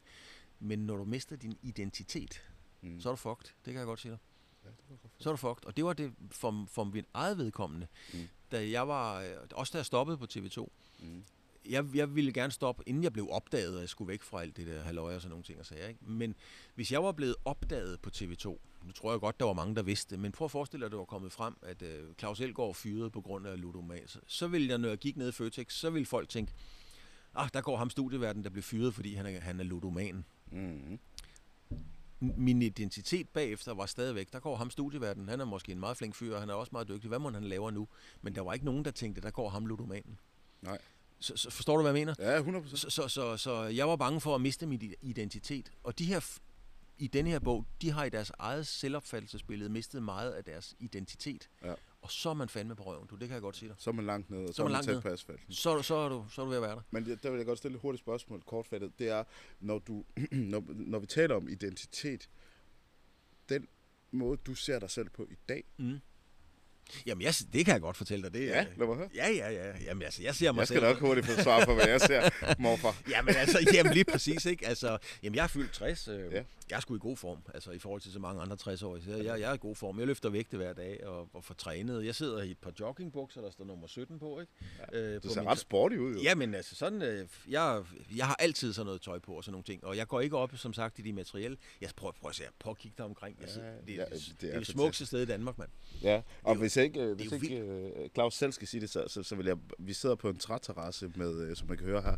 Men 0.60 0.80
når 0.80 0.98
du 0.98 1.04
mister 1.06 1.36
din 1.36 1.58
identitet, 1.62 2.44
mm. 2.82 3.00
så 3.00 3.10
er 3.10 3.14
du 3.14 3.18
fucked. 3.18 3.46
Det 3.66 3.74
kan 3.74 3.76
jeg 3.76 3.86
godt 3.86 4.00
sige 4.00 4.12
dig 4.12 4.20
så 5.18 5.30
er 5.30 5.34
du 5.34 5.38
fucked. 5.38 5.66
Og 5.66 5.78
det 5.78 5.86
var 5.86 5.94
det 5.94 6.14
for, 6.32 6.66
for 6.70 6.84
min 6.84 7.06
eget 7.14 7.38
vedkommende. 7.38 7.88
Mm. 8.14 8.28
Da 8.52 8.70
jeg 8.70 8.88
var, 8.88 9.22
øh, 9.22 9.36
også 9.54 9.72
da 9.72 9.78
jeg 9.78 9.86
stoppede 9.86 10.18
på 10.18 10.26
TV2, 10.34 10.68
mm. 11.00 11.24
Jeg, 11.70 11.86
jeg 11.96 12.16
ville 12.16 12.34
gerne 12.34 12.52
stoppe, 12.52 12.84
inden 12.86 13.04
jeg 13.04 13.14
blev 13.14 13.28
opdaget, 13.32 13.76
og 13.76 13.82
jeg 13.82 13.90
skulle 13.90 14.08
væk 14.10 14.22
fra 14.22 14.42
alt 14.42 14.58
det 14.58 14.68
der 14.68 14.82
halvøje 14.82 15.16
og 15.16 15.22
sådan 15.22 15.30
nogle 15.30 15.44
ting 15.44 15.60
og 15.60 15.66
sager. 15.66 15.88
Ikke? 15.88 16.00
Men 16.06 16.36
hvis 16.76 16.92
jeg 16.92 17.04
var 17.04 17.12
blevet 17.12 17.36
opdaget 17.46 18.00
på 18.02 18.10
TV2, 18.16 18.46
nu 18.84 18.92
tror 18.96 19.12
jeg 19.12 19.20
godt, 19.20 19.40
der 19.40 19.46
var 19.46 19.54
mange, 19.54 19.76
der 19.76 19.84
vidste 19.84 20.18
men 20.18 20.32
prøv 20.32 20.46
at 20.46 20.52
forestille 20.52 20.82
dig, 20.82 20.86
at 20.86 20.92
det 20.92 21.00
var 21.00 21.06
kommet 21.06 21.32
frem, 21.32 21.56
at 21.62 21.82
uh, 21.82 22.16
Claus 22.20 22.40
Elgaard 22.40 22.76
fyrede 22.76 23.10
på 23.10 23.22
grund 23.22 23.48
af 23.48 23.62
ludomat. 23.62 24.18
Så 24.28 24.48
ville 24.48 24.70
jeg, 24.70 24.78
når 24.78 24.90
jeg 24.90 24.98
gik 24.98 25.18
ned 25.18 25.30
i 25.30 25.32
Føtex, 25.32 25.74
så 25.74 25.90
ville 25.90 26.06
folk 26.06 26.30
tænke, 26.30 26.54
ah, 27.36 27.50
der 27.54 27.62
går 27.62 27.78
ham 27.78 27.90
studieverden, 27.90 28.44
der 28.44 28.50
blev 28.50 28.64
fyret, 28.64 28.94
fordi 28.94 29.14
han 29.14 29.26
er, 29.26 29.40
han 29.40 29.60
er 29.60 29.64
ludoman. 29.64 30.26
Mm 30.52 31.00
min 32.38 32.62
identitet 32.62 33.30
bagefter 33.30 33.74
var 33.74 33.86
stadigvæk, 33.86 34.34
der 34.34 34.40
går 34.40 34.56
ham 34.56 34.70
studieverden, 34.70 35.30
han 35.30 35.42
er 35.42 35.46
måske 35.46 35.72
en 35.72 35.80
meget 35.80 35.98
flink 35.98 36.16
fyr, 36.16 36.34
og 36.34 36.40
han 36.40 36.50
er 36.50 36.54
også 36.54 36.70
meget 36.72 36.88
dygtig, 36.88 37.08
hvad 37.08 37.20
må 37.20 37.32
han 37.32 37.44
laver 37.44 37.72
nu? 37.72 37.88
Men 38.22 38.36
der 38.36 38.42
var 38.42 38.54
ikke 38.54 38.66
nogen, 38.66 38.86
der 38.86 38.92
tænkte, 38.92 39.22
der 39.22 39.32
går 39.32 39.50
ham 39.50 39.66
ludomanen. 39.66 40.20
Nej. 40.62 40.78
Så, 41.24 41.38
så 41.38 41.50
forstår 41.50 41.78
du, 41.78 41.82
hvad 41.82 41.92
jeg 41.94 42.06
mener? 42.06 42.16
Ja, 42.20 42.42
100%. 42.42 42.76
Så, 42.76 42.90
så, 42.90 43.08
så, 43.08 43.38
så 43.38 43.64
jeg 43.64 43.88
var 43.88 43.96
bange 43.96 44.22
for 44.22 44.36
at 44.36 44.42
miste 44.42 44.66
min 44.66 44.94
identitet. 45.02 45.72
Og 45.84 46.00
de 46.00 46.06
her, 46.06 46.40
i 46.98 47.08
den 47.08 47.28
her 47.28 47.40
bog, 47.40 47.66
de 47.82 47.92
har 47.92 48.06
i 48.06 48.10
deres 48.10 48.32
eget 48.40 48.68
selvopfattelsesbillede 48.68 49.70
mistet 49.70 50.04
meget 50.04 50.32
af 50.32 50.44
deres 50.44 50.76
identitet. 50.80 51.50
Ja. 51.64 51.74
Og 52.02 52.12
så 52.12 52.30
er 52.30 52.34
man 52.34 52.50
fandme 52.50 52.76
på 52.76 52.84
røven, 52.84 53.08
du. 53.08 53.16
Det 53.16 53.28
kan 53.28 53.34
jeg 53.34 53.42
godt 53.42 53.58
sige 53.58 53.70
dig. 53.70 53.76
Så 53.80 53.90
er 53.90 53.94
man 53.94 54.06
langt 54.06 54.30
ned, 54.30 54.42
og 54.42 54.48
så, 54.48 54.54
så 54.54 54.62
er 54.64 54.68
man, 54.68 54.72
man 54.72 54.84
tæt 54.84 55.02
på 55.02 55.10
asfalten. 55.10 55.54
Så, 55.54 55.82
så, 55.82 55.96
er 55.96 56.10
du, 56.10 56.26
så 56.30 56.42
er 56.42 56.46
du 56.46 56.50
ved 56.50 56.58
at 56.58 56.64
være 56.64 56.76
der. 56.76 56.82
Men 56.92 57.20
der 57.24 57.30
vil 57.30 57.38
jeg 57.38 57.46
godt 57.46 57.58
stille 57.58 57.76
et 57.76 57.82
hurtigt 57.82 58.04
spørgsmål, 58.04 58.42
kortfattet. 58.42 59.00
Det 59.00 59.10
er, 59.10 59.24
når, 59.60 59.80
du, 59.80 60.06
når, 60.32 60.64
når 60.68 61.00
vi 61.00 61.06
taler 61.06 61.36
om 61.36 61.48
identitet, 61.48 62.30
den 63.50 63.68
måde, 64.12 64.38
du 64.38 64.54
ser 64.56 64.80
dig 64.80 64.90
selv 64.90 65.10
på 65.10 65.28
i 65.32 65.36
dag. 65.50 65.64
Mm. 65.78 66.00
Jamen, 67.06 67.22
jeg, 67.22 67.34
det 67.54 67.66
kan 67.66 67.74
jeg 67.74 67.82
godt 67.82 67.98
fortælle 67.98 68.24
dig. 68.24 68.34
Det, 68.34 68.48
ja, 68.48 68.66
lad 68.78 68.88
mig 68.88 68.96
høre. 68.96 69.10
Ja, 69.16 69.30
ja, 69.30 69.50
ja. 69.52 69.72
Jamen, 69.86 70.04
altså, 70.04 70.24
jeg 70.24 70.36
ser 70.36 70.52
mig 70.52 70.60
Jeg 70.60 70.68
skal 70.68 70.82
selv. 70.82 70.88
nok 70.88 71.00
hurtigt 71.00 71.28
få 71.28 71.42
svar 71.42 71.66
på, 71.66 71.74
hvad 71.74 71.88
jeg 71.88 72.02
ser, 72.02 72.30
morfar. 72.60 73.02
jamen, 73.14 73.36
altså, 73.36 73.60
jamen, 73.74 73.94
lige 73.94 74.06
præcis, 74.06 74.46
ikke? 74.46 74.68
Altså, 74.68 74.98
jamen, 75.24 75.36
jeg 75.36 75.44
er 75.44 75.48
fyldt 75.48 75.74
60. 75.74 76.08
Øh, 76.08 76.34
ja. 76.34 76.44
Jeg 76.70 76.76
er 76.76 76.80
sgu 76.80 76.96
i 76.96 77.00
god 77.00 77.18
form, 77.18 77.38
altså, 77.54 77.72
i 77.72 77.80
forhold 77.80 78.02
til 78.02 78.12
så 78.12 78.20
mange 78.20 78.42
andre 78.42 78.56
60 78.58 78.84
år. 78.84 78.98
Jeg, 78.98 79.26
jeg, 79.26 79.40
jeg 79.40 79.50
er 79.50 79.54
i 79.54 79.58
god 79.58 79.76
form. 79.76 80.00
Jeg 80.00 80.08
løfter 80.08 80.30
vægte 80.30 80.58
hver 80.58 80.74
dag 80.74 81.06
og, 81.08 81.30
og 81.34 81.44
får 81.44 81.54
trænet. 81.54 82.06
Jeg 82.06 82.16
sidder 82.16 82.42
i 82.44 82.52
et 82.52 82.58
par 82.58 82.74
joggingbukser, 82.80 83.42
der 83.42 83.52
står 83.52 83.66
nummer 83.66 83.88
17 83.88 84.20
på, 84.20 84.40
ikke? 84.40 84.52
Ja, 84.94 85.00
øh, 85.00 85.24
du 85.24 85.30
ser 85.30 85.44
ret 85.44 85.60
sporty 85.60 85.96
ud, 85.96 86.14
jo. 86.16 86.22
Jamen, 86.22 86.56
altså, 86.56 86.76
sådan, 86.76 87.02
øh, 87.02 87.28
jeg, 87.50 87.84
jeg 88.16 88.26
har 88.28 88.36
altid 88.40 88.74
sådan 88.74 88.86
noget 88.86 89.02
tøj 89.02 89.20
på 89.20 89.32
og 89.34 89.44
sådan 89.44 89.52
nogle 89.52 89.64
ting. 89.64 89.84
Og 89.86 89.98
jeg 89.98 90.08
går 90.08 90.22
ikke 90.22 90.38
op, 90.38 90.52
som 90.56 90.74
sagt, 90.74 91.00
i 91.00 91.02
de 91.02 91.14
materielle. 91.14 91.58
Jeg 91.82 91.90
prøver, 91.96 92.12
prøver 92.12 92.30
at 92.30 92.36
se, 92.36 92.44
prøv 92.60 92.72
at 92.72 92.78
kigge 92.78 92.96
dig 92.98 93.06
omkring. 93.06 93.38
Jeg 93.42 93.50
sidder, 93.50 93.68
ja, 93.68 93.74
det, 93.74 93.98
ja, 93.98 94.06
det, 94.06 94.12
er 94.12 94.34
det, 94.42 94.54
er 94.54 94.58
det 94.58 94.68
smukkeste 94.68 95.06
sted 95.06 95.22
i 95.22 95.26
Danmark, 95.26 95.58
mand. 95.58 95.70
Ja, 96.02 96.22
og 96.44 96.56
hvis 96.56 96.73
ikke, 96.82 97.14
hvis 97.14 97.32
ikke 97.32 97.60
øh, 97.60 98.10
Claus 98.14 98.34
selv 98.34 98.52
skal 98.52 98.68
sige 98.68 98.82
det, 98.82 98.90
så, 98.90 99.04
så, 99.08 99.24
så 99.24 99.36
vil 99.36 99.46
jeg... 99.46 99.58
Vi 99.80 99.94
sidder 99.94 100.16
på 100.16 100.30
en 100.30 100.38
træterrasse 100.38 101.12
med, 101.16 101.42
øh, 101.42 101.56
som 101.56 101.68
man 101.68 101.78
kan 101.78 101.88
høre 101.88 102.02
her, 102.02 102.16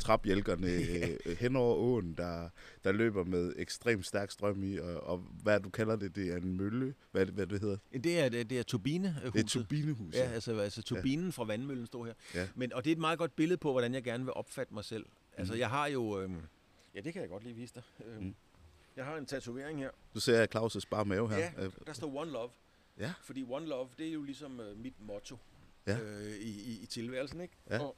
trapjælkerne 0.00 0.66
øh, 1.26 1.36
hen 1.38 1.56
over 1.56 1.76
åen, 1.76 2.14
der, 2.14 2.48
der 2.84 2.92
løber 2.92 3.24
med 3.24 3.52
ekstremt 3.56 4.06
stærk 4.06 4.30
strøm 4.30 4.62
i, 4.62 4.78
og, 4.78 5.00
og 5.00 5.18
hvad 5.42 5.60
du 5.60 5.70
kalder 5.70 5.96
det, 5.96 6.16
det 6.16 6.32
er 6.32 6.36
en 6.36 6.56
mølle, 6.56 6.94
hvad, 7.10 7.26
hvad 7.26 7.46
det 7.46 7.60
hedder? 7.60 7.76
Det 7.92 8.20
er, 8.20 8.28
det, 8.28 8.50
det 8.50 8.58
er 8.58 8.62
turbinehuset. 8.62 9.32
Det 9.32 9.40
er 9.40 9.48
turbinehuset. 9.48 10.20
Ja, 10.20 10.30
altså, 10.30 10.58
altså 10.58 10.82
turbinen 10.82 11.24
ja. 11.24 11.30
fra 11.30 11.44
vandmøllen 11.44 11.86
står 11.86 12.04
her. 12.04 12.14
Ja. 12.34 12.48
Men, 12.54 12.72
og 12.72 12.84
det 12.84 12.90
er 12.90 12.94
et 12.94 13.00
meget 13.00 13.18
godt 13.18 13.36
billede 13.36 13.58
på, 13.58 13.70
hvordan 13.70 13.94
jeg 13.94 14.02
gerne 14.02 14.24
vil 14.24 14.32
opfatte 14.32 14.74
mig 14.74 14.84
selv. 14.84 15.06
Altså, 15.36 15.54
mm. 15.54 15.60
jeg 15.60 15.68
har 15.68 15.86
jo... 15.86 16.20
Øh, 16.20 16.30
ja, 16.94 17.00
det 17.00 17.12
kan 17.12 17.22
jeg 17.22 17.30
godt 17.30 17.44
lige 17.44 17.54
vise 17.54 17.74
dig. 17.74 17.82
Mm. 18.20 18.34
Jeg 18.96 19.04
har 19.04 19.16
en 19.16 19.26
tatovering 19.26 19.78
her. 19.78 19.90
Du 20.14 20.20
ser 20.20 20.46
Claus' 20.56 20.88
bare 20.90 21.04
mave 21.04 21.28
her. 21.28 21.38
Ja, 21.38 21.68
der 21.86 21.92
står 21.92 22.16
One 22.16 22.30
Love. 22.30 22.50
Ja. 22.98 23.12
Fordi 23.22 23.44
One 23.48 23.66
Love, 23.66 23.88
det 23.98 24.08
er 24.08 24.12
jo 24.12 24.22
ligesom 24.22 24.60
uh, 24.60 24.78
mit 24.78 24.94
motto 25.00 25.38
ja. 25.86 25.98
øh, 25.98 26.36
i, 26.36 26.72
i, 26.72 26.82
i 26.82 26.86
tilværelsen, 26.86 27.40
ikke? 27.40 27.54
Ja. 27.70 27.78
Og, 27.78 27.96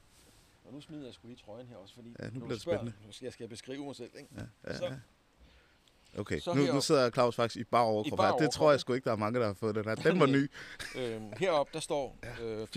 og 0.64 0.72
nu 0.72 0.80
smider 0.80 1.04
jeg 1.04 1.14
sgu 1.14 1.26
lige 1.28 1.38
trøjen 1.44 1.66
her 1.66 1.76
også, 1.76 1.94
fordi 1.94 2.16
ja, 2.18 2.24
nu 2.24 2.30
bliver 2.30 2.48
det 2.48 2.60
spørger, 2.60 2.78
spændende. 2.78 3.18
Jeg 3.22 3.32
skal 3.32 3.48
beskrive 3.48 3.84
mig 3.84 3.96
selv, 3.96 4.10
ikke? 4.18 4.28
Ja, 4.36 4.70
ja, 4.70 4.76
så, 4.76 4.84
ja. 4.84 4.94
Okay, 6.18 6.40
så 6.40 6.54
nu, 6.54 6.72
nu 6.72 6.80
sidder 6.80 7.10
Claus 7.10 7.36
faktisk 7.36 7.60
i 7.60 7.64
bar 7.64 7.80
overkrop 7.80 8.20
her. 8.20 8.32
Det 8.32 8.50
tror 8.50 8.70
jeg 8.70 8.80
sgu 8.80 8.92
ikke, 8.92 9.04
der 9.04 9.12
er 9.12 9.16
mange, 9.16 9.40
der 9.40 9.46
har 9.46 9.54
fået 9.54 9.74
den 9.74 9.84
her. 9.84 9.94
Den 10.10 10.20
var 10.20 10.26
ny. 10.26 10.50
øhm, 10.96 11.32
heroppe, 11.38 11.72
der 11.72 11.80
står 11.80 12.18
ja, 12.22 12.44
øh, 12.44 12.68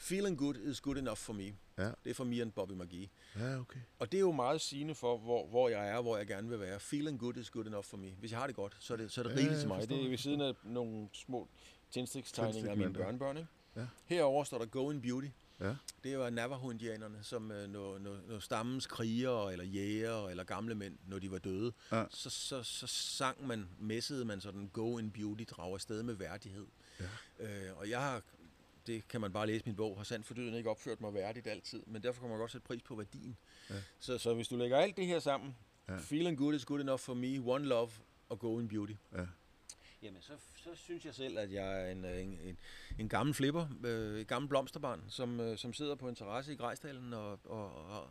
Feeling 0.00 0.38
good 0.38 0.54
is 0.56 0.80
good 0.80 0.96
enough 0.96 1.16
for 1.18 1.32
me. 1.32 1.44
Ja. 1.78 1.90
Det 2.04 2.10
er 2.10 2.14
for 2.14 2.24
me 2.24 2.40
and 2.42 2.52
Bobby 2.52 2.72
McGee. 2.72 3.08
Ja, 3.38 3.58
okay. 3.60 3.80
Og 3.98 4.12
det 4.12 4.18
er 4.18 4.20
jo 4.20 4.32
meget 4.32 4.60
sigende 4.60 4.94
for, 4.94 5.18
hvor, 5.18 5.46
hvor 5.46 5.68
jeg 5.68 5.88
er, 5.88 6.00
hvor 6.02 6.16
jeg 6.16 6.26
gerne 6.26 6.48
vil 6.48 6.60
være. 6.60 6.80
Feeling 6.80 7.18
good 7.20 7.36
is 7.36 7.50
good 7.50 7.66
enough 7.66 7.84
for 7.84 7.96
me. 7.96 8.10
Hvis 8.18 8.30
jeg 8.30 8.38
har 8.40 8.46
det 8.46 8.56
godt, 8.56 8.76
så 8.80 8.92
er 8.92 8.96
det, 8.96 9.12
så 9.12 9.20
er 9.20 9.22
det 9.22 9.30
Ja, 9.30 9.36
rigeligt 9.36 9.60
til 9.60 9.68
mig. 9.68 9.88
Det 9.88 10.04
er 10.04 10.08
ved 10.08 10.18
siden 10.18 10.40
af 10.40 10.54
nogle 10.64 11.08
små 11.12 11.48
tændstiktegninger 11.90 12.70
af 12.70 12.76
mine 12.76 12.92
børnebørn. 12.92 13.36
Ikke? 13.36 13.48
Ja. 13.76 13.86
Herover 14.04 14.44
står 14.44 14.58
der 14.58 14.66
Go 14.66 14.90
in 14.90 15.00
Beauty. 15.02 15.28
Ja. 15.60 15.74
Det 16.04 16.18
var 16.18 16.30
Navajo-indianerne, 16.30 17.18
som 17.22 17.50
øh, 17.52 17.68
når, 17.68 17.98
når, 17.98 18.16
når 18.28 18.38
stammens 18.38 18.86
krigere, 18.86 19.52
eller 19.52 19.64
jæger, 19.64 20.28
eller 20.28 20.44
gamle 20.44 20.74
mænd, 20.74 20.98
når 21.06 21.18
de 21.18 21.30
var 21.30 21.38
døde, 21.38 21.72
Ja. 21.92 22.04
så, 22.10 22.30
så, 22.30 22.62
så 22.62 22.86
sang 22.86 23.46
man, 23.46 23.68
messede 23.78 24.24
man 24.24 24.40
sådan, 24.40 24.68
Go 24.72 24.98
in 24.98 25.10
Beauty, 25.10 25.44
drager 25.50 25.74
afsted 25.74 26.02
med 26.02 26.14
værdighed. 26.14 26.66
Ja. 27.00 27.04
Øh, 27.68 27.76
og 27.78 27.90
jeg 27.90 28.00
har, 28.00 28.22
det 28.90 29.08
kan 29.08 29.20
man 29.20 29.32
bare 29.32 29.46
læse 29.46 29.66
min 29.66 29.76
bog, 29.76 29.96
har 29.96 30.04
sandt 30.04 30.26
for 30.26 30.34
døden 30.34 30.54
ikke 30.54 30.70
opført 30.70 31.00
mig 31.00 31.14
værdigt 31.14 31.46
altid, 31.46 31.82
men 31.86 32.02
derfor 32.02 32.20
kan 32.20 32.30
man 32.30 32.38
godt 32.38 32.50
sætte 32.50 32.66
pris 32.66 32.82
på 32.82 32.94
værdien. 32.96 33.36
Ja. 33.70 33.74
Så, 33.98 34.18
så 34.18 34.34
hvis 34.34 34.48
du 34.48 34.56
lægger 34.56 34.76
alt 34.78 34.96
det 34.96 35.06
her 35.06 35.18
sammen, 35.18 35.56
Ja. 35.88 35.96
Feeling 35.96 36.38
good 36.38 36.54
is 36.54 36.64
good 36.64 36.80
enough 36.80 37.00
for 37.00 37.14
me, 37.14 37.38
One 37.44 37.64
Love 37.64 37.90
og 38.28 38.38
Go 38.38 38.58
in 38.58 38.68
Beauty, 38.68 38.92
Ja. 39.12 39.26
Jamen, 40.02 40.22
så, 40.22 40.32
så 40.56 40.70
synes 40.74 41.04
jeg 41.04 41.14
selv, 41.14 41.38
at 41.38 41.52
jeg 41.52 41.82
er 41.82 41.92
en, 41.92 42.04
øh, 42.04 42.22
en, 42.22 42.38
en, 42.42 42.58
en 42.98 43.08
gammel 43.08 43.34
flipper, 43.34 43.66
øh, 43.84 44.20
et 44.20 44.26
gammel 44.26 44.48
blomsterbarn, 44.48 45.04
som, 45.08 45.40
øh, 45.40 45.58
som 45.58 45.72
sidder 45.72 45.94
på 45.94 46.08
en 46.08 46.14
terrasse 46.14 46.52
i 46.52 46.56
Grejsdalen 46.56 47.12
og, 47.12 47.38
og, 47.44 47.86
og, 47.86 48.10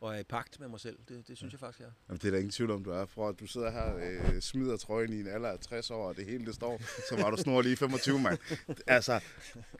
og 0.00 0.14
er 0.14 0.18
i 0.18 0.24
pagt 0.24 0.60
med 0.60 0.68
mig 0.68 0.80
selv. 0.80 0.98
Det, 1.08 1.28
det 1.28 1.36
synes 1.36 1.52
jeg 1.52 1.60
faktisk, 1.60 1.80
jeg 1.80 1.86
er. 1.86 1.92
Jamen, 2.08 2.18
det 2.18 2.24
er 2.24 2.30
der 2.30 2.38
ingen 2.38 2.50
tvivl 2.50 2.70
om, 2.70 2.84
du 2.84 2.90
er. 2.90 3.06
For 3.06 3.28
at 3.28 3.40
du 3.40 3.46
sidder 3.46 3.70
her 3.70 3.96
øh, 3.96 4.40
smider 4.40 4.76
trøjen 4.76 5.12
i 5.12 5.20
en 5.20 5.26
alder 5.26 5.48
af 5.48 5.58
60 5.58 5.90
år, 5.90 6.08
og 6.08 6.16
det 6.16 6.26
hele 6.26 6.46
det 6.46 6.54
står, 6.54 6.80
så 7.08 7.16
var 7.16 7.30
du 7.30 7.36
snor 7.36 7.62
lige 7.62 7.76
25, 7.76 8.18
mand. 8.18 8.38
Altså, 8.86 9.20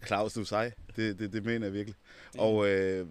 Claus, 0.07 0.33
du 0.33 0.41
er 0.41 0.45
sej. 0.45 0.73
Det, 0.97 1.19
det, 1.19 1.33
det 1.33 1.45
mener 1.45 1.67
jeg 1.67 1.73
virkelig. 1.73 1.97
Og 2.39 2.69
øh, 2.69 3.07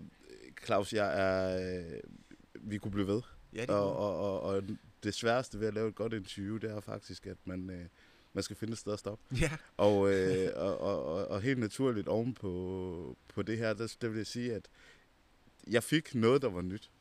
Claus, 0.66 0.94
jeg 0.94 1.20
er... 1.20 1.80
Øh, 1.80 2.00
vi 2.54 2.78
kunne 2.78 2.92
blive 2.92 3.08
ved. 3.08 3.22
Ja, 3.54 3.62
det 3.62 3.70
Og, 3.70 3.98
og, 3.98 4.18
og, 4.18 4.42
og, 4.42 4.56
og 4.56 4.64
det 5.04 5.14
sværeste 5.14 5.60
ved 5.60 5.68
at 5.68 5.74
lave 5.74 5.90
et 5.90 5.96
godt 5.96 6.14
interview, 6.14 6.58
det 6.58 6.72
er 6.72 6.80
faktisk, 6.80 7.28
at 7.28 7.38
man, 7.46 7.70
øh, 7.70 7.86
man 8.34 8.44
skal 8.44 8.56
finde 8.56 8.72
et 8.72 8.80
sted 8.80 8.94
at 8.94 9.00
stoppe. 9.00 9.24
ja. 9.42 9.52
Og, 9.78 10.14
øh, 10.14 10.50
og, 10.56 10.82
og, 10.82 11.06
og, 11.06 11.28
og 11.28 11.42
helt 11.42 11.60
naturligt 11.60 12.08
oven 12.08 12.34
på, 12.34 13.18
på 13.28 13.42
det 13.42 13.58
her, 13.58 13.74
der, 13.74 13.96
der 14.02 14.08
vil 14.08 14.18
jeg 14.18 14.28
sige, 14.28 14.54
at 14.54 14.70
jeg 15.68 15.84
fik 15.84 16.16
noget, 16.16 16.42
der 16.42 16.50
var 16.50 16.62
nyt. 16.62 16.92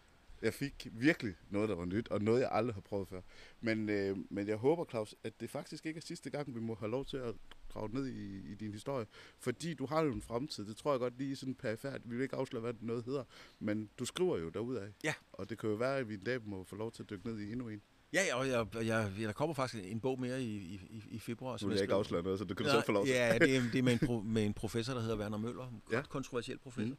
Jeg 0.43 0.55
fik 0.55 0.87
virkelig 0.93 1.35
noget, 1.51 1.69
der 1.69 1.75
var 1.75 1.85
nyt, 1.85 2.09
og 2.09 2.23
noget, 2.23 2.41
jeg 2.41 2.49
aldrig 2.53 2.75
har 2.75 2.81
prøvet 2.81 3.09
før. 3.09 3.21
Men, 3.61 3.89
øh, 3.89 4.17
men 4.31 4.49
jeg 4.49 4.57
håber, 4.57 4.85
Claus, 4.91 5.15
at 5.25 5.41
det 5.41 5.51
faktisk 5.51 5.87
ikke 5.87 5.99
er 5.99 6.03
sidste 6.03 6.31
gang, 6.31 6.55
vi 6.55 6.61
må 6.61 6.75
have 6.75 6.91
lov 6.91 7.05
til 7.05 7.17
at 7.17 7.35
grave 7.69 7.89
ned 7.93 8.07
i, 8.07 8.51
i 8.53 8.55
din 8.55 8.73
historie. 8.73 9.07
Fordi 9.39 9.75
du 9.75 9.87
har 9.87 10.03
jo 10.03 10.13
en 10.13 10.23
fremtid. 10.23 10.65
Det 10.67 10.77
tror 10.77 10.93
jeg 10.93 11.01
godt 11.01 11.19
lige 11.19 11.37
sådan 11.37 11.55
perifært. 11.55 12.01
Vi 12.05 12.17
vil 12.17 12.23
ikke 12.23 12.37
afsløre, 12.37 12.61
hvad 12.61 12.73
det 12.73 12.83
noget 12.83 13.05
hedder. 13.05 13.25
Men 13.59 13.91
du 13.99 14.05
skriver 14.05 14.39
jo 14.39 14.49
derudad. 14.49 14.89
Ja. 15.05 15.15
Og 15.33 15.51
det 15.51 15.59
kan 15.59 15.71
jo 15.71 15.77
være, 15.77 15.97
at 15.99 16.09
vi 16.09 16.15
en 16.15 16.25
dag 16.25 16.41
må 16.45 16.65
få 16.65 16.77
lov 16.77 16.93
til 16.93 17.03
at 17.03 17.11
dykke 17.11 17.27
ned 17.29 17.39
i 17.41 17.53
endnu 17.53 17.69
en. 17.69 17.83
Ja, 18.13 18.21
og 18.37 18.49
jeg, 18.49 18.67
jeg, 18.75 18.85
jeg, 18.87 19.13
der 19.27 19.33
kommer 19.33 19.55
faktisk 19.55 19.85
en 19.85 20.01
bog 20.01 20.21
mere 20.21 20.43
i, 20.43 20.57
i, 20.57 21.05
i- 21.11 21.19
februar. 21.19 21.53
Nu 21.53 21.59
som 21.59 21.69
vil 21.69 21.75
jeg 21.75 21.83
ikke 21.83 21.95
afsløre 21.95 22.23
noget, 22.23 22.39
så 22.39 22.45
det 22.45 22.57
kan 22.57 22.67
du 22.67 22.73
selv 22.73 22.83
få 22.87 22.93
lov 22.93 23.05
til. 23.07 23.15
Ja, 23.15 23.39
det 23.39 23.57
er, 23.57 23.63
det 23.73 23.79
er 23.79 23.83
med, 23.83 23.93
en 23.93 24.07
pro, 24.07 24.21
med 24.21 24.47
en 24.47 24.55
professor, 24.55 24.95
der 24.95 25.01
hedder 25.01 25.17
Werner 25.19 25.39
Møller. 25.39 25.67
En 25.69 25.83
Ja. 25.93 26.03
kontroversiel 26.03 26.59
professor. 26.59 26.91
Mm. 26.95 26.97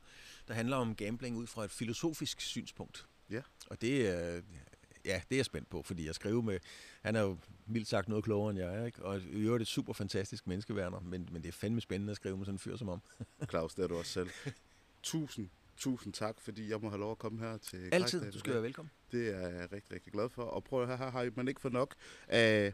Der 0.48 0.54
handler 0.54 0.78
om 0.78 0.96
gambling 0.96 1.38
ud 1.38 1.48
fra 1.48 1.64
et 1.66 1.72
filosofisk 1.72 2.42
synspunkt. 2.42 3.08
Ja. 3.30 3.42
Og 3.68 3.82
det 3.82 4.10
er... 4.10 4.42
Ja, 5.06 5.22
det 5.30 5.36
er 5.36 5.38
jeg 5.38 5.46
spændt 5.46 5.70
på, 5.70 5.82
fordi 5.82 6.06
jeg 6.06 6.16
skriver 6.16 6.42
med... 6.42 6.60
Han 7.02 7.16
er 7.16 7.22
jo 7.22 7.38
mildt 7.66 7.88
sagt 7.88 8.10
noget 8.10 8.24
klogere 8.24 8.50
end 8.50 8.60
jeg 8.60 8.76
er, 8.76 8.86
ikke? 8.86 9.04
Og 9.04 9.20
i 9.20 9.42
øvrigt 9.42 9.62
et 9.62 9.68
super 9.68 9.94
fantastisk 9.94 10.48
menneske, 10.48 10.74
Werner. 10.74 11.00
Men, 11.00 11.30
men 11.32 11.42
det 11.42 11.48
er 11.48 11.54
fandme 11.54 11.82
spændende 11.82 12.12
at 12.12 12.16
skrive 12.18 12.38
med 12.38 12.46
sådan 12.46 12.56
en 12.56 12.60
fyr 12.60 12.78
som 12.78 12.90
om. 12.90 13.02
Claus, 13.50 13.76
det 13.76 13.84
er 13.84 13.88
du 13.88 13.98
også 13.98 14.12
selv. 14.12 14.30
Tusind, 15.04 15.50
tusind 15.78 16.14
tak, 16.14 16.42
fordi 16.42 16.70
jeg 16.70 16.80
må 16.82 16.90
have 16.90 17.00
lov 17.00 17.12
at 17.12 17.18
komme 17.18 17.40
her 17.40 17.58
til 17.58 17.90
Altid. 17.92 18.32
Du 18.32 18.40
skal 18.40 18.54
være 18.54 18.64
velkommen. 18.64 18.92
Det 19.12 19.30
er 19.30 19.48
jeg 19.48 19.72
rigtig, 19.72 19.94
rigtig 19.94 20.14
glad 20.14 20.30
for. 20.30 20.44
Og 20.44 20.64
prøv 20.64 20.82
at 20.82 20.88
høre, 20.88 20.98
her 20.98 21.12
har 21.12 21.30
man 21.36 21.48
ikke 21.48 21.62
fået 21.62 21.74
nok 21.74 21.96
af 22.28 22.74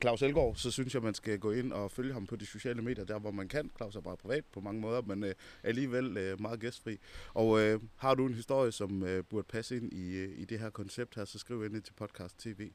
Claus 0.00 0.22
Elgaard, 0.22 0.54
så 0.54 0.70
synes 0.70 0.94
jeg, 0.94 1.02
man 1.02 1.14
skal 1.14 1.38
gå 1.38 1.52
ind 1.52 1.72
og 1.72 1.90
følge 1.90 2.12
ham 2.12 2.26
på 2.26 2.36
de 2.36 2.46
sociale 2.46 2.82
medier, 2.82 3.04
der 3.04 3.18
hvor 3.18 3.30
man 3.30 3.48
kan. 3.48 3.70
Claus 3.76 3.96
er 3.96 4.00
bare 4.00 4.16
privat 4.16 4.44
på 4.52 4.60
mange 4.60 4.80
måder, 4.80 5.02
men 5.02 5.24
øh, 5.24 5.34
alligevel 5.62 6.16
øh, 6.16 6.40
meget 6.40 6.60
gæstfri. 6.60 6.98
Og 7.34 7.60
øh, 7.60 7.80
har 7.96 8.14
du 8.14 8.26
en 8.26 8.34
historie, 8.34 8.72
som 8.72 9.02
øh, 9.02 9.24
burde 9.24 9.46
passe 9.48 9.76
ind 9.76 9.92
i, 9.92 10.16
øh, 10.16 10.38
i 10.38 10.44
det 10.44 10.58
her 10.58 10.70
koncept 10.70 11.14
her, 11.14 11.24
så 11.24 11.38
skriv 11.38 11.64
ind 11.64 11.82
til 11.82 11.92
podcast 11.92 12.38
tv. 12.38 12.70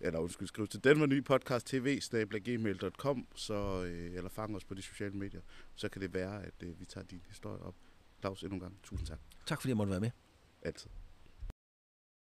Eller 0.00 0.18
undskyld, 0.18 0.48
skriv 0.48 0.66
til 0.68 0.84
den 0.84 1.00
var 1.00 1.06
ny 1.06 1.24
podcast 1.24 1.66
tv, 1.66 2.00
gmail.com, 2.44 3.26
så, 3.34 3.84
øh, 3.84 4.14
eller 4.14 4.30
fang 4.30 4.56
os 4.56 4.64
på 4.64 4.74
de 4.74 4.82
sociale 4.82 5.14
medier. 5.14 5.40
Så 5.74 5.88
kan 5.88 6.02
det 6.02 6.14
være, 6.14 6.42
at 6.44 6.54
øh, 6.62 6.80
vi 6.80 6.84
tager 6.84 7.04
din 7.04 7.22
historie 7.28 7.62
op. 7.62 7.74
Claus, 8.20 8.42
endnu 8.42 8.54
en 8.54 8.60
gang, 8.60 8.78
tusind 8.82 9.06
tak. 9.06 9.18
Tak 9.46 9.60
fordi 9.60 9.68
jeg 9.68 9.76
måtte 9.76 9.90
være 9.90 10.00
med. 10.00 10.10
Altid. 10.62 10.99